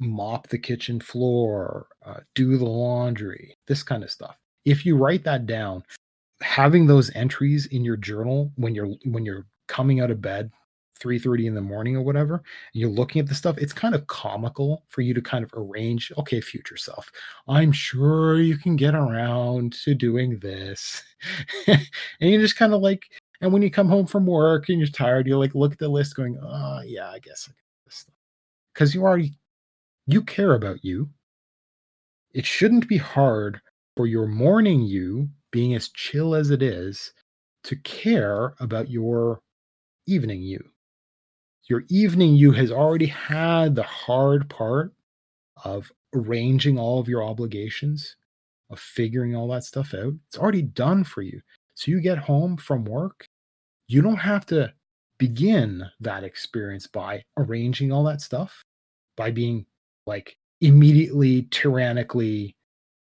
mop 0.00 0.48
the 0.48 0.58
kitchen 0.58 0.98
floor 0.98 1.86
uh, 2.04 2.20
do 2.34 2.58
the 2.58 2.64
laundry 2.64 3.56
this 3.68 3.84
kind 3.84 4.02
of 4.02 4.10
stuff. 4.10 4.36
If 4.64 4.84
you 4.84 4.96
write 4.96 5.22
that 5.24 5.46
down 5.46 5.84
having 6.42 6.86
those 6.86 7.14
entries 7.14 7.66
in 7.66 7.84
your 7.84 7.96
journal 7.96 8.52
when 8.56 8.74
you're 8.74 8.88
when 9.04 9.24
you're 9.24 9.46
coming 9.68 10.00
out 10.00 10.10
of 10.10 10.20
bed 10.20 10.50
3:30 11.00 11.46
in 11.46 11.54
the 11.54 11.60
morning 11.60 11.96
or 11.96 12.02
whatever 12.02 12.34
and 12.34 12.80
you're 12.80 12.90
looking 12.90 13.20
at 13.20 13.26
the 13.26 13.34
stuff 13.34 13.58
it's 13.58 13.72
kind 13.72 13.94
of 13.94 14.06
comical 14.06 14.84
for 14.88 15.00
you 15.00 15.14
to 15.14 15.22
kind 15.22 15.44
of 15.44 15.50
arrange 15.54 16.12
okay 16.18 16.40
future 16.40 16.76
self 16.76 17.10
i'm 17.48 17.72
sure 17.72 18.40
you 18.40 18.56
can 18.56 18.76
get 18.76 18.94
around 18.94 19.72
to 19.72 19.94
doing 19.94 20.38
this 20.38 21.02
and 21.66 21.80
you 22.20 22.40
just 22.40 22.56
kind 22.56 22.72
of 22.72 22.80
like 22.80 23.04
and 23.40 23.52
when 23.52 23.62
you 23.62 23.70
come 23.70 23.88
home 23.88 24.06
from 24.06 24.26
work 24.26 24.68
and 24.68 24.78
you're 24.78 24.88
tired 24.88 25.26
you 25.26 25.36
like 25.36 25.54
look 25.54 25.72
at 25.72 25.78
the 25.78 25.88
list 25.88 26.14
going 26.14 26.38
oh 26.40 26.80
yeah 26.84 27.10
i 27.10 27.18
guess 27.18 27.48
I 27.48 27.52
can 27.52 27.56
do 27.56 27.84
this 27.86 27.96
stuff. 27.96 28.14
because 28.72 28.94
you 28.94 29.04
are 29.04 29.20
you 30.06 30.22
care 30.22 30.54
about 30.54 30.84
you 30.84 31.08
it 32.32 32.46
shouldn't 32.46 32.88
be 32.88 32.96
hard 32.96 33.60
for 33.96 34.06
your 34.06 34.26
morning 34.26 34.82
you 34.82 35.28
being 35.52 35.74
as 35.74 35.88
chill 35.90 36.34
as 36.34 36.50
it 36.50 36.62
is, 36.62 37.12
to 37.64 37.76
care 37.76 38.54
about 38.58 38.90
your 38.90 39.40
evening 40.06 40.42
you. 40.42 40.58
Your 41.68 41.84
evening 41.88 42.34
you 42.34 42.50
has 42.52 42.72
already 42.72 43.06
had 43.06 43.76
the 43.76 43.84
hard 43.84 44.50
part 44.50 44.92
of 45.64 45.92
arranging 46.14 46.78
all 46.78 46.98
of 46.98 47.08
your 47.08 47.22
obligations, 47.22 48.16
of 48.68 48.80
figuring 48.80 49.36
all 49.36 49.46
that 49.48 49.62
stuff 49.64 49.94
out. 49.94 50.14
It's 50.26 50.38
already 50.38 50.62
done 50.62 51.04
for 51.04 51.22
you. 51.22 51.40
So 51.74 51.90
you 51.90 52.00
get 52.00 52.18
home 52.18 52.56
from 52.56 52.84
work, 52.84 53.26
you 53.86 54.02
don't 54.02 54.16
have 54.16 54.44
to 54.46 54.72
begin 55.18 55.84
that 56.00 56.24
experience 56.24 56.86
by 56.86 57.22
arranging 57.36 57.92
all 57.92 58.04
that 58.04 58.20
stuff, 58.20 58.64
by 59.16 59.30
being 59.30 59.66
like 60.06 60.36
immediately 60.60 61.42
tyrannically 61.50 62.56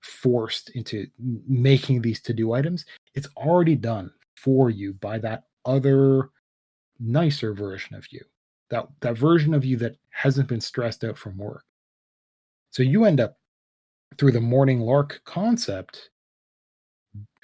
forced 0.09 0.71
into 0.71 1.07
making 1.47 2.03
these 2.03 2.21
to 2.23 2.33
do 2.33 2.53
items. 2.53 2.87
It's 3.15 3.29
already 3.37 3.77
done 3.77 4.11
for 4.37 4.71
you 4.71 4.95
by 4.95 5.19
that 5.19 5.45
other 5.65 6.31
nicer 7.01 7.55
version 7.55 7.95
of 7.95 8.07
you 8.11 8.21
that 8.71 8.87
that 9.01 9.17
version 9.17 9.55
of 9.55 9.65
you 9.65 9.77
that 9.77 9.97
hasn't 10.11 10.49
been 10.49 10.61
stressed 10.61 11.05
out 11.05 11.17
from 11.17 11.37
work 11.37 11.65
so 12.71 12.83
you 12.83 13.05
end 13.05 13.21
up 13.21 13.39
through 14.17 14.33
the 14.33 14.41
morning 14.41 14.81
lark 14.81 15.21
concept 15.25 16.11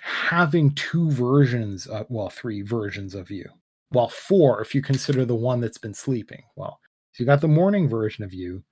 having 0.00 0.74
two 0.74 1.10
versions 1.10 1.86
of, 1.86 2.06
well 2.08 2.28
three 2.28 2.62
versions 2.62 3.14
of 3.14 3.30
you 3.30 3.48
well 3.92 4.08
four 4.08 4.60
if 4.60 4.74
you 4.74 4.82
consider 4.82 5.24
the 5.24 5.34
one 5.34 5.60
that's 5.60 5.78
been 5.78 5.94
sleeping 5.94 6.42
well 6.56 6.80
so 7.12 7.22
you 7.22 7.26
got 7.26 7.40
the 7.40 7.48
morning 7.48 7.88
version 7.88 8.24
of 8.24 8.34
you 8.34 8.62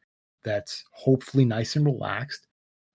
that's 0.42 0.84
hopefully 0.92 1.44
nice 1.44 1.76
and 1.76 1.84
relaxed 1.84 2.48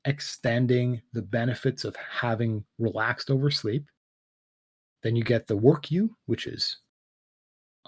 extending 0.07 1.01
the 1.13 1.21
benefits 1.21 1.84
of 1.84 1.95
having 1.97 2.63
relaxed 2.79 3.29
over 3.29 3.51
sleep. 3.51 3.85
Then 5.03 5.15
you 5.15 5.23
get 5.23 5.45
the 5.45 5.57
work 5.57 5.91
you 5.91 6.15
which 6.25 6.47
is 6.47 6.77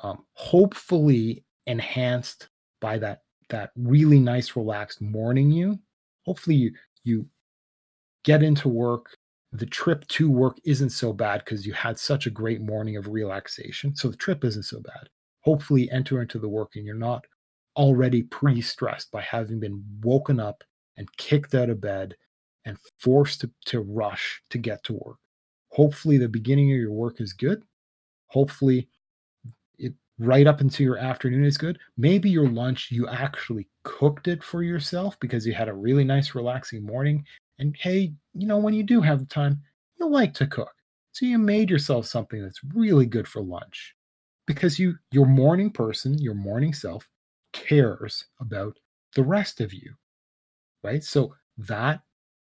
um, 0.04 0.26
hopefully 0.34 1.44
enhanced 1.66 2.50
by 2.82 2.98
that 3.00 3.22
that 3.50 3.72
really 3.76 4.20
nice 4.20 4.56
relaxed 4.56 5.02
morning 5.02 5.50
you. 5.50 5.80
Hopefully 6.26 6.56
you 6.56 6.72
you 7.04 7.26
get 8.24 8.44
into 8.44 8.70
work. 8.70 9.18
The 9.52 9.66
trip 9.66 10.06
to 10.10 10.30
work 10.30 10.58
isn't 10.64 10.91
so 10.91 11.12
bad 11.12 11.44
because 11.44 11.66
you 11.66 11.74
had 11.74 11.98
such 11.98 12.28
a 12.28 12.32
great 12.32 12.62
morning 12.62 12.98
of 12.98 13.08
relaxation. 13.08 13.96
So 13.96 14.10
the 14.10 14.18
trip 14.18 14.44
isn't 14.44 14.64
so 14.64 14.80
bad. 14.82 15.10
Hopefully 15.41 15.90
enter 15.90 16.22
into 16.22 16.38
the 16.38 16.50
work 16.50 16.74
and 16.76 16.86
you're 16.86 16.96
not 16.96 17.26
already 17.76 18.24
pre-stressed 18.24 19.10
by 19.10 19.22
having 19.22 19.60
been 19.60 19.84
woken 20.02 20.40
up 20.40 20.64
and 21.00 21.12
kicked 21.18 21.56
out 21.56 21.70
of 21.70 21.82
bed 21.82 22.16
and 22.66 22.78
forced 23.00 23.42
to, 23.42 23.50
to 23.66 23.80
rush 23.80 24.44
to 24.52 24.60
get 24.60 24.84
to 24.84 24.94
work 24.94 25.18
hopefully 25.72 26.18
the 26.18 26.30
beginning 26.30 26.72
of 26.72 26.78
your 26.78 26.92
work 26.92 27.20
is 27.20 27.34
good 27.34 27.64
hopefully 28.28 28.88
it 29.78 29.94
right 30.20 30.48
up 30.48 30.62
into 30.62 30.84
your 30.84 30.98
afternoon 30.98 31.46
is 31.46 31.58
good. 31.58 31.80
Maybe 31.98 32.30
your 32.30 32.50
lunch, 32.50 32.90
you 32.92 33.08
actually 33.08 33.68
cooked 33.84 34.28
it 34.28 34.44
for 34.44 34.64
yourself 34.64 35.20
because 35.20 35.46
you 35.46 35.54
had 35.54 35.70
a 35.70 35.74
really 35.74 36.04
nice, 36.04 36.36
relaxing 36.36 36.86
morning. 36.86 37.26
And 37.58 37.76
hey, 37.78 38.14
you 38.34 38.48
know, 38.48 38.58
when 38.58 38.74
you 38.74 38.84
do 38.84 39.02
have 39.02 39.28
time, 39.30 39.62
you 40.00 40.08
like 40.08 40.34
to 40.36 40.48
cook. 40.48 40.72
So 41.12 41.26
you 41.26 41.38
made 41.38 41.70
yourself 41.70 42.06
something 42.06 42.42
that's 42.42 42.62
really 42.74 43.06
good 43.06 43.28
for 43.28 43.42
lunch 43.42 43.96
because 44.46 44.78
you, 44.80 44.96
your 45.12 45.26
morning 45.26 45.72
person, 45.72 46.18
your 46.18 46.36
morning 46.36 46.74
self 46.74 47.10
cares 47.52 48.26
about 48.40 48.78
the 49.16 49.24
rest 49.24 49.60
of 49.60 49.74
you, 49.74 49.94
right? 50.84 51.04
So 51.04 51.36
that 51.58 52.02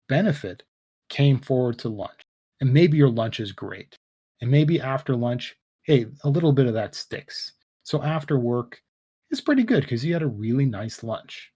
benefit 0.09 0.63
came 1.09 1.39
forward 1.39 1.79
to 1.81 1.89
lunch. 1.89 2.21
And 2.61 2.73
maybe 2.73 2.97
your 2.97 3.11
lunch 3.11 3.41
is 3.41 3.53
great. 3.53 3.97
And 4.41 4.51
maybe 4.51 4.81
after 4.81 5.17
lunch, 5.17 5.57
hey, 5.83 6.07
a 6.23 6.29
little 6.29 6.53
bit 6.53 6.67
of 6.67 6.75
that 6.75 6.95
sticks. 6.95 7.53
So 7.83 8.03
after 8.03 8.39
work, 8.39 8.81
it's 9.31 9.41
pretty 9.41 9.65
good 9.65 9.83
because 9.83 10.05
you 10.05 10.13
had 10.13 10.23
a 10.23 10.27
really 10.27 10.67
nice 10.67 11.03
lunch. 11.03 11.51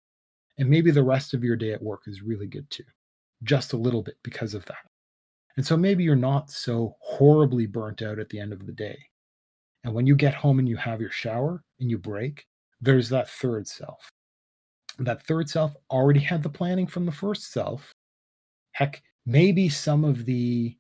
And 0.58 0.68
maybe 0.68 0.90
the 0.90 1.02
rest 1.02 1.34
of 1.34 1.44
your 1.44 1.56
day 1.56 1.72
at 1.72 1.82
work 1.82 2.02
is 2.06 2.22
really 2.22 2.46
good 2.46 2.68
too, 2.70 2.84
just 3.44 3.72
a 3.72 3.76
little 3.76 4.02
bit 4.02 4.16
because 4.22 4.54
of 4.54 4.64
that. 4.66 4.84
And 5.56 5.66
so 5.66 5.76
maybe 5.76 6.04
you're 6.04 6.16
not 6.16 6.50
so 6.50 6.96
horribly 7.00 7.66
burnt 7.66 8.02
out 8.02 8.18
at 8.18 8.28
the 8.28 8.38
end 8.38 8.52
of 8.52 8.66
the 8.66 8.72
day. 8.72 8.98
And 9.84 9.94
when 9.94 10.06
you 10.06 10.16
get 10.16 10.34
home 10.34 10.58
and 10.58 10.68
you 10.68 10.76
have 10.76 11.00
your 11.00 11.10
shower 11.10 11.62
and 11.80 11.90
you 11.90 11.98
break, 11.98 12.46
there's 12.80 13.08
that 13.08 13.30
third 13.30 13.66
self. 13.66 14.10
That 14.98 15.26
third 15.26 15.48
self 15.48 15.76
already 15.90 16.20
had 16.20 16.42
the 16.42 16.48
planning 16.48 16.86
from 16.86 17.06
the 17.06 17.12
first 17.12 17.52
self. 17.52 17.92
Heck, 18.72 19.02
maybe 19.26 19.68
some 19.68 20.04
of 20.04 20.24
the 20.24 20.76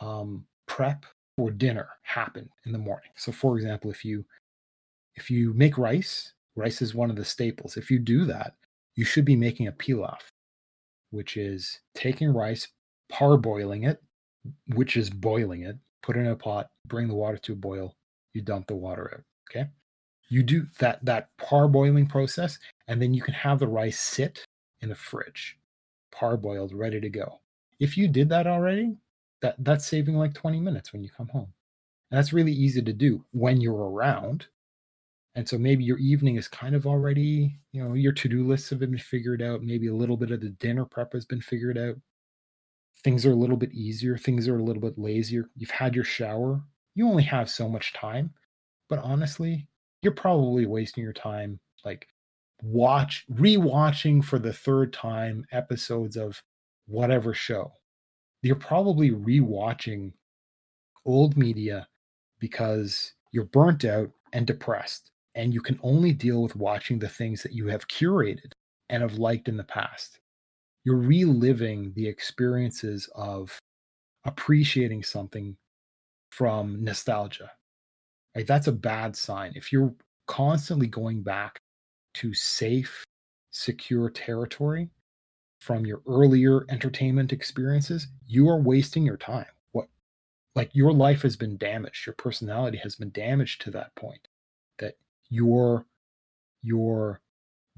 um, 0.00 0.46
prep 0.66 1.04
for 1.36 1.50
dinner 1.50 1.88
happen 2.02 2.48
in 2.64 2.72
the 2.72 2.78
morning. 2.78 3.10
So, 3.16 3.32
for 3.32 3.56
example, 3.56 3.90
if 3.90 4.04
you 4.04 4.24
if 5.16 5.30
you 5.30 5.52
make 5.54 5.76
rice, 5.78 6.32
rice 6.54 6.80
is 6.80 6.94
one 6.94 7.10
of 7.10 7.16
the 7.16 7.24
staples. 7.24 7.76
If 7.76 7.90
you 7.90 7.98
do 7.98 8.24
that, 8.26 8.54
you 8.96 9.04
should 9.04 9.24
be 9.24 9.36
making 9.36 9.66
a 9.66 9.72
pilaf, 9.72 10.20
which 11.10 11.36
is 11.36 11.80
taking 11.94 12.32
rice, 12.32 12.68
parboiling 13.12 13.88
it, 13.88 14.00
which 14.74 14.96
is 14.96 15.10
boiling 15.10 15.62
it, 15.62 15.76
put 16.02 16.16
it 16.16 16.20
in 16.20 16.26
a 16.28 16.36
pot, 16.36 16.68
bring 16.86 17.08
the 17.08 17.14
water 17.14 17.38
to 17.38 17.52
a 17.52 17.56
boil, 17.56 17.94
you 18.34 18.42
dump 18.42 18.66
the 18.66 18.76
water 18.76 19.10
out. 19.14 19.24
Okay. 19.50 19.68
You 20.30 20.42
do 20.42 20.66
that 20.78 21.04
that 21.04 21.28
parboiling 21.38 22.08
process, 22.08 22.58
and 22.88 23.02
then 23.02 23.12
you 23.12 23.20
can 23.20 23.34
have 23.34 23.58
the 23.58 23.68
rice 23.68 24.00
sit 24.00 24.44
in 24.80 24.88
the 24.88 24.94
fridge, 24.94 25.58
parboiled, 26.14 26.70
ready 26.72 27.00
to 27.00 27.10
go. 27.10 27.40
If 27.80 27.98
you 27.98 28.08
did 28.08 28.28
that 28.30 28.46
already, 28.46 28.96
that 29.42 29.56
that's 29.58 29.86
saving 29.86 30.14
like 30.14 30.32
20 30.34 30.60
minutes 30.60 30.92
when 30.92 31.02
you 31.02 31.10
come 31.10 31.28
home. 31.28 31.52
And 32.10 32.18
that's 32.18 32.32
really 32.32 32.52
easy 32.52 32.82
to 32.82 32.92
do 32.92 33.24
when 33.32 33.60
you're 33.60 33.90
around. 33.90 34.46
And 35.34 35.48
so 35.48 35.58
maybe 35.58 35.84
your 35.84 35.98
evening 35.98 36.36
is 36.36 36.48
kind 36.48 36.74
of 36.74 36.86
already, 36.86 37.56
you 37.72 37.82
know, 37.82 37.94
your 37.94 38.12
to-do 38.12 38.46
lists 38.46 38.70
have 38.70 38.80
been 38.80 38.98
figured 38.98 39.42
out. 39.42 39.62
Maybe 39.62 39.86
a 39.86 39.94
little 39.94 40.16
bit 40.16 40.32
of 40.32 40.40
the 40.40 40.50
dinner 40.50 40.84
prep 40.84 41.12
has 41.12 41.24
been 41.24 41.40
figured 41.40 41.78
out. 41.78 41.96
Things 43.02 43.24
are 43.24 43.32
a 43.32 43.36
little 43.36 43.56
bit 43.56 43.72
easier. 43.72 44.18
Things 44.18 44.48
are 44.48 44.58
a 44.58 44.62
little 44.62 44.82
bit 44.82 44.98
lazier. 44.98 45.48
You've 45.56 45.70
had 45.70 45.94
your 45.94 46.04
shower. 46.04 46.62
You 46.94 47.08
only 47.08 47.22
have 47.22 47.48
so 47.48 47.68
much 47.68 47.92
time. 47.92 48.34
But 48.88 48.98
honestly, 48.98 49.68
you're 50.02 50.12
probably 50.12 50.66
wasting 50.66 51.04
your 51.04 51.12
time 51.12 51.58
like 51.84 52.06
watch 52.62 53.24
rewatching 53.32 54.24
for 54.24 54.38
the 54.38 54.52
third 54.52 54.92
time 54.92 55.44
episodes 55.52 56.16
of 56.16 56.42
whatever 56.86 57.32
show. 57.32 57.72
You're 58.42 58.56
probably 58.56 59.10
rewatching 59.10 60.12
old 61.04 61.36
media 61.36 61.88
because 62.38 63.14
you're 63.32 63.44
burnt 63.44 63.84
out 63.84 64.10
and 64.32 64.46
depressed 64.46 65.10
and 65.34 65.54
you 65.54 65.60
can 65.60 65.78
only 65.82 66.12
deal 66.12 66.42
with 66.42 66.56
watching 66.56 66.98
the 66.98 67.08
things 67.08 67.42
that 67.42 67.52
you 67.52 67.68
have 67.68 67.88
curated 67.88 68.52
and 68.88 69.02
have 69.02 69.18
liked 69.18 69.48
in 69.48 69.56
the 69.56 69.64
past. 69.64 70.18
You're 70.84 70.96
reliving 70.96 71.92
the 71.94 72.08
experiences 72.08 73.08
of 73.14 73.58
appreciating 74.24 75.02
something 75.02 75.56
from 76.30 76.82
nostalgia 76.82 77.50
right 78.34 78.46
that's 78.46 78.66
a 78.66 78.72
bad 78.72 79.14
sign 79.16 79.52
if 79.54 79.72
you're 79.72 79.94
constantly 80.26 80.86
going 80.86 81.22
back 81.22 81.60
to 82.14 82.32
safe 82.34 83.04
secure 83.50 84.10
territory 84.10 84.90
from 85.60 85.84
your 85.84 86.00
earlier 86.06 86.64
entertainment 86.70 87.32
experiences, 87.32 88.08
you 88.26 88.48
are 88.48 88.60
wasting 88.60 89.04
your 89.04 89.18
time. 89.18 89.46
What 89.72 89.88
like 90.54 90.70
your 90.72 90.92
life 90.92 91.22
has 91.22 91.36
been 91.36 91.56
damaged, 91.56 92.06
your 92.06 92.14
personality 92.14 92.78
has 92.78 92.96
been 92.96 93.10
damaged 93.10 93.60
to 93.62 93.70
that 93.72 93.94
point 93.94 94.26
that 94.78 94.94
you're 95.28 95.86
you're 96.62 97.20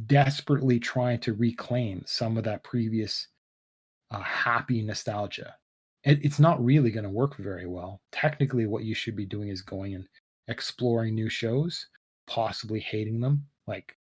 desperately 0.06 0.78
trying 0.78 1.20
to 1.20 1.34
reclaim 1.34 2.02
some 2.06 2.36
of 2.36 2.44
that 2.44 2.64
previous 2.64 3.28
uh, 4.10 4.20
happy 4.20 4.82
nostalgia. 4.82 5.54
It, 6.04 6.24
it's 6.24 6.40
not 6.40 6.64
really 6.64 6.90
going 6.90 7.04
to 7.04 7.10
work 7.10 7.36
very 7.36 7.66
well. 7.66 8.00
Technically, 8.10 8.66
what 8.66 8.84
you 8.84 8.94
should 8.94 9.16
be 9.16 9.26
doing 9.26 9.48
is 9.48 9.62
going 9.62 9.94
and 9.94 10.06
exploring 10.48 11.14
new 11.14 11.28
shows, 11.28 11.86
possibly 12.27 12.81
hating 12.81 13.20
them, 13.20 13.47
like 13.66 13.97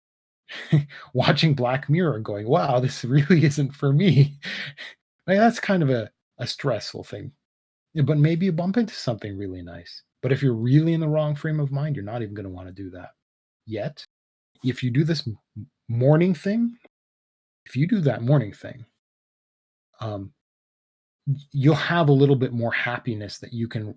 watching 1.14 1.54
Black 1.54 1.88
Mirror 1.88 2.16
and 2.16 2.24
going, 2.24 2.48
wow, 2.48 2.80
this 2.80 3.04
really 3.04 3.44
isn't 3.44 3.74
for 3.74 3.92
me. 3.92 4.38
like, 5.26 5.38
that's 5.38 5.60
kind 5.60 5.82
of 5.82 5.90
a, 5.90 6.10
a 6.38 6.46
stressful 6.46 7.04
thing. 7.04 7.32
But 7.94 8.18
maybe 8.18 8.46
you 8.46 8.52
bump 8.52 8.76
into 8.76 8.94
something 8.94 9.36
really 9.36 9.62
nice. 9.62 10.02
But 10.22 10.32
if 10.32 10.42
you're 10.42 10.54
really 10.54 10.94
in 10.94 11.00
the 11.00 11.08
wrong 11.08 11.34
frame 11.34 11.60
of 11.60 11.72
mind, 11.72 11.96
you're 11.96 12.04
not 12.04 12.22
even 12.22 12.34
going 12.34 12.44
to 12.44 12.52
want 12.52 12.68
to 12.68 12.72
do 12.72 12.90
that 12.90 13.10
yet. 13.66 14.04
If 14.64 14.82
you 14.82 14.90
do 14.90 15.04
this 15.04 15.28
morning 15.88 16.34
thing, 16.34 16.76
if 17.66 17.76
you 17.76 17.86
do 17.86 18.00
that 18.00 18.22
morning 18.22 18.52
thing, 18.52 18.84
um, 20.00 20.32
you'll 21.52 21.74
have 21.74 22.08
a 22.08 22.12
little 22.12 22.36
bit 22.36 22.52
more 22.52 22.72
happiness 22.72 23.38
that 23.38 23.52
you 23.52 23.68
can 23.68 23.94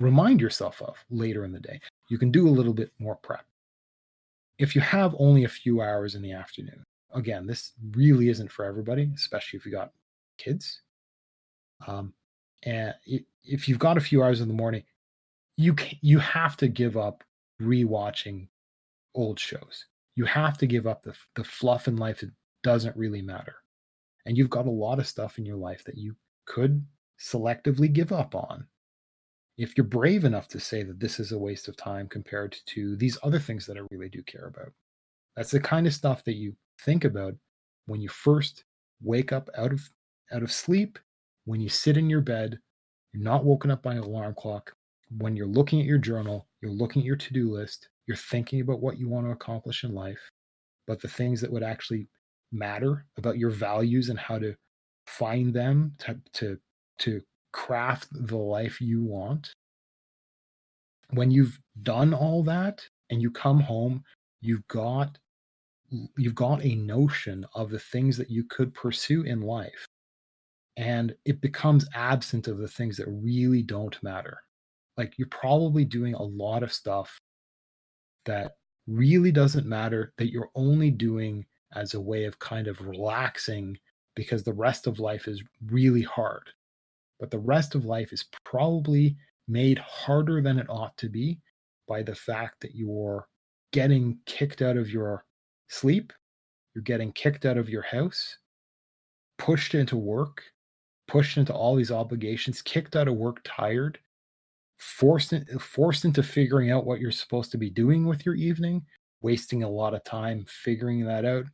remind 0.00 0.40
yourself 0.40 0.80
of 0.82 1.04
later 1.10 1.44
in 1.44 1.52
the 1.52 1.60
day. 1.60 1.80
You 2.08 2.18
can 2.18 2.30
do 2.30 2.48
a 2.48 2.50
little 2.50 2.74
bit 2.74 2.92
more 2.98 3.16
prep 3.16 3.44
if 4.62 4.74
you 4.74 4.80
have 4.80 5.16
only 5.18 5.42
a 5.42 5.48
few 5.48 5.80
hours 5.80 6.14
in 6.14 6.22
the 6.22 6.32
afternoon, 6.32 6.84
again, 7.12 7.46
this 7.46 7.72
really 7.92 8.28
isn't 8.28 8.52
for 8.52 8.64
everybody, 8.64 9.10
especially 9.14 9.56
if 9.56 9.66
you 9.66 9.72
got 9.72 9.90
kids. 10.38 10.82
Um, 11.86 12.12
and 12.62 12.94
if 13.42 13.68
you've 13.68 13.80
got 13.80 13.96
a 13.96 14.00
few 14.00 14.22
hours 14.22 14.40
in 14.40 14.46
the 14.46 14.54
morning, 14.54 14.84
you 15.56 15.74
can, 15.74 15.98
you 16.00 16.20
have 16.20 16.56
to 16.58 16.68
give 16.68 16.96
up 16.96 17.24
rewatching 17.60 18.46
old 19.16 19.40
shows. 19.40 19.86
You 20.14 20.26
have 20.26 20.58
to 20.58 20.66
give 20.66 20.86
up 20.86 21.02
the 21.02 21.16
the 21.34 21.42
fluff 21.44 21.88
in 21.88 21.96
life 21.96 22.20
that 22.20 22.30
doesn't 22.62 22.96
really 22.96 23.22
matter. 23.22 23.56
And 24.26 24.36
you've 24.36 24.50
got 24.50 24.66
a 24.66 24.70
lot 24.70 25.00
of 25.00 25.08
stuff 25.08 25.38
in 25.38 25.44
your 25.44 25.56
life 25.56 25.82
that 25.84 25.98
you 25.98 26.14
could 26.44 26.86
selectively 27.18 27.92
give 27.92 28.12
up 28.12 28.36
on 28.36 28.66
if 29.62 29.76
you're 29.76 29.84
brave 29.84 30.24
enough 30.24 30.48
to 30.48 30.58
say 30.58 30.82
that 30.82 30.98
this 30.98 31.20
is 31.20 31.30
a 31.30 31.38
waste 31.38 31.68
of 31.68 31.76
time 31.76 32.08
compared 32.08 32.56
to 32.66 32.96
these 32.96 33.16
other 33.22 33.38
things 33.38 33.64
that 33.66 33.76
I 33.76 33.86
really 33.90 34.08
do 34.08 34.22
care 34.24 34.46
about. 34.46 34.72
That's 35.36 35.52
the 35.52 35.60
kind 35.60 35.86
of 35.86 35.94
stuff 35.94 36.24
that 36.24 36.34
you 36.34 36.54
think 36.80 37.04
about 37.04 37.34
when 37.86 38.00
you 38.00 38.08
first 38.08 38.64
wake 39.00 39.32
up 39.32 39.48
out 39.56 39.72
of 39.72 39.80
out 40.32 40.42
of 40.42 40.50
sleep, 40.50 40.98
when 41.44 41.60
you 41.60 41.68
sit 41.68 41.96
in 41.96 42.10
your 42.10 42.20
bed, 42.20 42.58
you're 43.12 43.22
not 43.22 43.44
woken 43.44 43.70
up 43.70 43.82
by 43.82 43.92
an 43.92 43.98
alarm 43.98 44.34
clock, 44.34 44.72
when 45.18 45.36
you're 45.36 45.46
looking 45.46 45.80
at 45.80 45.86
your 45.86 45.98
journal, 45.98 46.48
you're 46.60 46.72
looking 46.72 47.02
at 47.02 47.06
your 47.06 47.16
to-do 47.16 47.52
list, 47.52 47.88
you're 48.06 48.16
thinking 48.16 48.60
about 48.60 48.80
what 48.80 48.98
you 48.98 49.08
want 49.08 49.26
to 49.26 49.32
accomplish 49.32 49.84
in 49.84 49.94
life, 49.94 50.30
but 50.86 51.00
the 51.00 51.08
things 51.08 51.40
that 51.40 51.52
would 51.52 51.62
actually 51.62 52.08
matter 52.50 53.06
about 53.16 53.38
your 53.38 53.50
values 53.50 54.08
and 54.08 54.18
how 54.18 54.38
to 54.38 54.54
find 55.06 55.54
them 55.54 55.92
to 55.98 56.18
to 56.32 56.58
to 56.98 57.20
craft 57.52 58.08
the 58.12 58.36
life 58.36 58.80
you 58.80 59.02
want. 59.02 59.52
When 61.10 61.30
you've 61.30 61.58
done 61.82 62.14
all 62.14 62.42
that 62.44 62.82
and 63.10 63.20
you 63.20 63.30
come 63.30 63.60
home, 63.60 64.02
you've 64.40 64.66
got 64.68 65.18
you've 66.16 66.34
got 66.34 66.64
a 66.64 66.74
notion 66.74 67.46
of 67.54 67.70
the 67.70 67.78
things 67.78 68.16
that 68.16 68.30
you 68.30 68.44
could 68.44 68.72
pursue 68.72 69.22
in 69.22 69.42
life 69.42 69.86
and 70.78 71.14
it 71.26 71.40
becomes 71.42 71.86
absent 71.94 72.48
of 72.48 72.56
the 72.56 72.68
things 72.68 72.96
that 72.96 73.06
really 73.08 73.62
don't 73.62 74.02
matter 74.02 74.38
like 74.96 75.12
you're 75.18 75.28
probably 75.28 75.84
doing 75.84 76.14
a 76.14 76.22
lot 76.22 76.62
of 76.62 76.72
stuff 76.72 77.18
that 78.24 78.52
really 78.86 79.30
doesn't 79.30 79.66
matter 79.66 80.12
that 80.16 80.30
you're 80.30 80.50
only 80.54 80.90
doing 80.90 81.44
as 81.74 81.94
a 81.94 82.00
way 82.00 82.24
of 82.24 82.38
kind 82.38 82.66
of 82.68 82.80
relaxing 82.86 83.76
because 84.14 84.42
the 84.42 84.52
rest 84.52 84.86
of 84.86 84.98
life 84.98 85.28
is 85.28 85.42
really 85.66 86.02
hard 86.02 86.50
but 87.22 87.30
the 87.30 87.38
rest 87.38 87.76
of 87.76 87.84
life 87.84 88.12
is 88.12 88.24
probably 88.44 89.16
made 89.46 89.78
harder 89.78 90.42
than 90.42 90.58
it 90.58 90.66
ought 90.68 90.96
to 90.96 91.08
be 91.08 91.38
by 91.86 92.02
the 92.02 92.16
fact 92.16 92.60
that 92.60 92.74
you're 92.74 93.28
getting 93.72 94.18
kicked 94.26 94.60
out 94.60 94.76
of 94.76 94.90
your 94.90 95.24
sleep, 95.68 96.12
you're 96.74 96.82
getting 96.82 97.12
kicked 97.12 97.46
out 97.46 97.56
of 97.56 97.68
your 97.68 97.82
house, 97.82 98.38
pushed 99.38 99.76
into 99.76 99.96
work, 99.96 100.42
pushed 101.06 101.36
into 101.36 101.54
all 101.54 101.76
these 101.76 101.92
obligations, 101.92 102.60
kicked 102.60 102.96
out 102.96 103.06
of 103.06 103.14
work 103.14 103.38
tired, 103.44 104.00
forced 104.78 105.32
in, 105.32 105.44
forced 105.60 106.04
into 106.04 106.24
figuring 106.24 106.72
out 106.72 106.86
what 106.86 106.98
you're 106.98 107.12
supposed 107.12 107.52
to 107.52 107.56
be 107.56 107.70
doing 107.70 108.04
with 108.04 108.26
your 108.26 108.34
evening, 108.34 108.82
wasting 109.20 109.62
a 109.62 109.70
lot 109.70 109.94
of 109.94 110.02
time 110.02 110.44
figuring 110.48 111.04
that 111.04 111.24
out, 111.24 111.44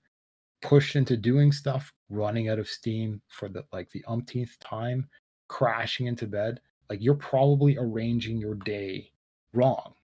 pushed 0.63 0.97
into 0.97 1.15
doing 1.15 1.53
stuff, 1.53 1.93
running 2.09 2.49
out 2.49 2.59
of 2.59 2.71
steam 2.71 3.21
for 3.29 3.51
the 3.51 3.63
like 3.71 3.91
the 3.91 4.03
umpteenth 4.09 4.59
time, 4.61 5.07
crashing 5.49 6.07
into 6.07 6.27
bed, 6.27 6.61
like 6.89 7.03
you're 7.03 7.15
probably 7.15 7.77
arranging 7.79 8.39
your 8.39 8.55
day 8.55 9.11
wrong. 9.53 9.95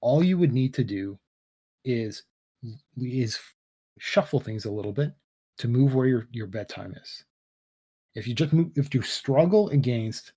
All 0.00 0.22
you 0.22 0.38
would 0.38 0.52
need 0.52 0.74
to 0.74 0.84
do 0.84 1.18
is 1.84 2.24
is 2.96 3.38
shuffle 3.98 4.40
things 4.40 4.64
a 4.64 4.70
little 4.70 4.92
bit 4.92 5.12
to 5.58 5.68
move 5.68 5.94
where 5.94 6.06
your, 6.06 6.28
your 6.32 6.46
bedtime 6.46 6.94
is. 7.00 7.24
If 8.14 8.26
you 8.26 8.34
just 8.34 8.52
move, 8.52 8.70
if 8.76 8.94
you 8.94 9.02
struggle 9.02 9.68
against 9.70 10.32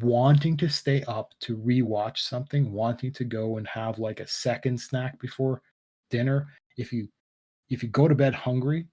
wanting 0.00 0.56
to 0.58 0.68
stay 0.68 1.02
up 1.04 1.32
to 1.40 1.56
rewatch 1.56 2.18
something, 2.18 2.72
wanting 2.72 3.12
to 3.12 3.24
go 3.24 3.56
and 3.56 3.66
have 3.68 3.98
like 3.98 4.20
a 4.20 4.26
second 4.26 4.80
snack 4.80 5.18
before 5.20 5.62
dinner, 6.10 6.48
if 6.76 6.92
you 6.92 7.08
if 7.68 7.82
you 7.82 7.88
go 7.88 8.06
to 8.08 8.14
bed 8.14 8.34
hungry, 8.34 8.86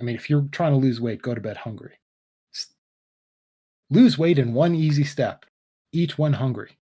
I 0.00 0.04
mean, 0.04 0.14
if 0.14 0.30
you're 0.30 0.46
trying 0.52 0.72
to 0.72 0.78
lose 0.78 1.00
weight, 1.00 1.22
go 1.22 1.34
to 1.34 1.40
bed 1.40 1.56
hungry. 1.56 1.98
Lose 3.90 4.18
weight 4.18 4.38
in 4.38 4.52
one 4.52 4.74
easy 4.74 5.04
step. 5.04 5.44
Eat 5.92 6.18
one 6.18 6.32
hungry. 6.32 6.76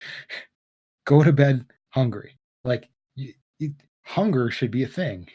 Go 1.06 1.22
to 1.22 1.32
bed 1.32 1.66
hungry. 1.90 2.38
Like 2.64 2.88
you, 3.14 3.32
you, 3.58 3.74
hunger 4.02 4.50
should 4.50 4.70
be 4.70 4.82
a 4.82 4.88
thing. 4.88 5.28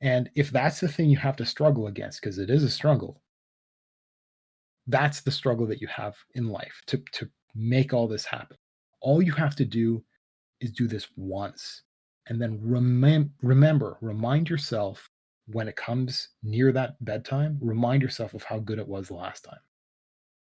And 0.00 0.30
if 0.34 0.50
that's 0.50 0.80
the 0.80 0.88
thing 0.88 1.10
you 1.10 1.18
have 1.18 1.36
to 1.36 1.46
struggle 1.46 1.86
against, 1.86 2.20
because 2.20 2.38
it 2.38 2.50
is 2.50 2.64
a 2.64 2.70
struggle, 2.70 3.22
that's 4.88 5.20
the 5.20 5.30
struggle 5.30 5.66
that 5.66 5.80
you 5.80 5.86
have 5.86 6.16
in 6.34 6.48
life 6.48 6.82
to, 6.86 7.00
to 7.12 7.28
make 7.54 7.92
all 7.92 8.08
this 8.08 8.24
happen. 8.24 8.56
All 9.00 9.22
you 9.22 9.32
have 9.32 9.54
to 9.56 9.64
do 9.64 10.02
is 10.60 10.72
do 10.72 10.88
this 10.88 11.06
once. 11.16 11.82
And 12.28 12.40
then 12.40 12.58
remem- 12.58 13.30
remember, 13.42 13.98
remind 14.00 14.48
yourself 14.48 15.08
when 15.52 15.68
it 15.68 15.76
comes 15.76 16.28
near 16.42 16.72
that 16.72 17.02
bedtime, 17.04 17.58
remind 17.60 18.02
yourself 18.02 18.34
of 18.34 18.44
how 18.44 18.58
good 18.58 18.78
it 18.78 18.88
was 18.88 19.08
the 19.08 19.14
last 19.14 19.44
time. 19.44 19.60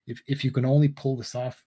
If 0.07 0.21
if 0.27 0.43
you 0.43 0.51
can 0.51 0.65
only 0.65 0.89
pull 0.89 1.15
this 1.15 1.35
off 1.35 1.65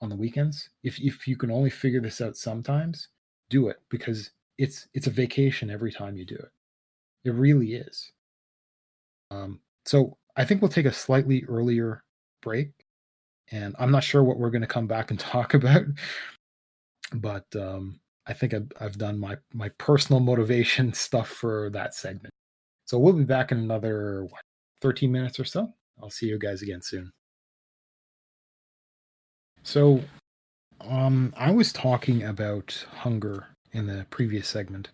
on 0.00 0.08
the 0.08 0.16
weekends, 0.16 0.70
if 0.82 1.00
if 1.00 1.26
you 1.26 1.36
can 1.36 1.50
only 1.50 1.70
figure 1.70 2.00
this 2.00 2.20
out 2.20 2.36
sometimes, 2.36 3.08
do 3.50 3.68
it 3.68 3.80
because 3.88 4.30
it's 4.58 4.88
it's 4.94 5.06
a 5.06 5.10
vacation 5.10 5.70
every 5.70 5.92
time 5.92 6.16
you 6.16 6.24
do 6.24 6.36
it. 6.36 6.50
It 7.24 7.34
really 7.34 7.74
is. 7.74 8.12
Um, 9.30 9.60
so 9.86 10.16
I 10.36 10.44
think 10.44 10.62
we'll 10.62 10.70
take 10.70 10.86
a 10.86 10.92
slightly 10.92 11.44
earlier 11.48 12.04
break, 12.42 12.70
and 13.50 13.74
I'm 13.78 13.90
not 13.90 14.04
sure 14.04 14.22
what 14.22 14.38
we're 14.38 14.50
going 14.50 14.62
to 14.62 14.66
come 14.66 14.86
back 14.86 15.10
and 15.10 15.20
talk 15.20 15.54
about, 15.54 15.84
but 17.14 17.46
um, 17.56 18.00
I 18.26 18.34
think 18.34 18.54
I've, 18.54 18.70
I've 18.80 18.98
done 18.98 19.18
my 19.18 19.36
my 19.52 19.70
personal 19.70 20.20
motivation 20.20 20.92
stuff 20.94 21.28
for 21.28 21.70
that 21.70 21.94
segment. 21.94 22.32
So 22.88 22.98
we'll 22.98 23.12
be 23.12 23.24
back 23.24 23.52
in 23.52 23.58
another 23.58 24.24
what, 24.24 24.40
13 24.80 25.12
minutes 25.12 25.38
or 25.38 25.44
so. 25.44 25.74
I'll 26.02 26.08
see 26.08 26.24
you 26.24 26.38
guys 26.38 26.62
again 26.62 26.80
soon. 26.80 27.12
So, 29.62 30.00
um, 30.80 31.34
I 31.36 31.50
was 31.50 31.70
talking 31.70 32.22
about 32.22 32.86
hunger 32.90 33.48
in 33.72 33.86
the 33.86 34.06
previous 34.08 34.48
segment, 34.48 34.88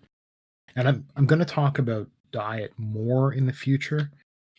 and 0.74 0.88
I'm 0.88 1.06
I'm 1.14 1.26
going 1.26 1.38
to 1.38 1.44
talk 1.44 1.78
about 1.78 2.08
diet 2.32 2.72
more 2.78 3.32
in 3.32 3.46
the 3.46 3.52
future 3.52 4.10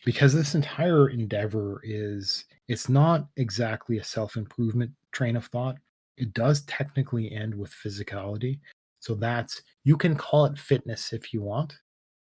because 0.06 0.32
this 0.32 0.54
entire 0.54 1.08
endeavor 1.08 1.82
is 1.84 2.46
it's 2.68 2.88
not 2.88 3.26
exactly 3.36 3.98
a 3.98 4.04
self 4.04 4.36
improvement 4.36 4.92
train 5.12 5.36
of 5.36 5.44
thought. 5.46 5.76
It 6.16 6.32
does 6.32 6.62
technically 6.62 7.30
end 7.32 7.54
with 7.54 7.70
physicality, 7.70 8.60
so 9.00 9.14
that's 9.14 9.60
you 9.84 9.98
can 9.98 10.16
call 10.16 10.46
it 10.46 10.56
fitness 10.56 11.12
if 11.12 11.34
you 11.34 11.42
want. 11.42 11.74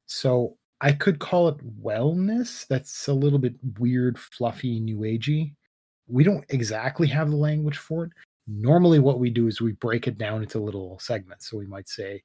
So 0.06 0.58
I 0.82 0.92
could 0.92 1.20
call 1.20 1.48
it 1.48 1.84
wellness. 1.84 2.68
That's 2.68 3.08
a 3.08 3.14
little 3.14 3.38
bit 3.38 3.54
weird, 3.78 4.18
fluffy, 4.18 4.80
new 4.80 5.00
agey. 5.00 5.54
We 6.08 6.24
don't 6.24 6.44
exactly 6.50 7.08
have 7.08 7.30
the 7.30 7.36
language 7.36 7.78
for 7.78 8.06
it. 8.06 8.12
Normally, 8.48 8.98
what 8.98 9.20
we 9.20 9.30
do 9.30 9.48
is 9.48 9.62
we 9.62 9.74
break 9.74 10.08
it 10.08 10.18
down 10.18 10.42
into 10.42 10.60
little 10.60 10.98
segments. 11.00 11.50
So 11.50 11.58
we 11.58 11.68
might 11.68 11.88
say 11.88 12.24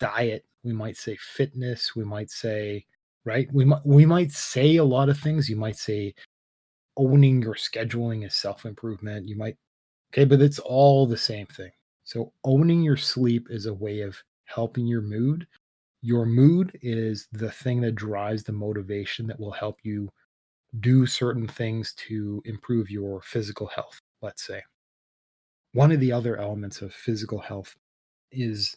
diet, 0.00 0.44
we 0.64 0.72
might 0.72 0.96
say 0.96 1.16
fitness, 1.20 1.94
we 1.94 2.04
might 2.04 2.30
say 2.30 2.86
right. 3.26 3.46
We 3.52 3.66
might 3.66 3.84
we 3.84 4.06
might 4.06 4.32
say 4.32 4.76
a 4.76 4.84
lot 4.84 5.10
of 5.10 5.18
things. 5.18 5.48
You 5.48 5.56
might 5.56 5.76
say 5.76 6.14
owning 6.96 7.42
your 7.42 7.54
scheduling 7.54 8.26
is 8.26 8.34
self 8.34 8.64
improvement. 8.64 9.28
You 9.28 9.36
might 9.36 9.56
okay, 10.12 10.24
but 10.24 10.40
it's 10.40 10.58
all 10.58 11.06
the 11.06 11.18
same 11.18 11.46
thing. 11.46 11.70
So 12.04 12.32
owning 12.44 12.82
your 12.82 12.96
sleep 12.96 13.48
is 13.50 13.66
a 13.66 13.74
way 13.74 14.00
of 14.00 14.16
helping 14.46 14.86
your 14.86 15.02
mood 15.02 15.46
your 16.02 16.26
mood 16.26 16.78
is 16.82 17.28
the 17.32 17.50
thing 17.50 17.80
that 17.82 17.94
drives 17.94 18.44
the 18.44 18.52
motivation 18.52 19.26
that 19.26 19.40
will 19.40 19.52
help 19.52 19.78
you 19.82 20.08
do 20.80 21.06
certain 21.06 21.48
things 21.48 21.94
to 21.94 22.42
improve 22.44 22.90
your 22.90 23.22
physical 23.22 23.66
health, 23.68 24.00
let's 24.22 24.46
say. 24.46 24.62
One 25.72 25.92
of 25.92 26.00
the 26.00 26.12
other 26.12 26.36
elements 26.36 26.82
of 26.82 26.92
physical 26.92 27.38
health 27.38 27.74
is 28.32 28.76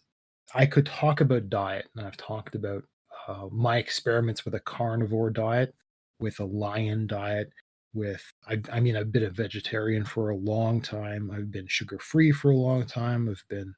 I 0.55 0.65
could 0.65 0.85
talk 0.85 1.21
about 1.21 1.49
diet, 1.49 1.87
and 1.95 2.05
I've 2.05 2.17
talked 2.17 2.55
about 2.55 2.83
uh, 3.27 3.47
my 3.51 3.77
experiments 3.77 4.45
with 4.45 4.55
a 4.55 4.59
carnivore 4.61 5.29
diet, 5.29 5.75
with 6.19 6.39
a 6.39 6.45
lion 6.45 7.07
diet, 7.07 7.51
with 7.93 8.23
I, 8.47 8.61
I 8.71 8.79
mean 8.79 8.95
I've 8.95 9.11
been 9.11 9.23
a 9.23 9.29
vegetarian 9.29 10.05
for 10.05 10.29
a 10.29 10.35
long 10.37 10.81
time. 10.81 11.31
I've 11.31 11.51
been 11.51 11.67
sugar 11.67 11.99
free 11.99 12.31
for 12.31 12.51
a 12.51 12.57
long 12.57 12.85
time. 12.85 13.29
I've 13.29 13.43
been 13.49 13.73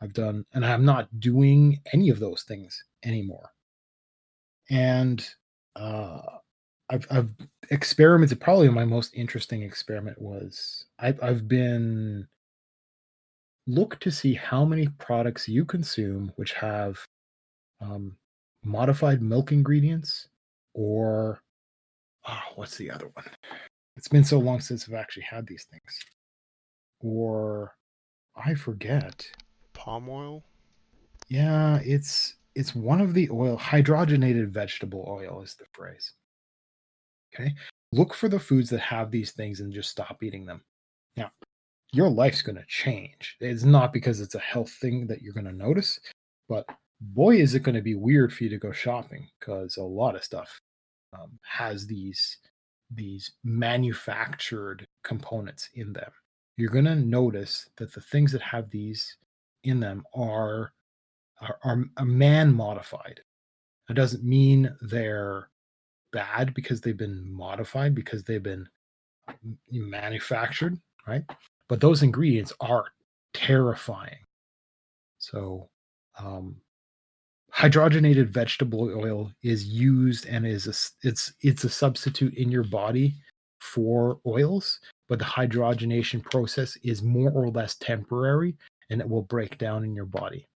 I've 0.00 0.12
done, 0.12 0.44
and 0.52 0.64
I'm 0.64 0.84
not 0.84 1.20
doing 1.20 1.80
any 1.92 2.08
of 2.08 2.20
those 2.20 2.42
things 2.42 2.84
anymore. 3.04 3.52
And 4.70 5.26
uh, 5.76 6.20
I've, 6.90 7.06
I've 7.10 7.34
experimented. 7.70 8.40
Probably 8.40 8.68
my 8.68 8.84
most 8.84 9.14
interesting 9.14 9.62
experiment 9.62 10.20
was 10.20 10.86
I've, 10.98 11.22
I've 11.22 11.48
been 11.48 12.28
look 13.66 14.00
to 14.00 14.10
see 14.10 14.34
how 14.34 14.64
many 14.64 14.88
products 14.98 15.48
you 15.48 15.64
consume 15.64 16.32
which 16.36 16.54
have 16.54 16.98
um, 17.80 18.16
modified 18.64 19.20
milk 19.20 19.52
ingredients 19.52 20.28
or 20.74 21.42
oh, 22.26 22.40
what's 22.56 22.76
the 22.76 22.90
other 22.90 23.10
one? 23.12 23.26
It's 23.96 24.08
been 24.08 24.24
so 24.24 24.38
long 24.38 24.60
since 24.60 24.88
I've 24.88 24.94
actually 24.94 25.24
had 25.24 25.46
these 25.46 25.64
things. 25.64 25.98
Or 27.00 27.74
I 28.36 28.54
forget 28.54 29.28
palm 29.88 30.08
oil? 30.10 30.44
Yeah, 31.28 31.80
it's 31.82 32.34
it's 32.54 32.74
one 32.74 33.00
of 33.00 33.14
the 33.14 33.28
oil 33.30 33.56
hydrogenated 33.56 34.48
vegetable 34.48 35.04
oil 35.08 35.42
is 35.42 35.54
the 35.54 35.64
phrase. 35.72 36.12
Okay. 37.34 37.54
look 37.92 38.14
for 38.14 38.28
the 38.28 38.40
foods 38.40 38.70
that 38.70 38.80
have 38.80 39.10
these 39.10 39.32
things 39.32 39.60
and 39.60 39.72
just 39.72 39.90
stop 39.90 40.22
eating 40.22 40.46
them. 40.46 40.62
Now, 41.16 41.30
your 41.92 42.08
life's 42.08 42.40
going 42.42 42.56
to 42.56 42.64
change. 42.66 43.36
It's 43.40 43.64
not 43.64 43.92
because 43.92 44.20
it's 44.20 44.34
a 44.34 44.40
health 44.40 44.70
thing 44.70 45.06
that 45.06 45.20
you're 45.20 45.34
going 45.34 45.44
to 45.44 45.52
notice, 45.52 46.00
but 46.48 46.64
boy, 47.00 47.36
is 47.36 47.54
it 47.54 47.62
going 47.62 47.74
to 47.74 47.82
be 47.82 47.94
weird 47.94 48.32
for 48.32 48.44
you 48.44 48.50
to 48.50 48.58
go 48.58 48.72
shopping 48.72 49.28
because 49.38 49.76
a 49.76 49.82
lot 49.82 50.16
of 50.16 50.24
stuff 50.24 50.58
um, 51.12 51.38
has 51.42 51.86
these 51.86 52.38
these 52.94 53.32
manufactured 53.44 54.86
components 55.04 55.68
in 55.74 55.92
them. 55.92 56.10
You're 56.56 56.70
going 56.70 56.86
to 56.86 56.96
notice 56.96 57.68
that 57.76 57.92
the 57.92 58.00
things 58.00 58.32
that 58.32 58.42
have 58.42 58.70
these 58.70 59.16
in 59.64 59.80
them 59.80 60.04
are 60.14 60.72
are, 61.40 61.84
are 61.98 62.04
man 62.04 62.52
modified. 62.52 63.20
It 63.88 63.94
doesn't 63.94 64.24
mean 64.24 64.74
they're 64.80 65.48
bad 66.12 66.54
because 66.54 66.80
they've 66.80 66.96
been 66.96 67.30
modified 67.30 67.94
because 67.94 68.24
they've 68.24 68.42
been 68.42 68.68
manufactured, 69.70 70.78
right? 71.06 71.22
But 71.68 71.80
those 71.80 72.02
ingredients 72.02 72.52
are 72.60 72.86
terrifying. 73.34 74.18
So, 75.18 75.68
um, 76.18 76.56
hydrogenated 77.52 78.28
vegetable 78.28 78.90
oil 78.94 79.32
is 79.42 79.66
used 79.66 80.26
and 80.26 80.46
is 80.46 80.66
a, 80.66 81.06
it's 81.06 81.32
it's 81.40 81.64
a 81.64 81.70
substitute 81.70 82.34
in 82.34 82.50
your 82.50 82.64
body 82.64 83.14
for 83.60 84.20
oils, 84.26 84.80
but 85.08 85.18
the 85.18 85.24
hydrogenation 85.24 86.22
process 86.22 86.76
is 86.84 87.02
more 87.02 87.30
or 87.32 87.48
less 87.48 87.74
temporary 87.76 88.56
and 88.90 89.00
it 89.00 89.08
will 89.08 89.22
break 89.22 89.58
down 89.58 89.84
in 89.84 89.94
your 89.94 90.06
body. 90.06 90.48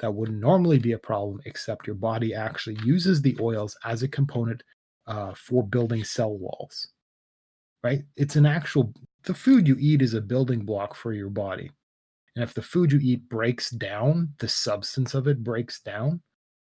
That 0.00 0.14
wouldn't 0.14 0.40
normally 0.40 0.78
be 0.78 0.92
a 0.92 0.98
problem, 0.98 1.40
except 1.46 1.86
your 1.86 1.96
body 1.96 2.34
actually 2.34 2.78
uses 2.84 3.22
the 3.22 3.36
oils 3.40 3.76
as 3.84 4.02
a 4.02 4.08
component 4.08 4.62
uh, 5.06 5.32
for 5.34 5.62
building 5.62 6.04
cell 6.04 6.36
walls. 6.36 6.88
Right? 7.82 8.02
It's 8.16 8.36
an 8.36 8.46
actual 8.46 8.92
the 9.24 9.34
food 9.34 9.66
you 9.66 9.76
eat 9.78 10.02
is 10.02 10.14
a 10.14 10.20
building 10.20 10.64
block 10.64 10.94
for 10.94 11.12
your 11.12 11.30
body. 11.30 11.70
And 12.34 12.42
if 12.42 12.54
the 12.54 12.62
food 12.62 12.92
you 12.92 13.00
eat 13.02 13.28
breaks 13.28 13.70
down, 13.70 14.34
the 14.38 14.48
substance 14.48 15.14
of 15.14 15.26
it 15.26 15.42
breaks 15.42 15.80
down, 15.80 16.20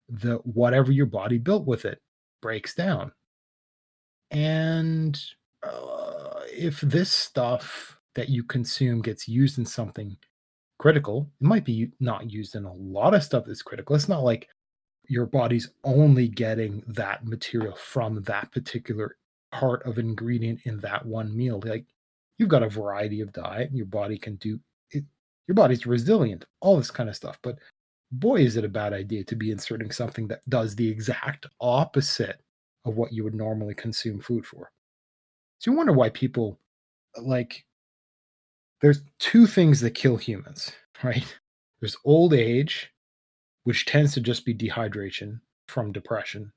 the 0.08 0.36
whatever 0.38 0.92
your 0.92 1.06
body 1.06 1.38
built 1.38 1.66
with 1.66 1.86
it 1.86 2.00
breaks 2.42 2.74
down. 2.74 3.12
And 4.32 5.20
uh, 5.64 6.42
if 6.52 6.82
this 6.82 7.12
stuff 7.12 7.98
that 8.16 8.30
you 8.30 8.44
consume 8.44 9.02
gets 9.02 9.28
used 9.28 9.58
in 9.58 9.66
something 9.66 10.18
critical, 10.80 11.30
it 11.40 11.46
might 11.46 11.66
be 11.66 11.92
not 12.00 12.32
used 12.32 12.56
in 12.56 12.66
a 12.66 12.74
lot 12.74 13.14
of 13.14 13.24
stuff 13.24 13.46
that's 13.46 13.62
critical. 13.62 13.96
It's 13.96 14.10
not 14.10 14.24
like 14.24 14.50
your 15.08 15.26
body's 15.26 15.72
only 15.84 16.28
getting 16.28 16.84
that 16.88 17.26
material 17.26 17.76
from 17.76 18.22
that 18.24 18.52
particular 18.52 19.18
part 19.52 19.86
of 19.86 20.00
ingredient 20.00 20.62
in 20.66 20.80
that 20.80 21.06
one 21.06 21.36
meal. 21.36 21.62
Like 21.64 21.86
you've 22.38 22.50
got 22.50 22.64
a 22.64 22.70
variety 22.70 23.22
of 23.22 23.34
diet 23.34 23.70
and 23.70 23.78
your 23.78 23.88
body 23.88 24.18
can 24.18 24.36
do 24.38 24.60
it. 24.92 25.04
Your 25.48 25.56
body's 25.56 25.86
resilient, 25.86 26.46
all 26.62 26.78
this 26.78 26.92
kind 26.92 27.10
of 27.10 27.16
stuff. 27.16 27.40
But 27.42 27.58
boy, 28.12 28.42
is 28.42 28.56
it 28.56 28.66
a 28.66 28.70
bad 28.70 28.94
idea 28.94 29.24
to 29.26 29.36
be 29.36 29.52
inserting 29.52 29.92
something 29.92 30.28
that 30.28 30.48
does 30.50 30.76
the 30.76 30.88
exact 30.88 31.46
opposite 31.60 32.42
of 32.86 32.96
what 32.96 33.14
you 33.14 33.24
would 33.24 33.36
normally 33.36 33.74
consume 33.74 34.20
food 34.20 34.46
for. 34.46 34.72
So 35.60 35.72
you 35.72 35.78
wonder 35.78 35.94
why 35.94 36.10
people 36.10 36.60
like 37.22 37.66
there's 38.82 39.04
two 39.20 39.46
things 39.48 39.82
that 39.82 39.92
kill 39.92 40.18
humans, 40.18 40.72
right? 41.04 41.38
There's 41.80 41.98
old 42.06 42.34
age, 42.34 42.92
which 43.64 43.86
tends 43.86 44.14
to 44.14 44.22
just 44.22 44.46
be 44.46 44.54
dehydration 44.54 45.40
from 45.68 45.92
depression 45.92 46.52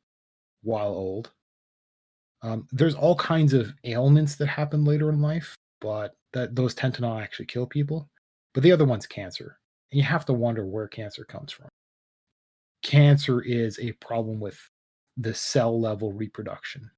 while 0.63 0.89
old. 0.89 1.31
Um, 2.43 2.67
there's 2.73 2.95
all 2.95 3.15
kinds 3.17 3.53
of 3.53 3.73
ailments 3.85 4.37
that 4.37 4.47
happen 4.47 4.85
later 4.85 5.11
in 5.11 5.21
life, 5.21 5.55
but 5.81 6.15
that 6.33 6.57
those 6.57 6.75
tend 6.75 6.95
to 6.95 7.03
not 7.03 7.23
actually 7.23 7.47
kill 7.47 7.67
people. 7.67 8.09
But 8.55 8.63
the 8.63 8.73
other 8.73 8.85
one's 8.85 9.07
cancer. 9.07 9.59
And 9.91 9.99
you 9.99 10.05
have 10.05 10.25
to 10.27 10.33
wonder 10.33 10.67
where 10.67 10.89
cancer 10.89 11.25
comes 11.25 11.53
from. 11.53 11.69
Cancer 12.83 13.41
is 13.43 13.79
a 13.79 13.93
problem 13.93 14.41
with 14.41 14.59
the 15.17 15.35
cell 15.35 15.81
level 15.81 16.13
reproduction, 16.13 16.91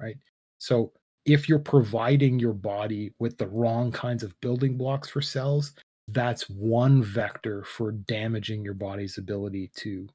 right? 0.00 0.16
So 0.58 0.92
if 1.26 1.48
you're 1.48 1.58
providing 1.58 2.38
your 2.38 2.52
body 2.52 3.12
with 3.18 3.36
the 3.36 3.48
wrong 3.48 3.90
kinds 3.90 4.22
of 4.22 4.40
building 4.40 4.76
blocks 4.76 5.08
for 5.08 5.20
cells, 5.20 5.72
that's 6.08 6.48
one 6.48 7.02
vector 7.02 7.64
for 7.64 7.92
damaging 7.92 8.64
your 8.64 8.74
body's 8.74 9.18
ability 9.18 9.70
to 9.74 10.08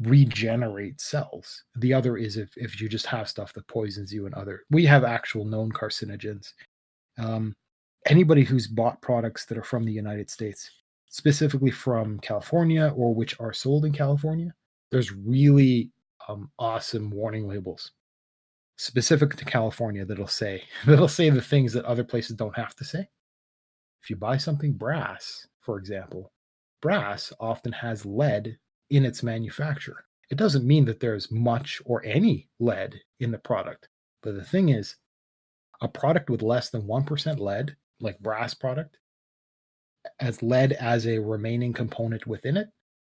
regenerate 0.00 1.00
cells. 1.00 1.62
The 1.76 1.94
other 1.94 2.16
is 2.16 2.36
if, 2.36 2.56
if 2.56 2.80
you 2.80 2.88
just 2.88 3.06
have 3.06 3.28
stuff 3.28 3.52
that 3.52 3.68
poisons 3.68 4.12
you 4.12 4.26
and 4.26 4.34
other. 4.34 4.62
We 4.70 4.84
have 4.86 5.04
actual 5.04 5.44
known 5.44 5.70
carcinogens. 5.70 6.54
Um, 7.16 7.54
anybody 8.06 8.42
who's 8.42 8.66
bought 8.66 9.00
products 9.02 9.44
that 9.46 9.58
are 9.58 9.62
from 9.62 9.84
the 9.84 9.92
United 9.92 10.28
States, 10.28 10.70
specifically 11.08 11.70
from 11.70 12.18
California 12.18 12.92
or 12.96 13.14
which 13.14 13.38
are 13.38 13.52
sold 13.52 13.84
in 13.84 13.92
California, 13.92 14.52
there's 14.90 15.12
really 15.12 15.90
um, 16.28 16.50
awesome 16.58 17.10
warning 17.10 17.46
labels 17.46 17.92
specific 18.80 19.36
to 19.36 19.44
California 19.44 20.06
that'll 20.06 20.26
say 20.26 20.62
that'll 20.86 21.06
say 21.06 21.28
the 21.28 21.42
things 21.42 21.74
that 21.74 21.84
other 21.84 22.04
places 22.04 22.36
don't 22.36 22.56
have 22.56 22.74
to 22.76 22.84
say. 22.84 23.06
If 24.02 24.08
you 24.08 24.16
buy 24.16 24.38
something 24.38 24.72
brass, 24.72 25.46
for 25.60 25.78
example, 25.78 26.32
brass 26.80 27.30
often 27.38 27.72
has 27.72 28.06
lead 28.06 28.56
in 28.88 29.04
its 29.04 29.22
manufacture. 29.22 30.04
It 30.30 30.38
doesn't 30.38 30.66
mean 30.66 30.86
that 30.86 31.00
there's 31.00 31.30
much 31.30 31.82
or 31.84 32.02
any 32.06 32.48
lead 32.58 32.98
in 33.18 33.30
the 33.30 33.38
product. 33.38 33.88
But 34.22 34.36
the 34.36 34.44
thing 34.44 34.70
is, 34.70 34.96
a 35.82 35.88
product 35.88 36.30
with 36.30 36.40
less 36.40 36.70
than 36.70 36.82
1% 36.82 37.38
lead, 37.38 37.76
like 38.00 38.18
brass 38.20 38.54
product, 38.54 38.96
as 40.20 40.42
lead 40.42 40.72
as 40.72 41.06
a 41.06 41.18
remaining 41.18 41.72
component 41.72 42.26
within 42.26 42.56
it, 42.56 42.68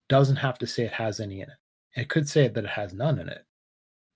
doesn't 0.08 0.36
have 0.36 0.58
to 0.58 0.66
say 0.66 0.84
it 0.84 0.92
has 0.92 1.18
any 1.18 1.40
in 1.40 1.48
it. 1.48 2.00
It 2.00 2.08
could 2.08 2.28
say 2.28 2.46
that 2.46 2.64
it 2.64 2.70
has 2.70 2.92
none 2.92 3.18
in 3.18 3.28
it. 3.28 3.45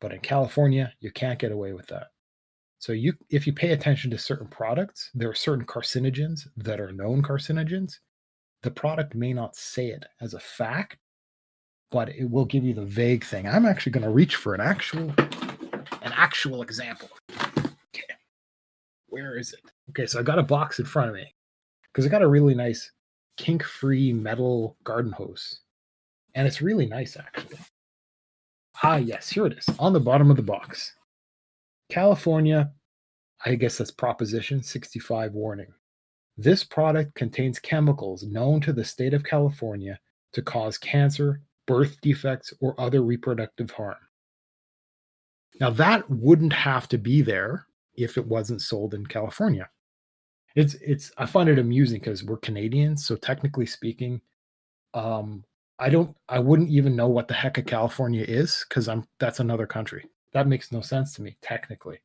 But 0.00 0.12
in 0.12 0.20
California, 0.20 0.92
you 1.00 1.10
can't 1.10 1.38
get 1.38 1.52
away 1.52 1.72
with 1.72 1.86
that. 1.88 2.08
So 2.78 2.92
you 2.92 3.12
if 3.28 3.46
you 3.46 3.52
pay 3.52 3.72
attention 3.72 4.10
to 4.10 4.18
certain 4.18 4.48
products, 4.48 5.10
there 5.14 5.28
are 5.28 5.34
certain 5.34 5.66
carcinogens 5.66 6.48
that 6.56 6.80
are 6.80 6.92
known 6.92 7.22
carcinogens. 7.22 7.98
The 8.62 8.70
product 8.70 9.14
may 9.14 9.32
not 9.34 9.56
say 9.56 9.88
it 9.88 10.04
as 10.20 10.34
a 10.34 10.40
fact, 10.40 10.96
but 11.90 12.08
it 12.08 12.30
will 12.30 12.46
give 12.46 12.64
you 12.64 12.72
the 12.72 12.84
vague 12.84 13.24
thing. 13.24 13.46
I'm 13.46 13.66
actually 13.66 13.92
going 13.92 14.04
to 14.04 14.10
reach 14.10 14.36
for 14.36 14.54
an 14.54 14.62
actual 14.62 15.12
an 16.02 16.12
actual 16.14 16.62
example. 16.62 17.10
Okay. 17.94 18.14
Where 19.08 19.36
is 19.36 19.52
it? 19.52 19.60
Okay, 19.90 20.06
so 20.06 20.18
I 20.18 20.22
got 20.22 20.38
a 20.38 20.42
box 20.42 20.78
in 20.78 20.86
front 20.86 21.10
of 21.10 21.14
me 21.14 21.34
because 21.92 22.06
I 22.06 22.08
got 22.08 22.22
a 22.22 22.28
really 22.28 22.54
nice 22.54 22.90
kink-free 23.36 24.14
metal 24.14 24.76
garden 24.84 25.12
hose. 25.12 25.60
And 26.34 26.46
it's 26.46 26.62
really 26.62 26.86
nice 26.86 27.16
actually. 27.18 27.58
Ah, 28.82 28.96
yes, 28.96 29.28
here 29.28 29.46
it 29.46 29.58
is 29.58 29.68
on 29.78 29.92
the 29.92 30.00
bottom 30.00 30.30
of 30.30 30.36
the 30.36 30.42
box. 30.42 30.94
California, 31.90 32.72
I 33.44 33.54
guess 33.54 33.78
that's 33.78 33.90
Proposition 33.90 34.62
65 34.62 35.32
warning. 35.32 35.72
This 36.38 36.64
product 36.64 37.14
contains 37.14 37.58
chemicals 37.58 38.22
known 38.22 38.60
to 38.62 38.72
the 38.72 38.84
state 38.84 39.12
of 39.12 39.24
California 39.24 39.98
to 40.32 40.40
cause 40.40 40.78
cancer, 40.78 41.42
birth 41.66 42.00
defects, 42.00 42.54
or 42.60 42.80
other 42.80 43.02
reproductive 43.02 43.70
harm. 43.70 43.96
Now, 45.60 45.70
that 45.70 46.08
wouldn't 46.08 46.54
have 46.54 46.88
to 46.88 46.98
be 46.98 47.20
there 47.20 47.66
if 47.96 48.16
it 48.16 48.26
wasn't 48.26 48.62
sold 48.62 48.94
in 48.94 49.04
California. 49.04 49.68
It's, 50.56 50.74
it's, 50.74 51.12
I 51.18 51.26
find 51.26 51.50
it 51.50 51.58
amusing 51.58 51.98
because 51.98 52.24
we're 52.24 52.38
Canadians. 52.38 53.04
So, 53.04 53.16
technically 53.16 53.66
speaking, 53.66 54.22
um, 54.94 55.44
I 55.80 55.88
don't, 55.88 56.14
I 56.28 56.38
wouldn't 56.38 56.70
even 56.70 56.94
know 56.94 57.08
what 57.08 57.26
the 57.26 57.34
heck 57.34 57.58
a 57.58 57.62
California 57.62 58.24
is 58.26 58.64
because 58.68 58.88
I'm, 58.88 59.04
that's 59.18 59.40
another 59.40 59.66
country 59.66 60.04
that 60.32 60.48
makes 60.48 60.72
no 60.72 60.80
sense 60.80 61.14
to 61.14 61.22
me 61.22 61.36
technically. 61.42 62.00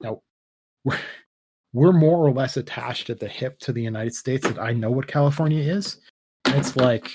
Now, 0.00 0.22
we're, 0.84 0.98
we're 1.72 1.92
more 1.92 2.18
or 2.18 2.32
less 2.32 2.56
attached 2.56 3.10
at 3.10 3.20
the 3.20 3.28
hip 3.28 3.58
to 3.60 3.72
the 3.72 3.82
United 3.82 4.14
States 4.14 4.46
that 4.46 4.58
I 4.58 4.72
know 4.72 4.90
what 4.90 5.06
California 5.06 5.62
is. 5.62 5.98
It's 6.46 6.74
like, 6.76 7.10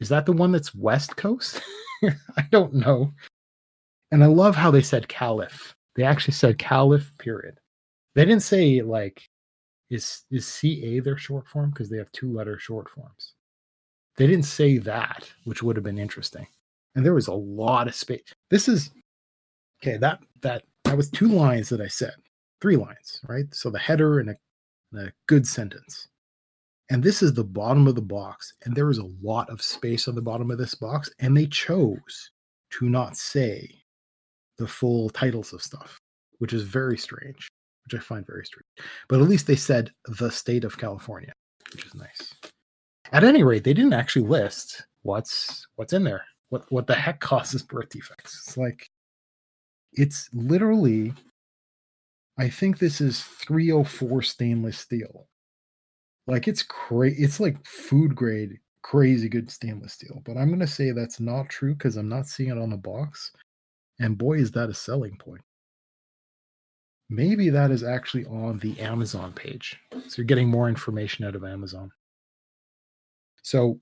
is 0.00 0.08
that 0.10 0.26
the 0.26 0.32
one 0.32 0.52
that's 0.52 0.74
West 0.74 1.16
Coast? 1.16 1.60
I 2.36 2.42
don't 2.50 2.74
know. 2.74 3.12
And 4.12 4.22
I 4.22 4.26
love 4.26 4.54
how 4.54 4.70
they 4.70 4.82
said 4.82 5.08
Calif. 5.08 5.74
They 5.96 6.04
actually 6.04 6.34
said 6.34 6.58
Calif, 6.58 7.10
period. 7.18 7.58
They 8.14 8.24
didn't 8.24 8.42
say 8.42 8.80
like, 8.80 9.28
is 9.90 10.24
is 10.30 10.46
CA 10.46 11.00
their 11.00 11.16
short 11.16 11.48
form? 11.48 11.70
Because 11.70 11.90
they 11.90 11.98
have 11.98 12.12
two 12.12 12.32
letter 12.32 12.58
short 12.58 12.88
forms. 12.88 13.34
They 14.16 14.26
didn't 14.26 14.44
say 14.46 14.78
that, 14.78 15.32
which 15.44 15.62
would 15.62 15.76
have 15.76 15.84
been 15.84 15.98
interesting. 15.98 16.46
And 16.94 17.04
there 17.04 17.14
was 17.14 17.28
a 17.28 17.34
lot 17.34 17.88
of 17.88 17.94
space. 17.94 18.22
This 18.50 18.68
is 18.68 18.90
Okay, 19.82 19.96
that 19.98 20.20
that 20.42 20.64
that 20.84 20.96
was 20.96 21.10
two 21.10 21.28
lines 21.28 21.68
that 21.70 21.80
I 21.80 21.88
said, 21.88 22.14
three 22.60 22.76
lines, 22.76 23.20
right? 23.28 23.46
So 23.54 23.70
the 23.70 23.78
header 23.78 24.20
and 24.20 24.30
a, 24.30 24.36
a 24.98 25.12
good 25.26 25.46
sentence. 25.46 26.08
And 26.90 27.02
this 27.02 27.22
is 27.22 27.34
the 27.34 27.44
bottom 27.44 27.86
of 27.88 27.94
the 27.94 28.02
box, 28.02 28.54
and 28.64 28.74
there 28.76 28.90
is 28.90 28.98
a 28.98 29.08
lot 29.22 29.50
of 29.50 29.62
space 29.62 30.08
on 30.08 30.14
the 30.14 30.22
bottom 30.22 30.50
of 30.50 30.58
this 30.58 30.74
box, 30.74 31.10
and 31.20 31.36
they 31.36 31.46
chose 31.46 32.30
to 32.72 32.88
not 32.90 33.16
say 33.16 33.82
the 34.58 34.66
full 34.68 35.10
titles 35.10 35.52
of 35.52 35.62
stuff. 35.62 35.98
which 36.38 36.52
is 36.52 36.62
very 36.64 36.98
strange, 36.98 37.48
which 37.84 37.94
I 38.00 38.02
find 38.04 38.26
very 38.26 38.44
strange. 38.46 38.66
But 39.08 39.20
at 39.20 39.28
least 39.28 39.46
they 39.46 39.56
said 39.56 39.90
the 40.06 40.30
state 40.30 40.64
of 40.64 40.78
California, 40.78 41.32
which 41.72 41.86
is 41.86 41.94
nice. 41.94 42.33
At 43.14 43.22
any 43.22 43.44
rate, 43.44 43.62
they 43.62 43.72
didn't 43.72 43.92
actually 43.92 44.26
list 44.26 44.82
what's 45.02 45.68
what's 45.76 45.92
in 45.92 46.02
there. 46.02 46.24
What 46.48 46.64
what 46.70 46.88
the 46.88 46.96
heck 46.96 47.20
causes 47.20 47.62
birth 47.62 47.88
defects? 47.90 48.42
It's 48.44 48.56
like 48.56 48.90
it's 49.92 50.28
literally 50.32 51.14
I 52.36 52.48
think 52.48 52.78
this 52.78 53.00
is 53.00 53.22
304 53.22 54.20
stainless 54.22 54.78
steel. 54.78 55.28
Like 56.26 56.48
it's 56.48 56.64
crazy. 56.64 57.22
It's 57.22 57.38
like 57.38 57.64
food 57.64 58.16
grade, 58.16 58.58
crazy 58.82 59.28
good 59.28 59.48
stainless 59.48 59.92
steel. 59.92 60.20
But 60.24 60.36
I'm 60.36 60.50
gonna 60.50 60.66
say 60.66 60.90
that's 60.90 61.20
not 61.20 61.48
true 61.48 61.74
because 61.74 61.96
I'm 61.96 62.08
not 62.08 62.26
seeing 62.26 62.50
it 62.50 62.58
on 62.58 62.70
the 62.70 62.76
box. 62.76 63.30
And 64.00 64.18
boy, 64.18 64.38
is 64.38 64.50
that 64.52 64.70
a 64.70 64.74
selling 64.74 65.16
point. 65.18 65.42
Maybe 67.08 67.48
that 67.50 67.70
is 67.70 67.84
actually 67.84 68.24
on 68.24 68.58
the 68.58 68.80
Amazon 68.80 69.32
page. 69.32 69.78
So 69.92 70.14
you're 70.16 70.24
getting 70.24 70.48
more 70.48 70.68
information 70.68 71.24
out 71.24 71.36
of 71.36 71.44
Amazon. 71.44 71.92
So 73.44 73.78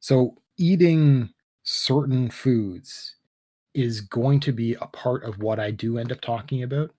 so 0.00 0.38
eating 0.56 1.28
certain 1.64 2.30
foods 2.30 3.16
is 3.74 4.00
going 4.00 4.40
to 4.40 4.52
be 4.52 4.74
a 4.74 4.86
part 4.86 5.24
of 5.24 5.38
what 5.38 5.58
I 5.58 5.70
do 5.70 5.98
end 5.98 6.12
up 6.12 6.20
talking 6.20 6.62
about 6.62 6.90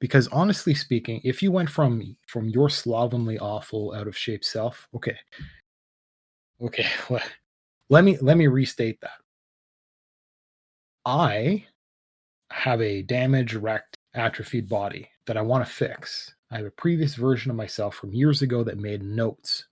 because 0.00 0.28
honestly 0.28 0.74
speaking 0.74 1.20
if 1.24 1.42
you 1.42 1.52
went 1.52 1.70
from 1.70 2.16
from 2.26 2.48
your 2.48 2.68
slovenly 2.68 3.38
awful 3.38 3.94
out 3.94 4.06
of 4.08 4.16
shape 4.16 4.44
self 4.44 4.88
okay 4.94 5.16
okay 6.60 6.86
let 7.88 8.04
me 8.04 8.16
let 8.18 8.36
me 8.36 8.46
restate 8.46 9.00
that. 9.00 9.18
I 11.04 11.66
have 12.50 12.80
a 12.80 13.02
damaged 13.02 13.54
wrecked 13.54 13.96
atrophied 14.14 14.68
body 14.68 15.08
that 15.26 15.36
i 15.36 15.42
want 15.42 15.64
to 15.64 15.72
fix. 15.72 16.34
I 16.50 16.56
have 16.56 16.66
a 16.66 16.70
previous 16.70 17.14
version 17.14 17.50
of 17.50 17.56
myself 17.56 17.94
from 17.94 18.12
years 18.12 18.42
ago 18.42 18.64
that 18.64 18.78
made 18.78 19.02
notes 19.02 19.66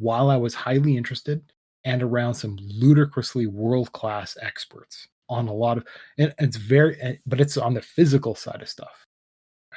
while 0.00 0.30
i 0.30 0.36
was 0.36 0.54
highly 0.54 0.96
interested 0.96 1.42
and 1.84 2.02
around 2.02 2.34
some 2.34 2.58
ludicrously 2.60 3.46
world 3.46 3.92
class 3.92 4.36
experts 4.42 5.08
on 5.30 5.48
a 5.48 5.54
lot 5.54 5.78
of 5.78 5.86
and 6.18 6.34
it's 6.40 6.56
very 6.58 7.20
but 7.26 7.40
it's 7.40 7.56
on 7.58 7.74
the 7.74 7.82
physical 7.82 8.34
side 8.34 8.62
of 8.62 8.68
stuff 8.68 9.06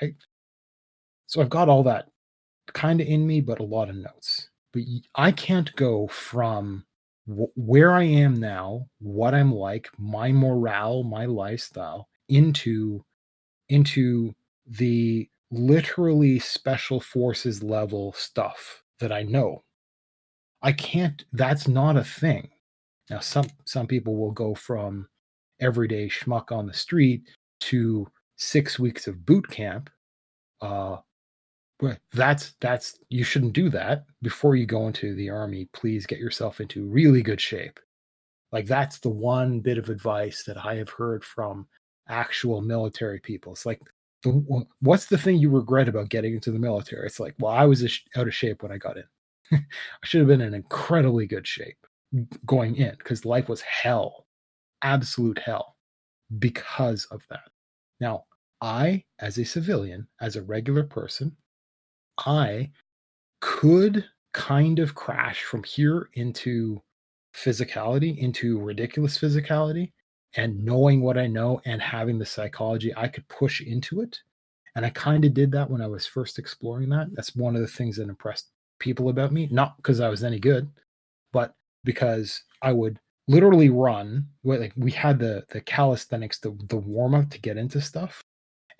right? 0.02 0.16
So 1.28 1.42
I've 1.42 1.50
got 1.50 1.70
all 1.70 1.84
that 1.84 2.08
kind 2.74 3.02
of 3.02 3.08
in 3.08 3.26
me, 3.28 3.42
but 3.42 3.60
a 3.60 3.64
lot 3.64 3.90
of 3.90 3.96
notes. 3.96 4.50
But 4.74 4.84
I 5.16 5.32
can't 5.32 5.76
go 5.76 6.08
from 6.08 6.86
where 7.26 7.94
I 7.94 8.04
am 8.04 8.36
now, 8.36 8.88
what 9.00 9.34
I'm 9.34 9.54
like, 9.54 9.90
my 9.98 10.32
morale, 10.32 11.04
my 11.04 11.26
lifestyle, 11.26 12.10
into 12.30 13.06
into 13.70 14.34
the 14.68 15.30
literally 15.52 16.40
special 16.40 17.00
forces 17.00 17.64
level 17.64 18.14
stuff 18.14 18.84
that 19.00 19.12
I 19.12 19.24
know. 19.24 19.64
I 20.64 20.72
can't. 20.72 21.24
That's 21.34 21.68
not 21.68 21.98
a 21.98 22.04
thing. 22.04 22.50
Now, 23.10 23.20
some 23.20 23.48
some 23.66 23.86
people 23.86 24.16
will 24.16 24.32
go 24.32 24.56
from 24.56 25.08
everyday 25.60 26.08
schmuck 26.10 26.52
on 26.52 26.66
the 26.68 26.74
street 26.74 27.28
to 27.62 28.08
six 28.36 28.80
weeks 28.80 29.08
of 29.08 29.26
boot 29.26 29.48
camp 29.50 29.90
uh 30.62 30.98
that's 32.14 32.56
that's 32.62 33.00
you 33.10 33.24
shouldn't 33.24 33.54
do 33.54 33.70
that 33.70 34.06
before 34.22 34.56
you 34.56 34.66
go 34.66 34.88
into 34.88 35.14
the 35.16 35.30
army 35.30 35.68
please 35.74 36.06
get 36.06 36.20
yourself 36.20 36.62
into 36.62 36.86
really 36.88 37.22
good 37.22 37.40
shape 37.40 37.80
like 38.52 38.66
that's 38.66 39.00
the 39.00 39.10
one 39.10 39.60
bit 39.60 39.78
of 39.78 39.90
advice 39.90 40.44
that 40.44 40.58
i 40.58 40.76
have 40.76 40.90
heard 40.90 41.24
from 41.24 41.68
actual 42.08 42.62
military 42.62 43.20
people 43.20 43.52
it's 43.52 43.66
like 43.66 43.82
the, 44.24 44.66
what's 44.80 45.08
the 45.08 45.18
thing 45.18 45.38
you 45.38 45.50
regret 45.50 45.90
about 45.90 46.10
getting 46.10 46.34
into 46.34 46.52
the 46.52 46.60
military 46.60 47.06
it's 47.06 47.20
like 47.20 47.36
well 47.40 47.52
i 47.52 47.66
was 47.66 47.84
out 48.16 48.28
of 48.28 48.34
shape 48.34 48.64
when 48.64 48.72
i 48.72 48.78
got 48.78 48.98
in 48.98 49.04
i 49.54 50.06
should 50.06 50.20
have 50.20 50.28
been 50.28 50.42
in 50.42 50.54
incredibly 50.54 51.26
good 51.26 51.48
shape 51.48 51.78
going 52.46 52.76
in 52.76 52.96
because 52.98 53.26
life 53.26 53.50
was 53.50 53.62
hell 53.62 54.26
absolute 54.82 55.40
hell 55.40 55.76
because 56.40 57.06
of 57.06 57.26
that 57.30 57.50
now 58.00 58.24
I, 58.64 59.04
as 59.20 59.38
a 59.38 59.44
civilian, 59.44 60.08
as 60.22 60.38
a 60.38 60.42
regular 60.42 60.84
person, 60.84 61.36
I 62.26 62.72
could 63.42 64.06
kind 64.34 64.80
of 64.80 64.96
crash 64.96 65.44
from 65.44 65.64
here 65.64 66.10
into 66.14 66.82
physicality, 67.36 68.18
into 68.18 68.62
ridiculous 68.62 69.18
physicality. 69.18 69.92
And 70.38 70.64
knowing 70.64 71.02
what 71.02 71.18
I 71.18 71.28
know 71.28 71.62
and 71.66 71.82
having 71.82 72.18
the 72.18 72.26
psychology, 72.26 72.94
I 72.96 73.10
could 73.10 73.28
push 73.28 73.60
into 73.60 74.00
it. 74.00 74.18
And 74.76 74.86
I 74.86 74.92
kind 74.92 75.26
of 75.26 75.34
did 75.34 75.52
that 75.52 75.70
when 75.70 75.82
I 75.82 75.88
was 75.88 76.08
first 76.08 76.40
exploring 76.40 76.88
that. 76.90 77.08
That's 77.12 77.36
one 77.36 77.58
of 77.58 77.62
the 77.62 77.68
things 77.68 77.98
that 77.98 78.08
impressed 78.08 78.50
people 78.84 79.08
about 79.10 79.32
me, 79.32 79.48
not 79.50 79.78
because 79.78 80.02
I 80.02 80.10
was 80.10 80.24
any 80.24 80.40
good, 80.40 80.70
but 81.32 81.56
because 81.86 82.44
I 82.62 82.74
would 82.74 83.00
literally 83.28 83.70
run. 83.70 84.28
Like 84.44 84.74
we 84.76 84.92
had 84.92 85.20
the 85.20 85.46
the 85.50 85.62
calisthenics, 85.62 86.40
the 86.40 86.56
the 86.68 86.78
warm 86.78 87.16
up 87.16 87.30
to 87.32 87.40
get 87.40 87.58
into 87.58 87.82
stuff, 87.82 88.22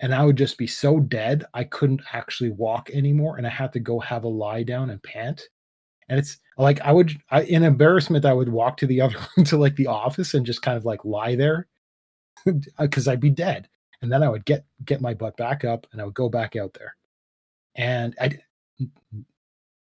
and 0.00 0.14
I 0.14 0.24
would 0.24 0.36
just 0.36 0.58
be 0.58 0.66
so 0.66 1.00
dead 1.00 1.44
I 1.54 1.64
couldn't 1.64 2.02
actually 2.12 2.50
walk 2.50 2.90
anymore, 2.90 3.38
and 3.38 3.46
I 3.46 3.50
had 3.50 3.72
to 3.72 3.80
go 3.80 3.98
have 4.00 4.24
a 4.24 4.28
lie 4.28 4.62
down 4.62 4.90
and 4.90 5.02
pant. 5.02 5.48
And 6.10 6.18
it's 6.18 6.38
like 6.58 6.80
I 6.82 6.92
would, 6.92 7.12
I, 7.30 7.42
in 7.44 7.62
embarrassment, 7.62 8.26
I 8.26 8.34
would 8.34 8.50
walk 8.50 8.76
to 8.78 8.86
the 8.86 9.00
other 9.00 9.16
to 9.46 9.56
like 9.56 9.76
the 9.76 9.86
office 9.86 10.34
and 10.34 10.44
just 10.44 10.62
kind 10.62 10.76
of 10.76 10.84
like 10.84 11.04
lie 11.04 11.34
there 11.34 11.66
uh, 12.46 12.52
because 12.78 13.08
I'd 13.08 13.20
be 13.20 13.30
dead. 13.30 13.68
And 14.02 14.12
then 14.12 14.22
I 14.22 14.28
would 14.28 14.44
get 14.44 14.66
get 14.84 15.00
my 15.00 15.14
butt 15.14 15.38
back 15.38 15.64
up 15.64 15.86
and 15.92 16.00
I 16.02 16.04
would 16.04 16.14
go 16.14 16.28
back 16.28 16.56
out 16.56 16.74
there. 16.74 16.94
And 17.76 18.14
I, 18.20 18.38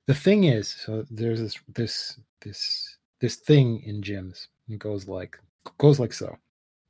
the 0.07 0.15
thing 0.15 0.45
is, 0.45 0.69
so 0.69 1.05
there's 1.11 1.41
this 1.41 1.59
this 1.75 2.19
this 2.43 2.97
this 3.21 3.37
thing 3.37 3.83
in 3.85 4.03
gyms. 4.03 4.47
It 4.69 4.79
goes 4.79 5.07
like 5.07 5.39
goes 5.79 6.01
like 6.01 6.13
so. 6.13 6.37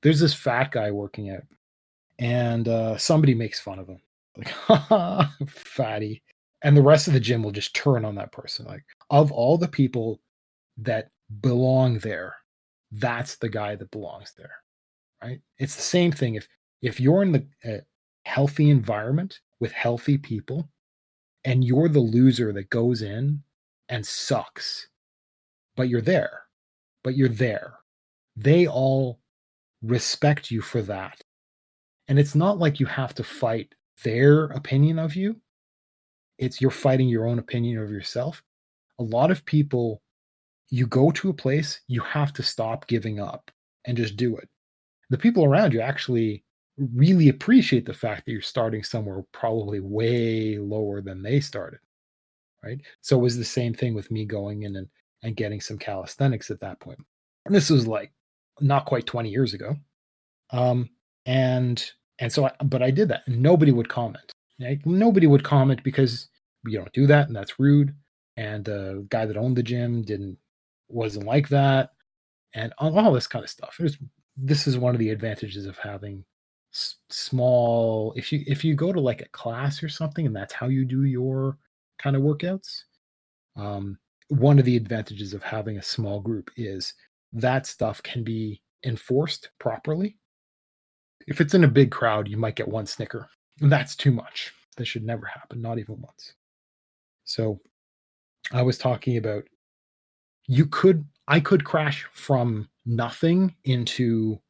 There's 0.03 0.21
this 0.21 0.35
fat 0.35 0.73
guy 0.73 0.91
working 0.91 1.31
out 1.31 1.45
and 2.19 2.69
uh, 2.69 2.97
somebody 2.97 3.35
makes 3.35 3.61
fun 3.61 3.79
of 3.79 3.89
him, 3.89 4.01
like 4.37 5.29
fatty, 5.49 6.23
and 6.63 6.77
the 6.77 6.83
rest 6.83 7.07
of 7.07 7.15
the 7.15 7.21
gym 7.21 7.43
will 7.43 7.51
just 7.51 7.75
turn 7.75 8.05
on 8.05 8.15
that 8.17 8.33
person. 8.33 8.67
Like 8.67 8.85
of 9.11 9.33
all 9.33 9.59
the 9.59 9.69
people 9.69 10.21
that 10.79 11.11
belong 11.41 11.99
there, 11.99 12.37
that's 12.93 13.37
the 13.37 13.49
guy 13.49 13.75
that 13.77 13.91
belongs 13.91 14.33
there, 14.37 14.55
right? 15.23 15.41
It's 15.59 15.77
the 15.77 15.83
same 15.83 16.13
thing. 16.13 16.37
If 16.37 16.49
if 16.81 17.01
you're 17.01 17.23
in 17.23 17.33
the 17.33 17.47
uh, 17.65 17.81
healthy 18.25 18.71
environment 18.71 19.41
with 19.61 19.73
healthy 19.73 20.19
people, 20.19 20.69
and 21.45 21.65
you're 21.65 21.89
the 21.89 22.01
loser 22.01 22.53
that 22.53 22.71
goes 22.71 23.03
in 23.03 23.43
and 23.89 24.07
sucks, 24.07 24.89
but 25.77 25.89
you're 25.89 26.01
there, 26.01 26.43
but 27.03 27.17
you're 27.17 27.29
there. 27.29 27.75
They 28.37 28.67
all 28.67 29.21
respect 29.83 30.51
you 30.51 30.63
for 30.63 30.83
that 30.83 31.23
and 32.09 32.19
it's 32.19 32.35
not 32.35 32.59
like 32.59 32.81
you 32.81 32.87
have 32.87 33.15
to 33.15 33.25
fight 33.25 33.75
their 34.05 34.45
opinion 34.47 34.99
of 34.99 35.15
you. 35.15 35.37
It's 36.39 36.61
you're 36.61 36.71
fighting 36.71 37.09
your 37.09 37.27
own 37.27 37.39
opinion 37.39 37.79
of 37.79 37.91
yourself. 37.91 38.43
A 38.99 39.03
lot 39.03 39.31
of 39.31 39.45
people, 39.45 40.03
you 40.71 40.87
go 40.87 41.11
to 41.13 41.31
a 41.31 41.35
place, 41.35 41.81
you 41.89 42.01
have 42.03 42.33
to 42.35 42.43
stop 42.43 42.87
giving 42.87 43.21
up 43.21 43.51
and 43.85 43.97
just 43.97 44.17
do 44.17 44.37
it. 44.37 44.49
The 45.11 45.19
people 45.19 45.45
around 45.45 45.73
you 45.73 45.81
actually 45.81 46.45
really 46.95 47.29
appreciate 47.29 47.87
the 47.87 47.95
fact 47.95 48.25
that 48.25 48.33
you're 48.33 48.43
starting 48.43 48.83
somewhere 48.83 49.25
probably 49.33 49.81
way 49.81 50.59
lower 50.59 51.01
than 51.01 51.23
they 51.23 51.41
started. 51.41 51.81
Right. 52.65 52.81
So 53.01 53.19
it 53.19 53.23
was 53.23 53.37
the 53.37 53.45
same 53.45 53.75
thing 53.75 53.95
with 53.95 54.11
me 54.11 54.25
going 54.25 54.63
in 54.63 54.77
and, 54.77 54.89
and 55.25 55.37
getting 55.37 55.61
some 55.61 55.79
calisthenics 55.79 56.51
at 56.51 56.61
that 56.61 56.79
point. 56.79 56.99
And 57.45 57.55
this 57.55 57.71
was 57.71 57.89
like 57.89 58.13
not 58.61 58.87
quite 58.87 59.07
20 59.07 59.31
years 59.31 59.53
ago. 59.53 59.77
Um, 60.51 60.91
and 61.27 61.85
and 62.19 62.33
so 62.33 62.47
I, 62.47 62.53
but 62.65 62.83
i 62.83 62.91
did 62.91 63.09
that 63.09 63.23
and 63.27 63.41
nobody 63.41 63.73
would 63.73 63.89
comment 63.89 64.33
like, 64.59 64.85
nobody 64.87 65.27
would 65.27 65.45
comment 65.45 65.83
because 65.83 66.29
you 66.67 66.79
don't 66.79 66.93
do 66.93 67.07
that 67.07 67.27
and 67.27 67.37
that's 67.37 67.59
rude 67.59 67.95
and 68.37 68.65
the 68.65 69.07
guy 69.11 69.27
that 69.27 69.37
owned 69.37 69.57
the 69.57 69.63
gym 69.63 70.03
didn't 70.03 70.39
wasn't 70.89 71.27
like 71.27 71.49
that 71.49 71.91
and 72.55 72.73
all 72.79 73.13
this 73.13 73.27
kind 73.27 73.45
of 73.45 73.51
stuff 73.51 73.79
was, 73.81 73.97
this 74.37 74.67
is 74.67 74.79
one 74.79 74.95
of 74.95 74.99
the 74.99 75.11
advantages 75.11 75.67
of 75.67 75.79
having 75.79 76.25
s- 76.73 76.97
small 77.11 78.13
if 78.17 78.33
you 78.33 78.43
if 78.47 78.65
you 78.65 78.75
go 78.75 78.93
to 78.93 79.01
like 79.01 79.21
a 79.23 79.29
class 79.29 79.83
or 79.83 79.89
something 79.89 80.27
and 80.27 80.35
that's 80.35 80.55
how 80.55 80.67
you 80.69 80.85
do 80.85 81.05
your 81.05 81.59
kind 81.99 82.17
of 82.17 82.23
workouts 82.23 82.83
um, 83.57 83.99
one 84.29 84.59
of 84.59 84.65
the 84.65 84.77
advantages 84.77 85.35
of 85.35 85.43
having 85.43 85.79
a 85.79 85.83
small 85.83 86.21
group 86.21 86.51
is 86.57 86.95
that 87.33 87.67
stuff 87.67 88.03
can 88.03 88.25
be 88.25 88.63
enforced 88.85 89.51
properly 89.59 90.17
if 91.27 91.41
it's 91.41 91.55
in 91.55 91.65
a 91.65 91.69
big 91.69 91.91
crowd, 91.91 92.29
you 92.29 92.37
might 92.37 92.57
get 92.57 92.69
one 92.69 92.87
snicker. 92.87 93.29
And 93.61 93.71
that's 93.71 93.97
too 93.97 94.11
much. 94.11 94.53
That 94.77 94.87
should 94.87 95.05
never 95.05 95.27
happen, 95.27 95.61
not 95.61 95.79
even 95.79 96.01
once. 96.01 96.35
So 97.25 97.61
I 98.53 98.63
was 98.63 98.79
talking 98.79 99.17
about 99.17 99.45
you 100.47 100.67
could 100.67 101.05
I 101.29 101.41
could 101.41 101.65
crash 101.65 102.07
from 102.13 102.69
nothing 102.85 103.55
into 103.65 104.41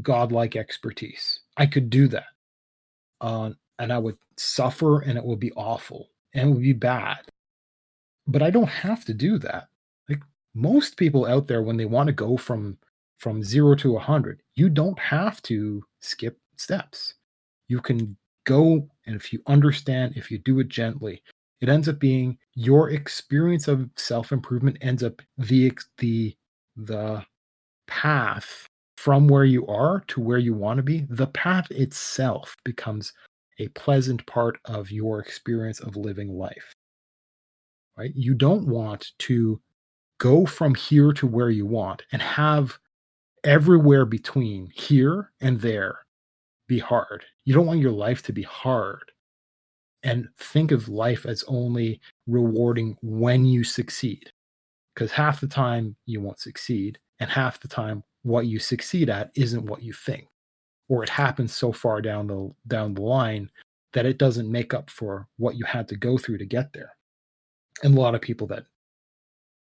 godlike 0.00 0.56
expertise. 0.56 1.40
I 1.56 1.66
could 1.66 1.90
do 1.90 2.08
that. 2.08 2.26
Uh, 3.20 3.50
and 3.78 3.92
I 3.92 3.98
would 3.98 4.16
suffer 4.36 5.00
and 5.00 5.18
it 5.18 5.24
would 5.24 5.40
be 5.40 5.52
awful 5.52 6.08
and 6.34 6.50
it 6.50 6.52
would 6.52 6.62
be 6.62 6.72
bad. 6.72 7.18
But 8.26 8.42
I 8.42 8.50
don't 8.50 8.68
have 8.68 9.04
to 9.06 9.14
do 9.14 9.38
that. 9.38 9.68
Like 10.08 10.22
most 10.54 10.96
people 10.96 11.26
out 11.26 11.46
there 11.46 11.62
when 11.62 11.76
they 11.76 11.84
want 11.84 12.08
to 12.08 12.12
go 12.12 12.36
from 12.36 12.78
from 13.18 13.42
0 13.42 13.76
to 13.76 13.92
a 13.92 13.94
100, 13.94 14.42
you 14.56 14.68
don't 14.68 14.98
have 14.98 15.40
to 15.42 15.82
skip 16.00 16.38
steps. 16.56 17.14
You 17.68 17.80
can 17.80 18.16
go 18.44 18.88
and 19.06 19.16
if 19.16 19.32
you 19.32 19.40
understand, 19.46 20.14
if 20.16 20.30
you 20.30 20.38
do 20.38 20.58
it 20.60 20.68
gently, 20.68 21.22
it 21.60 21.68
ends 21.68 21.88
up 21.88 21.98
being 21.98 22.36
your 22.54 22.90
experience 22.90 23.68
of 23.68 23.88
self-improvement 23.96 24.76
ends 24.80 25.02
up 25.02 25.22
the 25.38 25.72
the 25.98 26.36
the 26.76 27.24
path 27.86 28.68
from 29.06 29.28
where 29.28 29.44
you 29.44 29.64
are 29.68 30.02
to 30.08 30.20
where 30.20 30.36
you 30.36 30.52
want 30.52 30.78
to 30.78 30.82
be, 30.82 31.06
the 31.08 31.28
path 31.28 31.70
itself 31.70 32.56
becomes 32.64 33.12
a 33.60 33.68
pleasant 33.68 34.26
part 34.26 34.58
of 34.64 34.90
your 34.90 35.20
experience 35.20 35.78
of 35.78 35.94
living 35.94 36.28
life. 36.28 36.74
Right? 37.96 38.10
You 38.16 38.34
don't 38.34 38.66
want 38.66 39.12
to 39.20 39.60
go 40.18 40.44
from 40.44 40.74
here 40.74 41.12
to 41.12 41.26
where 41.28 41.50
you 41.50 41.66
want 41.66 42.02
and 42.10 42.20
have 42.20 42.80
everywhere 43.44 44.06
between 44.06 44.72
here 44.74 45.30
and 45.40 45.60
there 45.60 46.00
be 46.66 46.80
hard. 46.80 47.24
You 47.44 47.54
don't 47.54 47.66
want 47.66 47.78
your 47.78 47.92
life 47.92 48.24
to 48.24 48.32
be 48.32 48.42
hard. 48.42 49.12
And 50.02 50.26
think 50.36 50.72
of 50.72 50.88
life 50.88 51.26
as 51.26 51.44
only 51.46 52.00
rewarding 52.26 52.96
when 53.02 53.44
you 53.44 53.62
succeed. 53.62 54.32
Because 54.96 55.12
half 55.12 55.40
the 55.40 55.46
time 55.46 55.94
you 56.06 56.20
won't 56.20 56.40
succeed, 56.40 56.98
and 57.20 57.30
half 57.30 57.60
the 57.60 57.68
time 57.68 58.02
what 58.26 58.46
you 58.46 58.58
succeed 58.58 59.08
at 59.08 59.30
isn't 59.36 59.66
what 59.66 59.82
you 59.82 59.92
think 59.92 60.26
or 60.88 61.02
it 61.02 61.08
happens 61.08 61.54
so 61.54 61.72
far 61.72 62.00
down 62.00 62.26
the 62.26 62.50
down 62.66 62.92
the 62.94 63.02
line 63.02 63.48
that 63.92 64.06
it 64.06 64.18
doesn't 64.18 64.50
make 64.50 64.74
up 64.74 64.90
for 64.90 65.28
what 65.36 65.56
you 65.56 65.64
had 65.64 65.86
to 65.88 65.96
go 65.96 66.18
through 66.18 66.36
to 66.36 66.44
get 66.44 66.72
there. 66.72 66.90
And 67.82 67.96
a 67.96 68.00
lot 68.00 68.14
of 68.14 68.20
people 68.20 68.46
that 68.48 68.64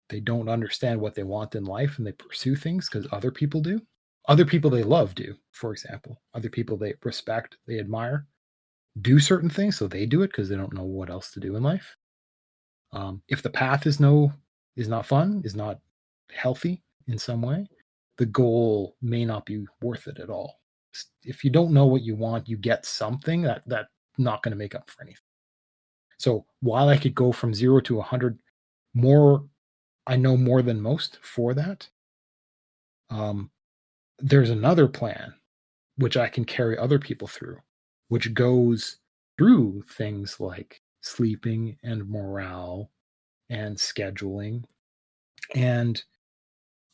they 0.10 0.20
don't 0.20 0.50
understand 0.50 1.02
what 1.02 1.16
they 1.16 1.24
want 1.24 1.56
in 1.56 1.66
life 1.66 1.98
and 1.98 2.06
they 2.06 2.12
pursue 2.12 2.56
things 2.56 2.88
because 2.88 3.08
other 3.12 3.32
people 3.32 3.60
do 3.60 3.82
other 4.28 4.46
people 4.46 4.70
they 4.70 4.84
love 4.84 5.16
do 5.16 5.36
for 5.52 5.72
example 5.72 6.22
other 6.34 6.50
people 6.50 6.78
they 6.78 6.94
respect 7.04 7.58
they 7.68 7.80
admire 7.80 8.28
do 9.02 9.20
certain 9.20 9.50
things 9.50 9.78
so 9.78 9.88
they 9.88 10.06
do 10.06 10.22
it 10.22 10.28
because 10.28 10.48
they 10.48 10.56
don't 10.56 10.74
know 10.74 10.84
what 10.84 11.10
else 11.10 11.32
to 11.32 11.40
do 11.40 11.56
in 11.56 11.64
life. 11.64 11.96
Um, 12.92 13.24
if 13.28 13.42
the 13.42 13.50
path 13.50 13.88
is 13.88 14.00
no 14.00 14.32
is 14.76 14.88
not 14.88 15.06
fun 15.06 15.42
is 15.44 15.56
not 15.56 15.80
healthy 16.32 16.84
in 17.08 17.18
some 17.18 17.42
way, 17.42 17.68
the 18.18 18.26
goal 18.26 18.95
may 19.02 19.26
not 19.26 19.45
be 19.45 19.65
worth 19.81 20.07
it 20.07 20.19
at 20.19 20.30
all. 20.30 20.60
If 21.23 21.44
you 21.44 21.49
don't 21.49 21.73
know 21.73 21.85
what 21.85 22.03
you 22.03 22.15
want, 22.15 22.48
you 22.48 22.57
get 22.57 22.85
something 22.85 23.41
that 23.44 23.68
that 23.68 23.88
not 24.18 24.44
going 24.44 24.52
to 24.52 24.57
make 24.57 24.76
up 24.76 24.90
for 24.90 25.02
anything. 25.02 25.22
So 26.18 26.45
while 26.61 26.90
I 26.90 26.98
could 26.98 27.15
go 27.15 27.31
from 27.31 27.53
zero 27.53 27.80
to 27.81 27.99
a 27.99 28.03
hundred, 28.03 28.40
more 28.94 29.44
I 30.06 30.15
know 30.15 30.38
more 30.38 30.61
than 30.61 30.81
most 30.81 31.18
for 31.22 31.53
that. 31.53 31.90
Um, 33.10 33.49
there's 34.19 34.49
another 34.49 34.88
plan 34.88 35.34
which 35.98 36.18
I 36.18 36.27
can 36.27 36.45
carry 36.45 36.77
other 36.77 36.99
people 36.99 37.27
through, 37.27 37.57
which 38.10 38.34
goes 38.34 38.98
through 39.38 39.84
things 39.90 40.40
like 40.40 40.81
sleeping 41.02 41.77
and 41.84 42.07
morale 42.07 42.91
and 43.49 43.77
scheduling 43.77 44.64
and 45.56 46.03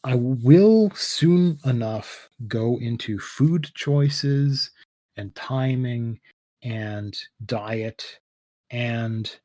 I 0.04 0.16
will 0.16 0.92
soon 0.96 1.60
enough 1.66 2.30
go 2.48 2.78
into 2.80 3.20
food 3.20 3.70
choices 3.76 4.72
and 5.18 5.36
timing 5.36 6.20
and 6.64 7.18
diet 7.46 8.20
and 8.72 9.40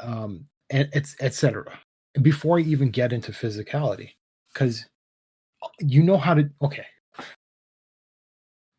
um 0.00 0.46
and 0.70 0.88
it's 0.92 1.16
etc. 1.20 1.78
Before 2.20 2.58
I 2.58 2.62
even 2.62 2.90
get 2.90 3.12
into 3.12 3.32
physicality, 3.32 4.10
because 4.52 4.84
uh, 5.62 5.68
you 5.80 6.02
know 6.02 6.18
how 6.18 6.34
to 6.34 6.50
okay. 6.62 6.86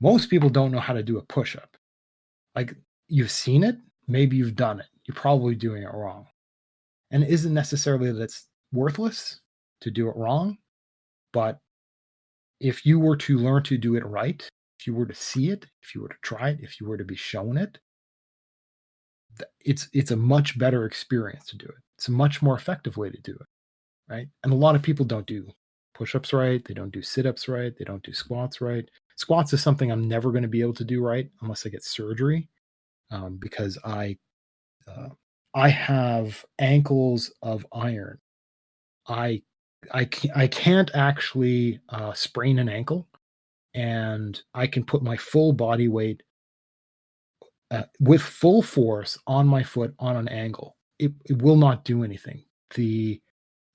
Most 0.01 0.29
people 0.29 0.49
don't 0.49 0.71
know 0.71 0.79
how 0.79 0.93
to 0.93 1.03
do 1.03 1.17
a 1.17 1.21
push-up. 1.23 1.75
Like 2.55 2.75
you've 3.07 3.31
seen 3.31 3.63
it, 3.63 3.75
maybe 4.07 4.37
you've 4.37 4.55
done 4.55 4.79
it. 4.79 4.85
You're 5.05 5.15
probably 5.15 5.55
doing 5.55 5.83
it 5.83 5.93
wrong. 5.93 6.27
And 7.11 7.23
is 7.23 7.41
isn't 7.41 7.53
necessarily 7.53 8.11
that 8.11 8.21
it's 8.21 8.47
worthless 8.71 9.41
to 9.81 9.91
do 9.91 10.10
it 10.10 10.15
wrong. 10.15 10.57
But 11.34 11.60
if 12.60 12.85
you 12.85 12.99
were 12.99 13.18
to 13.18 13.38
learn 13.38 13.64
to 13.64 13.77
do 13.77 13.95
it 13.95 14.06
right, 14.06 14.47
if 14.80 14.88
you 14.88 14.93
were 14.93 15.06
to 15.06 15.15
see 15.15 15.49
it, 15.49 15.65
if 15.81 15.93
you 15.93 16.01
were 16.01 16.10
to 16.10 16.15
try 16.22 16.49
it, 16.49 16.60
if 16.61 16.80
you 16.80 16.88
were 16.88 16.97
to 16.97 17.06
be 17.06 17.15
shown 17.15 17.57
it, 17.57 17.77
it's 19.61 19.89
it's 19.93 20.11
a 20.11 20.15
much 20.15 20.57
better 20.57 20.85
experience 20.85 21.45
to 21.47 21.57
do 21.57 21.65
it. 21.65 21.76
It's 21.97 22.07
a 22.07 22.11
much 22.11 22.41
more 22.41 22.56
effective 22.56 22.97
way 22.97 23.10
to 23.10 23.22
do 23.22 23.34
it, 23.34 23.47
right? 24.10 24.27
And 24.43 24.51
a 24.51 24.56
lot 24.56 24.76
of 24.76 24.81
people 24.81 25.06
don't 25.06 25.26
do 25.27 25.47
push-ups 25.93 26.34
right, 26.34 26.64
they 26.65 26.73
don't 26.73 26.93
do 26.93 27.01
sit-ups 27.01 27.47
right, 27.47 27.73
they 27.77 27.85
don't 27.85 28.03
do 28.03 28.14
squats 28.14 28.61
right. 28.61 28.89
Squats 29.18 29.51
is 29.53 29.61
something 29.61 29.91
I'm 29.91 30.07
never 30.07 30.31
going 30.31 30.43
to 30.43 30.49
be 30.49 30.61
able 30.61 30.73
to 30.76 30.85
do 30.85 31.03
right 31.03 31.30
unless 31.41 31.65
I 31.65 31.69
get 31.69 31.84
surgery, 31.84 32.49
um, 33.11 33.38
because 33.38 33.77
I 33.85 34.18
uh, 34.88 35.10
I 35.53 35.69
have 35.69 36.45
ankles 36.60 37.31
of 37.41 37.65
iron. 37.73 38.19
I 39.07 39.41
I 39.91 40.06
can't, 40.06 40.38
I 40.38 40.47
can't 40.47 40.91
actually 40.93 41.80
uh, 41.89 42.14
sprain 42.14 42.60
an 42.60 42.69
ankle, 42.69 43.07
and 43.73 44.39
I 44.53 44.68
can 44.68 44.84
put 44.84 45.01
my 45.01 45.18
full 45.18 45.53
body 45.53 45.88
weight 45.88 46.23
uh, 47.72 47.84
with 47.99 48.22
full 48.22 48.61
force 48.61 49.18
on 49.27 49.47
my 49.47 49.64
foot 49.64 49.93
on 49.99 50.15
an 50.15 50.27
angle. 50.27 50.76
It, 50.97 51.14
it 51.26 51.41
will 51.41 51.56
not 51.56 51.85
do 51.85 52.03
anything. 52.03 52.43
The 52.76 53.22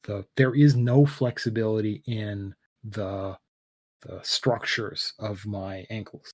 the 0.05 0.26
there 0.36 0.55
is 0.55 0.76
no 0.76 1.06
flexibility 1.06 2.02
in 2.06 2.55
the 2.85 3.36
the 4.02 4.20
structures 4.22 5.14
of 5.18 5.44
my 5.47 5.86
ankles. 5.90 6.31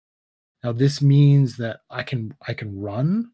Now 0.64 0.72
this 0.72 1.00
means 1.00 1.56
that 1.58 1.80
I 1.90 2.02
can 2.02 2.34
I 2.46 2.54
can 2.54 2.80
run. 2.80 3.30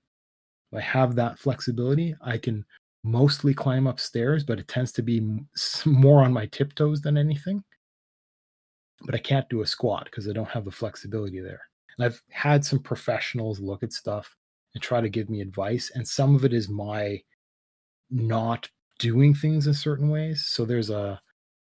I 0.74 0.80
have 0.80 1.14
that 1.14 1.38
flexibility. 1.38 2.14
I 2.20 2.36
can 2.36 2.64
mostly 3.06 3.54
climb 3.54 3.86
upstairs, 3.86 4.42
but 4.42 4.58
it 4.58 4.68
tends 4.68 4.90
to 4.92 5.02
be 5.02 5.22
more 5.84 6.22
on 6.22 6.32
my 6.32 6.46
tiptoes 6.46 7.00
than 7.00 7.16
anything. 7.16 7.62
But 9.02 9.14
I 9.14 9.18
can't 9.18 9.48
do 9.48 9.62
a 9.62 9.66
squat 9.66 10.06
because 10.06 10.28
I 10.28 10.32
don't 10.32 10.48
have 10.48 10.64
the 10.64 10.70
flexibility 10.70 11.40
there. 11.40 11.60
And 11.96 12.04
I've 12.04 12.20
had 12.30 12.64
some 12.64 12.80
professionals 12.80 13.60
look 13.60 13.82
at 13.82 13.92
stuff 13.92 14.34
and 14.74 14.82
try 14.82 15.00
to 15.00 15.08
give 15.08 15.30
me 15.30 15.40
advice, 15.40 15.90
and 15.94 16.06
some 16.06 16.34
of 16.34 16.44
it 16.44 16.52
is 16.52 16.68
my 16.68 17.22
not 18.10 18.68
doing 18.98 19.34
things 19.34 19.66
in 19.66 19.74
certain 19.74 20.10
ways. 20.10 20.46
So 20.46 20.64
there's 20.64 20.90
a 20.90 21.20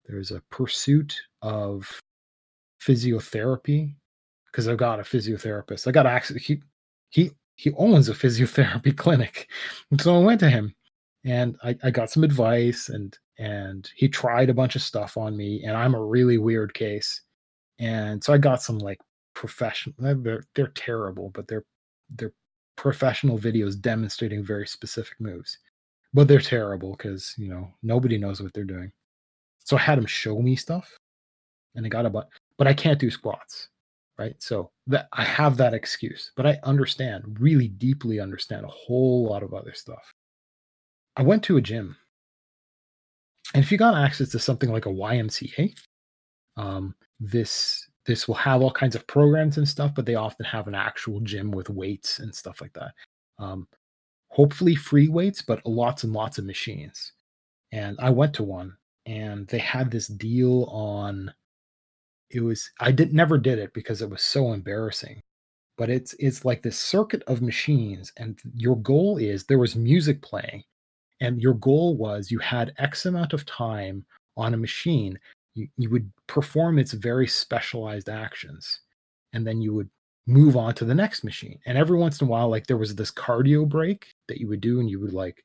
there's 0.07 0.32
a 0.32 0.41
pursuit 0.49 1.16
of 1.41 2.02
physiotherapy 2.82 3.95
because 4.52 4.68
I've 4.68 4.78
got 4.78 4.99
a 4.99 5.03
physiotherapist. 5.03 5.88
I 5.88 5.91
got 5.91 6.07
access. 6.07 6.38
He 6.38 6.62
he 7.10 7.32
he 7.56 7.72
owns 7.78 8.10
a 8.10 8.14
physiotherapy 8.14 8.95
clinic, 9.03 9.49
and 9.91 10.02
so 10.02 10.16
I 10.16 10.24
went 10.24 10.40
to 10.40 10.49
him 10.49 10.74
and 11.26 11.57
I, 11.64 11.76
I 11.84 11.91
got 11.91 12.11
some 12.11 12.23
advice 12.23 12.89
and 12.89 13.18
and 13.38 13.89
he 13.95 14.07
tried 14.07 14.49
a 14.49 14.53
bunch 14.53 14.76
of 14.76 14.81
stuff 14.81 15.18
on 15.18 15.35
me 15.35 15.64
and 15.64 15.76
i'm 15.76 15.95
a 15.95 16.03
really 16.03 16.38
weird 16.38 16.73
case. 16.73 17.22
And 17.80 18.23
so 18.23 18.34
i 18.34 18.38
got 18.38 18.61
some 18.61 18.77
like 18.80 18.99
professional 19.34 19.95
uh, 20.06 20.14
they're, 20.18 20.43
they're 20.56 20.68
terrible 20.68 21.30
but 21.31 21.47
they're 21.47 21.65
they're 22.15 22.34
professional 22.77 23.38
videos 23.38 23.80
demonstrating 23.80 24.43
very 24.43 24.68
specific 24.68 25.19
moves. 25.19 25.57
But 26.14 26.27
they're 26.27 26.39
terrible 26.39 26.91
because 26.91 27.34
you 27.38 27.49
know 27.49 27.68
nobody 27.84 28.18
knows 28.18 28.41
what 28.41 28.53
they're 28.53 28.64
doing. 28.64 28.91
So 29.65 29.77
i 29.77 29.81
had 29.81 29.97
him 29.97 30.06
show 30.06 30.39
me 30.41 30.56
stuff 30.56 30.89
and 31.76 31.85
i 31.85 31.89
got 31.89 32.06
a 32.06 32.10
but 32.10 32.30
but 32.57 32.68
i 32.68 32.73
can't 32.73 32.99
do 32.99 33.11
squats 33.11 33.69
right? 34.18 34.35
So 34.39 34.72
that 34.88 35.10
i 35.11 35.23
have 35.23 35.57
that 35.57 35.73
excuse 35.73 36.31
but 36.38 36.45
i 36.45 36.57
understand 36.64 37.23
really 37.39 37.68
deeply 37.68 38.19
understand 38.19 38.65
a 38.65 38.69
whole 38.69 39.26
lot 39.26 39.43
of 39.43 39.53
other 39.53 39.73
stuff 39.73 40.14
I 41.18 41.24
went 41.24 41.44
to 41.44 41.58
a 41.58 41.62
gym, 41.62 41.96
and 43.54 43.64
if 43.64 43.72
you 43.72 43.78
got 43.78 43.96
access 43.96 44.30
to 44.30 44.40
something 44.40 44.72
like 44.72 44.86
a 44.86 44.90
YMCA, 44.90 45.74
um, 46.58 46.96
this 47.20 47.88
this 48.06 48.28
will 48.28 48.36
have 48.36 48.62
all 48.62 48.72
kinds 48.72 48.96
of 48.96 49.08
programs 49.08 49.58
and 49.58 49.68
stuff, 49.68 49.94
but 49.96 50.06
they 50.06 50.16
often 50.16 50.46
have 50.46 50.68
an 50.68 50.76
actual 50.76 51.20
gym 51.22 51.52
with 51.52 51.70
weights 51.70 52.20
and 52.20 52.34
stuff 52.34 52.62
like 52.62 52.74
that. 52.74 52.92
Um, 53.40 53.68
hopefully 54.30 54.76
free 54.76 55.08
weights, 55.10 55.42
but 55.42 55.66
lots 55.66 56.04
and 56.04 56.14
lots 56.14 56.38
of 56.38 56.46
machines. 56.46 57.14
And 57.72 57.98
I 58.00 58.12
went 58.12 58.34
to 58.36 58.44
one, 58.44 58.78
and 59.06 59.48
they 59.48 59.60
had 59.60 59.92
this 59.92 60.08
deal 60.08 60.66
on. 60.66 61.34
It 62.32 62.42
was 62.42 62.70
I 62.80 62.92
did 62.92 63.14
never 63.14 63.38
did 63.38 63.60
it 63.60 63.74
because 63.74 64.02
it 64.02 64.10
was 64.10 64.22
so 64.22 64.54
embarrassing 64.54 65.22
but 65.78 65.90
it's 65.90 66.14
it's 66.20 66.46
like 66.46 66.62
this 66.62 66.80
circuit 66.80 67.24
of 67.28 67.42
machines 67.42 68.12
and 68.18 68.40
your 68.56 68.78
goal 68.78 69.18
is 69.18 69.46
there 69.46 69.60
was 69.60 69.76
music 69.76 70.22
playing 70.22 70.64
and 71.22 71.42
your 71.42 71.54
goal 71.56 71.96
was 71.96 72.32
you 72.32 72.40
had 72.40 72.74
x 72.78 73.06
amount 73.06 73.34
of 73.34 73.46
time 73.46 74.06
on 74.38 74.54
a 74.54 74.58
machine 74.58 75.18
you, 75.54 75.68
you 75.78 75.90
would 75.90 76.12
perform 76.28 76.78
its 76.78 76.92
very 76.94 77.28
specialized 77.28 78.10
actions 78.10 78.82
and 79.34 79.46
then 79.46 79.62
you 79.62 79.74
would 79.74 79.90
move 80.28 80.58
on 80.58 80.74
to 80.76 80.86
the 80.86 80.96
next 80.96 81.24
machine. 81.24 81.60
And 81.66 81.78
every 81.78 81.98
once 81.98 82.22
in 82.22 82.28
a 82.28 82.30
while, 82.30 82.50
like 82.50 82.68
there 82.68 82.78
was 82.78 82.96
this 82.96 83.12
cardio 83.12 83.68
break 83.68 84.08
that 84.28 84.40
you 84.40 84.48
would 84.48 84.62
do, 84.62 84.80
and 84.80 84.90
you 84.90 85.00
would 85.00 85.14
like 85.14 85.44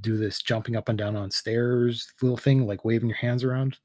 do 0.00 0.16
this 0.16 0.42
jumping 0.42 0.76
up 0.76 0.88
and 0.88 0.98
down 0.98 1.16
on 1.16 1.30
stairs 1.30 2.12
little 2.22 2.36
thing, 2.36 2.66
like 2.66 2.84
waving 2.84 3.08
your 3.08 3.18
hands 3.18 3.44
around. 3.44 3.78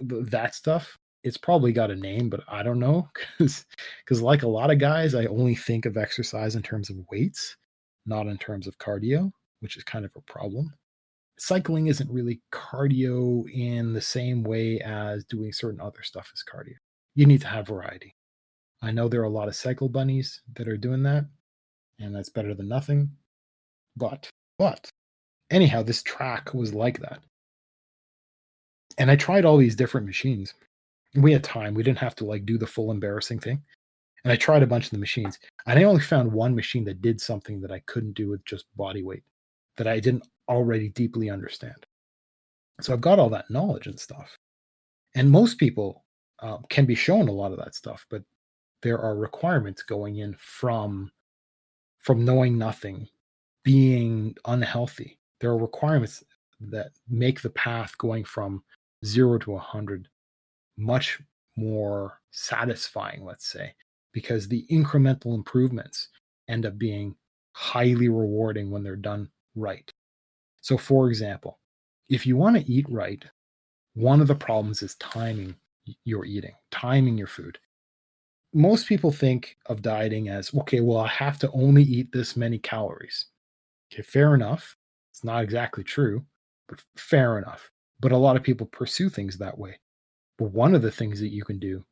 That 0.00 0.54
stuff. 0.54 0.96
It's 1.24 1.36
probably 1.36 1.72
got 1.72 1.90
a 1.90 1.96
name, 1.96 2.28
but 2.28 2.40
I 2.48 2.62
don't 2.62 2.80
know 2.80 3.08
because 3.38 3.64
because 4.04 4.22
like 4.22 4.42
a 4.42 4.48
lot 4.48 4.70
of 4.70 4.78
guys, 4.78 5.14
I 5.14 5.26
only 5.26 5.54
think 5.54 5.86
of 5.86 5.96
exercise 5.96 6.56
in 6.56 6.62
terms 6.62 6.90
of 6.90 6.96
weights, 7.10 7.56
not 8.06 8.26
in 8.26 8.38
terms 8.38 8.66
of 8.66 8.78
cardio, 8.78 9.32
which 9.62 9.76
is 9.76 9.84
kind 9.84 10.04
of 10.04 10.12
a 10.16 10.20
problem. 10.22 10.74
Cycling 11.38 11.86
isn't 11.86 12.10
really 12.10 12.40
cardio 12.52 13.48
in 13.50 13.92
the 13.92 14.00
same 14.00 14.42
way 14.42 14.80
as 14.80 15.24
doing 15.24 15.52
certain 15.52 15.80
other 15.80 16.02
stuff 16.02 16.30
is 16.34 16.44
cardio. 16.44 16.74
You 17.14 17.26
need 17.26 17.40
to 17.42 17.46
have 17.46 17.66
variety. 17.66 18.14
I 18.82 18.90
know 18.90 19.08
there 19.08 19.20
are 19.20 19.24
a 19.24 19.30
lot 19.30 19.48
of 19.48 19.54
cycle 19.54 19.88
bunnies 19.88 20.40
that 20.54 20.66
are 20.66 20.76
doing 20.76 21.02
that, 21.04 21.26
and 22.00 22.14
that's 22.14 22.28
better 22.28 22.54
than 22.54 22.68
nothing. 22.68 23.10
But, 23.96 24.28
but, 24.58 24.88
anyhow, 25.50 25.82
this 25.82 26.02
track 26.02 26.52
was 26.52 26.74
like 26.74 26.98
that. 27.00 27.20
And 28.98 29.10
I 29.10 29.16
tried 29.16 29.44
all 29.44 29.56
these 29.56 29.76
different 29.76 30.06
machines. 30.06 30.54
We 31.14 31.32
had 31.32 31.44
time. 31.44 31.74
We 31.74 31.82
didn't 31.82 31.98
have 31.98 32.16
to 32.16 32.24
like 32.24 32.44
do 32.44 32.58
the 32.58 32.66
full 32.66 32.90
embarrassing 32.90 33.38
thing. 33.38 33.62
And 34.24 34.32
I 34.32 34.36
tried 34.36 34.62
a 34.62 34.66
bunch 34.66 34.86
of 34.86 34.90
the 34.90 34.98
machines. 34.98 35.38
And 35.66 35.78
I 35.78 35.84
only 35.84 36.00
found 36.00 36.32
one 36.32 36.54
machine 36.54 36.84
that 36.84 37.02
did 37.02 37.20
something 37.20 37.60
that 37.60 37.72
I 37.72 37.80
couldn't 37.86 38.14
do 38.14 38.30
with 38.30 38.44
just 38.44 38.64
body 38.76 39.02
weight, 39.02 39.22
that 39.76 39.86
I 39.86 40.00
didn't 40.00 40.26
already 40.48 40.88
deeply 40.88 41.30
understand. 41.30 41.86
So 42.80 42.92
I've 42.92 43.00
got 43.00 43.18
all 43.18 43.30
that 43.30 43.50
knowledge 43.50 43.86
and 43.86 43.98
stuff. 43.98 44.38
And 45.14 45.30
most 45.30 45.58
people 45.58 46.04
uh, 46.40 46.58
can 46.68 46.86
be 46.86 46.94
shown 46.94 47.28
a 47.28 47.32
lot 47.32 47.52
of 47.52 47.58
that 47.58 47.74
stuff, 47.74 48.06
but 48.10 48.22
there 48.82 48.98
are 48.98 49.16
requirements 49.16 49.82
going 49.82 50.16
in 50.16 50.36
from 50.38 51.10
from 51.98 52.24
knowing 52.24 52.58
nothing 52.58 53.08
being 53.64 54.34
unhealthy 54.46 55.18
there 55.40 55.50
are 55.50 55.58
requirements 55.58 56.22
that 56.60 56.90
make 57.08 57.40
the 57.40 57.50
path 57.50 57.96
going 57.98 58.24
from 58.24 58.62
0 59.04 59.38
to 59.38 59.52
100 59.52 60.08
much 60.76 61.20
more 61.56 62.20
satisfying 62.32 63.24
let's 63.24 63.46
say 63.46 63.72
because 64.12 64.48
the 64.48 64.66
incremental 64.70 65.34
improvements 65.34 66.08
end 66.48 66.66
up 66.66 66.76
being 66.76 67.14
highly 67.52 68.08
rewarding 68.08 68.70
when 68.70 68.82
they're 68.82 68.96
done 68.96 69.28
right 69.54 69.92
so 70.60 70.76
for 70.76 71.08
example 71.08 71.58
if 72.08 72.26
you 72.26 72.36
want 72.36 72.56
to 72.56 72.72
eat 72.72 72.86
right 72.88 73.24
one 73.94 74.20
of 74.20 74.28
the 74.28 74.34
problems 74.34 74.82
is 74.82 74.94
timing 74.96 75.54
your 76.04 76.24
eating 76.24 76.54
timing 76.70 77.18
your 77.18 77.26
food 77.26 77.58
most 78.54 78.86
people 78.86 79.10
think 79.10 79.56
of 79.66 79.82
dieting 79.82 80.28
as 80.28 80.54
okay, 80.54 80.80
well, 80.80 80.98
I 80.98 81.08
have 81.08 81.38
to 81.40 81.50
only 81.52 81.82
eat 81.82 82.12
this 82.12 82.36
many 82.36 82.58
calories. 82.58 83.26
Okay, 83.92 84.02
fair 84.02 84.34
enough. 84.34 84.76
It's 85.10 85.24
not 85.24 85.42
exactly 85.42 85.84
true, 85.84 86.24
but 86.68 86.82
fair 86.96 87.38
enough. 87.38 87.70
But 88.00 88.12
a 88.12 88.16
lot 88.16 88.36
of 88.36 88.42
people 88.42 88.66
pursue 88.66 89.08
things 89.08 89.38
that 89.38 89.56
way. 89.56 89.78
But 90.38 90.52
one 90.52 90.74
of 90.74 90.82
the 90.82 90.90
things 90.90 91.20
that 91.20 91.28
you 91.28 91.44
can 91.44 91.58
do 91.58 91.84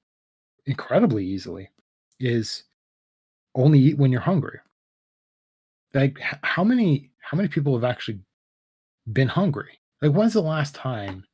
incredibly 0.66 1.24
easily 1.24 1.70
is 2.18 2.64
only 3.54 3.78
eat 3.78 3.98
when 3.98 4.12
you're 4.12 4.20
hungry. 4.20 4.60
Like 5.94 6.18
how 6.20 6.64
many 6.64 7.10
how 7.20 7.36
many 7.36 7.48
people 7.48 7.74
have 7.74 7.84
actually 7.84 8.20
been 9.12 9.28
hungry? 9.28 9.78
Like 10.02 10.12
when's 10.12 10.34
the 10.34 10.42
last 10.42 10.74
time 10.74 11.24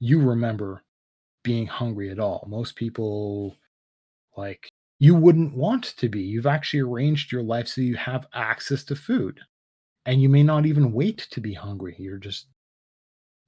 you 0.00 0.20
remember 0.20 0.82
being 1.44 1.66
hungry 1.66 2.10
at 2.10 2.18
all? 2.18 2.46
Most 2.48 2.76
people 2.76 3.56
like 4.36 4.68
you 4.98 5.14
wouldn't 5.14 5.54
want 5.54 5.84
to 5.98 6.08
be. 6.08 6.20
You've 6.20 6.46
actually 6.46 6.80
arranged 6.80 7.30
your 7.30 7.42
life 7.42 7.68
so 7.68 7.80
you 7.80 7.96
have 7.96 8.26
access 8.34 8.84
to 8.84 8.96
food. 8.96 9.40
And 10.06 10.22
you 10.22 10.28
may 10.28 10.42
not 10.42 10.64
even 10.66 10.92
wait 10.92 11.26
to 11.30 11.40
be 11.40 11.52
hungry. 11.52 11.94
You're 11.98 12.18
just 12.18 12.46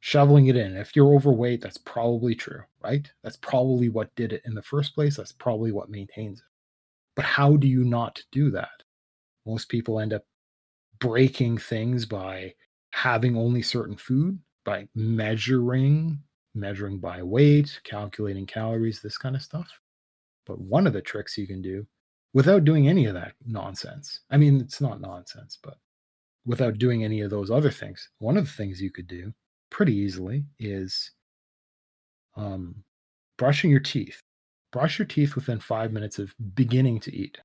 shoveling 0.00 0.48
it 0.48 0.56
in. 0.56 0.76
If 0.76 0.94
you're 0.94 1.14
overweight, 1.14 1.62
that's 1.62 1.78
probably 1.78 2.34
true, 2.34 2.62
right? 2.82 3.10
That's 3.22 3.36
probably 3.36 3.88
what 3.88 4.14
did 4.14 4.32
it 4.32 4.42
in 4.44 4.54
the 4.54 4.62
first 4.62 4.94
place. 4.94 5.16
That's 5.16 5.32
probably 5.32 5.72
what 5.72 5.90
maintains 5.90 6.40
it. 6.40 6.44
But 7.16 7.24
how 7.24 7.56
do 7.56 7.66
you 7.66 7.84
not 7.84 8.20
do 8.30 8.50
that? 8.50 8.82
Most 9.46 9.68
people 9.68 10.00
end 10.00 10.12
up 10.12 10.22
breaking 11.00 11.58
things 11.58 12.06
by 12.06 12.54
having 12.92 13.36
only 13.36 13.62
certain 13.62 13.96
food, 13.96 14.38
by 14.64 14.86
measuring, 14.94 16.18
measuring 16.54 16.98
by 16.98 17.22
weight, 17.22 17.80
calculating 17.84 18.46
calories, 18.46 19.00
this 19.00 19.18
kind 19.18 19.36
of 19.36 19.42
stuff. 19.42 19.80
But 20.46 20.60
one 20.60 20.86
of 20.86 20.92
the 20.92 21.02
tricks 21.02 21.38
you 21.38 21.46
can 21.46 21.62
do 21.62 21.86
without 22.32 22.64
doing 22.64 22.88
any 22.88 23.06
of 23.06 23.14
that 23.14 23.34
nonsense, 23.46 24.20
I 24.30 24.36
mean, 24.36 24.60
it's 24.60 24.80
not 24.80 25.00
nonsense, 25.00 25.58
but 25.62 25.78
without 26.44 26.78
doing 26.78 27.04
any 27.04 27.20
of 27.20 27.30
those 27.30 27.50
other 27.50 27.70
things, 27.70 28.08
one 28.18 28.36
of 28.36 28.46
the 28.46 28.52
things 28.52 28.80
you 28.80 28.90
could 28.90 29.06
do 29.06 29.32
pretty 29.70 29.94
easily 29.94 30.44
is 30.58 31.12
um, 32.36 32.82
brushing 33.38 33.70
your 33.70 33.80
teeth. 33.80 34.20
Brush 34.72 34.98
your 34.98 35.06
teeth 35.06 35.34
within 35.34 35.58
five 35.58 35.92
minutes 35.92 36.18
of 36.18 36.34
beginning 36.54 37.00
to 37.00 37.14
eat, 37.14 37.38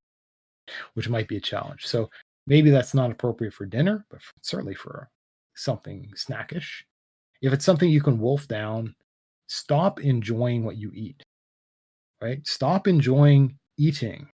which 0.93 1.09
might 1.09 1.27
be 1.27 1.37
a 1.37 1.41
challenge. 1.41 1.85
So 1.87 2.09
maybe 2.47 2.69
that's 2.69 2.93
not 2.93 3.11
appropriate 3.11 3.53
for 3.53 3.65
dinner, 3.65 4.05
but 4.09 4.19
certainly 4.41 4.75
for 4.75 5.09
something 5.55 6.11
snackish. 6.15 6.83
If 7.41 7.53
it's 7.53 7.65
something 7.65 7.89
you 7.89 8.01
can 8.01 8.19
wolf 8.19 8.47
down, 8.47 8.95
stop 9.47 9.99
enjoying 9.99 10.63
what 10.63 10.77
you 10.77 10.91
eat 10.93 11.23
right? 12.21 12.45
Stop 12.47 12.87
enjoying 12.87 13.57
eating. 13.77 14.27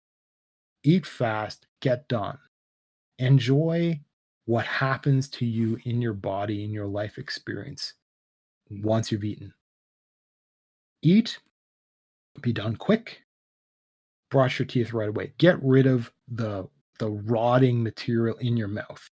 Eat 0.84 1.06
fast, 1.06 1.68
get 1.82 2.08
done. 2.08 2.38
Enjoy 3.20 4.00
what 4.46 4.66
happens 4.66 5.30
to 5.30 5.46
you 5.46 5.78
in 5.86 6.02
your 6.02 6.14
body, 6.14 6.64
in 6.64 6.72
your 6.72 6.88
life 6.88 7.18
experience 7.18 7.94
once 8.70 9.12
you've 9.12 9.24
eaten. 9.24 9.54
Eat, 11.04 11.40
be 12.42 12.54
done 12.54 12.76
quick, 12.76 13.22
brush 14.30 14.60
your 14.60 14.66
teeth 14.66 14.94
right 14.94 15.10
away. 15.10 15.34
Get 15.38 15.62
rid 15.62 15.86
of 15.86 16.12
the, 16.28 16.68
the 17.02 17.10
rotting 17.10 17.84
material 17.84 18.38
in 18.38 18.56
your 18.56 18.68
mouth. 18.70 19.10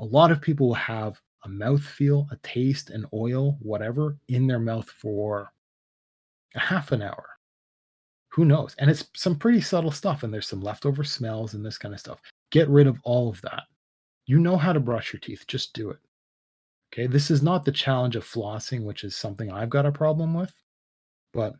A 0.00 0.04
lot 0.04 0.32
of 0.32 0.40
people 0.40 0.68
will 0.68 0.74
have 0.74 1.20
a 1.44 1.48
mouth 1.48 1.82
feel, 1.82 2.26
a 2.32 2.36
taste, 2.38 2.90
an 2.90 3.06
oil, 3.12 3.56
whatever, 3.60 4.16
in 4.28 4.46
their 4.46 4.58
mouth 4.58 4.90
for 4.90 5.52
a 6.56 6.58
half 6.58 6.90
an 6.90 7.02
hour 7.02 7.34
who 8.34 8.44
knows? 8.44 8.74
And 8.80 8.90
it's 8.90 9.06
some 9.14 9.36
pretty 9.36 9.60
subtle 9.60 9.92
stuff, 9.92 10.24
and 10.24 10.34
there's 10.34 10.48
some 10.48 10.60
leftover 10.60 11.04
smells 11.04 11.54
and 11.54 11.64
this 11.64 11.78
kind 11.78 11.94
of 11.94 12.00
stuff. 12.00 12.20
Get 12.50 12.68
rid 12.68 12.88
of 12.88 12.98
all 13.04 13.28
of 13.28 13.40
that. 13.42 13.62
You 14.26 14.40
know 14.40 14.56
how 14.56 14.72
to 14.72 14.80
brush 14.80 15.12
your 15.12 15.20
teeth, 15.20 15.44
just 15.46 15.72
do 15.72 15.90
it. 15.90 15.98
Okay, 16.92 17.06
this 17.06 17.30
is 17.30 17.42
not 17.42 17.64
the 17.64 17.70
challenge 17.70 18.16
of 18.16 18.24
flossing, 18.24 18.82
which 18.82 19.04
is 19.04 19.14
something 19.14 19.52
I've 19.52 19.70
got 19.70 19.86
a 19.86 19.92
problem 19.92 20.34
with, 20.34 20.52
but 21.32 21.54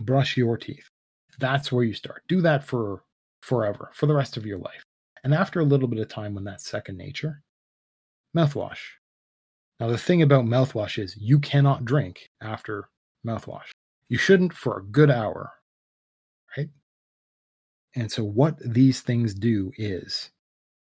brush 0.00 0.36
your 0.36 0.58
teeth. 0.58 0.90
That's 1.38 1.72
where 1.72 1.84
you 1.84 1.94
start. 1.94 2.22
Do 2.28 2.42
that 2.42 2.64
for 2.64 3.02
forever, 3.44 3.90
for 3.94 4.06
the 4.06 4.14
rest 4.14 4.36
of 4.36 4.46
your 4.46 4.58
life. 4.58 4.82
And 5.22 5.34
after 5.34 5.60
a 5.60 5.64
little 5.64 5.88
bit 5.88 6.00
of 6.00 6.08
time, 6.08 6.34
when 6.34 6.44
that's 6.44 6.68
second 6.68 6.96
nature, 6.98 7.42
mouthwash. 8.36 8.78
Now, 9.80 9.88
the 9.88 9.98
thing 9.98 10.22
about 10.22 10.44
mouthwash 10.44 11.02
is 11.02 11.16
you 11.16 11.38
cannot 11.38 11.84
drink 11.84 12.30
after 12.42 12.88
mouthwash. 13.26 13.70
You 14.08 14.18
shouldn't 14.18 14.52
for 14.52 14.78
a 14.78 14.84
good 14.84 15.10
hour 15.10 15.52
right? 16.56 16.68
And 17.96 18.10
so, 18.10 18.24
what 18.24 18.58
these 18.60 19.00
things 19.00 19.34
do 19.34 19.72
is 19.76 20.30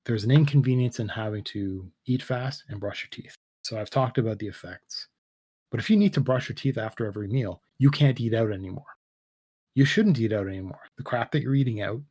there's 0.05 0.23
an 0.23 0.31
inconvenience 0.31 0.99
in 0.99 1.07
having 1.07 1.43
to 1.45 1.89
eat 2.05 2.21
fast 2.21 2.63
and 2.69 2.79
brush 2.79 3.03
your 3.03 3.09
teeth. 3.09 3.35
So, 3.63 3.79
I've 3.79 3.89
talked 3.89 4.17
about 4.17 4.39
the 4.39 4.47
effects. 4.47 5.07
But 5.71 5.79
if 5.79 5.89
you 5.89 5.97
need 5.97 6.13
to 6.13 6.21
brush 6.21 6.47
your 6.47 6.55
teeth 6.55 6.77
after 6.77 7.05
every 7.05 7.27
meal, 7.27 7.61
you 7.79 7.89
can't 7.89 8.19
eat 8.19 8.33
out 8.33 8.51
anymore. 8.51 8.85
You 9.73 9.83
shouldn't 9.83 10.19
eat 10.19 10.31
out 10.31 10.47
anymore. 10.47 10.79
The 10.97 11.03
crap 11.03 11.31
that 11.31 11.41
you're 11.41 11.55
eating 11.55 11.81
out, 11.81 12.01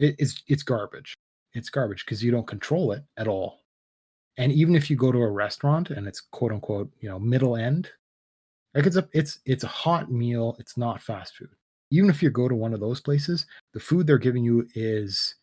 it, 0.00 0.16
it's 0.18 0.42
it's 0.48 0.62
garbage. 0.62 1.14
It's 1.54 1.70
garbage 1.70 2.04
because 2.04 2.22
you 2.22 2.30
don't 2.30 2.46
control 2.46 2.92
it 2.92 3.04
at 3.16 3.28
all. 3.28 3.60
And 4.36 4.52
even 4.52 4.74
if 4.74 4.90
you 4.90 4.96
go 4.96 5.12
to 5.12 5.18
a 5.18 5.30
restaurant 5.30 5.90
and 5.90 6.06
it's 6.08 6.20
quote 6.20 6.52
unquote, 6.52 6.90
you 7.00 7.08
know, 7.08 7.18
middle 7.18 7.56
end, 7.56 7.90
like 8.74 8.86
it's 8.86 8.96
a 8.96 9.08
it's 9.12 9.40
it's 9.46 9.64
a 9.64 9.68
hot 9.68 10.10
meal, 10.10 10.56
it's 10.58 10.76
not 10.76 11.02
fast 11.02 11.36
food 11.36 11.50
even 11.90 12.10
if 12.10 12.22
you 12.22 12.30
go 12.30 12.48
to 12.48 12.54
one 12.54 12.72
of 12.72 12.80
those 12.80 13.00
places, 13.00 13.46
the 13.72 13.80
food 13.80 14.06
they're 14.06 14.18
giving 14.18 14.44
you 14.44 14.66
is 14.74 15.34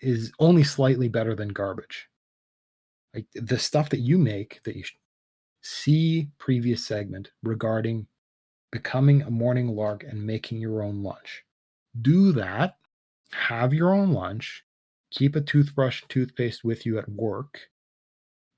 is 0.00 0.32
only 0.40 0.64
slightly 0.64 1.08
better 1.08 1.34
than 1.34 1.48
garbage. 1.48 2.08
Like 3.14 3.26
the 3.34 3.58
stuff 3.58 3.90
that 3.90 4.00
you 4.00 4.18
make 4.18 4.60
that 4.64 4.74
you 4.74 4.84
see 5.60 6.28
previous 6.38 6.84
segment 6.84 7.30
regarding 7.42 8.06
becoming 8.72 9.22
a 9.22 9.30
morning 9.30 9.68
lark 9.68 10.02
and 10.02 10.24
making 10.24 10.60
your 10.60 10.82
own 10.82 11.02
lunch. 11.02 11.44
Do 12.00 12.32
that, 12.32 12.76
have 13.32 13.74
your 13.74 13.94
own 13.94 14.12
lunch, 14.12 14.64
keep 15.10 15.36
a 15.36 15.40
toothbrush 15.40 16.02
and 16.02 16.10
toothpaste 16.10 16.64
with 16.64 16.86
you 16.86 16.98
at 16.98 17.08
work. 17.08 17.60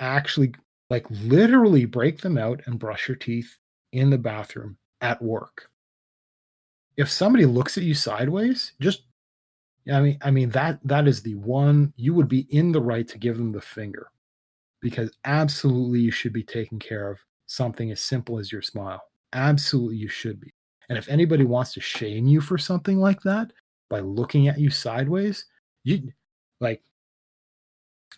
Actually 0.01 0.55
like 0.91 1.07
literally 1.11 1.85
break 1.85 2.21
them 2.21 2.37
out 2.37 2.61
and 2.67 2.79
brush 2.79 3.09
your 3.09 3.17
teeth 3.17 3.59
in 3.93 4.11
the 4.11 4.19
bathroom 4.19 4.77
at 5.01 5.21
work 5.23 5.71
if 6.97 7.11
somebody 7.11 7.47
looks 7.47 7.77
at 7.77 7.85
you 7.85 7.95
sideways, 7.95 8.73
just 8.81 9.03
I 9.93 10.01
mean, 10.01 10.19
I 10.23 10.31
mean 10.31 10.51
that 10.51 10.79
that 10.85 11.07
is 11.07 11.23
the 11.23 11.35
one 11.35 11.93
you 11.97 12.15
would 12.15 12.29
be 12.29 12.47
in 12.51 12.73
the 12.73 12.81
right 12.81 13.07
to 13.09 13.19
give 13.19 13.37
them 13.37 13.53
the 13.53 13.61
finger, 13.61 14.11
because 14.81 15.11
absolutely 15.25 16.01
you 16.01 16.11
should 16.11 16.33
be 16.33 16.43
taking 16.43 16.79
care 16.79 17.11
of 17.11 17.19
something 17.47 17.91
as 17.91 18.01
simple 18.01 18.39
as 18.39 18.51
your 18.51 18.63
smile. 18.63 19.03
Absolutely, 19.33 19.97
you 19.97 20.09
should 20.09 20.41
be. 20.41 20.51
And 20.89 20.97
if 20.97 21.09
anybody 21.09 21.45
wants 21.45 21.73
to 21.75 21.81
shame 21.81 22.27
you 22.27 22.41
for 22.41 22.59
something 22.59 22.99
like 22.99 23.21
that 23.23 23.53
by 23.95 24.01
looking 24.01 24.49
at 24.49 24.59
you 24.59 24.71
sideways, 24.71 25.45
you 25.85 26.13
like 26.61 26.83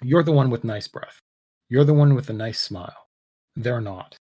you're 0.01 0.23
the 0.23 0.33
one 0.33 0.49
with 0.49 0.65
nice 0.65 0.89
breath. 0.89 1.19
You're 1.69 1.85
the 1.85 1.93
one 1.93 2.15
with 2.15 2.31
a 2.31 2.33
nice 2.33 2.59
smile. 2.59 3.09
They're 3.57 3.83
not. 3.83 4.17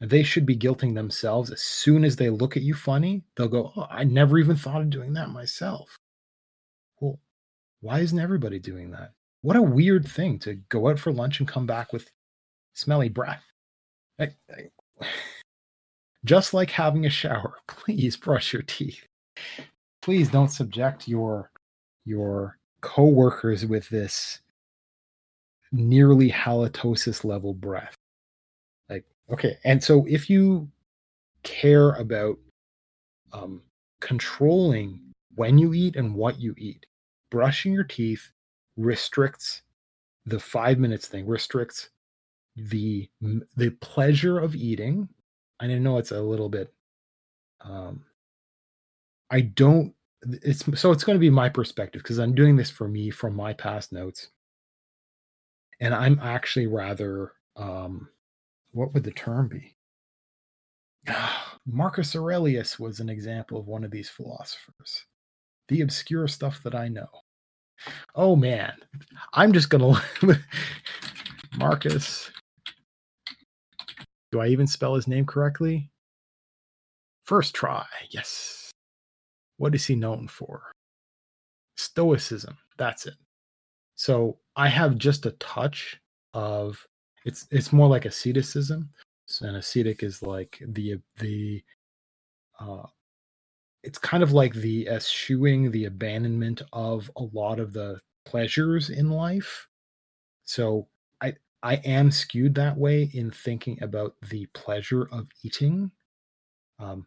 They 0.00 0.22
should 0.22 0.46
be 0.46 0.56
guilting 0.56 0.94
themselves 0.94 1.50
as 1.50 1.62
soon 1.62 2.04
as 2.04 2.14
they 2.14 2.30
look 2.30 2.56
at 2.56 2.62
you 2.62 2.74
funny. 2.74 3.24
They'll 3.36 3.48
go, 3.48 3.72
Oh, 3.74 3.88
I 3.90 4.04
never 4.04 4.38
even 4.38 4.54
thought 4.54 4.80
of 4.80 4.90
doing 4.90 5.14
that 5.14 5.30
myself. 5.30 5.96
Well, 7.00 7.18
why 7.80 7.98
isn't 7.98 8.20
everybody 8.20 8.60
doing 8.60 8.92
that? 8.92 9.14
What 9.42 9.56
a 9.56 9.62
weird 9.62 10.06
thing 10.06 10.38
to 10.40 10.54
go 10.68 10.90
out 10.90 11.00
for 11.00 11.12
lunch 11.12 11.40
and 11.40 11.48
come 11.48 11.66
back 11.66 11.92
with 11.92 12.08
smelly 12.74 13.08
breath. 13.08 13.42
I, 14.20 14.28
I, 14.48 15.06
just 16.24 16.54
like 16.54 16.70
having 16.70 17.04
a 17.04 17.10
shower, 17.10 17.54
please 17.66 18.16
brush 18.16 18.52
your 18.52 18.62
teeth. 18.62 19.08
Please 20.02 20.30
don't 20.30 20.48
subject 20.48 21.08
your 21.08 21.50
your 22.04 22.58
coworkers 22.80 23.66
with 23.66 23.88
this 23.88 24.40
nearly 25.72 26.30
halitosis 26.30 27.24
level 27.24 27.52
breath. 27.52 27.94
Like, 28.88 29.04
okay. 29.30 29.58
And 29.64 29.82
so 29.82 30.06
if 30.08 30.30
you 30.30 30.68
care 31.42 31.90
about 31.92 32.38
um, 33.32 33.62
controlling 34.00 35.00
when 35.34 35.58
you 35.58 35.74
eat 35.74 35.96
and 35.96 36.14
what 36.14 36.40
you 36.40 36.54
eat, 36.56 36.86
brushing 37.30 37.72
your 37.72 37.84
teeth 37.84 38.32
restricts 38.76 39.62
the 40.26 40.38
five 40.38 40.78
minutes 40.78 41.08
thing, 41.08 41.26
restricts 41.26 41.90
the 42.56 43.08
the 43.56 43.70
pleasure 43.80 44.38
of 44.38 44.56
eating. 44.56 45.08
And 45.60 45.70
I 45.70 45.78
know 45.78 45.98
it's 45.98 46.12
a 46.12 46.20
little 46.20 46.48
bit 46.48 46.72
um 47.60 48.04
I 49.30 49.42
don't 49.42 49.94
it's 50.22 50.64
so 50.80 50.90
it's 50.90 51.04
going 51.04 51.14
to 51.16 51.20
be 51.20 51.30
my 51.30 51.48
perspective 51.48 52.02
because 52.02 52.18
I'm 52.18 52.34
doing 52.34 52.56
this 52.56 52.70
for 52.70 52.88
me 52.88 53.10
from 53.10 53.36
my 53.36 53.52
past 53.52 53.92
notes 53.92 54.28
and 55.80 55.94
I'm 55.94 56.18
actually 56.20 56.66
rather 56.66 57.32
um, 57.56 58.08
what 58.72 58.94
would 58.94 59.04
the 59.04 59.12
term 59.12 59.48
be? 59.48 59.74
Marcus 61.66 62.16
Aurelius 62.16 62.78
was 62.78 63.00
an 63.00 63.08
example 63.08 63.58
of 63.58 63.66
one 63.66 63.84
of 63.84 63.90
these 63.90 64.08
philosophers. 64.08 65.04
The 65.68 65.82
obscure 65.82 66.28
stuff 66.28 66.62
that 66.62 66.74
I 66.74 66.88
know. 66.88 67.08
Oh 68.14 68.34
man, 68.34 68.72
I'm 69.34 69.52
just 69.52 69.70
gonna 69.70 70.02
Marcus. 71.58 72.30
Do 74.32 74.40
I 74.40 74.48
even 74.48 74.66
spell 74.66 74.94
his 74.94 75.06
name 75.06 75.26
correctly? 75.26 75.90
First 77.24 77.54
try, 77.54 77.86
yes. 78.10 78.67
What 79.58 79.74
is 79.74 79.84
he 79.84 79.94
known 79.94 80.28
for? 80.28 80.72
Stoicism. 81.76 82.56
That's 82.78 83.06
it. 83.06 83.14
So 83.96 84.38
I 84.56 84.68
have 84.68 84.96
just 84.96 85.26
a 85.26 85.32
touch 85.32 86.00
of 86.34 86.86
it's 87.24 87.46
it's 87.50 87.72
more 87.72 87.88
like 87.88 88.04
asceticism. 88.04 88.90
So 89.26 89.46
an 89.46 89.56
ascetic 89.56 90.02
is 90.02 90.22
like 90.22 90.58
the 90.66 90.98
the 91.18 91.62
uh 92.60 92.84
it's 93.82 93.98
kind 93.98 94.22
of 94.22 94.32
like 94.32 94.54
the 94.54 94.88
eschewing 94.88 95.70
the 95.70 95.84
abandonment 95.86 96.62
of 96.72 97.10
a 97.16 97.24
lot 97.32 97.60
of 97.60 97.72
the 97.72 98.00
pleasures 98.24 98.90
in 98.90 99.10
life. 99.10 99.68
So 100.44 100.88
I 101.20 101.34
I 101.62 101.76
am 101.76 102.10
skewed 102.10 102.54
that 102.54 102.76
way 102.76 103.10
in 103.14 103.30
thinking 103.30 103.82
about 103.82 104.14
the 104.30 104.46
pleasure 104.46 105.08
of 105.10 105.28
eating. 105.42 105.90
Um, 106.78 107.06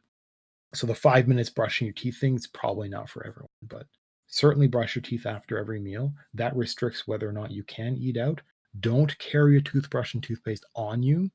so 0.74 0.88
the 0.88 0.96
five 0.96 1.28
minutes 1.28 1.50
brushing 1.50 1.88
your 1.88 1.94
teeth 1.94 2.20
thing 2.20 2.36
is 2.36 2.48
probably 2.48 2.90
not 2.90 3.10
for 3.10 3.26
everyone, 3.26 3.50
but 3.64 3.86
Certainly 4.32 4.68
brush 4.68 4.96
your 4.96 5.02
teeth 5.02 5.26
after 5.26 5.58
every 5.58 5.80
meal. 5.80 6.14
That 6.34 6.56
restricts 6.56 7.06
whether 7.06 7.28
or 7.28 7.34
not 7.34 7.52
you 7.52 7.64
can 7.66 7.98
eat 7.98 8.16
out. 8.16 8.40
Don't 8.80 9.16
carry 9.20 9.58
a 9.58 9.62
toothbrush 9.62 10.14
and 10.14 10.24
toothpaste 10.24 10.66
on 10.74 11.04
you 11.04 11.30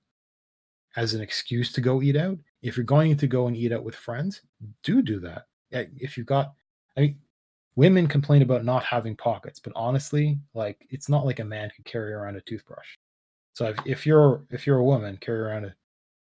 as 0.97 1.13
an 1.13 1.21
excuse 1.21 1.71
to 1.73 1.83
go 1.83 2.01
eat 2.01 2.17
out. 2.17 2.39
If 2.63 2.75
you're 2.75 2.85
going 2.85 3.15
to 3.19 3.27
go 3.27 3.49
and 3.49 3.57
eat 3.57 3.71
out 3.71 3.85
with 3.85 3.95
friends, 3.95 4.41
do 4.83 5.03
do 5.03 5.21
that. 5.21 5.43
Eh, 5.73 5.85
if 5.99 6.17
you've 6.17 6.27
got, 6.27 6.55
I 6.97 7.01
mean, 7.03 7.19
women 7.75 8.07
complain 8.07 8.41
about 8.41 8.65
not 8.65 8.83
having 8.83 9.15
pockets, 9.15 9.61
but 9.61 9.75
honestly, 9.77 10.39
like 10.55 10.87
it's 10.89 11.11
not 11.11 11.27
like 11.27 11.41
a 11.41 11.45
man 11.45 11.71
could 11.77 11.85
carry 11.85 12.15
around 12.15 12.37
a 12.37 12.41
toothbrush. 12.41 12.97
So 13.53 13.67
if, 13.67 13.77
if 13.85 14.07
you're 14.07 14.47
if 14.51 14.67
you're 14.67 14.79
a 14.79 14.85
woman, 14.85 15.19
carry 15.19 15.41
around 15.41 15.67
a 15.67 15.75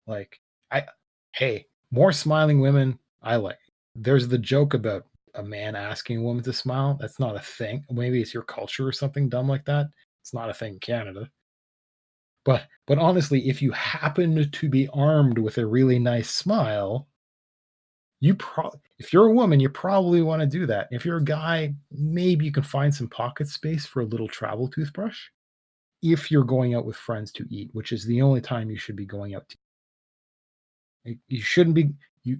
like 0.05 0.37
I 0.69 0.83
hey, 1.31 1.67
more 1.91 2.11
smiling 2.11 2.59
women 2.59 2.99
I 3.21 3.37
like. 3.37 3.59
There's 3.95 4.27
the 4.27 4.37
joke 4.37 4.73
about 4.73 5.05
a 5.35 5.43
man 5.43 5.75
asking 5.75 6.17
a 6.17 6.21
woman 6.21 6.43
to 6.43 6.53
smile. 6.53 6.97
That's 6.99 7.19
not 7.19 7.35
a 7.35 7.39
thing. 7.39 7.85
Maybe 7.89 8.21
it's 8.21 8.33
your 8.33 8.43
culture 8.43 8.87
or 8.87 8.91
something 8.91 9.29
dumb 9.29 9.47
like 9.47 9.65
that. 9.65 9.87
It's 10.21 10.33
not 10.33 10.49
a 10.49 10.53
thing 10.53 10.73
in 10.73 10.79
Canada. 10.79 11.29
But 12.43 12.67
but 12.85 12.97
honestly, 12.97 13.49
if 13.49 13.61
you 13.61 13.71
happen 13.71 14.49
to 14.49 14.69
be 14.69 14.87
armed 14.93 15.37
with 15.37 15.57
a 15.57 15.65
really 15.65 15.99
nice 15.99 16.29
smile, 16.29 17.07
you 18.19 18.35
pro 18.35 18.71
if 18.99 19.13
you're 19.13 19.27
a 19.27 19.33
woman, 19.33 19.59
you 19.59 19.69
probably 19.69 20.21
want 20.21 20.41
to 20.41 20.47
do 20.47 20.65
that. 20.65 20.87
If 20.91 21.05
you're 21.05 21.17
a 21.17 21.23
guy, 21.23 21.75
maybe 21.91 22.45
you 22.45 22.51
can 22.51 22.63
find 22.63 22.93
some 22.93 23.09
pocket 23.09 23.47
space 23.47 23.85
for 23.85 24.01
a 24.01 24.05
little 24.05 24.27
travel 24.27 24.67
toothbrush. 24.69 25.19
If 26.01 26.31
you're 26.31 26.43
going 26.43 26.73
out 26.73 26.85
with 26.85 26.95
friends 26.95 27.31
to 27.33 27.45
eat, 27.49 27.69
which 27.73 27.91
is 27.91 28.05
the 28.05 28.21
only 28.21 28.41
time 28.41 28.69
you 28.69 28.77
should 28.77 28.95
be 28.95 29.05
going 29.05 29.35
out 29.35 29.47
to. 29.49 29.57
You 31.27 31.41
shouldn't 31.41 31.75
be 31.75 31.91
you 32.23 32.39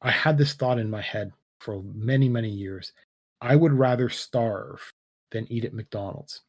I 0.00 0.10
had 0.10 0.38
this 0.38 0.54
thought 0.54 0.78
in 0.78 0.90
my 0.90 1.00
head 1.00 1.32
for 1.60 1.82
many, 1.94 2.28
many 2.28 2.50
years. 2.50 2.92
I 3.40 3.56
would 3.56 3.72
rather 3.72 4.08
starve 4.08 4.92
than 5.30 5.50
eat 5.50 5.64
at 5.64 5.74
McDonald's. 5.74 6.42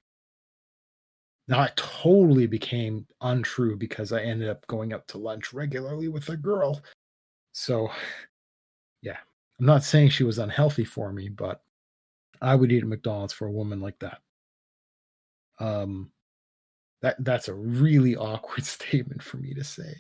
Now, 1.48 1.64
it 1.64 1.76
totally 1.76 2.48
became 2.48 3.06
untrue 3.22 3.76
because 3.76 4.14
I 4.14 4.22
ended 4.22 4.50
up 4.50 4.66
going 4.68 4.94
out 4.94 5.08
to 5.10 5.18
lunch 5.18 5.54
regularly 5.54 6.08
with 6.08 6.30
a 6.30 6.38
girl. 6.38 6.82
So, 7.52 7.90
yeah, 9.02 9.18
I'm 9.60 9.66
not 9.66 9.84
saying 9.84 10.10
she 10.10 10.24
was 10.24 10.40
unhealthy 10.40 10.86
for 10.86 11.12
me, 11.12 11.30
but 11.30 11.62
I 12.42 12.56
would 12.56 12.72
eat 12.72 12.84
at 12.84 12.90
McDonald's 12.90 13.34
for 13.34 13.48
a 13.48 13.52
woman 13.52 13.82
like 13.82 14.00
that. 14.00 14.20
Um, 15.60 16.12
that 17.02 17.24
that's 17.24 17.50
a 17.50 17.54
really 17.54 18.16
awkward 18.16 18.66
statement 18.66 19.22
for 19.22 19.38
me 19.38 19.54
to 19.54 19.64
say. 19.64 19.96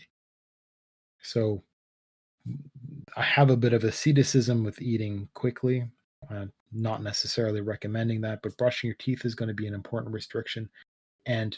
So, 1.23 1.63
I 3.15 3.21
have 3.21 3.49
a 3.49 3.57
bit 3.57 3.73
of 3.73 3.83
asceticism 3.83 4.63
with 4.63 4.81
eating 4.81 5.29
quickly. 5.33 5.87
Uh, 6.29 6.45
not 6.71 7.03
necessarily 7.03 7.61
recommending 7.61 8.21
that, 8.21 8.41
but 8.41 8.57
brushing 8.57 8.87
your 8.87 8.95
teeth 8.95 9.25
is 9.25 9.35
going 9.35 9.47
to 9.47 9.53
be 9.53 9.67
an 9.67 9.73
important 9.73 10.13
restriction. 10.13 10.69
And 11.25 11.57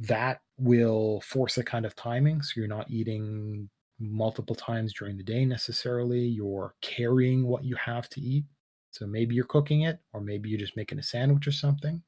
that 0.00 0.40
will 0.58 1.20
force 1.22 1.58
a 1.58 1.64
kind 1.64 1.86
of 1.86 1.94
timing. 1.94 2.42
So 2.42 2.60
you're 2.60 2.68
not 2.68 2.90
eating 2.90 3.68
multiple 3.98 4.54
times 4.54 4.92
during 4.92 5.16
the 5.16 5.22
day 5.22 5.44
necessarily. 5.44 6.20
You're 6.20 6.74
carrying 6.82 7.46
what 7.46 7.64
you 7.64 7.76
have 7.76 8.08
to 8.10 8.20
eat. 8.20 8.44
So 8.90 9.06
maybe 9.06 9.34
you're 9.34 9.44
cooking 9.44 9.82
it, 9.82 9.98
or 10.12 10.20
maybe 10.20 10.48
you're 10.48 10.58
just 10.58 10.76
making 10.76 10.98
a 10.98 11.02
sandwich 11.02 11.46
or 11.46 11.52
something. 11.52 12.02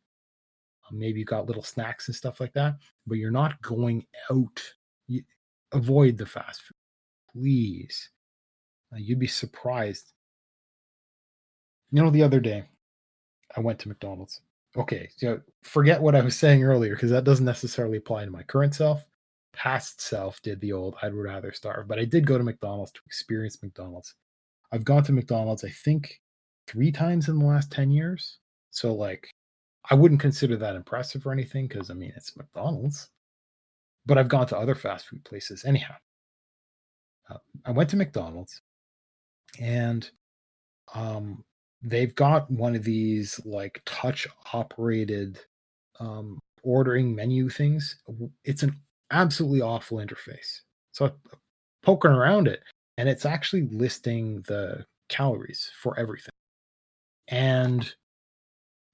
Uh, 0.85 0.95
maybe 0.95 1.21
you've 1.21 1.29
got 1.29 1.47
little 1.47 1.63
snacks 1.63 2.09
and 2.09 2.17
stuff 2.17 2.41
like 2.41 2.53
that, 2.55 2.77
but 3.07 3.19
you're 3.19 3.31
not 3.31 3.61
going 3.63 4.07
out. 4.31 4.63
You, 5.07 5.23
avoid 5.73 6.17
the 6.17 6.27
fast 6.27 6.63
food, 6.63 6.78
please. 7.33 8.11
Uh, 8.93 8.99
you'd 8.99 9.19
be 9.19 9.27
surprised. 9.27 10.13
You 11.91 12.03
know, 12.03 12.11
the 12.11 12.23
other 12.23 12.41
day, 12.41 12.65
I 13.57 13.61
went 13.61 13.79
to 13.81 13.89
McDonald's. 13.89 14.41
Okay, 14.77 15.09
so 15.17 15.41
forget 15.63 16.01
what 16.01 16.15
I 16.15 16.21
was 16.21 16.37
saying 16.39 16.63
earlier 16.63 16.95
because 16.95 17.11
that 17.11 17.25
doesn't 17.25 17.45
necessarily 17.45 17.99
apply 17.99 18.25
to 18.25 18.31
my 18.31 18.43
current 18.43 18.75
self. 18.75 19.05
Past 19.53 20.01
self 20.01 20.41
did 20.43 20.61
the 20.61 20.73
old 20.73 20.95
I'd 21.03 21.15
rather 21.15 21.53
starve, 21.53 21.89
but 21.89 21.99
I 21.99 22.05
did 22.05 22.27
go 22.27 22.39
to 22.39 22.45
McDonald's 22.45 22.93
to 22.93 23.01
experience 23.07 23.63
McDonald's. 23.63 24.15
I've 24.71 24.85
gone 24.85 25.03
to 25.05 25.13
McDonald's, 25.13 25.65
I 25.65 25.71
think, 25.71 26.21
three 26.67 26.93
times 26.93 27.29
in 27.29 27.39
the 27.39 27.47
last 27.47 27.73
10 27.73 27.91
years. 27.91 28.39
So, 28.71 28.95
like, 28.95 29.29
I 29.91 29.95
wouldn't 29.95 30.21
consider 30.21 30.57
that 30.59 30.77
impressive 30.77 31.27
or 31.27 31.33
anything 31.33 31.67
because, 31.67 31.91
I 31.91 31.95
mean, 31.95 32.13
it's 32.15 32.37
McDonald's. 32.37 33.09
But 34.05 34.19
I've 34.19 34.29
gone 34.29 34.47
to 34.49 34.59
other 34.59 34.75
fast 34.75 35.07
food 35.07 35.25
places. 35.25 35.65
Anyhow, 35.65 35.95
uh, 37.31 37.39
I 37.65 37.71
went 37.71 37.91
to 37.91 37.97
McDonald's 37.97 38.63
and 39.61 40.11
um, 40.95 41.45
they've 41.83 42.15
got 42.15 42.51
one 42.51 42.75
of 42.75 42.85
these 42.85 43.41
like 43.45 43.83
touch 43.85 44.27
operated 44.53 45.39
um, 46.01 46.39
ordering 46.63 47.15
menu 47.15 47.49
things. 47.49 47.99
It's 48.45 48.63
an 48.63 48.75
absolutely 49.11 49.63
awful 49.63 49.99
interface. 49.99 50.61
So 50.93 51.07
I'm 51.07 51.13
poking 51.83 52.11
around 52.11 52.49
it, 52.49 52.63
and 52.97 53.09
it's 53.09 53.25
actually 53.27 53.69
listing 53.71 54.43
the 54.47 54.85
calories 55.09 55.71
for 55.81 55.99
everything. 55.99 56.33
And 57.29 57.93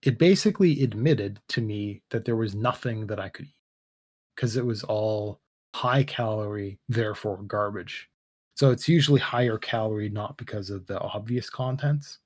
it 0.03 0.19
basically 0.19 0.83
admitted 0.83 1.41
to 1.49 1.61
me 1.61 2.03
that 2.11 2.25
there 2.25 2.37
was 2.37 2.55
nothing 2.55 3.07
that 3.07 3.19
I 3.19 3.29
could 3.29 3.47
eat 3.47 3.55
because 4.35 4.57
it 4.57 4.67
was 4.67 4.83
all 4.85 5.41
high 5.75 6.05
calorie, 6.05 6.79
therefore 6.89 7.43
garbage. 7.43 8.09
So 8.55 8.71
it's 8.71 8.89
usually 8.89 9.21
higher 9.21 9.59
calorie, 9.59 10.09
not 10.09 10.37
because 10.37 10.71
of 10.71 10.87
the 10.87 11.01
obvious 11.01 11.51
contents. 11.51 12.19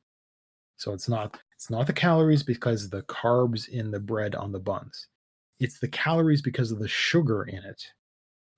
So 0.77 0.93
it's 0.93 1.09
not 1.09 1.39
it's 1.55 1.71
not 1.71 1.87
the 1.87 1.93
calories 1.93 2.43
because 2.43 2.89
the 2.89 3.03
carbs 3.03 3.69
in 3.69 3.91
the 3.91 3.99
bread 3.99 4.35
on 4.35 4.53
the 4.53 4.61
buns. 4.61 5.09
It's 5.59 5.81
the 5.81 5.89
calories 5.89 6.43
because 6.43 6.71
of 6.71 6.79
the 6.79 6.89
sugar 6.89 7.45
in 7.45 7.65
it. 7.65 7.83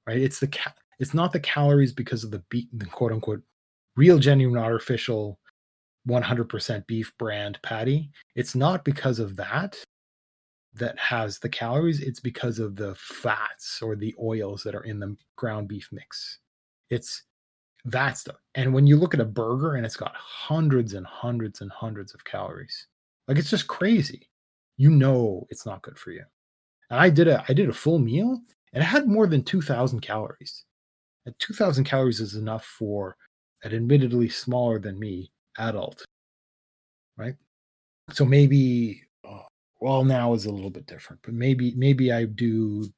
Right? 0.07 0.19
It's 0.19 0.41
the 0.41 0.49
ca- 0.49 0.75
it's 0.99 1.15
not 1.15 1.33
the 1.33 1.41
calories 1.41 1.93
because 1.93 2.25
of 2.25 2.31
the 2.31 2.43
beat 2.51 2.69
the 2.79 2.87
quote 2.87 3.13
unquote 3.13 3.43
real 3.97 4.19
genuine 4.19 4.59
artificial 4.59 5.39
100% 6.09 6.87
beef 6.87 7.13
brand 7.19 7.59
patty. 7.63 8.11
It's 8.35 8.55
not 8.55 8.85
because 8.85 9.19
of 9.19 9.37
that 9.37 9.77
that 10.75 10.99
has 10.99 11.39
the 11.39 11.49
calories, 11.49 12.01
it's 12.01 12.21
because 12.21 12.59
of 12.59 12.77
the 12.77 12.95
fats 12.95 13.81
or 13.83 13.97
the 13.97 14.15
oils 14.21 14.63
that 14.63 14.75
are 14.75 14.85
in 14.85 15.01
the 15.01 15.17
ground 15.37 15.69
beef 15.69 15.89
mix. 15.93 16.39
It's 16.91 17.25
that 17.85 18.19
stuff. 18.19 18.37
And 18.55 18.75
when 18.75 18.87
you 18.87 18.97
look 18.97 19.15
at 19.15 19.21
a 19.21 19.25
burger 19.25 19.75
and 19.75 19.87
it's 19.87 19.97
got 19.97 20.15
hundreds 20.15 20.95
and 20.95 21.07
hundreds 21.07 21.61
and 21.61 21.71
hundreds 21.71 22.15
of 22.15 22.25
calories, 22.25 22.87
like 23.29 23.39
it's 23.39 23.51
just 23.51 23.69
crazy. 23.69 24.29
You 24.77 24.91
know 24.91 25.47
it's 25.51 25.67
not 25.67 25.83
good 25.83 25.99
for 25.99 26.11
you. 26.11 26.25
And 26.91 27.01
I 27.01 27.11
did 27.11 27.29
a 27.29 27.45
I 27.49 27.53
did 27.53 27.69
a 27.69 27.73
full 27.73 27.99
meal 27.99 28.41
and 28.73 28.83
it 28.83 28.87
had 28.87 29.07
more 29.07 29.27
than 29.27 29.43
2000 29.43 30.01
calories. 30.01 30.65
And 31.27 31.35
2000 31.39 31.85
calories 31.85 32.21
is 32.21 32.35
enough 32.35 32.65
for 32.65 33.17
an 33.63 33.75
admittedly 33.75 34.29
smaller 34.29 34.79
than 34.79 34.99
me 34.99 35.31
adult. 35.59 36.05
Right? 37.17 37.37
So 38.11 38.25
maybe 38.25 39.03
oh, 39.25 39.47
well 39.81 40.05
now 40.05 40.33
is 40.35 40.47
a 40.47 40.53
little 40.53 40.71
bit 40.71 40.87
different, 40.87 41.23
but 41.23 41.35
maybe 41.35 41.75
maybe 41.77 42.13
I 42.13 42.25
do 42.25 42.89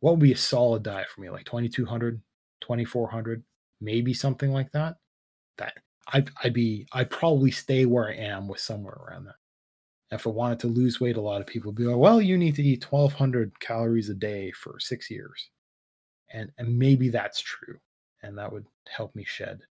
what 0.00 0.12
would 0.12 0.20
be 0.20 0.32
a 0.32 0.36
solid 0.36 0.82
diet 0.82 1.08
for 1.08 1.20
me 1.20 1.30
like 1.30 1.44
2200 1.44 2.20
2400 2.60 3.42
maybe 3.80 4.14
something 4.14 4.52
like 4.52 4.72
that. 4.72 4.96
That 5.58 5.74
I'd, 6.12 6.30
I'd 6.44 6.54
be 6.54 6.86
I'd 6.92 7.10
probably 7.10 7.50
stay 7.52 7.86
where 7.86 8.08
I 8.10 8.14
am 8.16 8.48
with 8.48 8.60
somewhere 8.60 8.94
around 8.94 9.26
that. 9.26 9.36
If 10.12 10.26
I 10.26 10.30
wanted 10.30 10.60
to 10.60 10.68
lose 10.68 11.00
weight, 11.00 11.16
a 11.16 11.20
lot 11.20 11.40
of 11.40 11.46
people 11.46 11.70
would 11.72 11.78
be 11.78 11.84
like, 11.86 11.96
"Well, 11.98 12.20
you 12.22 12.38
need 12.38 12.56
to 12.56 12.62
eat 12.64 12.84
1,200 12.84 13.60
calories 13.60 14.08
a 14.10 14.14
day 14.14 14.52
for 14.52 14.78
six 14.80 15.10
years," 15.10 15.50
and 16.30 16.52
and 16.58 16.78
maybe 16.78 17.10
that's 17.10 17.40
true, 17.40 17.80
and 18.22 18.38
that 18.38 18.52
would 18.52 18.66
help 18.88 19.14
me 19.16 19.24
shed. 19.24 19.62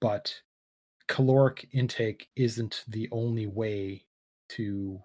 But 0.00 0.42
caloric 1.08 1.68
intake 1.72 2.30
isn't 2.36 2.84
the 2.88 3.08
only 3.12 3.46
way 3.46 4.06
to 4.50 5.02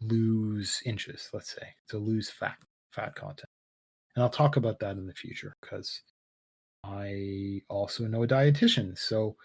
lose 0.00 0.82
inches. 0.86 1.30
Let's 1.32 1.50
say 1.54 1.76
to 1.88 1.98
lose 1.98 2.30
fat 2.30 2.58
fat 2.92 3.14
content, 3.16 3.50
and 4.14 4.24
I'll 4.24 4.30
talk 4.30 4.56
about 4.56 4.80
that 4.80 4.98
in 4.98 5.06
the 5.06 5.14
future 5.14 5.56
because 5.62 6.02
I 6.88 7.62
also 7.68 8.06
know 8.06 8.22
a 8.22 8.28
dietitian. 8.28 8.98
So 8.98 9.36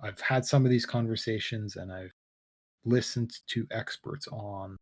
I've 0.00 0.20
had 0.20 0.44
some 0.44 0.64
of 0.64 0.70
these 0.70 0.86
conversations 0.86 1.76
and 1.76 1.92
I've 1.92 2.12
listened 2.84 3.32
to 3.48 3.66
experts 3.70 4.28
on 4.28 4.76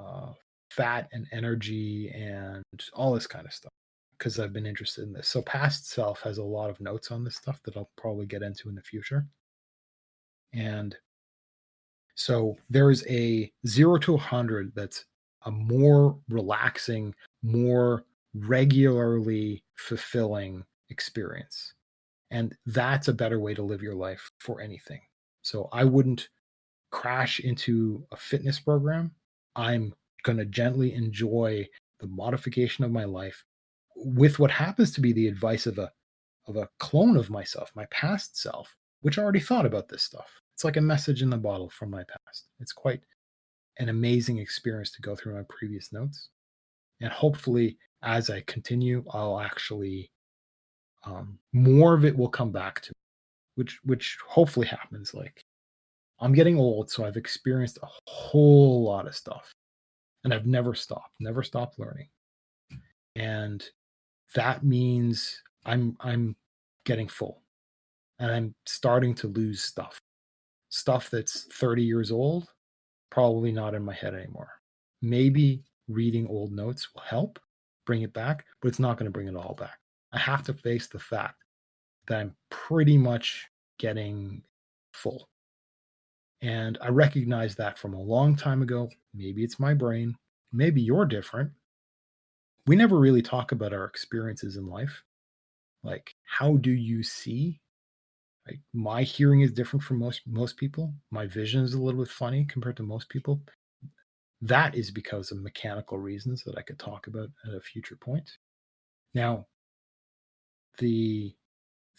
uh, 0.00 0.32
fat 0.70 1.08
and 1.12 1.26
energy 1.32 2.10
and 2.14 2.64
all 2.94 3.12
this 3.12 3.26
kind 3.26 3.46
of 3.46 3.52
stuff 3.52 3.72
because 4.18 4.38
I've 4.38 4.52
been 4.52 4.66
interested 4.66 5.04
in 5.04 5.12
this. 5.12 5.28
So 5.28 5.42
Past 5.42 5.88
Self 5.88 6.20
has 6.22 6.38
a 6.38 6.44
lot 6.44 6.70
of 6.70 6.80
notes 6.80 7.10
on 7.10 7.24
this 7.24 7.36
stuff 7.36 7.60
that 7.64 7.76
I'll 7.76 7.90
probably 7.96 8.26
get 8.26 8.42
into 8.42 8.68
in 8.68 8.74
the 8.74 8.82
future. 8.82 9.26
And 10.52 10.94
so 12.14 12.56
there 12.70 12.90
is 12.90 13.04
a 13.08 13.50
zero 13.66 13.98
to 13.98 14.12
a 14.12 14.16
100 14.16 14.72
that's 14.74 15.04
a 15.44 15.50
more 15.50 16.18
relaxing, 16.28 17.14
more 17.42 18.04
regularly 18.34 19.64
fulfilling 19.74 20.64
experience. 20.92 21.74
And 22.30 22.54
that's 22.66 23.08
a 23.08 23.12
better 23.12 23.40
way 23.40 23.54
to 23.54 23.62
live 23.62 23.82
your 23.82 23.94
life 23.94 24.30
for 24.38 24.60
anything. 24.60 25.00
So 25.42 25.68
I 25.72 25.84
wouldn't 25.84 26.28
crash 26.90 27.40
into 27.40 28.06
a 28.12 28.16
fitness 28.16 28.60
program. 28.60 29.10
I'm 29.56 29.92
going 30.22 30.38
to 30.38 30.44
gently 30.44 30.94
enjoy 30.94 31.66
the 32.00 32.06
modification 32.06 32.84
of 32.84 32.92
my 32.92 33.04
life 33.04 33.44
with 33.96 34.38
what 34.38 34.50
happens 34.50 34.92
to 34.92 35.00
be 35.00 35.12
the 35.12 35.28
advice 35.28 35.66
of 35.66 35.78
a 35.78 35.90
of 36.48 36.56
a 36.56 36.68
clone 36.80 37.16
of 37.16 37.30
myself, 37.30 37.70
my 37.76 37.86
past 37.92 38.36
self, 38.40 38.74
which 39.02 39.16
already 39.18 39.38
thought 39.38 39.66
about 39.66 39.88
this 39.88 40.02
stuff. 40.02 40.40
It's 40.54 40.64
like 40.64 40.76
a 40.76 40.80
message 40.80 41.22
in 41.22 41.30
the 41.30 41.36
bottle 41.36 41.70
from 41.70 41.90
my 41.90 42.02
past. 42.02 42.48
It's 42.58 42.72
quite 42.72 43.00
an 43.78 43.88
amazing 43.88 44.38
experience 44.38 44.90
to 44.92 45.02
go 45.02 45.14
through 45.14 45.36
my 45.36 45.44
previous 45.48 45.92
notes. 45.92 46.30
And 47.00 47.12
hopefully, 47.12 47.78
as 48.02 48.28
I 48.28 48.42
continue, 48.46 49.04
I'll 49.12 49.38
actually 49.38 50.10
um, 51.04 51.38
more 51.52 51.94
of 51.94 52.04
it 52.04 52.16
will 52.16 52.28
come 52.28 52.52
back 52.52 52.80
to 52.82 52.90
me, 52.90 52.94
which 53.56 53.80
which 53.84 54.18
hopefully 54.26 54.66
happens. 54.66 55.14
Like 55.14 55.44
i'm 56.22 56.32
getting 56.32 56.56
old 56.56 56.88
so 56.88 57.04
i've 57.04 57.16
experienced 57.16 57.78
a 57.82 58.10
whole 58.10 58.84
lot 58.84 59.06
of 59.06 59.14
stuff 59.14 59.52
and 60.24 60.32
i've 60.32 60.46
never 60.46 60.74
stopped 60.74 61.14
never 61.20 61.42
stopped 61.42 61.78
learning. 61.78 62.08
And 63.16 63.62
that 64.34 64.64
means 64.64 65.42
i'm 65.66 65.96
i'm 66.00 66.34
getting 66.86 67.08
full 67.08 67.42
and 68.18 68.30
i'm 68.30 68.54
starting 68.66 69.14
to 69.16 69.26
lose 69.28 69.62
stuff 69.62 70.00
stuff 70.70 71.10
that's 71.10 71.44
30 71.52 71.82
years 71.82 72.10
old 72.10 72.48
probably 73.10 73.52
not 73.52 73.74
in 73.74 73.84
my 73.84 73.92
head 73.92 74.14
anymore. 74.14 74.48
Maybe 75.02 75.64
reading 75.86 76.26
old 76.28 76.50
notes 76.50 76.88
will 76.94 77.02
help 77.02 77.38
bring 77.84 78.02
it 78.02 78.12
back 78.14 78.46
but 78.62 78.68
it's 78.68 78.78
not 78.78 78.96
going 78.96 79.06
to 79.06 79.10
bring 79.12 79.28
it 79.28 79.36
all 79.36 79.54
back 79.54 79.78
I 80.12 80.18
have 80.18 80.42
to 80.44 80.52
face 80.52 80.88
the 80.88 80.98
fact 80.98 81.42
that 82.08 82.20
I'm 82.20 82.34
pretty 82.50 82.98
much 82.98 83.48
getting 83.78 84.42
full. 84.92 85.28
And 86.42 86.76
I 86.82 86.88
recognize 86.88 87.54
that 87.56 87.78
from 87.78 87.94
a 87.94 88.00
long 88.00 88.36
time 88.36 88.62
ago. 88.62 88.90
Maybe 89.14 89.44
it's 89.44 89.60
my 89.60 89.74
brain. 89.74 90.16
Maybe 90.52 90.82
you're 90.82 91.06
different. 91.06 91.52
We 92.66 92.76
never 92.76 92.98
really 92.98 93.22
talk 93.22 93.52
about 93.52 93.72
our 93.72 93.84
experiences 93.84 94.56
in 94.56 94.66
life. 94.66 95.02
Like, 95.82 96.14
how 96.24 96.56
do 96.56 96.70
you 96.70 97.02
see? 97.02 97.60
Like, 98.46 98.60
my 98.72 99.02
hearing 99.02 99.40
is 99.40 99.52
different 99.52 99.84
from 99.84 99.98
most 99.98 100.22
most 100.26 100.56
people. 100.56 100.92
My 101.10 101.26
vision 101.26 101.62
is 101.62 101.74
a 101.74 101.80
little 101.80 102.02
bit 102.02 102.12
funny 102.12 102.44
compared 102.44 102.76
to 102.78 102.82
most 102.82 103.08
people. 103.08 103.40
That 104.40 104.74
is 104.74 104.90
because 104.90 105.30
of 105.30 105.40
mechanical 105.40 105.98
reasons 105.98 106.42
that 106.44 106.58
I 106.58 106.62
could 106.62 106.78
talk 106.78 107.06
about 107.06 107.28
at 107.46 107.54
a 107.54 107.60
future 107.60 107.96
point. 107.96 108.28
Now, 109.14 109.46
the 110.78 111.34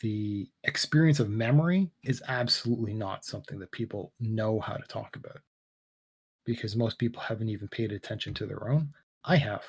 the 0.02 0.50
experience 0.66 1.20
of 1.20 1.30
memory 1.30 1.90
is 2.04 2.22
absolutely 2.28 2.94
not 2.94 3.24
something 3.24 3.60
that 3.60 3.72
people 3.72 4.12
know 4.20 4.60
how 4.60 4.74
to 4.74 4.88
talk 4.88 5.16
about 5.16 5.40
because 6.46 6.76
most 6.76 6.98
people 6.98 7.22
haven't 7.22 7.50
even 7.50 7.68
paid 7.70 7.92
attention 7.92 8.34
to 8.34 8.46
their 8.46 8.70
own. 8.70 8.90
I 9.24 9.38
have. 9.38 9.64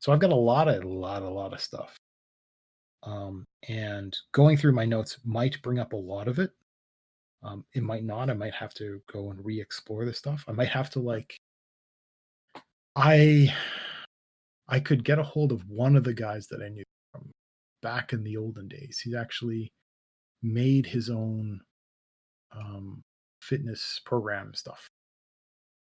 So 0.00 0.12
i've 0.12 0.18
got 0.18 0.32
a 0.32 0.36
lot 0.36 0.68
of 0.68 0.82
a 0.82 0.88
lot 0.88 1.22
a 1.22 1.28
lot 1.28 1.52
of 1.52 1.60
stuff. 1.60 1.96
Um, 3.02 3.44
and 3.68 4.16
going 4.32 4.56
through 4.56 4.72
my 4.72 4.84
notes 4.84 5.18
might 5.24 5.62
bring 5.62 5.78
up 5.78 5.92
a 5.92 5.96
lot 5.96 6.28
of 6.28 6.38
it. 6.38 6.50
Um, 7.42 7.64
it 7.72 7.82
might 7.82 8.04
not. 8.04 8.28
I 8.28 8.34
might 8.34 8.54
have 8.54 8.74
to 8.74 9.00
go 9.10 9.30
and 9.30 9.42
re-explore 9.44 10.04
this 10.04 10.18
stuff. 10.18 10.44
I 10.48 10.52
might 10.52 10.68
have 10.68 10.90
to 10.90 11.00
like 11.00 11.36
i 12.96 13.52
i 14.68 14.80
could 14.80 15.04
get 15.04 15.18
a 15.18 15.22
hold 15.22 15.52
of 15.52 15.68
one 15.68 15.96
of 15.96 16.04
the 16.04 16.14
guys 16.14 16.48
that 16.48 16.60
i 16.62 16.68
knew 16.68 16.82
back 17.82 18.12
in 18.12 18.22
the 18.24 18.36
olden 18.36 18.68
days. 18.68 19.00
He 19.00 19.16
actually 19.16 19.72
made 20.42 20.86
his 20.86 21.10
own 21.10 21.60
um, 22.52 23.02
fitness 23.40 24.00
program 24.04 24.54
stuff. 24.54 24.88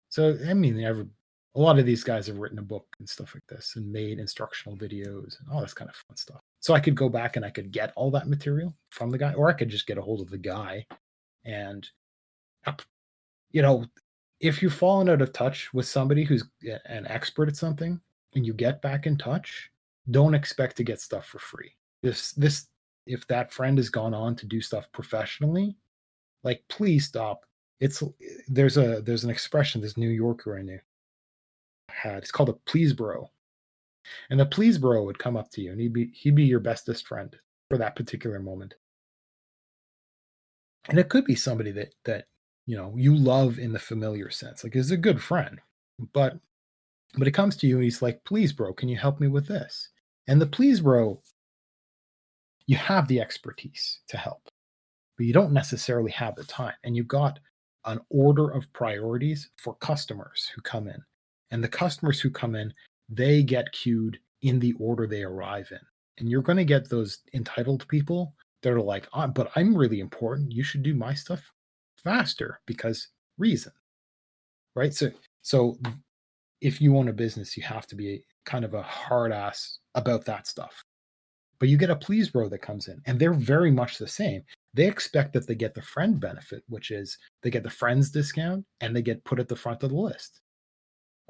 So 0.09 0.37
I 0.49 0.53
mean, 0.53 0.79
a 0.83 1.59
lot 1.59 1.79
of 1.79 1.85
these 1.85 2.03
guys 2.03 2.27
have 2.27 2.37
written 2.37 2.59
a 2.59 2.63
book 2.63 2.85
and 2.99 3.07
stuff 3.07 3.33
like 3.33 3.45
this, 3.47 3.73
and 3.75 3.91
made 3.91 4.19
instructional 4.19 4.77
videos 4.77 5.39
and 5.39 5.49
all 5.51 5.61
this 5.61 5.73
kind 5.73 5.89
of 5.89 5.95
fun 5.95 6.15
stuff. 6.15 6.39
So 6.59 6.73
I 6.73 6.79
could 6.79 6.95
go 6.95 7.09
back 7.09 7.35
and 7.35 7.45
I 7.45 7.49
could 7.49 7.71
get 7.71 7.93
all 7.95 8.11
that 8.11 8.27
material 8.27 8.73
from 8.89 9.09
the 9.09 9.17
guy, 9.17 9.33
or 9.33 9.49
I 9.49 9.53
could 9.53 9.69
just 9.69 9.87
get 9.87 9.97
a 9.97 10.01
hold 10.01 10.21
of 10.21 10.29
the 10.29 10.37
guy, 10.37 10.85
and 11.45 11.87
you 13.51 13.61
know, 13.61 13.85
if 14.39 14.61
you've 14.61 14.73
fallen 14.73 15.09
out 15.09 15.21
of 15.21 15.33
touch 15.33 15.73
with 15.73 15.87
somebody 15.87 16.23
who's 16.23 16.43
an 16.85 17.07
expert 17.07 17.47
at 17.47 17.55
something, 17.55 17.99
and 18.35 18.45
you 18.45 18.53
get 18.53 18.81
back 18.81 19.07
in 19.07 19.17
touch, 19.17 19.69
don't 20.11 20.35
expect 20.35 20.77
to 20.77 20.83
get 20.83 21.01
stuff 21.01 21.25
for 21.25 21.39
free 21.39 21.76
this 22.03 22.31
this 22.33 22.67
if 23.05 23.25
that 23.27 23.51
friend 23.51 23.77
has 23.77 23.89
gone 23.89 24.13
on 24.13 24.35
to 24.35 24.45
do 24.45 24.61
stuff 24.61 24.91
professionally 24.91 25.75
like 26.43 26.63
please 26.69 27.05
stop 27.05 27.45
it's 27.79 28.03
there's 28.47 28.77
a 28.77 29.01
there's 29.01 29.23
an 29.23 29.29
expression 29.29 29.81
this 29.81 29.97
new 29.97 30.09
yorker 30.09 30.57
i 30.57 30.61
knew 30.61 30.79
had 31.89 32.17
it's 32.17 32.31
called 32.31 32.49
a 32.49 32.53
please 32.53 32.93
bro 32.93 33.29
and 34.29 34.39
the 34.39 34.45
please 34.45 34.77
bro 34.77 35.03
would 35.03 35.19
come 35.19 35.37
up 35.37 35.49
to 35.49 35.61
you 35.61 35.71
and 35.71 35.79
he'd 35.79 35.93
be 35.93 36.11
he'd 36.13 36.35
be 36.35 36.43
your 36.43 36.59
bestest 36.59 37.07
friend 37.07 37.35
for 37.69 37.77
that 37.77 37.95
particular 37.95 38.39
moment 38.39 38.75
and 40.89 40.99
it 40.99 41.09
could 41.09 41.25
be 41.25 41.35
somebody 41.35 41.71
that 41.71 41.93
that 42.05 42.25
you 42.67 42.75
know, 42.75 42.93
you 42.95 43.15
love 43.15 43.57
in 43.57 43.71
the 43.71 43.79
familiar 43.79 44.29
sense. 44.29 44.63
Like 44.63 44.75
is 44.75 44.91
a 44.91 44.97
good 44.97 45.23
friend. 45.23 45.59
But 46.13 46.37
but 47.17 47.27
it 47.27 47.31
comes 47.31 47.55
to 47.57 47.67
you, 47.67 47.75
and 47.75 47.83
he's 47.83 48.01
like, 48.01 48.23
please, 48.25 48.53
bro, 48.53 48.73
can 48.73 48.89
you 48.89 48.97
help 48.97 49.19
me 49.19 49.27
with 49.27 49.47
this? 49.47 49.89
And 50.27 50.39
the 50.39 50.45
please, 50.45 50.81
bro, 50.81 51.19
you 52.67 52.75
have 52.77 53.07
the 53.07 53.19
expertise 53.19 54.01
to 54.09 54.17
help, 54.17 54.49
but 55.17 55.25
you 55.25 55.33
don't 55.33 55.53
necessarily 55.53 56.11
have 56.11 56.35
the 56.35 56.43
time. 56.43 56.73
And 56.83 56.95
you've 56.95 57.07
got 57.07 57.39
an 57.85 57.99
order 58.09 58.49
of 58.49 58.71
priorities 58.73 59.49
for 59.57 59.75
customers 59.75 60.51
who 60.53 60.61
come 60.61 60.87
in. 60.87 61.01
And 61.51 61.63
the 61.63 61.69
customers 61.69 62.19
who 62.19 62.29
come 62.29 62.55
in, 62.55 62.73
they 63.09 63.41
get 63.41 63.71
queued 63.71 64.19
in 64.41 64.59
the 64.59 64.73
order 64.73 65.07
they 65.07 65.23
arrive 65.23 65.69
in. 65.71 65.79
And 66.17 66.29
you're 66.29 66.41
going 66.41 66.57
to 66.57 66.65
get 66.65 66.89
those 66.89 67.19
entitled 67.33 67.87
people 67.87 68.33
that 68.63 68.73
are 68.73 68.81
like, 68.81 69.07
oh, 69.13 69.27
but 69.27 69.49
I'm 69.55 69.75
really 69.75 70.01
important. 70.01 70.51
You 70.51 70.63
should 70.63 70.83
do 70.83 70.93
my 70.93 71.13
stuff 71.13 71.41
faster 72.03 72.59
because 72.65 73.07
reason. 73.37 73.71
Right. 74.75 74.93
So, 74.93 75.09
so 75.41 75.77
if 76.61 76.81
you 76.81 76.97
own 76.97 77.07
a 77.07 77.13
business, 77.13 77.55
you 77.55 77.63
have 77.63 77.87
to 77.87 77.95
be 77.95 78.25
kind 78.45 78.65
of 78.65 78.73
a 78.73 78.81
hard 78.81 79.31
ass 79.31 79.79
about 79.95 80.25
that 80.25 80.47
stuff. 80.47 80.83
But 81.59 81.69
you 81.69 81.77
get 81.77 81.89
a 81.89 81.95
please 81.95 82.29
bro 82.29 82.49
that 82.49 82.59
comes 82.59 82.87
in, 82.87 83.01
and 83.05 83.19
they're 83.19 83.33
very 83.33 83.71
much 83.71 83.97
the 83.97 84.07
same. 84.07 84.43
They 84.73 84.85
expect 84.85 85.33
that 85.33 85.47
they 85.47 85.55
get 85.55 85.73
the 85.73 85.81
friend 85.81 86.19
benefit, 86.19 86.63
which 86.67 86.91
is 86.91 87.17
they 87.41 87.49
get 87.49 87.63
the 87.63 87.69
friends 87.69 88.11
discount 88.11 88.65
and 88.79 88.95
they 88.95 89.01
get 89.01 89.23
put 89.23 89.39
at 89.39 89.47
the 89.47 89.55
front 89.55 89.81
of 89.83 89.89
the 89.89 89.95
list. 89.95 90.41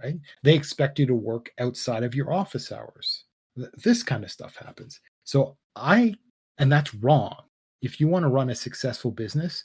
Right? 0.04 0.18
They 0.44 0.54
expect 0.54 1.00
you 1.00 1.06
to 1.08 1.16
work 1.16 1.52
outside 1.60 2.04
of 2.04 2.14
your 2.14 2.34
office 2.34 2.72
hours. 2.72 3.24
This 3.56 4.04
kind 4.04 4.24
of 4.24 4.32
stuff 4.32 4.58
happens. 4.58 5.00
So 5.24 5.58
I, 5.76 6.16
and 6.58 6.72
that's 6.72 6.94
wrong. 6.94 7.36
If 7.82 8.00
you 8.00 8.08
want 8.08 8.24
to 8.24 8.30
run 8.30 8.50
a 8.50 8.56
successful 8.56 9.12
business, 9.12 9.64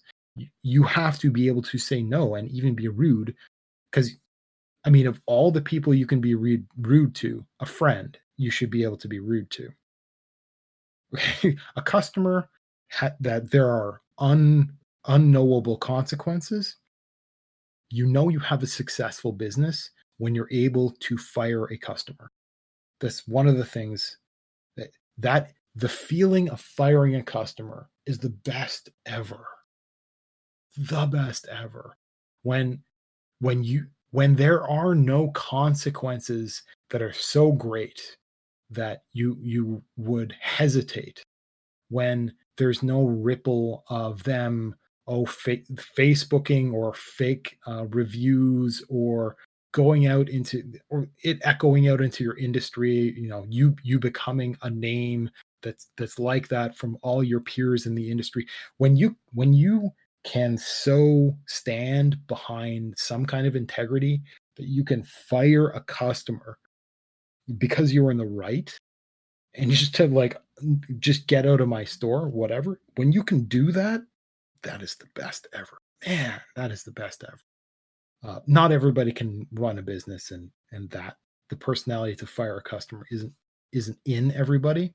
you 0.62 0.82
have 0.84 1.18
to 1.18 1.30
be 1.30 1.48
able 1.48 1.62
to 1.62 1.76
say 1.76 2.02
no 2.02 2.36
and 2.36 2.48
even 2.50 2.74
be 2.74 2.88
rude 2.88 3.34
because 3.90 4.16
I 4.84 4.90
mean, 4.90 5.06
of 5.06 5.20
all 5.26 5.50
the 5.50 5.60
people 5.60 5.94
you 5.94 6.06
can 6.06 6.20
be 6.20 6.34
rude, 6.34 6.66
rude 6.76 7.14
to, 7.16 7.44
a 7.60 7.66
friend, 7.66 8.18
you 8.36 8.50
should 8.50 8.70
be 8.70 8.82
able 8.82 8.96
to 8.98 9.08
be 9.08 9.20
rude 9.20 9.50
to. 9.52 9.70
a 11.76 11.82
customer 11.82 12.48
ha- 12.90 13.12
that 13.20 13.50
there 13.50 13.68
are 13.68 14.00
un, 14.18 14.72
unknowable 15.06 15.76
consequences. 15.76 16.76
You 17.90 18.06
know 18.06 18.28
you 18.28 18.38
have 18.40 18.62
a 18.62 18.66
successful 18.66 19.32
business 19.32 19.90
when 20.18 20.34
you're 20.34 20.48
able 20.50 20.90
to 21.00 21.18
fire 21.18 21.66
a 21.66 21.76
customer. 21.76 22.30
That's 23.00 23.26
one 23.26 23.48
of 23.48 23.56
the 23.56 23.64
things 23.64 24.18
that 24.76 24.90
that 25.18 25.52
the 25.74 25.88
feeling 25.88 26.48
of 26.48 26.60
firing 26.60 27.16
a 27.16 27.22
customer 27.22 27.88
is 28.06 28.18
the 28.18 28.30
best 28.30 28.90
ever. 29.06 29.46
The 30.76 31.06
best 31.06 31.48
ever. 31.48 31.96
When 32.42 32.82
when 33.40 33.64
you 33.64 33.86
when 34.12 34.36
there 34.36 34.66
are 34.66 34.94
no 34.94 35.30
consequences 35.30 36.62
that 36.90 37.02
are 37.02 37.12
so 37.12 37.52
great 37.52 38.16
that 38.74 39.02
you 39.12 39.36
you 39.40 39.82
would 39.96 40.34
hesitate 40.40 41.22
when 41.88 42.32
there's 42.56 42.82
no 42.82 43.04
ripple 43.04 43.84
of 43.88 44.22
them 44.24 44.74
oh 45.06 45.26
fa- 45.26 45.58
facebooking 45.98 46.72
or 46.72 46.94
fake 46.94 47.58
uh, 47.66 47.84
reviews 47.86 48.84
or 48.88 49.36
going 49.72 50.06
out 50.06 50.28
into 50.28 50.62
or 50.90 51.08
it 51.22 51.38
echoing 51.42 51.88
out 51.88 52.00
into 52.00 52.22
your 52.22 52.36
industry 52.36 53.14
you 53.16 53.28
know 53.28 53.44
you 53.48 53.74
you 53.82 53.98
becoming 53.98 54.56
a 54.62 54.70
name 54.70 55.30
that's 55.62 55.88
that's 55.96 56.18
like 56.18 56.48
that 56.48 56.76
from 56.76 56.98
all 57.02 57.22
your 57.22 57.40
peers 57.40 57.86
in 57.86 57.94
the 57.94 58.10
industry. 58.10 58.46
When 58.78 58.96
you 58.96 59.16
when 59.32 59.52
you 59.52 59.90
can 60.24 60.58
so 60.58 61.36
stand 61.46 62.16
behind 62.26 62.94
some 62.96 63.24
kind 63.24 63.46
of 63.46 63.56
integrity 63.56 64.22
that 64.56 64.66
you 64.66 64.84
can 64.84 65.02
fire 65.02 65.70
a 65.70 65.80
customer 65.80 66.58
because 67.58 67.92
you 67.92 68.02
were 68.02 68.10
in 68.10 68.16
the 68.16 68.24
right 68.24 68.76
and 69.54 69.70
just 69.70 69.94
to 69.94 70.06
like 70.06 70.36
just 70.98 71.26
get 71.26 71.46
out 71.46 71.60
of 71.60 71.68
my 71.68 71.84
store 71.84 72.28
whatever 72.28 72.80
when 72.96 73.12
you 73.12 73.22
can 73.22 73.44
do 73.44 73.72
that 73.72 74.02
that 74.62 74.82
is 74.82 74.94
the 74.96 75.08
best 75.14 75.46
ever 75.52 75.78
man 76.06 76.40
that 76.56 76.70
is 76.70 76.84
the 76.84 76.92
best 76.92 77.24
ever 77.26 77.40
uh, 78.24 78.40
not 78.46 78.72
everybody 78.72 79.12
can 79.12 79.46
run 79.52 79.78
a 79.78 79.82
business 79.82 80.30
and 80.30 80.50
and 80.70 80.88
that 80.90 81.16
the 81.50 81.56
personality 81.56 82.14
to 82.14 82.26
fire 82.26 82.56
a 82.56 82.62
customer 82.62 83.06
isn't 83.10 83.32
isn't 83.72 83.98
in 84.06 84.32
everybody 84.32 84.94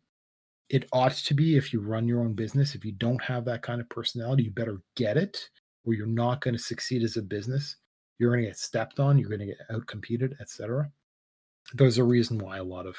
it 0.70 0.88
ought 0.92 1.14
to 1.14 1.34
be 1.34 1.56
if 1.56 1.72
you 1.72 1.80
run 1.80 2.08
your 2.08 2.22
own 2.22 2.34
business. 2.34 2.76
If 2.76 2.84
you 2.84 2.92
don't 2.92 3.22
have 3.24 3.46
that 3.46 3.62
kind 3.62 3.80
of 3.80 3.90
personality, 3.90 4.44
you 4.44 4.52
better 4.52 4.82
get 4.96 5.18
it, 5.18 5.50
or 5.86 5.94
you're 5.94 6.06
not 6.06 6.42
going 6.42 6.56
to 6.56 6.62
succeed 6.62 7.04
as 7.04 7.18
a 7.18 7.22
business. 7.22 7.78
You're 8.20 8.32
going 8.32 8.44
to 8.44 8.50
get 8.50 8.58
stepped 8.58 9.00
on. 9.00 9.18
You're 9.18 9.30
going 9.30 9.40
to 9.40 9.46
get 9.46 9.70
outcompeted, 9.72 10.40
etc. 10.42 10.92
There's 11.74 11.98
a 11.98 12.04
reason 12.04 12.38
why 12.38 12.58
a 12.58 12.64
lot 12.64 12.86
of 12.86 12.96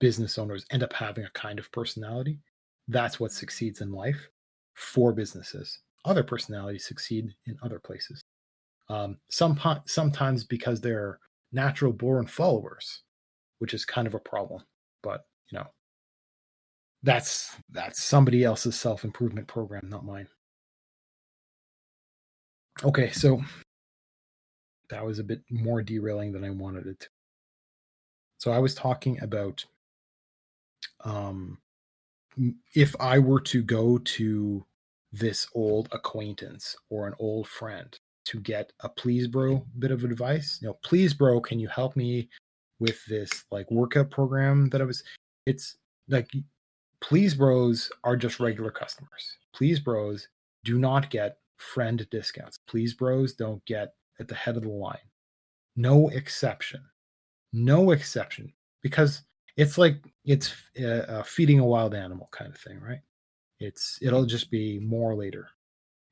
business 0.00 0.38
owners 0.38 0.64
end 0.70 0.82
up 0.82 0.92
having 0.92 1.24
a 1.24 1.30
kind 1.30 1.58
of 1.58 1.70
personality. 1.72 2.40
That's 2.88 3.20
what 3.20 3.32
succeeds 3.32 3.80
in 3.80 3.92
life 3.92 4.28
for 4.74 5.12
businesses. 5.12 5.80
Other 6.04 6.22
personalities 6.22 6.86
succeed 6.86 7.34
in 7.46 7.58
other 7.62 7.78
places. 7.78 8.22
Um, 8.88 9.16
some 9.30 9.60
sometimes 9.86 10.44
because 10.44 10.80
they're 10.80 11.18
natural 11.52 11.92
born 11.92 12.26
followers, 12.26 13.02
which 13.58 13.74
is 13.74 13.84
kind 13.84 14.06
of 14.06 14.14
a 14.14 14.20
problem. 14.20 14.62
But 15.02 15.24
you 15.50 15.58
know, 15.58 15.66
that's 17.02 17.54
that's 17.70 18.02
somebody 18.02 18.44
else's 18.44 18.78
self-improvement 18.78 19.46
program 19.46 19.88
not 19.88 20.04
mine 20.04 20.26
okay 22.84 23.10
so 23.10 23.40
that 24.90 25.04
was 25.04 25.18
a 25.18 25.24
bit 25.24 25.42
more 25.50 25.82
derailing 25.82 26.32
than 26.32 26.44
i 26.44 26.50
wanted 26.50 26.86
it 26.86 26.98
to 26.98 27.08
so 28.38 28.50
i 28.50 28.58
was 28.58 28.74
talking 28.74 29.20
about 29.22 29.64
um 31.04 31.58
if 32.74 32.94
i 33.00 33.18
were 33.18 33.40
to 33.40 33.62
go 33.62 33.98
to 33.98 34.64
this 35.12 35.48
old 35.54 35.88
acquaintance 35.92 36.76
or 36.90 37.06
an 37.06 37.14
old 37.18 37.46
friend 37.48 37.98
to 38.24 38.40
get 38.40 38.72
a 38.80 38.88
please 38.88 39.26
bro 39.26 39.64
bit 39.78 39.90
of 39.90 40.04
advice 40.04 40.58
you 40.60 40.68
know 40.68 40.78
please 40.82 41.14
bro 41.14 41.40
can 41.40 41.58
you 41.58 41.68
help 41.68 41.96
me 41.96 42.28
with 42.78 43.04
this 43.06 43.44
like 43.50 43.70
workout 43.70 44.10
program 44.10 44.68
that 44.68 44.80
i 44.80 44.84
was 44.84 45.02
it's 45.46 45.76
like 46.08 46.30
Please 47.00 47.34
Bros 47.34 47.90
are 48.04 48.16
just 48.16 48.40
regular 48.40 48.70
customers. 48.70 49.38
Please 49.54 49.78
Bros 49.78 50.28
do 50.64 50.78
not 50.78 51.10
get 51.10 51.38
friend 51.56 52.06
discounts. 52.10 52.58
Please 52.66 52.94
Bros 52.94 53.34
don't 53.34 53.64
get 53.66 53.94
at 54.18 54.28
the 54.28 54.34
head 54.34 54.56
of 54.56 54.62
the 54.62 54.68
line. 54.68 54.96
No 55.76 56.08
exception. 56.08 56.82
No 57.52 57.90
exception. 57.90 58.52
Because 58.82 59.22
it's 59.56 59.78
like 59.78 59.96
it's 60.24 60.54
uh, 60.82 61.22
feeding 61.24 61.58
a 61.58 61.66
wild 61.66 61.94
animal 61.94 62.28
kind 62.32 62.52
of 62.52 62.58
thing, 62.58 62.80
right? 62.80 63.00
It's 63.60 63.98
it'll 64.02 64.26
just 64.26 64.50
be 64.50 64.78
more 64.78 65.14
later. 65.14 65.48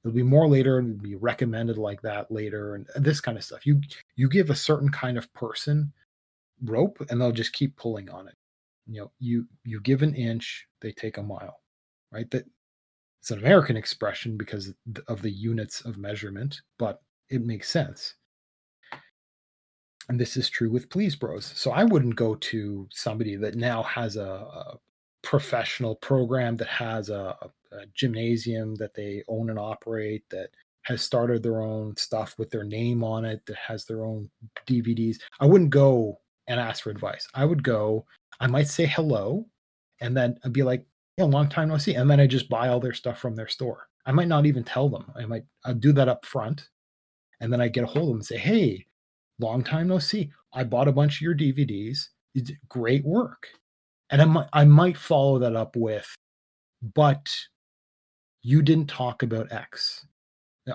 It'll 0.05 0.15
be 0.15 0.23
more 0.23 0.49
later 0.49 0.79
and 0.79 1.01
be 1.01 1.17
recommended 1.17 1.79
like 1.79 2.01
that 2.03 2.31
later 2.31 2.75
and 2.75 2.87
this 2.97 3.21
kind 3.21 3.39
of 3.39 3.45
stuff. 3.45 3.67
You 3.67 3.81
you 4.17 4.29
give 4.29 4.51
a 4.51 4.55
certain 4.55 4.91
kind 4.91 5.17
of 5.17 5.33
person 5.33 5.93
rope 6.65 7.05
and 7.11 7.21
they'll 7.21 7.33
just 7.33 7.53
keep 7.53 7.77
pulling 7.77 8.09
on 8.09 8.29
it 8.29 8.35
you 8.87 9.01
know 9.01 9.11
you 9.19 9.47
you 9.65 9.81
give 9.81 10.03
an 10.03 10.15
inch 10.15 10.67
they 10.81 10.93
take 10.93 11.19
a 11.19 11.23
mile 11.23 11.61
right 12.13 12.31
that 12.31 12.45
it's 13.21 13.31
an 13.31 13.39
american 13.39 13.77
expression 13.77 14.37
because 14.37 14.73
of 15.09 15.23
the 15.23 15.31
units 15.31 15.83
of 15.83 15.99
measurement 15.99 16.61
but 16.79 17.03
it 17.29 17.43
makes 17.43 17.69
sense 17.69 18.15
and 20.09 20.21
this 20.21 20.37
is 20.37 20.49
true 20.49 20.71
with 20.71 20.89
please 20.91 21.17
bros 21.17 21.45
so 21.45 21.71
i 21.71 21.85
wouldn't 21.85 22.17
go 22.17 22.35
to 22.37 22.87
somebody 22.91 23.37
that 23.37 23.55
now 23.55 23.83
has 23.83 24.17
a, 24.17 24.23
a 24.23 24.79
professional 25.23 25.97
program 25.97 26.57
that 26.57 26.69
has 26.69 27.09
a, 27.11 27.37
a 27.73 27.87
gymnasium 27.95 28.75
that 28.77 28.95
they 28.95 29.23
own 29.29 29.51
and 29.51 29.59
operate 29.59 30.23
that 30.31 30.51
has 30.83 31.03
started 31.03 31.43
their 31.43 31.63
own 31.63 31.97
stuff 31.97 32.37
with 32.39 32.49
their 32.51 32.63
name 32.63 33.03
on 33.03 33.25
it 33.25 33.45
that 33.47 33.57
has 33.57 33.85
their 33.85 34.05
own 34.05 34.31
dvds 34.67 35.17
i 35.41 35.47
wouldn't 35.47 35.71
go 35.71 36.19
and 36.47 36.61
ask 36.61 36.85
for 36.85 36.91
advice 36.91 37.27
i 37.35 37.45
would 37.45 37.63
go 37.63 38.07
I 38.41 38.47
might 38.47 38.69
say 38.69 38.87
hello 38.87 39.47
and 40.01 40.17
then 40.17 40.39
I'd 40.45 40.53
be 40.53 40.63
like, 40.63 40.85
yeah, 41.17 41.25
long 41.25 41.49
time 41.49 41.69
no 41.69 41.79
see. 41.79 41.95
And 41.95 42.11
then 42.11 42.21
I 42.21 42.27
just 42.27 42.49
buy 42.49 42.69
all 42.69 42.81
their 42.81 42.93
stuff 42.93 43.19
from 43.19 43.35
their 43.35 43.49
store. 43.49 43.89
I 44.05 44.13
might 44.13 44.29
not 44.29 44.47
even 44.47 44.65
tell 44.65 44.89
them. 44.89 45.11
I 45.17 45.25
might 45.25 45.45
I'll 45.65 45.75
do 45.75 45.93
that 45.93 46.09
up 46.09 46.25
front. 46.25 46.69
And 47.41 47.53
then 47.53 47.61
I 47.61 47.69
get 47.69 47.85
a 47.85 47.87
hold 47.87 48.05
of 48.05 48.09
them 48.09 48.17
and 48.19 48.27
say, 48.27 48.39
hey, 48.39 48.87
long 49.39 49.63
time 49.63 49.89
no 49.89 49.99
see. 49.99 50.31
I 50.53 50.65
bought 50.65 50.89
a 50.89 50.93
bunch 50.93 51.17
of 51.17 51.21
your 51.23 51.35
DVDs. 51.35 52.09
Great 52.69 53.05
work. 53.05 53.49
And 54.11 54.23
I 54.23 54.25
might, 54.25 54.49
I 54.53 54.65
might 54.65 54.97
follow 54.97 55.39
that 55.41 55.57
up 55.57 55.75
with, 55.75 56.15
but 56.95 57.35
you 58.43 58.63
didn't 58.63 58.87
talk 58.87 59.23
about 59.23 59.51
X. 59.51 60.07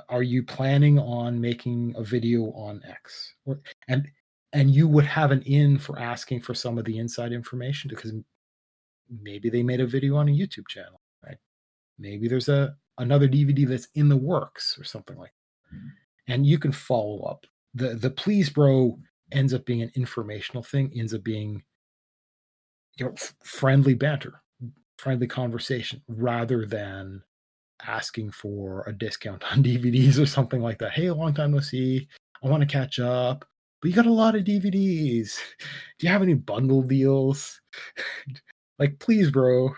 Are 0.09 0.23
you 0.23 0.43
planning 0.43 0.99
on 0.99 1.39
making 1.39 1.93
a 1.97 2.03
video 2.03 2.51
on 2.51 2.81
X? 2.87 3.33
Or, 3.45 3.59
And 3.87 4.09
and 4.53 4.69
you 4.69 4.85
would 4.87 5.05
have 5.05 5.31
an 5.31 5.41
in 5.43 5.77
for 5.77 5.97
asking 5.97 6.41
for 6.41 6.53
some 6.53 6.77
of 6.77 6.83
the 6.83 6.97
inside 6.97 7.31
information 7.31 7.89
because 7.89 8.13
maybe 9.21 9.49
they 9.49 9.63
made 9.63 9.79
a 9.79 9.87
video 9.87 10.17
on 10.17 10.27
a 10.27 10.31
YouTube 10.31 10.67
channel, 10.67 10.99
right? 11.25 11.37
Maybe 11.97 12.27
there's 12.27 12.49
a 12.49 12.75
another 12.97 13.29
DVD 13.29 13.65
that's 13.65 13.87
in 13.95 14.09
the 14.09 14.17
works 14.17 14.77
or 14.77 14.83
something 14.83 15.17
like. 15.17 15.31
That. 15.31 15.77
Mm-hmm. 15.77 15.87
and 16.33 16.45
you 16.45 16.59
can 16.59 16.71
follow 16.73 17.21
up. 17.21 17.45
The 17.73 17.95
The 17.95 18.09
please, 18.09 18.49
bro, 18.49 18.97
ends 19.31 19.53
up 19.53 19.65
being 19.65 19.81
an 19.81 19.91
informational 19.95 20.63
thing. 20.63 20.91
Ends 20.95 21.13
up 21.13 21.23
being 21.23 21.63
you 22.97 23.05
know 23.05 23.13
f- 23.13 23.33
friendly 23.43 23.93
banter, 23.93 24.41
friendly 24.97 25.27
conversation, 25.27 26.01
rather 26.07 26.65
than 26.65 27.21
asking 27.87 28.31
for 28.31 28.83
a 28.87 28.93
discount 28.93 29.43
on 29.51 29.63
DVDs 29.63 30.21
or 30.21 30.25
something 30.25 30.61
like 30.61 30.79
that. 30.79 30.91
Hey, 30.91 31.07
a 31.07 31.15
long 31.15 31.33
time 31.33 31.51
no 31.51 31.59
see. 31.59 32.07
I 32.43 32.47
want 32.47 32.61
to 32.61 32.67
catch 32.67 32.99
up, 32.99 33.45
but 33.81 33.89
you 33.89 33.95
got 33.95 34.05
a 34.07 34.11
lot 34.11 34.35
of 34.35 34.43
DVDs. 34.43 35.37
Do 35.99 36.07
you 36.07 36.09
have 36.09 36.23
any 36.23 36.33
bundle 36.33 36.81
deals? 36.81 37.61
like, 38.79 38.99
please, 38.99 39.31
bro. 39.31 39.73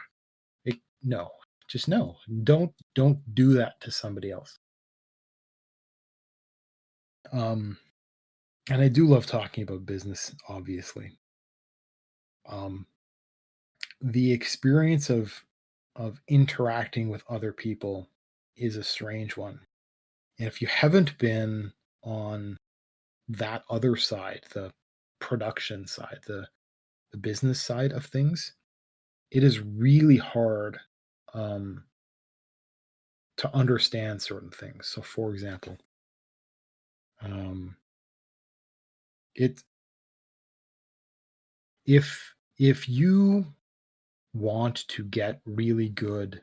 Like, 0.65 0.79
no, 1.03 1.29
just 1.67 1.87
no. 1.87 2.17
Don't 2.43 2.71
don't 2.95 3.19
do 3.35 3.53
that 3.53 3.79
to 3.81 3.91
somebody 3.91 4.31
else. 4.31 4.59
Um, 7.33 7.77
and 8.69 8.81
I 8.81 8.87
do 8.87 9.07
love 9.07 9.25
talking 9.25 9.63
about 9.63 9.85
business, 9.85 10.33
obviously. 10.47 11.11
Um, 12.47 12.85
the 14.01 14.31
experience 14.31 15.09
of 15.09 15.43
of 15.95 16.19
interacting 16.27 17.09
with 17.09 17.23
other 17.29 17.53
people 17.53 18.07
is 18.55 18.77
a 18.77 18.83
strange 18.83 19.37
one. 19.37 19.59
And 20.39 20.47
if 20.47 20.61
you 20.61 20.67
haven't 20.67 21.17
been 21.19 21.71
on 22.03 22.57
that 23.29 23.63
other 23.69 23.95
side, 23.95 24.41
the 24.53 24.71
production 25.19 25.87
side, 25.87 26.19
the 26.27 26.47
the 27.11 27.17
business 27.17 27.61
side 27.61 27.91
of 27.91 28.05
things, 28.05 28.53
it 29.31 29.43
is 29.43 29.59
really 29.59 30.17
hard 30.17 30.79
um, 31.33 31.83
to 33.37 33.55
understand 33.55 34.21
certain 34.21 34.49
things. 34.51 34.87
So, 34.87 35.01
for 35.01 35.31
example, 35.31 35.77
um, 37.23 37.75
it 39.35 39.61
if 41.85 42.35
if 42.57 42.87
you 42.87 43.45
want 44.33 44.87
to 44.87 45.03
get 45.05 45.41
really 45.45 45.89
good 45.89 46.41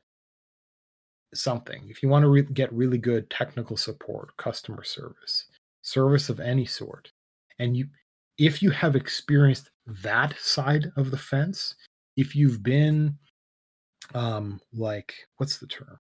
something, 1.34 1.86
if 1.88 2.02
you 2.02 2.08
want 2.08 2.24
to 2.24 2.28
re- 2.28 2.42
get 2.42 2.72
really 2.72 2.98
good 2.98 3.30
technical 3.30 3.76
support, 3.76 4.36
customer 4.36 4.82
service, 4.82 5.46
service 5.82 6.28
of 6.28 6.40
any 6.40 6.64
sort, 6.64 7.10
and 7.58 7.76
you 7.76 7.86
if 8.38 8.62
you 8.62 8.70
have 8.70 8.96
experienced 8.96 9.70
that 9.86 10.36
side 10.38 10.90
of 10.96 11.10
the 11.10 11.18
fence, 11.18 11.74
if 12.16 12.34
you've 12.34 12.62
been 12.62 13.16
um 14.14 14.60
like 14.72 15.14
what's 15.36 15.58
the 15.58 15.66
term? 15.66 15.98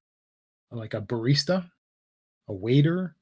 Like 0.72 0.94
a 0.94 1.00
barista, 1.00 1.68
a 2.48 2.52
waiter, 2.52 3.16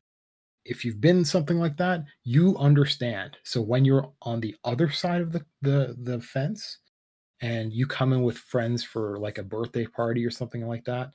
if 0.68 0.84
you've 0.84 1.00
been 1.00 1.24
something 1.24 1.58
like 1.58 1.76
that, 1.78 2.04
you 2.24 2.56
understand. 2.58 3.36
So 3.44 3.60
when 3.60 3.84
you're 3.84 4.12
on 4.22 4.40
the 4.40 4.54
other 4.64 4.90
side 4.90 5.20
of 5.22 5.32
the 5.32 5.44
the, 5.62 5.96
the 6.02 6.20
fence, 6.20 6.78
and 7.40 7.72
you 7.72 7.86
come 7.86 8.12
in 8.12 8.22
with 8.22 8.38
friends 8.38 8.82
for 8.84 9.18
like 9.18 9.38
a 9.38 9.42
birthday 9.42 9.86
party 9.86 10.24
or 10.24 10.30
something 10.30 10.66
like 10.66 10.84
that 10.84 11.10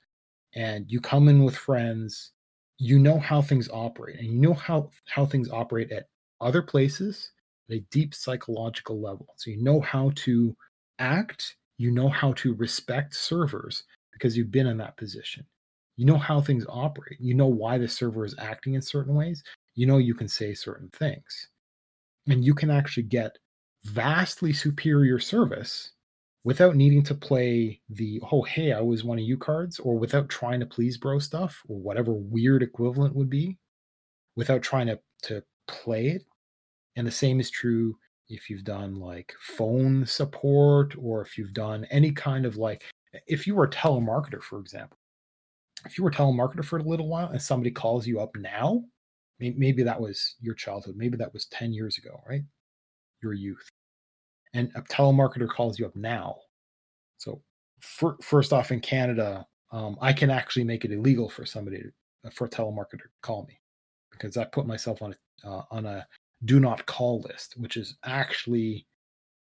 and 0.56 0.90
you 0.90 1.00
come 1.02 1.28
in 1.28 1.44
with 1.44 1.56
friends 1.56 2.32
you 2.78 3.00
know 3.00 3.20
how 3.20 3.42
things 3.42 3.70
operate 3.72 4.18
and 4.20 4.28
you 4.28 4.40
know 4.40 4.54
how 4.54 4.90
how 5.08 5.26
things 5.26 5.50
operate 5.50 5.92
at 5.92 6.08
other 6.42 6.62
places 6.62 7.32
at 7.70 7.78
a 7.78 7.86
deep 7.92 8.14
psychological 8.14 9.02
level 9.02 9.28
so 9.38 9.50
you 9.50 9.62
know 9.62 9.82
how 9.82 10.12
to 10.16 10.56
act 11.00 11.58
you 11.78 11.92
know 11.92 12.10
how 12.10 12.32
to 12.34 12.54
respect 12.56 13.16
servers 13.16 13.84
because 14.12 14.38
you've 14.38 14.52
been 14.52 14.68
in 14.68 14.78
that 14.78 14.98
position 14.98 15.46
you 15.96 16.06
know 16.06 16.18
how 16.18 16.42
things 16.42 16.66
operate. 16.70 17.20
You 17.20 17.34
know 17.34 17.48
why 17.48 17.78
the 17.78 17.88
server 17.88 18.26
is 18.26 18.36
acting 18.40 18.74
in 18.74 18.82
certain 18.82 19.16
ways. 19.16 19.44
You 19.76 19.86
know 19.86 19.98
you 19.98 20.16
can 20.16 20.28
say 20.28 20.54
certain 20.54 20.90
things. 20.90 21.50
And 22.28 22.44
you 22.44 22.54
can 22.54 22.72
actually 22.72 23.04
get 23.04 23.38
vastly 23.86 24.54
superior 24.54 25.20
service 25.20 25.92
without 26.46 26.76
needing 26.76 27.04
to 27.04 27.14
play 27.16 27.82
the 27.90 28.22
oh 28.32 28.42
hey 28.44 28.72
i 28.72 28.80
was 28.80 29.04
one 29.04 29.18
of 29.18 29.26
you 29.26 29.38
cards 29.38 29.78
or 29.80 29.98
without 29.98 30.30
trying 30.30 30.60
to 30.62 30.66
please 30.66 30.98
bro 30.98 31.20
stuff 31.20 31.62
or 31.68 31.78
whatever 31.78 32.14
weird 32.14 32.64
equivalent 32.64 33.14
would 33.14 33.30
be 33.30 33.58
without 34.38 34.62
trying 34.62 34.88
to 34.88 34.98
to 35.24 35.44
play 35.68 36.08
it. 36.08 36.24
And 36.96 37.08
the 37.08 37.12
same 37.12 37.40
is 37.40 37.50
true 37.50 37.98
if 38.30 38.50
you've 38.50 38.64
done 38.64 38.96
like 38.96 39.34
phone 39.40 40.06
support 40.06 40.96
or 40.98 41.22
if 41.22 41.38
you've 41.38 41.54
done 41.54 41.86
any 41.90 42.12
kind 42.12 42.46
of 42.46 42.58
like 42.58 42.84
if 43.28 43.46
you 43.46 43.54
were 43.54 43.66
a 43.66 43.70
telemarketer 43.70 44.42
for 44.42 44.60
example 44.60 44.98
if 45.86 45.98
you 45.98 46.04
were 46.04 46.10
a 46.10 46.14
telemarketer 46.14 46.64
for 46.64 46.80
a 46.80 46.84
little 46.84 47.08
while 47.08 47.30
and 47.30 47.42
somebody 47.42 47.72
calls 47.72 48.08
you 48.08 48.20
up 48.20 48.36
now 48.38 48.82
maybe 49.40 49.84
that 49.84 50.00
was 50.00 50.36
your 50.40 50.54
childhood 50.54 50.96
maybe 50.96 51.18
that 51.18 51.34
was 51.34 51.46
10 51.48 51.74
years 51.74 51.98
ago 51.98 52.22
right 52.28 52.44
your 53.22 53.34
youth 53.34 53.70
and 54.54 54.72
a 54.76 54.82
telemarketer 54.82 55.48
calls 55.48 55.80
you 55.80 55.86
up 55.86 55.96
now. 55.96 56.38
So, 57.18 57.42
for, 57.80 58.18
first 58.22 58.54
off, 58.54 58.72
in 58.72 58.80
Canada, 58.80 59.46
um, 59.72 59.98
I 60.02 60.14
can 60.14 60.30
actually 60.30 60.64
make 60.64 60.86
it 60.86 60.92
illegal 60.92 61.30
for 61.30 61.46
somebody 61.46 61.82
to, 61.82 62.32
for 62.32 62.46
a 62.46 62.50
telemarketer 62.50 63.02
to 63.02 63.10
call 63.22 63.46
me 63.48 63.60
because 64.12 64.38
I 64.38 64.46
put 64.46 64.68
myself 64.68 65.02
on 65.02 65.14
a 65.14 65.48
uh, 65.48 65.64
on 65.72 65.86
a 65.86 66.08
do 66.46 66.60
not 66.60 66.86
call 66.86 67.22
list, 67.22 67.56
which 67.58 67.76
is 67.76 67.98
actually 68.06 68.86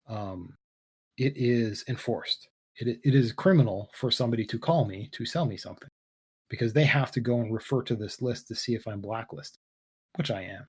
um, 0.08 0.56
it 1.18 1.34
is 1.36 1.84
enforced. 1.88 2.48
It, 2.76 2.98
it 3.04 3.14
is 3.14 3.30
criminal 3.32 3.90
for 3.94 4.10
somebody 4.10 4.44
to 4.46 4.58
call 4.58 4.84
me 4.84 5.08
to 5.12 5.24
sell 5.24 5.46
me 5.46 5.56
something 5.56 5.88
because 6.54 6.72
they 6.72 6.84
have 6.84 7.10
to 7.12 7.20
go 7.20 7.40
and 7.40 7.52
refer 7.52 7.82
to 7.82 7.96
this 7.96 8.22
list 8.22 8.48
to 8.48 8.54
see 8.54 8.74
if 8.74 8.86
I'm 8.86 9.00
blacklisted, 9.00 9.60
which 10.16 10.30
I 10.30 10.42
am. 10.42 10.66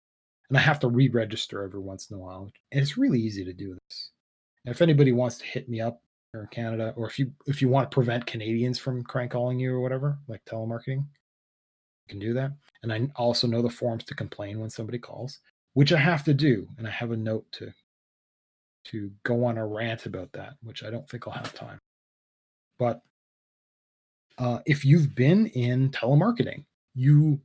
And 0.50 0.58
I 0.58 0.62
have 0.62 0.80
to 0.82 0.88
re 0.88 1.10
register 1.10 1.64
every 1.64 1.80
once 1.80 2.10
in 2.10 2.18
a 2.18 2.20
while. 2.20 2.52
And 2.72 2.82
it's 2.82 2.98
really 2.98 3.20
easy 3.20 3.46
to 3.46 3.54
do 3.54 3.76
this 3.90 4.12
And 4.66 4.74
if 4.74 4.82
anybody 4.82 5.12
wants 5.12 5.38
to 5.40 5.46
hit 5.46 5.70
me 5.70 5.82
up 5.82 6.02
here 6.34 6.42
in 6.42 6.48
Canada, 6.48 6.94
or 6.98 7.08
if 7.08 7.20
you 7.20 7.32
if 7.48 7.62
you 7.62 7.70
want 7.70 7.90
to 7.92 7.96
prevent 7.96 8.26
Canadians 8.26 8.80
from 8.80 9.04
crank 9.04 9.32
calling 9.32 9.60
you 9.60 9.74
or 9.74 9.82
whatever, 9.82 10.18
like 10.28 10.44
telemarketing, 10.46 11.06
you 11.06 12.10
can 12.10 12.20
do 12.20 12.34
that. 12.34 12.52
And 12.84 12.94
I 12.94 13.10
also 13.16 13.48
know 13.48 13.62
the 13.62 13.70
forms 13.70 14.04
to 14.06 14.16
complain 14.16 14.60
when 14.60 14.70
somebody 14.70 15.00
calls, 15.00 15.40
which 15.74 15.94
I 15.94 15.98
have 16.00 16.24
to 16.26 16.34
do, 16.34 16.68
and 16.78 16.88
I 16.88 16.92
have 16.92 17.12
a 17.12 17.18
note 17.18 17.46
to 17.54 17.74
to 18.86 19.12
go 19.24 19.46
on 19.46 19.58
a 19.58 19.66
rant 19.68 20.06
about 20.06 20.32
that, 20.34 20.56
which 20.64 20.84
I 20.84 20.90
don't 20.92 21.10
think 21.10 21.28
I'll 21.28 21.34
have 21.34 21.54
time. 21.54 21.80
But 22.80 23.02
uh, 24.38 24.60
if 24.66 24.84
you've 24.84 25.16
been 25.16 25.48
in 25.48 25.90
telemarketing, 25.92 26.66
you 26.94 27.40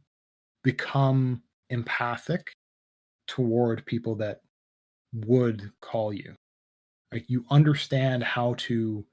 become 0.62 1.42
empathic 1.70 2.52
toward 3.26 3.84
people 3.86 4.16
that 4.16 4.40
would 5.12 5.70
call 5.80 6.12
you 6.12 6.34
like 7.12 7.28
you 7.28 7.44
understand 7.50 8.22
how 8.22 8.54
to 8.54 9.04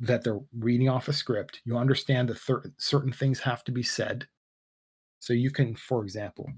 that 0.00 0.24
they're 0.24 0.40
reading 0.58 0.88
off 0.88 1.06
a 1.08 1.12
script. 1.12 1.60
You 1.64 1.78
understand 1.78 2.28
that 2.28 2.38
thir- 2.38 2.72
certain 2.78 3.12
things 3.12 3.38
have 3.40 3.62
to 3.64 3.72
be 3.72 3.84
said. 3.84 4.26
So 5.20 5.32
you 5.32 5.52
can, 5.52 5.76
for 5.76 6.02
example, 6.02 6.50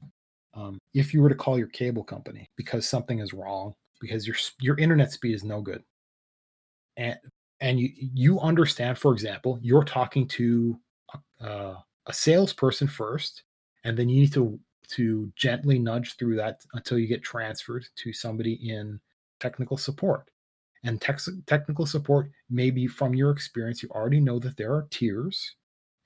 um, 0.54 0.78
if 0.94 1.12
you 1.12 1.20
were 1.20 1.28
to 1.28 1.34
call 1.34 1.58
your 1.58 1.68
cable 1.68 2.04
company 2.04 2.48
because 2.56 2.88
something 2.88 3.18
is 3.18 3.34
wrong, 3.34 3.74
because 4.00 4.26
your 4.26 4.36
your 4.60 4.78
internet 4.78 5.12
speed 5.12 5.34
is 5.34 5.44
no 5.44 5.60
good, 5.60 5.82
and 6.96 7.18
and 7.64 7.80
you 7.80 7.90
you 7.96 8.40
understand, 8.40 8.98
for 8.98 9.12
example, 9.12 9.58
you're 9.62 9.84
talking 9.84 10.28
to 10.28 10.78
a, 11.40 11.76
a 12.06 12.12
salesperson 12.12 12.86
first, 12.86 13.44
and 13.84 13.96
then 13.96 14.08
you 14.08 14.20
need 14.20 14.34
to 14.34 14.60
to 14.88 15.32
gently 15.34 15.78
nudge 15.78 16.16
through 16.16 16.36
that 16.36 16.60
until 16.74 16.98
you 16.98 17.06
get 17.06 17.22
transferred 17.22 17.86
to 17.96 18.12
somebody 18.12 18.52
in 18.68 19.00
technical 19.40 19.78
support. 19.78 20.30
And 20.84 21.00
technical 21.00 21.86
support, 21.86 22.30
maybe 22.50 22.86
from 22.86 23.14
your 23.14 23.30
experience, 23.30 23.82
you 23.82 23.88
already 23.88 24.20
know 24.20 24.38
that 24.40 24.58
there 24.58 24.74
are 24.74 24.86
tiers, 24.90 25.56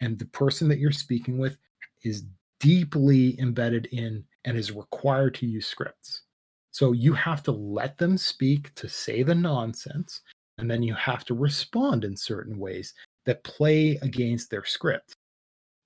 and 0.00 0.16
the 0.16 0.26
person 0.26 0.68
that 0.68 0.78
you're 0.78 0.92
speaking 0.92 1.38
with 1.38 1.58
is 2.04 2.22
deeply 2.60 3.38
embedded 3.40 3.86
in 3.86 4.22
and 4.44 4.56
is 4.56 4.70
required 4.70 5.34
to 5.34 5.46
use 5.46 5.66
scripts. 5.66 6.22
So 6.70 6.92
you 6.92 7.12
have 7.14 7.42
to 7.42 7.50
let 7.50 7.98
them 7.98 8.16
speak 8.16 8.72
to 8.76 8.88
say 8.88 9.24
the 9.24 9.34
nonsense, 9.34 10.20
and 10.58 10.70
then 10.70 10.82
you 10.82 10.94
have 10.94 11.24
to 11.26 11.34
respond 11.34 12.04
in 12.04 12.16
certain 12.16 12.58
ways 12.58 12.94
that 13.26 13.44
play 13.44 13.98
against 14.02 14.50
their 14.50 14.64
script. 14.64 15.14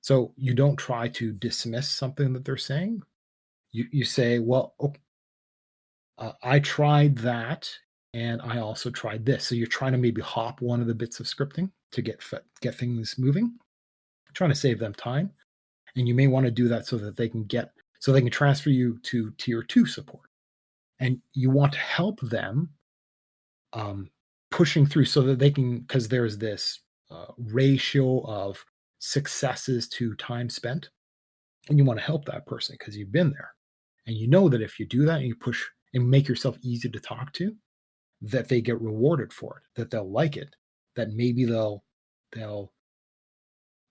So 0.01 0.33
you 0.37 0.55
don't 0.55 0.77
try 0.77 1.09
to 1.09 1.33
dismiss 1.33 1.89
something 1.89 2.33
that 2.33 2.45
they're 2.45 2.57
saying. 2.57 3.03
You 3.71 3.87
you 3.93 4.05
say, 4.05 4.39
well, 4.39 4.75
okay, 4.81 5.01
uh, 6.19 6.33
I 6.43 6.59
tried 6.59 7.17
that 7.19 7.71
and 8.15 8.43
I 8.43 8.59
also 8.59 8.91
tried 8.91 9.25
this. 9.25 9.47
So 9.47 9.55
you're 9.55 9.67
trying 9.67 9.93
to 9.93 9.99
maybe 9.99 10.21
hop 10.21 10.61
one 10.61 10.81
of 10.81 10.87
the 10.87 10.95
bits 10.95 11.21
of 11.21 11.27
scripting 11.27 11.71
to 11.93 12.03
get 12.03 12.23
get 12.61 12.75
things 12.75 13.17
moving, 13.19 13.55
trying 14.35 14.51
to 14.51 14.57
save 14.57 14.79
them 14.79 14.95
time, 14.95 15.31
and 15.97 16.09
you 16.09 16.15
may 16.15 16.27
want 16.27 16.47
to 16.47 16.51
do 16.51 16.69
that 16.69 16.87
so 16.87 16.97
that 16.99 17.17
they 17.17 17.29
can 17.29 17.45
get 17.45 17.73
so 18.01 18.13
they 18.13 18.21
can 18.21 18.31
transfer 18.31 18.71
you 18.71 18.99
to 19.05 19.31
tier 19.39 19.63
two 19.63 19.87
support, 19.87 20.29
and 20.99 21.21
you 21.35 21.51
want 21.51 21.73
to 21.73 21.79
help 21.79 22.21
them 22.21 22.71
um, 23.73 24.11
pushing 24.53 24.87
through 24.87 25.07
so 25.07 25.23
that 25.23 25.39
they 25.39 25.51
can 25.51 25.81
because 25.81 26.09
there's 26.09 26.39
this 26.39 26.81
uh, 27.11 27.27
ratio 27.39 28.25
of 28.27 28.65
successes 29.01 29.89
to 29.89 30.15
time 30.17 30.49
spent. 30.49 30.91
and 31.69 31.79
you 31.79 31.85
want 31.85 31.99
to 31.99 32.07
help 32.07 32.25
that 32.25 32.47
person 32.47 32.77
because 32.79 32.97
you've 32.97 33.13
been 33.13 33.31
there 33.31 33.53
and 34.07 34.17
you 34.17 34.29
know 34.29 34.49
that 34.49 34.63
if 34.63 34.79
you 34.79 34.87
do 34.87 35.05
that 35.05 35.19
and 35.19 35.27
you 35.27 35.35
push 35.37 35.63
and 35.95 36.09
make 36.09 36.29
yourself 36.29 36.57
easy 36.63 36.89
to 36.89 37.01
talk 37.01 37.33
to 37.33 37.55
that 38.21 38.49
they 38.49 38.61
get 38.61 38.81
rewarded 38.81 39.33
for 39.33 39.59
it 39.59 39.81
that 39.81 39.91
they'll 39.91 40.11
like 40.11 40.37
it 40.37 40.55
that 40.97 41.11
maybe 41.11 41.45
they'll 41.45 41.83
they'll 42.33 42.73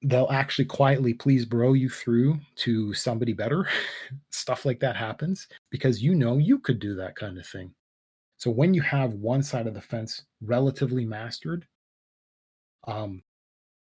they'll 0.03 0.31
actually 0.31 0.65
quietly 0.65 1.13
please 1.13 1.45
bro 1.45 1.73
you 1.73 1.89
through 1.89 2.39
to 2.55 2.93
somebody 2.93 3.33
better 3.33 3.67
stuff 4.31 4.65
like 4.65 4.79
that 4.79 4.95
happens 4.95 5.47
because 5.69 6.01
you 6.01 6.15
know 6.15 6.37
you 6.37 6.57
could 6.59 6.79
do 6.79 6.95
that 6.95 7.15
kind 7.15 7.37
of 7.37 7.45
thing 7.45 7.73
so 8.41 8.49
when 8.49 8.73
you 8.73 8.81
have 8.81 9.13
one 9.13 9.43
side 9.43 9.67
of 9.67 9.73
the 9.73 9.81
fence 9.81 10.23
relatively 10.41 11.05
mastered 11.05 11.65
um 12.87 13.21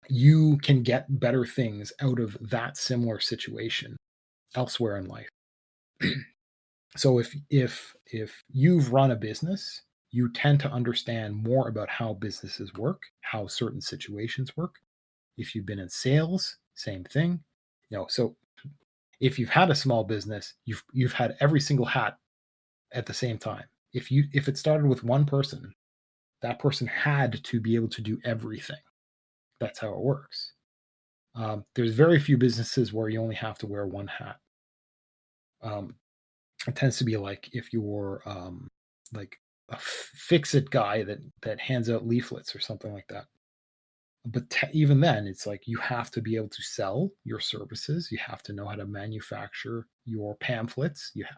you 0.09 0.57
can 0.57 0.81
get 0.81 1.19
better 1.19 1.45
things 1.45 1.93
out 2.01 2.19
of 2.19 2.35
that 2.41 2.75
similar 2.75 3.19
situation 3.19 3.95
elsewhere 4.55 4.97
in 4.97 5.07
life. 5.07 5.29
So 6.97 7.19
if 7.19 7.35
if 7.51 7.95
if 8.07 8.43
you've 8.51 8.91
run 8.91 9.11
a 9.11 9.15
business 9.15 9.83
you 10.09 10.33
tend 10.33 10.59
to 10.61 10.71
understand 10.71 11.35
more 11.35 11.67
about 11.67 11.87
how 11.87 12.13
businesses 12.13 12.73
work 12.73 13.03
how 13.21 13.45
certain 13.45 13.79
situations 13.79 14.57
work. 14.57 14.73
If 15.37 15.53
you've 15.53 15.67
been 15.67 15.77
in 15.77 15.89
sales 15.89 16.57
same 16.73 17.03
thing 17.03 17.43
you 17.91 17.97
know 17.99 18.07
so 18.09 18.35
if 19.19 19.37
you've 19.37 19.51
had 19.51 19.69
a 19.69 19.75
small 19.75 20.03
business 20.03 20.55
you've 20.65 20.83
you've 20.91 21.13
had 21.13 21.37
every 21.39 21.59
single 21.59 21.85
hat 21.85 22.17
at 22.91 23.05
the 23.05 23.13
same 23.13 23.37
time 23.37 23.65
if 23.93 24.11
you 24.11 24.25
if 24.33 24.47
it 24.47 24.57
started 24.57 24.87
with 24.87 25.03
one 25.03 25.25
person 25.25 25.73
that 26.41 26.59
person 26.59 26.87
had 26.87 27.43
to 27.43 27.59
be 27.59 27.75
able 27.75 27.89
to 27.89 28.01
do 28.01 28.17
everything 28.23 28.77
that's 29.59 29.79
how 29.79 29.89
it 29.89 29.99
works. 29.99 30.53
Um, 31.35 31.65
there's 31.75 31.93
very 31.93 32.19
few 32.19 32.37
businesses 32.37 32.91
where 32.91 33.09
you 33.09 33.21
only 33.21 33.35
have 33.35 33.57
to 33.59 33.67
wear 33.67 33.85
one 33.85 34.07
hat. 34.07 34.37
Um, 35.61 35.95
it 36.67 36.75
tends 36.75 36.97
to 36.97 37.03
be 37.03 37.17
like 37.17 37.49
if 37.53 37.71
you're 37.73 38.21
um, 38.25 38.67
like 39.13 39.37
a 39.69 39.77
fix 39.79 40.55
it 40.55 40.69
guy 40.69 41.03
that 41.03 41.19
that 41.41 41.59
hands 41.59 41.89
out 41.89 42.07
leaflets 42.07 42.55
or 42.55 42.59
something 42.59 42.93
like 42.93 43.07
that. 43.09 43.25
But 44.25 44.49
te- 44.49 44.67
even 44.73 44.99
then, 44.99 45.27
it's 45.27 45.47
like 45.47 45.67
you 45.67 45.77
have 45.79 46.11
to 46.11 46.21
be 46.21 46.35
able 46.35 46.49
to 46.49 46.61
sell 46.61 47.09
your 47.23 47.39
services. 47.39 48.09
You 48.11 48.17
have 48.19 48.43
to 48.43 48.53
know 48.53 48.67
how 48.67 48.75
to 48.75 48.85
manufacture 48.85 49.87
your 50.05 50.35
pamphlets. 50.35 51.11
You 51.13 51.25
have 51.25 51.37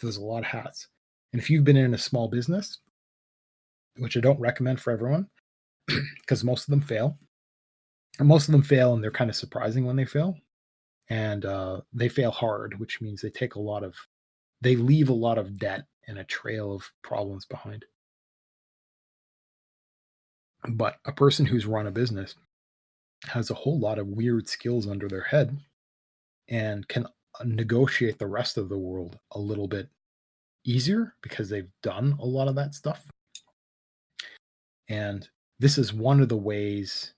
there's 0.00 0.16
a 0.16 0.24
lot 0.24 0.40
of 0.40 0.44
hats. 0.44 0.88
And 1.32 1.40
if 1.40 1.50
you've 1.50 1.64
been 1.64 1.76
in 1.76 1.94
a 1.94 1.98
small 1.98 2.28
business, 2.28 2.78
which 3.96 4.16
I 4.16 4.20
don't 4.20 4.40
recommend 4.40 4.80
for 4.80 4.92
everyone, 4.92 5.28
because 5.86 6.44
most 6.44 6.62
of 6.62 6.70
them 6.70 6.80
fail, 6.80 7.16
most 8.20 8.48
of 8.48 8.52
them 8.52 8.62
fail 8.62 8.94
and 8.94 9.02
they're 9.02 9.10
kind 9.10 9.30
of 9.30 9.36
surprising 9.36 9.84
when 9.84 9.96
they 9.96 10.04
fail. 10.04 10.36
And 11.10 11.44
uh, 11.44 11.80
they 11.92 12.08
fail 12.08 12.30
hard 12.30 12.78
which 12.78 13.00
means 13.00 13.22
they 13.22 13.30
take 13.30 13.54
a 13.54 13.60
lot 13.60 13.82
of 13.82 13.94
they 14.60 14.76
leave 14.76 15.08
a 15.08 15.14
lot 15.14 15.38
of 15.38 15.58
debt 15.58 15.84
and 16.06 16.18
a 16.18 16.24
trail 16.24 16.74
of 16.74 16.90
problems 17.02 17.46
behind. 17.46 17.84
But 20.68 20.96
a 21.06 21.12
person 21.12 21.46
who's 21.46 21.66
run 21.66 21.86
a 21.86 21.90
business 21.90 22.34
has 23.26 23.50
a 23.50 23.54
whole 23.54 23.78
lot 23.78 23.98
of 23.98 24.08
weird 24.08 24.48
skills 24.48 24.86
under 24.86 25.08
their 25.08 25.22
head 25.22 25.58
and 26.48 26.86
can 26.88 27.06
uh, 27.06 27.44
negotiate 27.44 28.18
the 28.18 28.26
rest 28.26 28.56
of 28.56 28.68
the 28.68 28.78
world 28.78 29.18
a 29.32 29.38
little 29.38 29.68
bit 29.68 29.88
easier 30.68 31.14
because 31.22 31.48
they've 31.48 31.70
done 31.82 32.16
a 32.20 32.26
lot 32.26 32.48
of 32.48 32.54
that 32.54 32.74
stuff 32.74 33.06
and 34.88 35.28
this 35.58 35.78
is 35.78 35.92
one 35.92 36.20
of 36.20 36.28
the 36.28 36.36
ways 36.36 37.14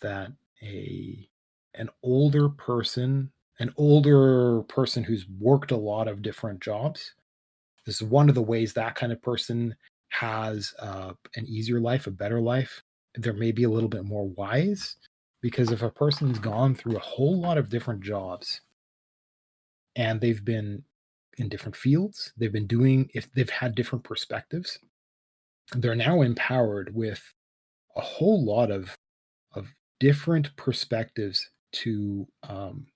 that 0.00 0.32
a 0.62 1.28
an 1.74 1.88
older 2.02 2.48
person, 2.48 3.30
an 3.60 3.72
older 3.76 4.62
person 4.62 5.04
who's 5.04 5.26
worked 5.38 5.70
a 5.70 5.76
lot 5.76 6.08
of 6.08 6.22
different 6.22 6.60
jobs. 6.60 7.14
This 7.86 7.96
is 7.96 8.08
one 8.08 8.28
of 8.28 8.34
the 8.34 8.42
ways 8.42 8.72
that 8.72 8.96
kind 8.96 9.12
of 9.12 9.22
person 9.22 9.74
has 10.08 10.74
uh, 10.80 11.12
an 11.36 11.46
easier 11.46 11.80
life, 11.80 12.06
a 12.06 12.10
better 12.10 12.40
life. 12.40 12.82
They're 13.14 13.32
maybe 13.32 13.64
a 13.64 13.70
little 13.70 13.88
bit 13.88 14.04
more 14.04 14.28
wise 14.30 14.96
because 15.40 15.70
if 15.70 15.82
a 15.82 15.90
person's 15.90 16.38
gone 16.38 16.74
through 16.74 16.96
a 16.96 17.00
whole 17.00 17.38
lot 17.40 17.58
of 17.58 17.70
different 17.70 18.02
jobs 18.02 18.60
and 19.96 20.20
they've 20.20 20.44
been 20.44 20.84
in 21.38 21.48
different 21.48 21.76
fields, 21.76 22.32
they've 22.36 22.52
been 22.52 22.66
doing, 22.66 23.10
if 23.14 23.32
they've 23.32 23.50
had 23.50 23.74
different 23.74 24.04
perspectives, 24.04 24.78
they're 25.76 25.94
now 25.94 26.22
empowered 26.22 26.94
with 26.94 27.22
a 27.96 28.00
whole 28.00 28.44
lot 28.44 28.70
of 28.70 28.96
of 29.54 29.72
different 29.98 30.54
perspectives 30.56 31.50
to 31.72 32.26
um, 32.42 32.86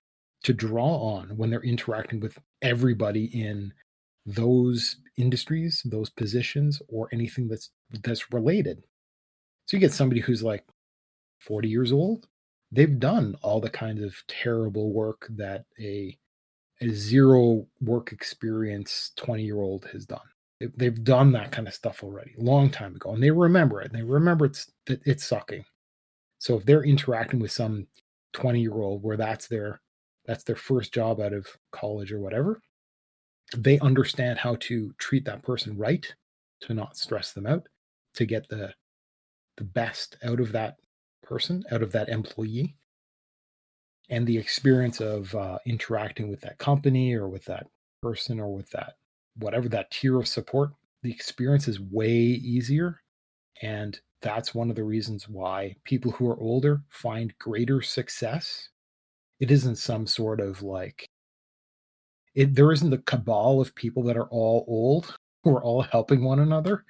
to 0.43 0.53
draw 0.53 0.95
on 1.15 1.29
when 1.37 1.49
they're 1.49 1.61
interacting 1.63 2.19
with 2.19 2.37
everybody 2.61 3.25
in 3.25 3.73
those 4.25 4.97
industries, 5.17 5.81
those 5.85 6.09
positions, 6.09 6.81
or 6.87 7.09
anything 7.13 7.47
that's 7.47 7.71
that's 8.03 8.31
related. 8.33 8.83
So 9.65 9.77
you 9.77 9.81
get 9.81 9.93
somebody 9.93 10.21
who's 10.21 10.43
like 10.43 10.65
40 11.39 11.69
years 11.69 11.91
old. 11.91 12.27
They've 12.71 12.99
done 12.99 13.35
all 13.41 13.59
the 13.61 13.69
kinds 13.69 14.03
of 14.03 14.15
terrible 14.27 14.91
work 14.91 15.27
that 15.31 15.65
a 15.79 16.17
a 16.81 16.89
zero 16.89 17.65
work 17.81 18.11
experience 18.11 19.11
20 19.15 19.43
year 19.43 19.57
old 19.57 19.85
has 19.91 20.05
done. 20.05 20.19
They've 20.59 21.03
done 21.03 21.31
that 21.33 21.51
kind 21.51 21.67
of 21.67 21.73
stuff 21.73 22.03
already, 22.03 22.33
a 22.37 22.41
long 22.41 22.69
time 22.69 22.95
ago, 22.95 23.11
and 23.11 23.21
they 23.21 23.31
remember 23.31 23.81
it. 23.81 23.91
And 23.91 23.99
they 23.99 24.03
remember 24.03 24.45
it's 24.45 24.71
that 24.85 25.01
it's 25.05 25.25
sucking. 25.25 25.65
So 26.39 26.57
if 26.57 26.65
they're 26.65 26.83
interacting 26.83 27.39
with 27.39 27.51
some 27.51 27.87
20 28.33 28.61
year 28.61 28.73
old 28.73 29.03
where 29.03 29.17
that's 29.17 29.47
their 29.47 29.81
that's 30.25 30.43
their 30.43 30.55
first 30.55 30.93
job 30.93 31.19
out 31.19 31.33
of 31.33 31.47
college 31.71 32.11
or 32.11 32.19
whatever, 32.19 32.61
they 33.55 33.79
understand 33.79 34.39
how 34.39 34.55
to 34.61 34.93
treat 34.97 35.25
that 35.25 35.43
person 35.43 35.77
right, 35.77 36.13
to 36.61 36.73
not 36.73 36.97
stress 36.97 37.31
them 37.33 37.45
out, 37.45 37.67
to 38.15 38.25
get 38.25 38.47
the 38.47 38.73
the 39.57 39.63
best 39.63 40.17
out 40.23 40.39
of 40.39 40.51
that 40.51 40.77
person, 41.23 41.63
out 41.71 41.81
of 41.81 41.91
that 41.91 42.09
employee. 42.09 42.75
And 44.09 44.27
the 44.27 44.37
experience 44.37 45.01
of 45.01 45.33
uh, 45.33 45.57
interacting 45.65 46.29
with 46.29 46.41
that 46.41 46.57
company 46.57 47.13
or 47.13 47.27
with 47.27 47.45
that 47.45 47.67
person 48.01 48.39
or 48.39 48.53
with 48.53 48.69
that 48.71 48.93
whatever 49.37 49.67
that 49.69 49.91
tier 49.91 50.17
of 50.19 50.27
support, 50.27 50.71
the 51.01 51.11
experience 51.11 51.67
is 51.67 51.79
way 51.79 52.13
easier 52.13 53.01
and 53.61 53.99
that's 54.21 54.55
one 54.55 54.69
of 54.69 54.75
the 54.75 54.83
reasons 54.83 55.29
why 55.29 55.75
people 55.83 56.11
who 56.11 56.27
are 56.29 56.39
older 56.39 56.81
find 56.89 57.37
greater 57.37 57.81
success. 57.81 58.69
It 59.39 59.51
isn't 59.51 59.75
some 59.75 60.07
sort 60.07 60.39
of 60.39 60.63
like, 60.63 61.07
it, 62.33 62.55
there 62.55 62.71
isn't 62.71 62.89
the 62.89 62.97
cabal 62.99 63.61
of 63.61 63.75
people 63.75 64.03
that 64.03 64.17
are 64.17 64.27
all 64.29 64.65
old 64.67 65.15
who 65.43 65.55
are 65.55 65.63
all 65.63 65.83
helping 65.83 66.23
one 66.23 66.39
another. 66.39 66.85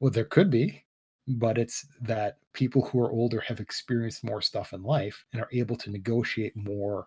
Well, 0.00 0.10
there 0.10 0.24
could 0.24 0.50
be, 0.50 0.84
but 1.26 1.58
it's 1.58 1.86
that 2.00 2.38
people 2.52 2.82
who 2.86 3.00
are 3.00 3.12
older 3.12 3.40
have 3.40 3.60
experienced 3.60 4.24
more 4.24 4.42
stuff 4.42 4.72
in 4.72 4.82
life 4.82 5.24
and 5.32 5.40
are 5.40 5.48
able 5.52 5.76
to 5.76 5.90
negotiate 5.90 6.56
more 6.56 7.06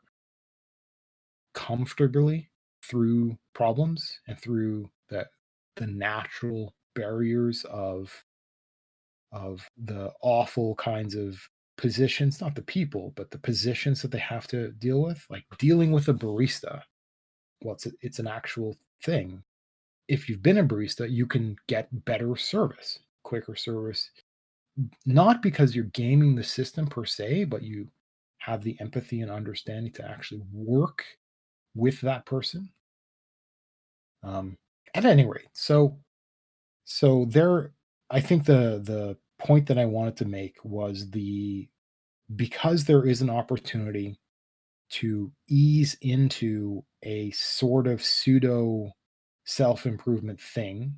comfortably 1.54 2.50
through 2.84 3.38
problems 3.54 4.20
and 4.28 4.40
through 4.40 4.90
the 5.10 5.26
the 5.76 5.88
natural 5.88 6.74
barriers 6.94 7.66
of 7.66 8.26
of 9.32 9.70
the 9.78 10.12
awful 10.22 10.76
kinds 10.76 11.14
of 11.16 11.38
positions, 11.78 12.40
not 12.40 12.56
the 12.56 12.62
people, 12.62 13.12
but 13.16 13.32
the 13.32 13.38
positions 13.38 14.02
that 14.02 14.12
they 14.12 14.20
have 14.20 14.48
to 14.48 14.72
deal 14.74 15.02
with, 15.02 15.26
like 15.30 15.44
dealing 15.58 15.92
with 15.92 16.08
a 16.08 16.14
barista. 16.14 16.82
Well, 17.62 17.76
it's, 17.76 17.88
it's 18.02 18.20
an 18.20 18.28
actual 18.28 18.78
thing. 19.04 19.44
If 20.08 20.30
you've 20.30 20.44
been 20.44 20.60
a 20.60 20.64
barista, 20.64 21.10
you 21.10 21.26
can 21.26 21.58
get 21.68 22.06
better 22.06 22.36
service, 22.36 23.00
quicker 23.26 23.56
service, 23.56 24.10
not 25.06 25.42
because 25.42 25.76
you're 25.76 25.86
gaming 25.86 26.36
the 26.36 26.44
system 26.44 26.88
per 26.88 27.04
se, 27.04 27.46
but 27.46 27.64
you 27.64 27.88
have 28.38 28.64
the 28.64 28.78
empathy 28.80 29.22
and 29.22 29.32
understanding 29.32 29.92
to 29.94 30.10
actually 30.10 30.42
work 30.54 31.04
with 31.76 32.00
that 32.02 32.26
person. 32.26 32.70
Um, 34.24 34.58
at 34.94 35.06
any 35.06 35.26
rate, 35.26 35.50
so 35.52 36.00
so 36.86 37.26
there, 37.26 37.74
I 38.10 38.22
think 38.22 38.46
the 38.46 38.82
the 38.84 39.18
point 39.40 39.68
that 39.68 39.78
I 39.78 39.86
wanted 39.86 40.16
to 40.18 40.26
make 40.26 40.56
was 40.64 41.10
the 41.10 41.68
because 42.36 42.86
there 42.86 43.06
is 43.06 43.22
an 43.22 43.30
opportunity 43.30 44.18
to 44.90 45.32
ease 45.50 45.98
into 46.02 46.84
a 47.04 47.32
sort 47.32 47.88
of 47.88 48.04
pseudo 48.04 48.92
self 49.46 49.86
improvement 49.86 50.40
thing, 50.40 50.96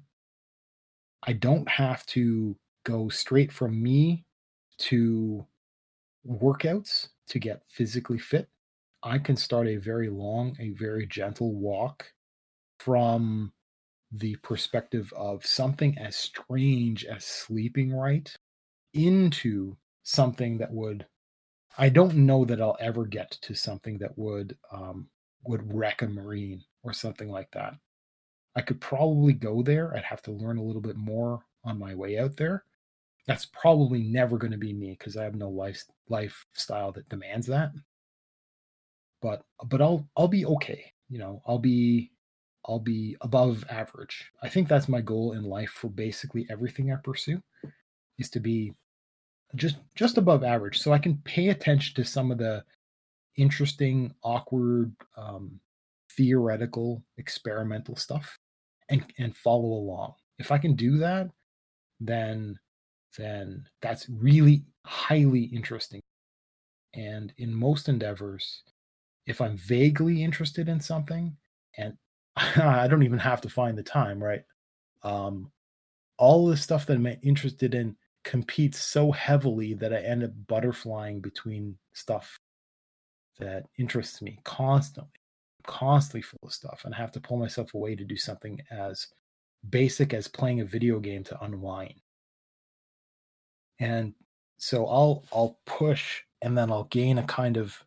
I 1.28 1.34
don't 1.34 1.70
have 1.70 2.06
to 2.08 2.58
go 2.86 3.10
straight 3.10 3.52
from 3.52 3.84
me 3.84 4.26
to 4.80 5.46
workouts 6.26 7.10
to 7.28 7.40
get 7.40 7.64
physically 7.68 8.18
fit. 8.18 8.48
I 9.04 9.20
can 9.20 9.36
start 9.36 9.68
a 9.68 9.76
very 9.76 10.10
long, 10.10 10.56
a 10.60 10.70
very 10.72 11.06
gentle 11.06 11.54
walk 11.54 12.14
from 12.80 13.52
the 14.12 14.38
perspective 14.38 15.14
of 15.18 15.46
something 15.46 15.98
as 15.98 16.16
strange 16.16 17.06
as 17.06 17.26
sleeping 17.26 17.94
right 17.94 18.34
into 18.94 19.76
something 20.04 20.58
that 20.60 20.72
would 20.72 21.06
I 21.78 21.90
don't 21.90 22.16
know 22.16 22.46
that 22.46 22.62
I'll 22.62 22.78
ever 22.80 23.06
get 23.06 23.32
to 23.44 23.56
something 23.56 24.00
that 24.00 24.18
would 24.18 24.58
um, 24.72 25.10
would 25.46 25.74
wreck 25.74 26.02
a 26.02 26.08
marine 26.08 26.64
or 26.84 26.94
something 26.94 27.30
like 27.30 27.52
that. 27.52 27.76
I 28.58 28.62
could 28.62 28.82
probably 28.82 29.34
go 29.34 29.62
there. 29.62 29.96
I'd 29.96 30.04
have 30.04 30.24
to 30.24 30.32
learn 30.32 30.58
a 30.58 30.64
little 30.64 30.82
bit 30.82 30.98
more 30.98 31.46
on 31.64 31.78
my 31.78 31.94
way 31.94 32.18
out 32.18 32.38
there. 32.38 32.64
That's 33.28 33.46
probably 33.46 34.02
never 34.02 34.40
going 34.40 34.52
to 34.52 34.58
be 34.58 34.74
me 34.74 34.98
because 34.98 35.16
I 35.16 35.26
have 35.26 35.36
no 35.36 35.48
life 35.48 35.84
lifestyle 36.10 36.92
that 36.94 37.08
demands 37.08 37.46
that. 37.48 37.70
But 39.22 39.46
but 39.68 39.80
I'll 39.80 40.10
I'll 40.18 40.28
be 40.28 40.44
okay. 40.48 40.92
You 41.08 41.20
know, 41.20 41.44
I'll 41.46 41.60
be 41.60 42.12
I'll 42.66 42.80
be 42.80 43.16
above 43.22 43.64
average. 43.70 44.32
I 44.42 44.50
think 44.50 44.68
that's 44.68 44.90
my 44.90 45.02
goal 45.02 45.34
in 45.34 45.44
life 45.44 45.70
for 45.70 45.90
basically 45.90 46.48
everything 46.50 46.92
I 46.92 46.96
pursue 46.96 47.44
is 48.18 48.32
to 48.32 48.40
be 48.40 48.74
just 49.54 49.78
just 49.94 50.18
above 50.18 50.44
average 50.44 50.80
so 50.80 50.94
I 50.94 51.00
can 51.00 51.18
pay 51.26 51.50
attention 51.50 51.94
to 51.96 52.04
some 52.04 52.32
of 52.32 52.40
the 52.40 52.64
interesting, 53.36 54.16
awkward, 54.24 54.96
um, 55.16 55.60
theoretical, 56.10 57.04
experimental 57.20 57.96
stuff 57.96 58.40
and 58.90 59.06
and 59.18 59.36
follow 59.36 59.70
along. 59.70 60.14
If 60.40 60.52
I 60.52 60.58
can 60.58 60.76
do 60.76 60.98
that, 60.98 61.30
then 62.00 62.60
then 63.18 63.66
that's 63.82 64.08
really 64.10 64.64
highly 64.86 65.44
interesting. 65.44 66.02
And 66.94 67.34
in 67.38 67.54
most 67.54 67.90
endeavors, 67.90 68.64
if 69.26 69.42
I'm 69.42 69.58
vaguely 69.58 70.24
interested 70.24 70.70
in 70.70 70.80
something 70.80 71.36
and 71.78 71.98
I 72.36 72.88
don't 72.88 73.04
even 73.04 73.20
have 73.20 73.42
to 73.42 73.50
find 73.50 73.78
the 73.78 73.84
time, 73.84 74.24
right? 74.24 74.44
Um, 75.04 75.52
all 76.18 76.48
the 76.48 76.58
stuff 76.58 76.86
that 76.86 76.98
I'm 76.98 77.08
interested 77.24 77.76
in 77.76 77.96
competes 78.24 78.80
so 78.80 79.12
heavily 79.12 79.74
that 79.76 79.94
I 79.94 80.00
end 80.00 80.24
up 80.24 80.32
butterflying 80.48 81.22
between 81.22 81.78
stuff 81.94 82.40
that 83.40 83.66
interests 83.78 84.22
me 84.22 84.40
constantly, 84.44 85.20
constantly 85.68 86.22
full 86.22 86.40
of 86.44 86.54
stuff, 86.54 86.82
and 86.86 86.94
I 86.94 86.98
have 86.98 87.12
to 87.12 87.22
pull 87.22 87.38
myself 87.38 87.74
away 87.74 87.96
to 87.96 88.04
do 88.04 88.18
something 88.18 88.60
as 88.72 89.08
basic 89.70 90.14
as 90.14 90.28
playing 90.28 90.62
a 90.62 90.66
video 90.66 91.00
game 91.00 91.24
to 91.26 91.44
unwind. 91.44 92.02
And 93.80 94.14
so 94.58 94.88
I'll 94.88 95.24
I'll 95.32 95.60
push 95.66 96.22
and 96.42 96.58
then 96.58 96.72
I'll 96.72 96.86
gain 96.86 97.20
a 97.20 97.24
kind 97.24 97.58
of 97.58 97.84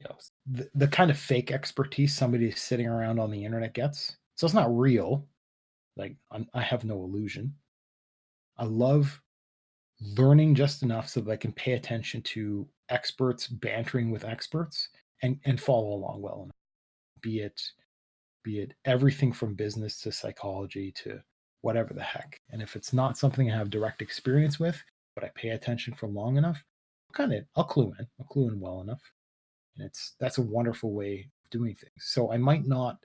you 0.00 0.06
know 0.08 0.16
the, 0.46 0.68
the 0.74 0.88
kind 0.88 1.10
of 1.10 1.18
fake 1.18 1.52
expertise 1.52 2.14
somebody 2.14 2.50
sitting 2.50 2.86
around 2.86 3.20
on 3.20 3.30
the 3.30 3.44
internet 3.44 3.74
gets. 3.74 4.16
So 4.34 4.46
it's 4.46 4.54
not 4.54 4.76
real. 4.76 5.26
Like 5.96 6.16
I'm, 6.30 6.46
I 6.54 6.62
have 6.62 6.84
no 6.84 7.02
illusion. 7.02 7.54
I 8.58 8.64
love 8.64 9.20
learning 10.00 10.54
just 10.54 10.82
enough 10.82 11.08
so 11.08 11.20
that 11.20 11.30
I 11.30 11.36
can 11.36 11.52
pay 11.52 11.72
attention 11.72 12.22
to 12.22 12.68
experts 12.90 13.46
bantering 13.46 14.10
with 14.10 14.24
experts 14.24 14.88
and 15.22 15.38
and 15.44 15.60
follow 15.60 15.94
along 15.94 16.22
well 16.22 16.42
enough. 16.44 16.56
Be 17.22 17.40
it 17.40 17.60
be 18.44 18.60
it 18.60 18.74
everything 18.84 19.32
from 19.32 19.54
business 19.54 20.00
to 20.02 20.12
psychology 20.12 20.92
to 20.92 21.20
whatever 21.62 21.92
the 21.92 22.02
heck. 22.02 22.40
And 22.50 22.62
if 22.62 22.76
it's 22.76 22.92
not 22.92 23.18
something 23.18 23.50
I 23.50 23.56
have 23.56 23.70
direct 23.70 24.02
experience 24.02 24.60
with, 24.60 24.80
but 25.16 25.24
I 25.24 25.30
pay 25.34 25.48
attention 25.48 25.94
for 25.94 26.06
long 26.06 26.36
enough, 26.36 26.62
kind 27.12 27.32
of 27.34 27.44
I'll 27.56 27.64
clue 27.64 27.92
in. 27.98 28.06
I'll 28.20 28.26
clue 28.26 28.48
in 28.48 28.60
well 28.60 28.82
enough. 28.82 29.02
And 29.76 29.86
it's 29.86 30.14
that's 30.20 30.38
a 30.38 30.42
wonderful 30.42 30.92
way 30.92 31.28
of 31.44 31.50
doing 31.50 31.74
things. 31.74 31.92
So 31.98 32.32
I 32.32 32.36
might 32.36 32.66
not 32.66 32.98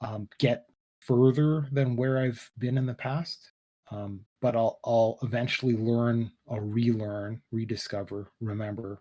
um, 0.00 0.28
get 0.38 0.64
further 1.00 1.68
than 1.70 1.96
where 1.96 2.18
I've 2.18 2.50
been 2.58 2.76
in 2.76 2.86
the 2.86 2.94
past, 2.94 3.52
um, 3.90 4.20
but 4.40 4.56
I'll 4.56 4.80
I'll 4.84 5.18
eventually 5.22 5.76
learn, 5.76 6.30
I'll 6.50 6.60
relearn, 6.60 7.40
rediscover, 7.52 8.32
remember 8.40 9.00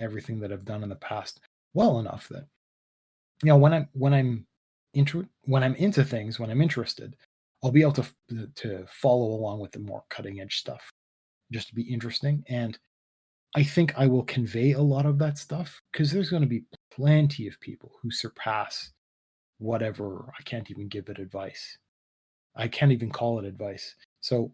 everything 0.00 0.40
that 0.40 0.52
I've 0.52 0.64
done 0.64 0.82
in 0.82 0.88
the 0.88 0.96
past 0.96 1.40
well 1.72 1.98
enough 1.98 2.28
that 2.28 2.46
you 3.42 3.48
know 3.48 3.56
when 3.56 3.72
I'm 3.72 3.88
when 3.92 4.14
I'm 4.14 4.46
into 4.94 5.26
when 5.44 5.62
I'm 5.62 5.74
into 5.74 6.04
things, 6.04 6.38
when 6.38 6.50
I'm 6.50 6.62
interested, 6.62 7.16
I'll 7.62 7.70
be 7.70 7.82
able 7.82 7.92
to 7.92 8.06
to 8.54 8.84
follow 8.88 9.26
along 9.26 9.60
with 9.60 9.72
the 9.72 9.80
more 9.80 10.04
cutting 10.08 10.40
edge 10.40 10.58
stuff, 10.58 10.90
just 11.52 11.68
to 11.68 11.74
be 11.74 11.82
interesting. 11.82 12.44
And 12.48 12.78
I 13.56 13.62
think 13.62 13.94
I 13.96 14.06
will 14.06 14.24
convey 14.24 14.72
a 14.72 14.80
lot 14.80 15.06
of 15.06 15.18
that 15.18 15.38
stuff 15.38 15.80
because 15.92 16.10
there's 16.10 16.30
going 16.30 16.42
to 16.42 16.48
be 16.48 16.64
plenty 16.90 17.46
of 17.46 17.60
people 17.60 17.92
who 18.02 18.10
surpass 18.10 18.92
whatever. 19.58 20.32
I 20.38 20.42
can't 20.42 20.70
even 20.70 20.88
give 20.88 21.08
it 21.08 21.18
advice. 21.18 21.78
I 22.56 22.68
can't 22.68 22.92
even 22.92 23.10
call 23.10 23.38
it 23.40 23.44
advice. 23.44 23.94
So 24.20 24.52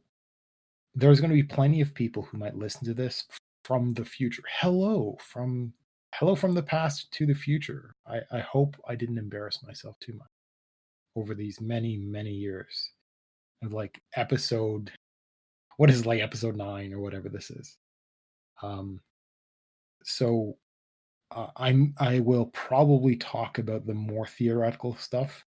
there's 0.95 1.21
going 1.21 1.31
to 1.31 1.37
be 1.37 1.43
plenty 1.43 1.81
of 1.81 1.95
people 1.95 2.23
who 2.23 2.39
might 2.39 2.57
listen 2.57 2.85
to 2.87 2.95
this 2.95 3.27
from 3.71 3.95
the 3.95 4.05
future. 4.05 4.43
Hello 4.59 5.17
from 5.21 5.73
hello 6.17 6.35
from 6.35 6.55
the 6.55 6.63
past 6.63 7.09
to 7.13 7.25
the 7.25 7.37
future. 7.37 7.95
I, 8.05 8.19
I 8.33 8.41
hope 8.41 8.75
I 8.89 8.97
didn't 8.97 9.17
embarrass 9.19 9.63
myself 9.65 9.95
too 10.01 10.13
much 10.15 10.27
over 11.15 11.37
these 11.37 11.61
many, 11.61 11.97
many 11.97 12.33
years 12.33 12.91
of 13.63 13.73
like 13.73 14.03
episode 14.17 14.91
what 15.77 15.89
is 15.89 16.05
like 16.05 16.21
episode 16.21 16.57
nine 16.57 16.93
or 16.93 16.99
whatever 16.99 17.29
this 17.29 17.49
is. 17.49 17.77
Um 18.61 18.99
so 20.03 20.57
uh, 21.31 21.47
I'm 21.57 21.95
I 22.01 22.19
will 22.19 22.47
probably 22.47 23.15
talk 23.15 23.59
about 23.59 23.87
the 23.87 23.95
more 23.95 24.27
theoretical 24.27 24.97
stuff 24.97 25.45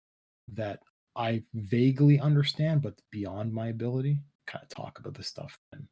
that 0.49 0.81
I 1.15 1.41
vaguely 1.53 2.19
understand, 2.19 2.81
but 2.81 2.99
beyond 3.11 3.53
my 3.53 3.69
ability. 3.69 4.19
Kind 4.45 4.63
of 4.63 4.67
talk 4.67 4.99
about 4.99 5.13
the 5.13 5.23
stuff 5.23 5.57
I'm 5.73 5.87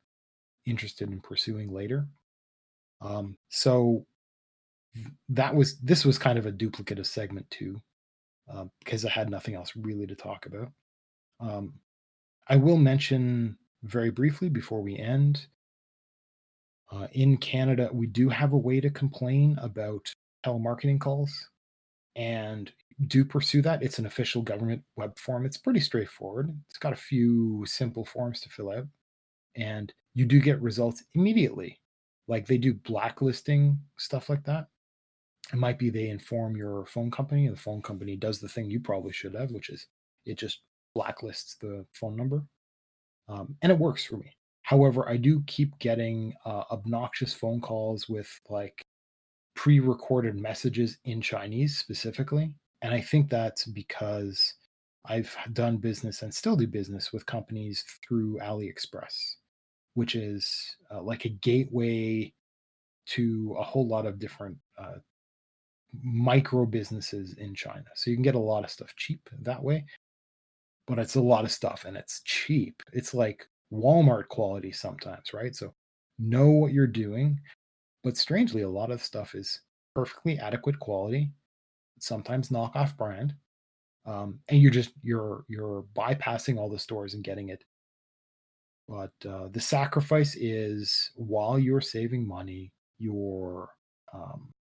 interested 0.68 1.10
in 1.10 1.20
pursuing 1.20 1.72
later. 1.74 2.08
Um, 3.02 3.38
so 3.50 4.06
that 5.30 5.54
was 5.56 5.78
this 5.80 6.06
was 6.06 6.18
kind 6.18 6.40
of 6.40 6.46
a 6.46 6.52
duplicate 6.52 7.00
of 7.00 7.08
segment 7.08 7.56
uh, 8.52 8.66
because 8.80 9.06
I 9.06 9.10
had 9.10 9.30
nothing 9.30 9.56
else 9.56 9.74
really 9.76 10.08
to 10.08 10.16
talk 10.16 10.46
about. 10.46 10.72
Um, 11.40 11.74
I 12.48 12.56
will 12.56 12.78
mention 12.78 13.58
very 13.84 14.10
briefly 14.10 14.50
before 14.50 14.82
we 14.82 14.98
end. 14.98 15.48
Uh, 16.92 17.08
in 17.12 17.38
Canada, 17.38 17.90
we 17.92 18.08
do 18.08 18.30
have 18.30 18.54
a 18.54 18.58
way 18.58 18.80
to 18.80 18.90
complain 18.90 19.58
about 19.62 20.10
telemarketing 20.46 21.00
calls, 21.00 21.50
and 22.16 22.72
do 23.08 23.26
pursue 23.26 23.62
that. 23.62 23.84
It's 23.84 24.00
an 24.00 24.06
official 24.06 24.42
government 24.42 24.84
web 24.96 25.20
form. 25.20 25.46
It's 25.46 25.58
pretty 25.58 25.82
straightforward. 25.82 26.58
It's 26.70 26.80
got 26.80 26.94
a 26.94 26.98
few 26.98 27.66
simple 27.68 28.06
forms 28.06 28.40
to 28.42 28.50
fill 28.50 28.72
out, 28.72 28.88
and 29.56 29.94
you 30.18 30.26
do 30.26 30.40
get 30.40 30.62
results 30.62 31.04
immediately. 31.14 31.80
Like 32.28 32.48
they 32.48 32.58
do 32.58 32.74
blacklisting 32.74 33.80
stuff 33.98 34.30
like 34.30 34.44
that. 34.46 34.68
It 35.54 35.58
might 35.58 35.80
be 35.80 35.90
they 35.90 36.10
inform 36.10 36.58
your 36.58 36.86
phone 36.88 37.10
company, 37.10 37.46
and 37.46 37.56
the 37.56 37.62
phone 37.62 37.82
company 37.82 38.16
does 38.18 38.40
the 38.40 38.50
thing 38.50 38.70
you 38.70 38.80
probably 38.80 39.14
should 39.14 39.36
have, 39.36 39.52
which 39.52 39.70
is 39.70 39.88
it 40.26 40.38
just 40.38 40.62
blacklists 40.98 41.58
the 41.60 41.86
phone 41.94 42.16
number, 42.16 42.44
um, 43.30 43.56
and 43.62 43.72
it 43.72 43.78
works 43.78 44.04
for 44.06 44.18
me. 44.18 44.36
However, 44.64 45.08
I 45.08 45.16
do 45.18 45.42
keep 45.48 45.78
getting 45.80 46.34
uh, 46.46 46.64
obnoxious 46.72 47.34
phone 47.34 47.62
calls 47.62 48.10
with 48.10 48.30
like 48.50 48.84
pre-recorded 49.56 50.36
messages 50.36 50.98
in 51.06 51.22
Chinese 51.22 51.78
specifically 51.78 52.54
and 52.82 52.94
I 52.94 53.02
think 53.02 53.30
that's 53.30 53.66
because 53.66 54.54
I've 55.06 55.36
done 55.54 55.78
business 55.78 56.22
and 56.22 56.34
still 56.34 56.56
do 56.56 56.68
business 56.68 57.12
with 57.12 57.26
companies 57.26 57.84
through 58.08 58.40
AliExpress, 58.42 59.36
which 59.98 60.14
is 60.14 60.78
uh, 60.94 61.02
like 61.02 61.26
a 61.26 61.30
gateway 61.30 62.32
to 63.08 63.56
a 63.58 63.64
whole 63.64 63.88
lot 63.88 64.06
of 64.06 64.20
different 64.20 64.56
uh, 64.78 65.00
micro 66.04 66.68
businesses 66.68 67.34
in 67.40 67.56
China. 67.56 67.86
So 67.96 68.12
you 68.12 68.16
can 68.16 68.22
get 68.22 68.36
a 68.36 68.40
lot 68.40 68.64
of 68.64 68.70
stuff 68.70 68.94
cheap 68.96 69.28
that 69.42 69.64
way, 69.64 69.86
but 70.86 71.00
it's 71.00 71.16
a 71.16 71.22
lot 71.22 71.46
of 71.46 71.52
stuff 71.52 71.86
and 71.88 71.98
it's 71.98 72.22
cheap. 72.26 72.84
It's 72.94 73.16
like 73.16 73.48
Walmart 73.74 74.28
quality 74.28 74.72
sometimes, 74.72 75.34
right? 75.34 75.56
So 75.56 75.74
know 76.20 76.52
what 76.52 76.74
you're 76.74 76.86
doing. 76.86 77.40
But 78.04 78.18
strangely, 78.18 78.62
a 78.62 78.70
lot 78.70 78.92
of 78.92 79.02
stuff 79.02 79.34
is 79.34 79.62
perfectly 79.96 80.38
adequate 80.38 80.78
quality 80.78 81.32
sometimes 82.00 82.50
knockoff 82.50 82.96
brand, 82.98 83.34
um, 84.06 84.40
and 84.50 84.62
you're 84.62 84.70
just 84.70 84.92
you're 85.02 85.44
you're 85.48 85.86
bypassing 85.96 86.60
all 86.60 86.70
the 86.70 86.78
stores 86.78 87.16
and 87.16 87.24
getting 87.24 87.50
it. 87.50 87.64
But 88.88 89.12
uh, 89.28 89.50
the 89.52 89.60
sacrifice 89.60 90.36
is 90.36 91.12
while 91.16 91.60
you're 91.60 91.82
saving 91.82 92.28
money, 92.28 92.72
you're 93.00 93.70
um, 94.14 94.54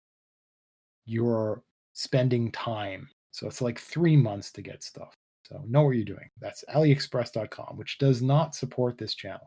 you're 1.04 1.62
spending 1.92 2.50
time. 2.52 3.08
So 3.32 3.46
it's 3.46 3.60
like 3.60 3.78
three 3.78 4.16
months 4.16 4.50
to 4.52 4.62
get 4.62 4.82
stuff. 4.82 5.14
So 5.46 5.62
know 5.66 5.82
what 5.82 5.96
you're 5.96 6.04
doing. 6.04 6.30
That's 6.40 6.64
AliExpress.com, 6.74 7.76
which 7.76 7.98
does 7.98 8.22
not 8.22 8.54
support 8.54 8.96
this 8.96 9.14
channel, 9.14 9.46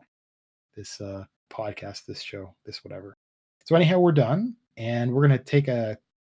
this 0.76 1.00
uh, 1.00 1.24
podcast, 1.52 2.06
this 2.06 2.22
show, 2.22 2.54
this 2.64 2.84
whatever. 2.84 3.16
So 3.64 3.74
anyhow, 3.74 3.98
we're 3.98 4.12
done, 4.12 4.54
and 4.76 5.12
we're 5.12 5.22
gonna 5.22 5.38
take 5.38 5.68
a 5.68 5.98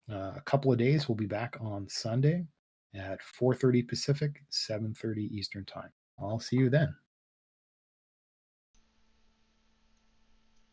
uh, 0.10 0.34
a 0.38 0.42
couple 0.46 0.72
of 0.72 0.78
days. 0.78 1.08
We'll 1.08 1.16
be 1.16 1.26
back 1.26 1.58
on 1.60 1.90
Sunday 1.90 2.46
at 2.96 3.20
4:30 3.22 3.88
Pacific, 3.88 4.42
7:30 4.50 5.30
Eastern 5.32 5.66
Time. 5.66 5.92
I'll 6.20 6.40
see 6.40 6.56
you 6.56 6.70
then. 6.70 6.96